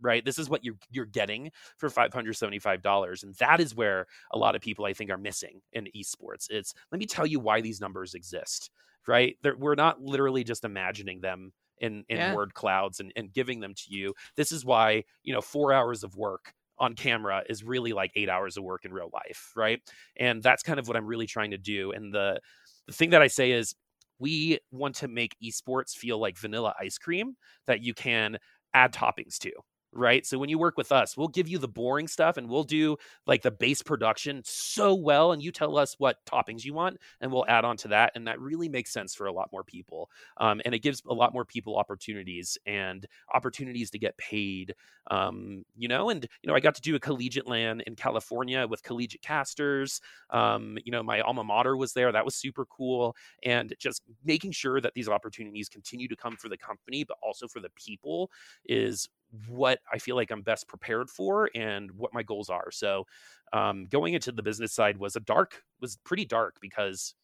right? 0.00 0.24
This 0.24 0.38
is 0.38 0.48
what 0.48 0.64
you're 0.64 0.76
you're 0.90 1.06
getting 1.06 1.50
for 1.76 1.88
$575 1.88 3.22
and 3.22 3.34
that 3.36 3.60
is 3.60 3.74
where 3.74 4.06
a 4.32 4.38
lot 4.38 4.54
of 4.54 4.62
people 4.62 4.84
i 4.84 4.92
think 4.92 5.10
are 5.10 5.18
missing 5.18 5.60
in 5.72 5.88
esports. 5.96 6.50
It's 6.50 6.74
let 6.92 6.98
me 6.98 7.06
tell 7.06 7.26
you 7.26 7.40
why 7.40 7.60
these 7.60 7.80
numbers 7.80 8.14
exist 8.14 8.70
right? 9.06 9.36
They're, 9.42 9.56
we're 9.56 9.74
not 9.74 10.02
literally 10.02 10.44
just 10.44 10.64
imagining 10.64 11.20
them 11.20 11.52
in 11.80 12.04
in 12.08 12.18
yeah. 12.18 12.34
word 12.34 12.54
clouds 12.54 13.00
and, 13.00 13.12
and 13.16 13.32
giving 13.32 13.60
them 13.60 13.72
to 13.74 13.84
you. 13.88 14.14
This 14.36 14.52
is 14.52 14.64
why 14.64 15.04
you 15.22 15.32
know 15.32 15.40
four 15.40 15.72
hours 15.72 16.04
of 16.04 16.16
work 16.16 16.52
on 16.78 16.94
camera 16.94 17.42
is 17.48 17.64
really 17.64 17.92
like 17.92 18.12
eight 18.14 18.28
hours 18.28 18.56
of 18.56 18.62
work 18.62 18.84
in 18.84 18.92
real 18.92 19.10
life 19.12 19.52
right? 19.56 19.80
And 20.16 20.42
that's 20.42 20.62
kind 20.62 20.78
of 20.78 20.86
what 20.86 20.96
i'm 20.96 21.06
really 21.06 21.26
trying 21.26 21.50
to 21.50 21.58
do 21.58 21.92
and 21.92 22.12
the 22.12 22.40
the 22.86 22.92
thing 22.92 23.10
that 23.10 23.22
i 23.22 23.26
say 23.26 23.50
is 23.52 23.74
we 24.18 24.58
want 24.70 24.94
to 24.96 25.08
make 25.08 25.36
esports 25.42 25.92
feel 25.92 26.18
like 26.18 26.38
vanilla 26.38 26.74
ice 26.80 26.98
cream 26.98 27.36
that 27.66 27.82
you 27.82 27.94
can 27.94 28.38
add 28.74 28.92
toppings 28.92 29.38
to 29.38 29.52
right? 29.92 30.26
So 30.26 30.38
when 30.38 30.48
you 30.48 30.58
work 30.58 30.76
with 30.76 30.92
us, 30.92 31.16
we'll 31.16 31.28
give 31.28 31.48
you 31.48 31.58
the 31.58 31.68
boring 31.68 32.08
stuff 32.08 32.36
and 32.36 32.48
we'll 32.48 32.64
do 32.64 32.96
like 33.26 33.42
the 33.42 33.50
base 33.50 33.82
production 33.82 34.42
so 34.44 34.94
well. 34.94 35.32
And 35.32 35.42
you 35.42 35.50
tell 35.50 35.78
us 35.78 35.94
what 35.98 36.24
toppings 36.26 36.64
you 36.64 36.74
want 36.74 36.98
and 37.20 37.32
we'll 37.32 37.46
add 37.48 37.64
on 37.64 37.76
to 37.78 37.88
that. 37.88 38.12
And 38.14 38.26
that 38.26 38.40
really 38.40 38.68
makes 38.68 38.92
sense 38.92 39.14
for 39.14 39.26
a 39.26 39.32
lot 39.32 39.50
more 39.52 39.64
people. 39.64 40.10
Um, 40.36 40.60
and 40.64 40.74
it 40.74 40.80
gives 40.80 41.02
a 41.08 41.14
lot 41.14 41.32
more 41.32 41.44
people 41.44 41.76
opportunities 41.76 42.58
and 42.66 43.06
opportunities 43.34 43.90
to 43.90 43.98
get 43.98 44.16
paid, 44.18 44.74
um, 45.10 45.64
you 45.76 45.88
know. 45.88 46.10
And, 46.10 46.26
you 46.42 46.48
know, 46.48 46.54
I 46.54 46.60
got 46.60 46.74
to 46.74 46.82
do 46.82 46.94
a 46.94 47.00
collegiate 47.00 47.46
LAN 47.46 47.80
in 47.86 47.96
California 47.96 48.66
with 48.66 48.82
collegiate 48.82 49.22
casters. 49.22 50.00
Um, 50.30 50.78
you 50.84 50.92
know, 50.92 51.02
my 51.02 51.20
alma 51.20 51.44
mater 51.44 51.76
was 51.76 51.92
there. 51.92 52.12
That 52.12 52.24
was 52.24 52.34
super 52.34 52.66
cool. 52.66 53.16
And 53.44 53.74
just 53.78 54.02
making 54.24 54.52
sure 54.52 54.80
that 54.80 54.94
these 54.94 55.08
opportunities 55.08 55.68
continue 55.68 56.08
to 56.08 56.16
come 56.16 56.36
for 56.36 56.48
the 56.48 56.58
company, 56.58 57.04
but 57.04 57.16
also 57.22 57.48
for 57.48 57.60
the 57.60 57.70
people 57.70 58.30
is 58.66 59.08
what 59.48 59.80
I 59.92 59.98
feel 59.98 60.16
like 60.16 60.30
I'm 60.30 60.42
best 60.42 60.68
prepared 60.68 61.10
for 61.10 61.50
and 61.54 61.90
what 61.92 62.14
my 62.14 62.22
goals 62.22 62.50
are. 62.50 62.70
So 62.70 63.06
um, 63.52 63.86
going 63.86 64.14
into 64.14 64.32
the 64.32 64.42
business 64.42 64.72
side 64.72 64.96
was 64.96 65.16
a 65.16 65.20
dark 65.20 65.62
was 65.80 65.96
pretty 66.04 66.24
dark 66.24 66.56
because 66.60 67.14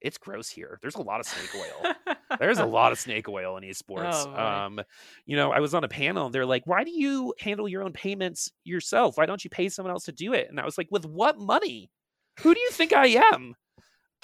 it's 0.00 0.18
gross 0.18 0.50
here. 0.50 0.78
There's 0.82 0.96
a 0.96 1.02
lot 1.02 1.20
of 1.20 1.26
snake 1.26 1.50
oil. 1.56 2.16
There's 2.38 2.58
a 2.58 2.66
lot 2.66 2.92
of 2.92 2.98
snake 3.00 3.28
oil 3.28 3.56
in 3.56 3.64
esports. 3.64 4.26
Oh, 4.26 4.34
um, 4.34 4.80
you 5.24 5.34
know, 5.34 5.50
I 5.50 5.60
was 5.60 5.72
on 5.72 5.82
a 5.82 5.88
panel 5.88 6.26
and 6.26 6.34
they're 6.34 6.44
like, 6.44 6.66
"Why 6.66 6.84
do 6.84 6.90
you 6.90 7.32
handle 7.40 7.66
your 7.66 7.82
own 7.82 7.92
payments 7.92 8.52
yourself? 8.64 9.16
Why 9.16 9.24
don't 9.24 9.42
you 9.42 9.50
pay 9.50 9.70
someone 9.70 9.92
else 9.92 10.04
to 10.04 10.12
do 10.12 10.34
it?" 10.34 10.48
And 10.50 10.60
I 10.60 10.64
was 10.64 10.76
like, 10.76 10.88
"With 10.90 11.06
what 11.06 11.38
money? 11.38 11.90
Who 12.40 12.52
do 12.52 12.60
you 12.60 12.70
think 12.70 12.92
I 12.92 13.06
am?" 13.32 13.54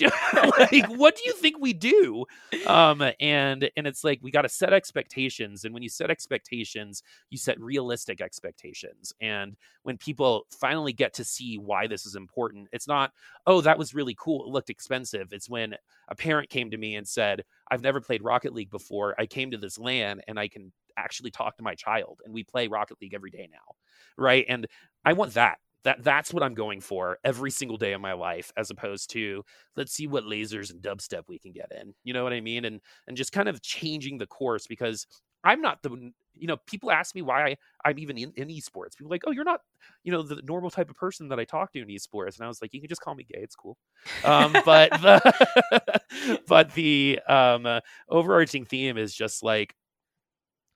like 0.58 0.86
what 0.88 1.16
do 1.16 1.22
you 1.24 1.32
think 1.32 1.58
we 1.58 1.72
do? 1.72 2.24
Um 2.66 3.02
and 3.20 3.70
and 3.76 3.86
it's 3.86 4.04
like 4.04 4.20
we 4.22 4.30
got 4.30 4.42
to 4.42 4.48
set 4.48 4.72
expectations 4.72 5.64
and 5.64 5.74
when 5.74 5.82
you 5.82 5.88
set 5.88 6.10
expectations 6.10 7.02
you 7.30 7.38
set 7.38 7.60
realistic 7.60 8.20
expectations. 8.20 9.12
And 9.20 9.56
when 9.82 9.96
people 9.98 10.46
finally 10.50 10.92
get 10.92 11.14
to 11.14 11.24
see 11.24 11.58
why 11.58 11.86
this 11.86 12.06
is 12.06 12.14
important 12.16 12.68
it's 12.72 12.88
not 12.88 13.12
oh 13.46 13.60
that 13.60 13.78
was 13.78 13.94
really 13.94 14.16
cool 14.18 14.44
it 14.44 14.48
looked 14.50 14.70
expensive. 14.70 15.32
It's 15.32 15.48
when 15.48 15.74
a 16.08 16.14
parent 16.14 16.50
came 16.50 16.70
to 16.70 16.76
me 16.78 16.96
and 16.96 17.06
said 17.06 17.44
i've 17.70 17.82
never 17.82 18.00
played 18.00 18.22
rocket 18.22 18.54
league 18.54 18.70
before. 18.70 19.14
I 19.18 19.26
came 19.26 19.50
to 19.50 19.58
this 19.58 19.78
LAN 19.78 20.20
and 20.28 20.38
i 20.38 20.48
can 20.48 20.72
actually 20.96 21.30
talk 21.30 21.56
to 21.56 21.62
my 21.62 21.74
child 21.74 22.20
and 22.24 22.34
we 22.34 22.44
play 22.44 22.68
rocket 22.68 22.98
league 23.00 23.14
every 23.14 23.30
day 23.30 23.48
now. 23.50 23.74
Right? 24.16 24.44
And 24.48 24.66
i 25.04 25.12
want 25.12 25.34
that 25.34 25.58
that 25.84 26.02
that's 26.04 26.32
what 26.32 26.42
I'm 26.42 26.54
going 26.54 26.80
for 26.80 27.18
every 27.24 27.50
single 27.50 27.76
day 27.76 27.92
of 27.92 28.00
my 28.00 28.12
life, 28.12 28.52
as 28.56 28.70
opposed 28.70 29.10
to 29.10 29.44
let's 29.76 29.92
see 29.92 30.06
what 30.06 30.24
lasers 30.24 30.70
and 30.70 30.82
dubstep 30.82 31.22
we 31.28 31.38
can 31.38 31.52
get 31.52 31.72
in. 31.78 31.94
You 32.04 32.12
know 32.12 32.24
what 32.24 32.32
I 32.32 32.40
mean? 32.40 32.64
And 32.64 32.80
and 33.06 33.16
just 33.16 33.32
kind 33.32 33.48
of 33.48 33.62
changing 33.62 34.18
the 34.18 34.26
course 34.26 34.66
because 34.66 35.06
I'm 35.44 35.62
not 35.62 35.82
the 35.82 36.12
you 36.34 36.46
know 36.46 36.56
people 36.66 36.90
ask 36.90 37.14
me 37.14 37.22
why 37.22 37.56
I, 37.84 37.90
am 37.90 37.98
even 37.98 38.18
in, 38.18 38.32
in 38.36 38.48
esports. 38.48 38.96
People 38.96 39.10
like, 39.10 39.22
oh, 39.26 39.30
you're 39.30 39.44
not 39.44 39.60
you 40.04 40.12
know 40.12 40.22
the 40.22 40.42
normal 40.42 40.70
type 40.70 40.90
of 40.90 40.96
person 40.96 41.28
that 41.28 41.40
I 41.40 41.44
talk 41.44 41.72
to 41.72 41.80
in 41.80 41.88
esports, 41.88 42.36
and 42.36 42.44
I 42.44 42.48
was 42.48 42.60
like, 42.60 42.74
you 42.74 42.80
can 42.80 42.88
just 42.88 43.00
call 43.00 43.14
me 43.14 43.24
gay. 43.24 43.40
It's 43.40 43.56
cool. 43.56 43.76
Um, 44.24 44.52
but 44.64 44.90
the 45.00 46.40
but 46.46 46.74
the 46.74 47.20
um, 47.26 47.66
uh, 47.66 47.80
overarching 48.08 48.64
theme 48.64 48.98
is 48.98 49.14
just 49.14 49.42
like 49.42 49.74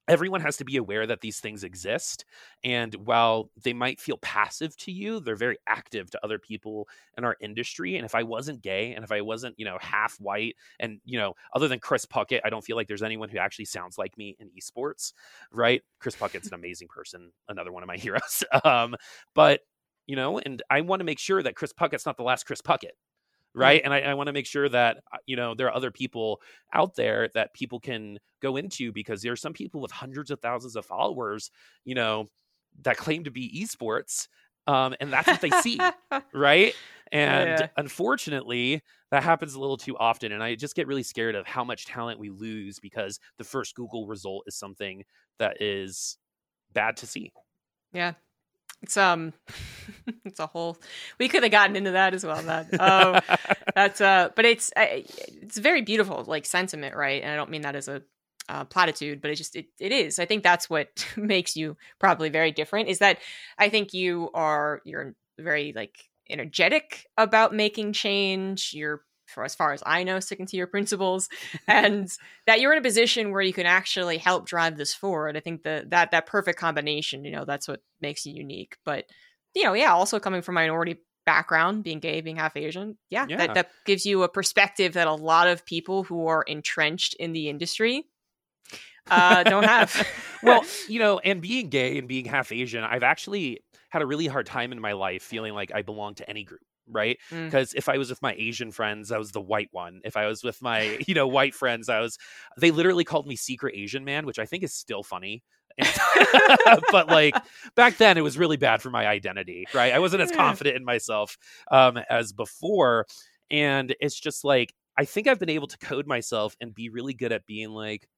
everyone 0.08 0.40
has 0.40 0.56
to 0.56 0.64
be 0.64 0.76
aware 0.76 1.06
that 1.06 1.20
these 1.20 1.40
things 1.40 1.64
exist 1.64 2.24
and 2.62 2.94
while 2.94 3.50
they 3.62 3.72
might 3.72 4.00
feel 4.00 4.18
passive 4.18 4.76
to 4.76 4.92
you 4.92 5.20
they're 5.20 5.36
very 5.36 5.56
active 5.66 6.10
to 6.10 6.22
other 6.24 6.38
people 6.38 6.88
in 7.16 7.24
our 7.24 7.36
industry 7.40 7.96
and 7.96 8.04
if 8.04 8.14
i 8.14 8.22
wasn't 8.22 8.60
gay 8.62 8.92
and 8.92 9.04
if 9.04 9.12
i 9.12 9.20
wasn't 9.20 9.54
you 9.58 9.64
know 9.64 9.78
half 9.80 10.16
white 10.20 10.54
and 10.80 11.00
you 11.04 11.18
know 11.18 11.34
other 11.54 11.68
than 11.68 11.78
chris 11.78 12.04
puckett 12.04 12.40
i 12.44 12.50
don't 12.50 12.64
feel 12.64 12.76
like 12.76 12.88
there's 12.88 13.02
anyone 13.02 13.28
who 13.28 13.38
actually 13.38 13.64
sounds 13.64 13.98
like 13.98 14.16
me 14.18 14.36
in 14.38 14.50
esports 14.50 15.12
right? 15.52 15.82
Chris 16.00 16.16
puckett's 16.16 16.48
an 16.48 16.54
amazing 16.54 16.88
person 16.88 17.30
another 17.48 17.72
one 17.72 17.82
of 17.82 17.86
my 17.86 17.96
heroes 17.98 18.44
um 18.64 18.94
but 19.34 19.60
you 20.06 20.16
know 20.16 20.38
and 20.38 20.62
i 20.70 20.80
want 20.80 21.00
to 21.00 21.04
make 21.04 21.18
sure 21.18 21.42
that 21.42 21.54
chris 21.54 21.72
puckett's 21.72 22.06
not 22.06 22.16
the 22.16 22.22
last 22.22 22.44
chris 22.44 22.60
puckett 22.60 22.92
right? 23.54 23.80
And 23.84 23.92
i, 23.92 24.00
I 24.00 24.14
want 24.14 24.26
to 24.26 24.32
make 24.32 24.46
sure 24.46 24.68
that 24.68 24.98
uh, 25.12 25.18
you 25.26 25.36
know 25.36 25.54
there 25.54 25.66
are 25.68 25.74
other 25.74 25.90
people 25.90 26.40
out 26.72 26.94
there 26.94 27.28
that 27.34 27.54
people 27.54 27.80
can 27.80 28.18
go 28.42 28.56
into 28.56 28.92
because 28.92 29.22
there 29.22 29.32
are 29.32 29.36
some 29.36 29.52
people 29.52 29.80
with 29.80 29.90
hundreds 29.90 30.30
of 30.30 30.40
thousands 30.40 30.76
of 30.76 30.84
followers 30.84 31.50
you 31.84 31.94
know 31.94 32.28
that 32.82 32.96
claim 32.96 33.24
to 33.24 33.30
be 33.30 33.62
esports 33.62 34.28
um, 34.66 34.94
and 35.00 35.12
that's 35.12 35.28
what 35.28 35.40
they 35.42 35.50
see 35.50 35.78
right? 36.34 36.74
And 37.12 37.60
yeah. 37.60 37.68
unfortunately 37.76 38.82
that 39.10 39.22
happens 39.22 39.54
a 39.54 39.60
little 39.60 39.76
too 39.76 39.96
often 39.98 40.32
and 40.32 40.42
i 40.42 40.54
just 40.54 40.74
get 40.74 40.88
really 40.88 41.02
scared 41.02 41.34
of 41.34 41.46
how 41.46 41.62
much 41.62 41.86
talent 41.86 42.18
we 42.18 42.30
lose 42.30 42.80
because 42.80 43.20
the 43.38 43.44
first 43.44 43.74
google 43.76 44.06
result 44.06 44.44
is 44.46 44.56
something 44.56 45.04
that 45.38 45.60
is 45.60 46.16
bad 46.72 46.96
to 46.96 47.06
see. 47.06 47.32
Yeah 47.92 48.14
it's 48.84 48.98
um, 48.98 49.32
it's 50.26 50.38
a 50.38 50.46
whole. 50.46 50.76
We 51.18 51.28
could 51.28 51.42
have 51.42 51.52
gotten 51.52 51.74
into 51.74 51.92
that 51.92 52.12
as 52.12 52.24
well. 52.24 52.40
That 52.42 52.78
um, 52.78 53.20
that's 53.74 54.00
uh, 54.00 54.28
but 54.36 54.44
it's 54.44 54.70
it's 54.76 55.58
very 55.58 55.80
beautiful, 55.80 56.22
like 56.26 56.44
sentiment, 56.44 56.94
right? 56.94 57.22
And 57.22 57.32
I 57.32 57.36
don't 57.36 57.50
mean 57.50 57.62
that 57.62 57.76
as 57.76 57.88
a 57.88 58.02
uh, 58.48 58.64
platitude, 58.64 59.22
but 59.22 59.30
it 59.30 59.36
just 59.36 59.56
it, 59.56 59.66
it 59.80 59.90
is. 59.90 60.18
I 60.18 60.26
think 60.26 60.42
that's 60.42 60.68
what 60.68 61.06
makes 61.16 61.56
you 61.56 61.76
probably 61.98 62.28
very 62.28 62.52
different. 62.52 62.88
Is 62.90 62.98
that 62.98 63.18
I 63.58 63.70
think 63.70 63.94
you 63.94 64.30
are 64.34 64.82
you're 64.84 65.14
very 65.38 65.72
like 65.74 65.96
energetic 66.28 67.06
about 67.16 67.54
making 67.54 67.94
change. 67.94 68.72
You're 68.74 69.00
for 69.26 69.44
as 69.44 69.54
far 69.54 69.72
as 69.72 69.82
I 69.84 70.04
know, 70.04 70.20
sticking 70.20 70.46
to 70.46 70.56
your 70.56 70.66
principles, 70.66 71.28
and 71.66 72.10
that 72.46 72.60
you're 72.60 72.72
in 72.72 72.78
a 72.78 72.82
position 72.82 73.30
where 73.30 73.42
you 73.42 73.52
can 73.52 73.66
actually 73.66 74.18
help 74.18 74.46
drive 74.46 74.76
this 74.76 74.94
forward. 74.94 75.36
I 75.36 75.40
think 75.40 75.62
that 75.62 75.90
that 75.90 76.10
that 76.10 76.26
perfect 76.26 76.58
combination, 76.58 77.24
you 77.24 77.32
know, 77.32 77.44
that's 77.44 77.68
what 77.68 77.82
makes 78.00 78.26
you 78.26 78.34
unique. 78.34 78.76
But 78.84 79.06
you 79.54 79.64
know, 79.64 79.74
yeah, 79.74 79.92
also 79.92 80.18
coming 80.18 80.42
from 80.42 80.56
minority 80.56 80.98
background, 81.26 81.84
being 81.84 82.00
gay, 82.00 82.20
being 82.20 82.36
half 82.36 82.56
Asian, 82.56 82.98
yeah, 83.10 83.26
yeah. 83.28 83.36
that 83.38 83.54
that 83.54 83.70
gives 83.86 84.04
you 84.04 84.22
a 84.22 84.28
perspective 84.28 84.94
that 84.94 85.06
a 85.06 85.14
lot 85.14 85.48
of 85.48 85.64
people 85.64 86.04
who 86.04 86.26
are 86.26 86.42
entrenched 86.42 87.14
in 87.14 87.32
the 87.32 87.48
industry 87.48 88.04
uh, 89.10 89.42
don't 89.44 89.64
have. 89.68 90.06
well, 90.42 90.64
you 90.88 90.98
know, 90.98 91.18
and 91.18 91.40
being 91.40 91.68
gay 91.68 91.98
and 91.98 92.08
being 92.08 92.26
half 92.26 92.52
Asian, 92.52 92.84
I've 92.84 93.02
actually 93.02 93.60
had 93.90 94.02
a 94.02 94.06
really 94.06 94.26
hard 94.26 94.46
time 94.46 94.72
in 94.72 94.80
my 94.80 94.92
life 94.92 95.22
feeling 95.22 95.54
like 95.54 95.72
I 95.72 95.82
belong 95.82 96.14
to 96.16 96.28
any 96.28 96.44
group 96.44 96.62
right? 96.88 97.18
Because 97.30 97.72
mm. 97.72 97.78
if 97.78 97.88
i 97.88 97.98
was 97.98 98.10
with 98.10 98.22
my 98.22 98.34
asian 98.34 98.70
friends 98.70 99.10
i 99.12 99.18
was 99.18 99.32
the 99.32 99.40
white 99.40 99.68
one. 99.72 100.00
If 100.04 100.16
i 100.16 100.26
was 100.26 100.42
with 100.42 100.60
my 100.62 100.98
you 101.06 101.14
know 101.14 101.26
white 101.26 101.54
friends 101.54 101.88
i 101.88 102.00
was 102.00 102.18
they 102.58 102.70
literally 102.70 103.04
called 103.04 103.26
me 103.26 103.36
secret 103.36 103.74
asian 103.76 104.04
man 104.04 104.26
which 104.26 104.38
i 104.38 104.46
think 104.46 104.62
is 104.62 104.74
still 104.74 105.02
funny. 105.02 105.42
But 106.90 107.08
like 107.08 107.34
back 107.74 107.96
then 107.96 108.16
it 108.16 108.20
was 108.22 108.38
really 108.38 108.56
bad 108.56 108.80
for 108.80 108.90
my 108.90 109.06
identity 109.06 109.66
right? 109.74 109.92
I 109.92 109.98
wasn't 109.98 110.22
as 110.22 110.30
confident 110.30 110.76
in 110.76 110.84
myself 110.84 111.36
um, 111.70 111.98
as 112.08 112.32
before. 112.32 113.06
And 113.50 113.94
it's 114.00 114.18
just 114.18 114.44
like 114.44 114.72
i 114.96 115.04
think 115.04 115.26
i've 115.26 115.40
been 115.40 115.50
able 115.50 115.66
to 115.66 115.78
code 115.78 116.06
myself 116.06 116.56
and 116.60 116.72
be 116.74 116.88
really 116.88 117.14
good 117.14 117.32
at 117.32 117.46
being 117.46 117.70
like 117.70 118.08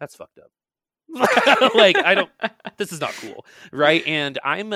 that's 0.00 0.16
fucked 0.16 0.38
up. 0.38 0.50
Like 1.74 1.96
i 1.96 2.14
don't 2.14 2.30
this 2.76 2.92
is 2.92 3.00
not 3.00 3.12
cool 3.12 3.44
right? 3.72 4.04
And 4.06 4.38
i'm 4.44 4.74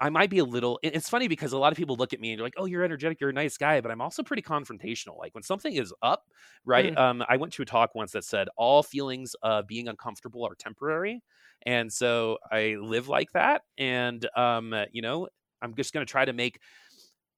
I 0.00 0.10
might 0.10 0.30
be 0.30 0.38
a 0.38 0.44
little. 0.44 0.78
It's 0.82 1.08
funny 1.08 1.26
because 1.26 1.52
a 1.52 1.58
lot 1.58 1.72
of 1.72 1.76
people 1.78 1.96
look 1.96 2.12
at 2.12 2.20
me 2.20 2.30
and 2.30 2.38
you're 2.38 2.46
like, 2.46 2.54
"Oh, 2.58 2.66
you're 2.66 2.84
energetic, 2.84 3.20
you're 3.20 3.30
a 3.30 3.32
nice 3.32 3.56
guy," 3.56 3.80
but 3.80 3.90
I'm 3.90 4.00
also 4.00 4.22
pretty 4.22 4.42
confrontational. 4.42 5.18
Like 5.18 5.34
when 5.34 5.42
something 5.42 5.72
is 5.74 5.92
up, 6.02 6.24
right? 6.64 6.92
Mm. 6.92 6.98
Um, 6.98 7.24
I 7.28 7.36
went 7.38 7.52
to 7.54 7.62
a 7.62 7.64
talk 7.64 7.94
once 7.94 8.12
that 8.12 8.24
said 8.24 8.48
all 8.56 8.82
feelings 8.82 9.34
of 9.42 9.66
being 9.66 9.88
uncomfortable 9.88 10.46
are 10.46 10.54
temporary, 10.54 11.22
and 11.62 11.92
so 11.92 12.38
I 12.50 12.76
live 12.80 13.08
like 13.08 13.32
that. 13.32 13.62
And 13.78 14.26
um, 14.36 14.74
you 14.92 15.02
know, 15.02 15.28
I'm 15.62 15.74
just 15.74 15.92
going 15.94 16.04
to 16.06 16.10
try 16.10 16.24
to 16.26 16.32
make 16.34 16.60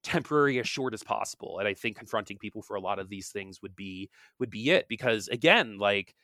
temporary 0.03 0.59
as 0.59 0.67
short 0.67 0.93
as 0.93 1.03
possible. 1.03 1.59
And 1.59 1.67
I 1.67 1.73
think 1.73 1.97
confronting 1.97 2.37
people 2.37 2.61
for 2.61 2.75
a 2.75 2.81
lot 2.81 2.99
of 2.99 3.09
these 3.09 3.29
things 3.29 3.61
would 3.61 3.75
be 3.75 4.09
would 4.39 4.49
be 4.49 4.69
it 4.71 4.87
because 4.89 5.27
again, 5.29 5.77
like 5.77 6.15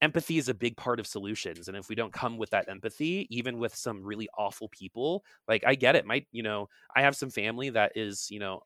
empathy 0.00 0.38
is 0.38 0.48
a 0.48 0.54
big 0.54 0.76
part 0.76 1.00
of 1.00 1.06
solutions 1.06 1.68
and 1.68 1.76
if 1.76 1.88
we 1.88 1.94
don't 1.94 2.12
come 2.12 2.36
with 2.36 2.50
that 2.50 2.68
empathy 2.68 3.26
even 3.30 3.58
with 3.58 3.74
some 3.74 4.02
really 4.02 4.28
awful 4.38 4.68
people 4.68 5.24
like 5.48 5.62
i 5.66 5.74
get 5.74 5.96
it 5.96 6.06
my 6.06 6.24
you 6.30 6.42
know 6.42 6.68
i 6.94 7.02
have 7.02 7.16
some 7.16 7.30
family 7.30 7.70
that 7.70 7.92
is 7.96 8.30
you 8.30 8.38
know 8.38 8.60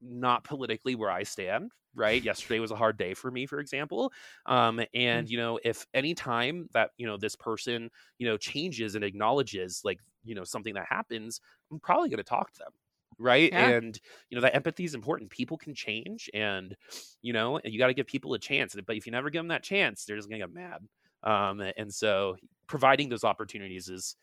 not 0.00 0.42
politically 0.42 0.94
where 0.94 1.10
i 1.10 1.22
stand 1.22 1.70
right 1.94 2.22
yesterday 2.24 2.58
was 2.58 2.70
a 2.70 2.76
hard 2.76 2.96
day 2.96 3.14
for 3.14 3.30
me 3.30 3.46
for 3.46 3.60
example 3.60 4.12
um 4.46 4.80
and 4.94 5.26
mm-hmm. 5.26 5.32
you 5.32 5.38
know 5.38 5.58
if 5.64 5.86
any 5.94 6.14
time 6.14 6.68
that 6.72 6.90
you 6.96 7.06
know 7.06 7.16
this 7.16 7.36
person 7.36 7.90
you 8.18 8.26
know 8.26 8.36
changes 8.36 8.94
and 8.94 9.04
acknowledges 9.04 9.82
like 9.84 10.00
you 10.24 10.34
know 10.34 10.44
something 10.44 10.74
that 10.74 10.86
happens 10.88 11.40
i'm 11.70 11.78
probably 11.80 12.08
going 12.08 12.16
to 12.16 12.24
talk 12.24 12.50
to 12.52 12.58
them 12.58 12.72
right? 13.18 13.50
Yeah. 13.52 13.68
and 13.68 13.98
you 14.30 14.36
know 14.36 14.42
that 14.42 14.54
empathy 14.54 14.84
is 14.84 14.94
important. 14.94 15.30
People 15.30 15.56
can 15.58 15.74
change 15.74 16.30
and 16.34 16.76
you 17.20 17.32
know 17.32 17.60
you 17.64 17.78
got 17.78 17.88
to 17.88 17.94
give 17.94 18.06
people 18.06 18.34
a 18.34 18.38
chance 18.38 18.76
but 18.86 18.96
if 18.96 19.06
you 19.06 19.12
never 19.12 19.30
give 19.30 19.40
them 19.40 19.48
that 19.48 19.62
chance 19.62 20.04
they're 20.04 20.16
just 20.16 20.28
gonna 20.28 20.38
get 20.40 20.52
mad. 20.52 20.80
Um, 21.22 21.62
and 21.76 21.92
so 21.92 22.36
providing 22.66 23.08
those 23.08 23.24
opportunities 23.24 23.88
is 23.88 24.16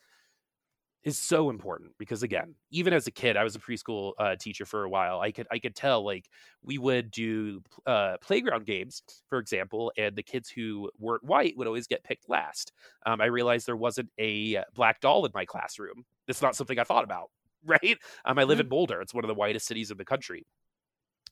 is 1.03 1.17
so 1.17 1.49
important 1.49 1.91
because 1.97 2.23
again 2.23 2.55
even 2.71 2.91
as 2.91 3.07
a 3.07 3.11
kid 3.11 3.37
i 3.37 3.43
was 3.43 3.55
a 3.55 3.59
preschool 3.59 4.11
uh, 4.19 4.35
teacher 4.35 4.65
for 4.65 4.83
a 4.83 4.89
while. 4.89 5.21
I 5.21 5.31
could 5.31 5.47
i 5.49 5.57
could 5.57 5.75
tell 5.75 6.03
like 6.03 6.27
we 6.61 6.77
would 6.77 7.09
do 7.09 7.61
uh, 7.85 8.17
playground 8.21 8.65
games 8.65 9.01
for 9.29 9.39
example 9.39 9.93
and 9.97 10.15
the 10.15 10.23
kids 10.23 10.49
who 10.49 10.91
weren't 10.99 11.23
white 11.23 11.55
would 11.57 11.67
always 11.67 11.87
get 11.87 12.03
picked 12.03 12.27
last. 12.27 12.73
Um, 13.05 13.21
i 13.21 13.25
realized 13.25 13.65
there 13.65 13.77
wasn't 13.77 14.09
a 14.19 14.59
black 14.73 14.99
doll 14.99 15.25
in 15.25 15.31
my 15.33 15.45
classroom. 15.45 16.03
It's 16.27 16.41
not 16.41 16.55
something 16.55 16.77
i 16.77 16.83
thought 16.83 17.05
about 17.05 17.29
right? 17.65 17.97
Um, 18.25 18.39
I 18.39 18.43
live 18.43 18.55
mm-hmm. 18.55 18.61
in 18.61 18.69
Boulder. 18.69 19.01
It's 19.01 19.13
one 19.13 19.23
of 19.23 19.27
the 19.27 19.35
whitest 19.35 19.67
cities 19.67 19.91
in 19.91 19.97
the 19.97 20.05
country. 20.05 20.45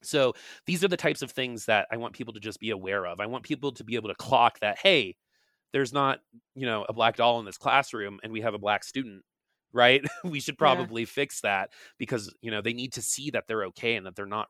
So 0.03 0.33
these 0.65 0.83
are 0.83 0.87
the 0.87 0.97
types 0.97 1.21
of 1.21 1.31
things 1.31 1.65
that 1.65 1.87
I 1.91 1.97
want 1.97 2.13
people 2.13 2.33
to 2.33 2.39
just 2.39 2.59
be 2.59 2.69
aware 2.69 3.05
of. 3.05 3.19
I 3.19 3.25
want 3.25 3.43
people 3.43 3.71
to 3.73 3.83
be 3.83 3.95
able 3.95 4.09
to 4.09 4.15
clock 4.15 4.59
that, 4.59 4.77
hey, 4.79 5.15
there's 5.73 5.91
not, 5.91 6.19
you 6.55 6.65
know, 6.65 6.85
a 6.87 6.93
black 6.93 7.15
doll 7.15 7.39
in 7.39 7.45
this 7.45 7.57
classroom 7.57 8.19
and 8.23 8.31
we 8.31 8.41
have 8.41 8.53
a 8.53 8.59
black 8.59 8.83
student, 8.83 9.23
right? 9.73 10.05
we 10.23 10.39
should 10.39 10.57
probably 10.57 11.01
yeah. 11.01 11.07
fix 11.07 11.41
that 11.41 11.71
because, 11.97 12.33
you 12.41 12.51
know, 12.51 12.61
they 12.61 12.73
need 12.73 12.93
to 12.93 13.01
see 13.01 13.31
that 13.31 13.45
they're 13.47 13.65
okay 13.65 13.95
and 13.95 14.05
that 14.05 14.15
they're 14.15 14.25
not 14.25 14.49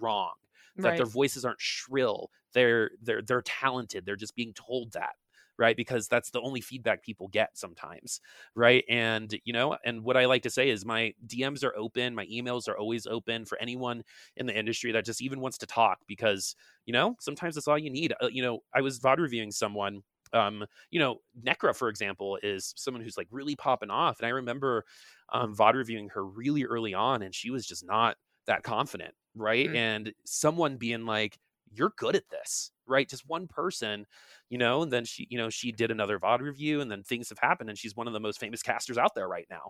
wrong, 0.00 0.32
that 0.76 0.90
right. 0.90 0.96
their 0.96 1.06
voices 1.06 1.44
aren't 1.44 1.60
shrill. 1.60 2.30
They're 2.54 2.90
they're 3.02 3.20
they're 3.20 3.42
talented. 3.42 4.06
They're 4.06 4.16
just 4.16 4.34
being 4.34 4.54
told 4.54 4.92
that 4.92 5.16
right 5.58 5.76
because 5.76 6.08
that's 6.08 6.30
the 6.30 6.40
only 6.40 6.60
feedback 6.60 7.02
people 7.02 7.28
get 7.28 7.56
sometimes 7.56 8.20
right 8.54 8.84
and 8.88 9.38
you 9.44 9.52
know 9.52 9.76
and 9.84 10.02
what 10.02 10.16
i 10.16 10.24
like 10.24 10.42
to 10.42 10.50
say 10.50 10.70
is 10.70 10.84
my 10.84 11.12
dms 11.26 11.64
are 11.64 11.76
open 11.76 12.14
my 12.14 12.26
emails 12.26 12.68
are 12.68 12.78
always 12.78 13.06
open 13.06 13.44
for 13.44 13.60
anyone 13.60 14.02
in 14.36 14.46
the 14.46 14.56
industry 14.56 14.92
that 14.92 15.04
just 15.04 15.20
even 15.20 15.40
wants 15.40 15.58
to 15.58 15.66
talk 15.66 15.98
because 16.06 16.54
you 16.86 16.92
know 16.92 17.16
sometimes 17.20 17.54
that's 17.54 17.68
all 17.68 17.78
you 17.78 17.90
need 17.90 18.14
uh, 18.22 18.28
you 18.28 18.42
know 18.42 18.60
i 18.74 18.80
was 18.80 18.98
vod 19.00 19.18
reviewing 19.18 19.50
someone 19.50 20.02
um, 20.32 20.66
you 20.90 21.00
know, 21.00 21.20
Necra, 21.42 21.74
for 21.74 21.88
example, 21.88 22.38
is 22.42 22.74
someone 22.76 23.02
who's 23.02 23.16
like 23.16 23.28
really 23.30 23.56
popping 23.56 23.90
off. 23.90 24.18
And 24.20 24.26
I 24.26 24.30
remember 24.30 24.84
um, 25.32 25.54
VOD 25.54 25.74
reviewing 25.74 26.08
her 26.10 26.24
really 26.24 26.64
early 26.64 26.94
on, 26.94 27.22
and 27.22 27.34
she 27.34 27.50
was 27.50 27.66
just 27.66 27.86
not 27.86 28.16
that 28.46 28.62
confident, 28.62 29.14
right? 29.34 29.68
Mm. 29.68 29.76
And 29.76 30.12
someone 30.24 30.76
being 30.76 31.06
like, 31.06 31.38
"You're 31.72 31.92
good 31.96 32.16
at 32.16 32.28
this," 32.30 32.72
right? 32.86 33.08
Just 33.08 33.28
one 33.28 33.46
person, 33.46 34.06
you 34.50 34.58
know. 34.58 34.82
And 34.82 34.92
then 34.92 35.04
she, 35.04 35.26
you 35.30 35.38
know, 35.38 35.50
she 35.50 35.72
did 35.72 35.90
another 35.90 36.18
VOD 36.18 36.40
review, 36.40 36.80
and 36.80 36.90
then 36.90 37.02
things 37.02 37.28
have 37.28 37.38
happened, 37.38 37.70
and 37.70 37.78
she's 37.78 37.96
one 37.96 38.06
of 38.06 38.12
the 38.12 38.20
most 38.20 38.40
famous 38.40 38.62
casters 38.62 38.98
out 38.98 39.14
there 39.14 39.28
right 39.28 39.46
now, 39.50 39.66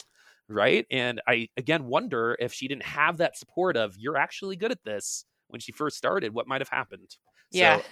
right? 0.49 0.87
And 0.91 1.21
I 1.27 1.49
again 1.57 1.87
wonder 1.87 2.37
if 2.39 2.53
she 2.53 2.69
didn't 2.69 2.85
have 2.85 3.19
that 3.19 3.37
support 3.37 3.77
of, 3.77 3.97
"You're 3.97 4.17
actually 4.17 4.57
good 4.57 4.73
at 4.73 4.85
this." 4.85 5.25
When 5.49 5.61
she 5.61 5.73
first 5.73 5.97
started, 5.97 6.35
what 6.35 6.47
might 6.47 6.61
have 6.61 6.69
happened? 6.69 7.17
Yeah. 7.51 7.79
So 7.79 7.85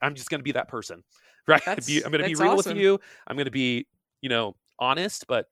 I'm 0.00 0.14
just 0.14 0.30
going 0.30 0.40
to 0.40 0.44
be 0.44 0.52
that 0.52 0.68
person, 0.68 1.02
right? 1.48 1.62
That's- 1.64 1.88
I'm 2.04 2.10
going 2.10 2.22
to 2.22 2.28
be 2.28 2.34
real 2.34 2.52
awesome. 2.52 2.76
with 2.76 2.82
you. 2.82 2.98
I'm 3.26 3.36
going 3.36 3.44
to 3.44 3.50
be, 3.50 3.86
you 4.20 4.28
know, 4.28 4.56
honest, 4.78 5.26
but 5.26 5.46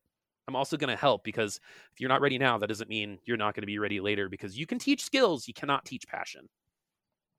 I'm 0.49 0.57
also 0.57 0.77
going 0.77 0.91
to 0.91 0.97
help 0.97 1.25
because 1.25 1.61
if 1.93 2.01
you're 2.01 2.09
not 2.09 2.21
ready 2.21 2.39
now, 2.39 2.59
that 2.59 2.67
doesn't 2.67 2.91
mean 2.91 3.19
you're 3.25 3.37
not 3.37 3.55
going 3.55 3.63
to 3.63 3.67
be 3.67 3.79
ready 3.79 4.01
later 4.01 4.29
because 4.29 4.59
you 4.59 4.67
can 4.67 4.79
teach 4.79 5.05
skills, 5.05 5.47
you 5.47 5.55
cannot 5.55 5.85
teach 5.85 6.07
passion. 6.07 6.49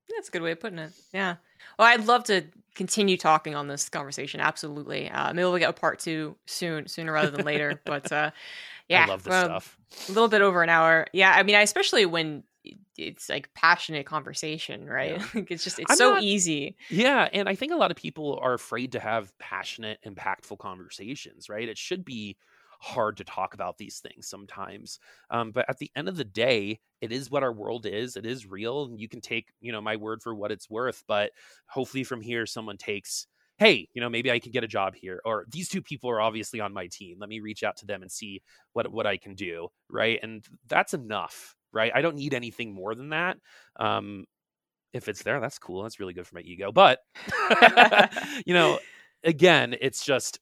That's 0.10 0.30
a 0.30 0.32
good 0.32 0.42
way 0.42 0.52
of 0.52 0.60
putting 0.60 0.80
it. 0.80 0.92
Yeah. 1.14 1.36
Well, 1.78 1.88
I'd 1.88 2.06
love 2.06 2.26
to 2.26 2.44
continue 2.76 3.18
talking 3.18 3.56
on 3.56 3.68
this 3.68 3.90
conversation. 3.90 4.40
Absolutely. 4.40 5.10
Uh, 5.10 5.34
maybe 5.34 5.46
we'll 5.46 5.58
get 5.58 5.70
a 5.70 5.74
part 5.74 6.00
two 6.00 6.36
soon, 6.46 6.88
sooner 6.88 7.12
rather 7.12 7.32
than 7.32 7.46
later. 7.46 7.82
but 7.86 8.12
uh, 8.12 8.32
yeah, 8.90 9.06
I 9.06 9.08
love 9.08 9.24
this 9.24 9.32
well, 9.32 9.46
stuff. 9.46 9.78
a 10.10 10.12
little 10.12 10.28
bit 10.28 10.42
over 10.42 10.62
an 10.64 10.70
hour. 10.70 11.08
Yeah. 11.14 11.34
I 11.36 11.44
mean, 11.44 11.56
I, 11.56 11.62
especially 11.62 12.06
when 12.06 12.44
it's 12.98 13.30
like 13.30 13.54
passionate 13.54 14.06
conversation, 14.06 14.88
right? 14.88 15.18
Yeah. 15.18 15.26
Like 15.34 15.52
it's 15.52 15.64
just 15.64 15.80
it's 15.80 15.92
I'm 15.92 15.98
so 15.98 16.14
not- 16.14 16.24
easy. 16.24 16.76
Yeah, 16.90 17.28
and 17.34 17.50
I 17.50 17.56
think 17.56 17.72
a 17.72 17.76
lot 17.76 17.92
of 17.92 17.98
people 17.98 18.40
are 18.42 18.54
afraid 18.54 18.94
to 18.94 19.00
have 19.00 19.38
passionate, 19.40 20.00
impactful 20.06 20.60
conversations, 20.60 21.50
right? 21.50 21.68
It 21.68 21.78
should 21.78 22.06
be 22.06 22.38
hard 22.84 23.18
to 23.18 23.24
talk 23.24 23.54
about 23.54 23.78
these 23.78 24.00
things 24.00 24.28
sometimes. 24.28 25.00
Um, 25.30 25.52
but 25.52 25.66
at 25.70 25.78
the 25.78 25.90
end 25.96 26.10
of 26.10 26.18
the 26.18 26.26
day, 26.26 26.80
it 27.02 27.12
is 27.12 27.32
what 27.32 27.44
our 27.44 27.54
world 27.54 27.86
is. 27.86 28.18
It 28.18 28.26
is 28.26 28.46
real, 28.46 28.86
and 28.86 29.00
you 29.00 29.08
can 29.08 29.22
take, 29.22 29.48
you 29.62 29.72
know, 29.72 29.82
my 29.82 29.96
word 29.96 30.22
for 30.22 30.36
what 30.36 30.52
it's 30.52 30.70
worth. 30.70 31.04
But 31.08 31.32
hopefully, 31.68 32.04
from 32.04 32.22
here, 32.22 32.46
someone 32.46 32.78
takes, 32.78 33.28
hey, 33.58 33.88
you 33.94 34.02
know, 34.02 34.10
maybe 34.10 34.32
I 34.32 34.40
can 34.40 34.52
get 34.52 34.64
a 34.64 34.68
job 34.68 34.96
here, 34.96 35.22
or 35.26 35.46
these 35.50 35.70
two 35.70 35.82
people 35.82 36.10
are 36.10 36.22
obviously 36.22 36.60
on 36.60 36.74
my 36.74 36.88
team. 36.88 37.18
Let 37.20 37.30
me 37.30 37.40
reach 37.40 37.64
out 37.64 37.78
to 37.78 37.86
them 37.86 38.02
and 38.02 38.12
see 38.12 38.42
what 38.74 38.92
what 38.92 39.08
I 39.08 39.18
can 39.18 39.34
do, 39.36 39.70
right? 39.90 40.20
And 40.22 40.46
that's 40.68 40.94
enough, 40.94 41.56
right? 41.72 41.92
I 41.96 42.02
don't 42.02 42.18
need 42.18 42.34
anything 42.34 42.74
more 42.74 42.96
than 42.96 43.10
that. 43.10 43.38
Um, 43.80 44.26
if 44.94 45.08
it's 45.08 45.24
there, 45.24 45.40
that's 45.40 45.60
cool. 45.60 45.84
That's 45.84 46.00
really 46.00 46.14
good 46.14 46.28
for 46.28 46.36
my 46.36 46.42
ego. 46.42 46.72
But 46.72 47.00
you 48.46 48.54
know, 48.54 48.80
again, 49.24 49.76
it's 49.82 50.06
just 50.06 50.40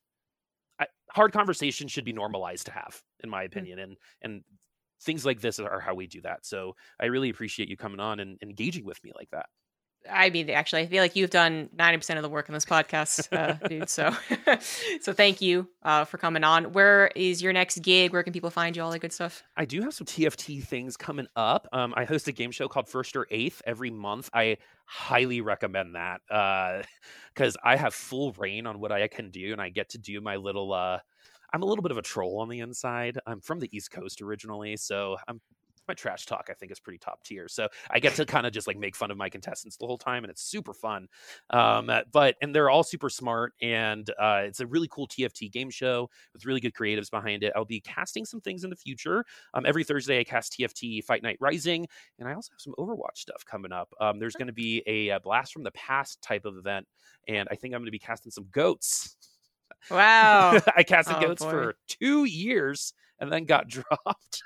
hard 1.13 1.33
conversations 1.33 1.91
should 1.91 2.05
be 2.05 2.13
normalized 2.13 2.65
to 2.67 2.71
have, 2.71 3.01
in 3.23 3.29
my 3.29 3.43
mm. 3.43 3.47
opinion, 3.47 3.79
and 3.79 3.97
and 4.21 4.43
things 5.03 5.25
like 5.25 5.41
this 5.41 5.59
are 5.59 5.79
how 5.79 5.95
we 5.95 6.07
do 6.07 6.21
that. 6.21 6.45
So 6.45 6.75
I 6.99 7.05
really 7.05 7.29
appreciate 7.29 7.69
you 7.69 7.77
coming 7.77 7.99
on 7.99 8.19
and 8.19 8.37
engaging 8.41 8.85
with 8.85 9.03
me 9.03 9.11
like 9.15 9.29
that. 9.31 9.47
I 10.09 10.29
mean, 10.29 10.49
actually, 10.49 10.81
I 10.81 10.87
feel 10.87 11.01
like 11.01 11.15
you've 11.15 11.29
done 11.29 11.69
ninety 11.73 11.97
percent 11.97 12.17
of 12.17 12.23
the 12.23 12.29
work 12.29 12.49
on 12.49 12.53
this 12.53 12.65
podcast, 12.65 13.27
uh, 13.35 13.53
dude. 13.67 13.89
So, 13.89 14.15
so 15.01 15.13
thank 15.13 15.41
you 15.41 15.67
uh, 15.83 16.05
for 16.05 16.17
coming 16.17 16.43
on. 16.43 16.73
Where 16.73 17.07
is 17.15 17.41
your 17.41 17.53
next 17.53 17.81
gig? 17.81 18.13
Where 18.13 18.23
can 18.23 18.33
people 18.33 18.49
find 18.49 18.75
you? 18.75 18.83
All 18.83 18.91
that 18.91 18.99
good 18.99 19.13
stuff. 19.13 19.43
I 19.55 19.65
do 19.65 19.81
have 19.81 19.93
some 19.93 20.07
TFT 20.07 20.63
things 20.63 20.97
coming 20.97 21.27
up. 21.35 21.67
Um, 21.71 21.93
I 21.95 22.05
host 22.05 22.27
a 22.27 22.31
game 22.31 22.51
show 22.51 22.67
called 22.67 22.89
First 22.89 23.15
or 23.15 23.27
Eighth 23.29 23.61
every 23.65 23.91
month. 23.91 24.29
I 24.33 24.57
highly 24.85 25.41
recommend 25.41 25.95
that 25.95 26.21
because 27.33 27.57
I 27.63 27.75
have 27.75 27.93
full 27.93 28.31
rein 28.33 28.65
on 28.65 28.79
what 28.79 28.91
I 28.91 29.07
can 29.07 29.29
do, 29.29 29.51
and 29.51 29.61
I 29.61 29.69
get 29.69 29.89
to 29.89 29.97
do 29.97 30.19
my 30.21 30.35
little. 30.35 30.73
Uh, 30.73 30.99
I'm 31.53 31.63
a 31.63 31.65
little 31.65 31.83
bit 31.83 31.91
of 31.91 31.97
a 31.97 32.01
troll 32.01 32.39
on 32.39 32.49
the 32.49 32.59
inside. 32.59 33.19
I'm 33.27 33.41
from 33.41 33.59
the 33.59 33.69
East 33.75 33.91
Coast 33.91 34.21
originally, 34.21 34.77
so 34.77 35.17
I'm 35.27 35.41
my 35.87 35.93
trash 35.93 36.25
talk 36.25 36.47
I 36.49 36.53
think 36.53 36.71
is 36.71 36.79
pretty 36.79 36.99
top 36.99 37.23
tier. 37.23 37.47
So 37.47 37.67
I 37.89 37.99
get 37.99 38.15
to 38.15 38.25
kind 38.25 38.45
of 38.45 38.53
just 38.53 38.67
like 38.67 38.77
make 38.77 38.95
fun 38.95 39.11
of 39.11 39.17
my 39.17 39.29
contestants 39.29 39.77
the 39.77 39.85
whole 39.85 39.97
time, 39.97 40.23
and 40.23 40.31
it's 40.31 40.43
super 40.43 40.73
fun. 40.73 41.07
Um, 41.49 41.89
uh, 41.89 42.01
but 42.11 42.35
and 42.41 42.53
they're 42.55 42.69
all 42.69 42.83
super 42.83 43.09
smart, 43.09 43.53
and 43.61 44.09
uh, 44.19 44.41
it's 44.45 44.59
a 44.59 44.67
really 44.67 44.87
cool 44.89 45.07
TFT 45.07 45.51
game 45.51 45.69
show 45.69 46.09
with 46.33 46.45
really 46.45 46.59
good 46.59 46.73
creatives 46.73 47.09
behind 47.11 47.43
it. 47.43 47.53
I'll 47.55 47.65
be 47.65 47.81
casting 47.81 48.25
some 48.25 48.41
things 48.41 48.63
in 48.63 48.69
the 48.69 48.75
future. 48.75 49.25
Um, 49.53 49.65
every 49.65 49.83
Thursday 49.83 50.19
I 50.19 50.23
cast 50.23 50.53
TFT 50.53 51.03
Fight 51.03 51.23
Night 51.23 51.37
Rising, 51.39 51.87
and 52.19 52.27
I 52.27 52.33
also 52.33 52.51
have 52.53 52.61
some 52.61 52.73
Overwatch 52.77 53.15
stuff 53.17 53.43
coming 53.45 53.71
up. 53.71 53.93
Um, 53.99 54.19
there's 54.19 54.35
going 54.35 54.47
to 54.47 54.53
be 54.53 54.83
a, 54.87 55.11
uh 55.11 55.19
blast 55.19 55.51
from 55.53 55.63
the 55.63 55.71
past 55.71 56.21
type 56.21 56.45
of 56.45 56.57
event, 56.57 56.87
and 57.27 57.47
I 57.51 57.55
think 57.55 57.73
I'm 57.73 57.81
going 57.81 57.85
to 57.87 57.91
be 57.91 57.99
casting 57.99 58.31
some 58.31 58.45
goats. 58.51 59.15
Wow. 59.89 60.59
I 60.75 60.83
casted 60.83 61.15
Oh, 61.17 61.21
goats 61.21 61.43
boy. 61.43 61.49
for 61.51 61.75
two 61.87 62.25
years 62.25 62.93
and 63.19 63.31
then 63.31 63.45
got 63.45 63.67
dropped. 63.69 64.43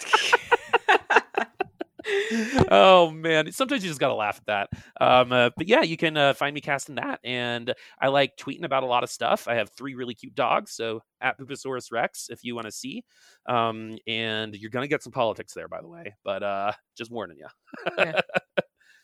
oh 2.70 3.10
man 3.10 3.52
sometimes 3.52 3.84
you 3.84 3.90
just 3.90 4.00
gotta 4.00 4.14
laugh 4.14 4.38
at 4.38 4.46
that 4.46 4.68
um 5.00 5.30
uh, 5.32 5.50
but 5.56 5.68
yeah 5.68 5.82
you 5.82 5.96
can 5.96 6.16
uh, 6.16 6.32
find 6.34 6.52
me 6.52 6.60
casting 6.60 6.96
that 6.96 7.20
and 7.22 7.72
i 8.00 8.08
like 8.08 8.36
tweeting 8.36 8.64
about 8.64 8.82
a 8.82 8.86
lot 8.86 9.04
of 9.04 9.10
stuff 9.10 9.46
i 9.46 9.54
have 9.54 9.70
three 9.70 9.94
really 9.94 10.14
cute 10.14 10.34
dogs 10.34 10.72
so 10.72 11.00
at 11.20 11.38
Pupasaurus 11.38 11.92
rex 11.92 12.28
if 12.28 12.42
you 12.42 12.56
want 12.56 12.66
to 12.66 12.72
see 12.72 13.04
um 13.46 13.96
and 14.08 14.56
you're 14.56 14.70
gonna 14.70 14.88
get 14.88 15.02
some 15.02 15.12
politics 15.12 15.54
there 15.54 15.68
by 15.68 15.80
the 15.80 15.88
way 15.88 16.14
but 16.24 16.42
uh 16.42 16.72
just 16.96 17.12
warning 17.12 17.38
you 17.38 17.46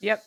Yep. 0.00 0.24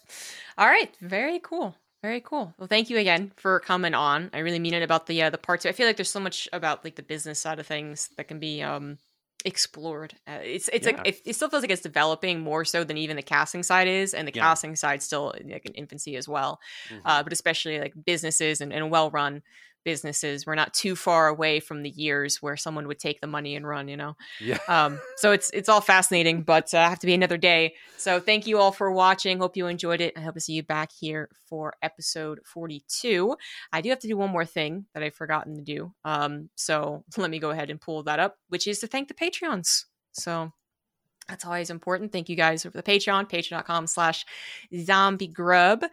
All 0.57 0.67
right. 0.67 0.95
Very 0.99 1.39
cool. 1.39 1.75
Very 2.01 2.21
cool. 2.21 2.53
Well, 2.57 2.67
thank 2.67 2.89
you 2.89 2.97
again 2.97 3.31
for 3.37 3.59
coming 3.59 3.93
on. 3.93 4.29
I 4.33 4.39
really 4.39 4.59
mean 4.59 4.73
it 4.73 4.83
about 4.83 5.05
the 5.05 5.21
uh, 5.21 5.29
the 5.29 5.37
parts. 5.37 5.65
I 5.65 5.71
feel 5.71 5.85
like 5.85 5.97
there's 5.97 6.09
so 6.09 6.19
much 6.19 6.49
about 6.51 6.83
like 6.83 6.95
the 6.95 7.03
business 7.03 7.39
side 7.39 7.59
of 7.59 7.67
things 7.67 8.09
that 8.17 8.27
can 8.27 8.39
be 8.39 8.61
um 8.63 8.97
explored. 9.45 10.13
Uh, 10.27 10.39
it's 10.41 10.69
it's 10.69 10.85
Yeah. 10.87 10.97
like 10.97 11.07
it, 11.07 11.21
it 11.25 11.35
still 11.35 11.49
feels 11.49 11.63
like 11.63 11.71
it's 11.71 11.81
developing 11.81 12.39
more 12.41 12.63
so 12.65 12.83
than 12.83 12.97
even 12.97 13.15
the 13.15 13.21
casting 13.23 13.63
side 13.63 13.87
is, 13.87 14.13
and 14.13 14.27
the 14.27 14.31
Yeah. 14.33 14.43
casting 14.43 14.75
side 14.75 15.01
still 15.01 15.33
like 15.45 15.65
in 15.65 15.73
infancy 15.73 16.15
as 16.15 16.27
well. 16.27 16.59
Mhm. 16.89 17.01
Uh, 17.05 17.23
but 17.23 17.33
especially 17.33 17.79
like 17.79 17.93
businesses 18.05 18.61
and, 18.61 18.71
and 18.73 18.91
well 18.91 19.09
run 19.11 19.41
businesses, 19.83 20.45
we're 20.45 20.55
not 20.55 20.73
too 20.73 20.95
far 20.95 21.27
away 21.27 21.59
from 21.59 21.83
the 21.83 21.89
years 21.89 22.41
where 22.41 22.57
someone 22.57 22.87
would 22.87 22.99
take 22.99 23.21
the 23.21 23.27
money 23.27 23.55
and 23.55 23.67
run. 23.67 23.87
You 23.87 23.97
know. 23.97 24.15
yeah 24.39 24.59
Um, 24.67 24.99
so 25.17 25.31
it's 25.31 25.49
it's 25.51 25.69
all 25.69 25.81
fascinating, 25.81 26.43
but 26.43 26.73
uh, 26.73 26.79
I 26.79 26.89
have 26.89 26.99
to 26.99 27.07
be 27.07 27.13
another 27.13 27.37
day. 27.37 27.75
So 27.97 28.19
thank 28.19 28.47
you 28.47 28.57
all 28.57 28.71
for 28.71 28.91
watching. 28.91 29.39
Hope 29.39 29.57
you 29.57 29.67
enjoyed 29.67 30.01
it. 30.01 30.17
I 30.17 30.21
hope 30.21 30.35
to 30.35 30.39
see 30.39 30.53
you 30.53 30.63
back 30.63 30.91
here 30.91 31.29
for 31.47 31.73
episode 31.81 32.39
42. 32.45 33.35
I 33.71 33.81
do 33.81 33.89
have 33.89 33.99
to 33.99 34.07
do 34.07 34.17
one 34.17 34.31
more 34.31 34.45
thing 34.45 34.85
that 34.93 35.03
I've 35.03 35.15
forgotten 35.15 35.55
to 35.55 35.61
do. 35.61 35.93
Um, 36.05 36.49
so 36.55 37.03
let 37.17 37.29
me 37.29 37.39
go 37.39 37.49
ahead 37.51 37.69
and 37.69 37.79
pull 37.79 38.03
that 38.03 38.19
up, 38.19 38.37
which 38.49 38.67
is 38.67 38.79
to 38.79 38.87
thank 38.87 39.07
the 39.07 39.13
Patreons. 39.13 39.85
So 40.13 40.51
that's 41.27 41.45
always 41.45 41.69
important. 41.69 42.11
Thank 42.11 42.29
you 42.29 42.35
guys 42.35 42.63
for 42.63 42.69
the 42.69 42.83
Patreon, 42.83 43.29
patreon.com 43.29 43.87
slash 43.87 44.25
zombie 44.75 45.27
grub 45.27 45.85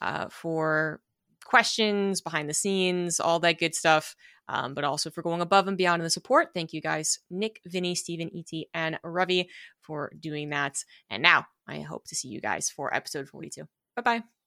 uh, 0.00 0.28
for 0.28 1.00
questions, 1.44 2.20
behind 2.20 2.48
the 2.48 2.54
scenes, 2.54 3.20
all 3.20 3.40
that 3.40 3.58
good 3.58 3.74
stuff. 3.74 4.14
Um, 4.48 4.74
but 4.74 4.84
also 4.84 5.08
for 5.08 5.22
going 5.22 5.40
above 5.40 5.68
and 5.68 5.78
beyond 5.78 6.00
in 6.00 6.04
the 6.04 6.10
support. 6.10 6.48
Thank 6.52 6.72
you 6.72 6.80
guys, 6.80 7.20
Nick, 7.30 7.60
Vinny, 7.64 7.94
Steven, 7.94 8.28
E.T., 8.34 8.68
and 8.74 8.98
Ravi 9.04 9.48
for 9.80 10.12
doing 10.18 10.50
that. 10.50 10.78
And 11.08 11.22
now 11.22 11.46
I 11.68 11.80
hope 11.80 12.04
to 12.08 12.16
see 12.16 12.28
you 12.28 12.40
guys 12.40 12.68
for 12.68 12.94
episode 12.94 13.28
42. 13.28 13.62
Bye 13.96 14.02
bye. 14.02 14.41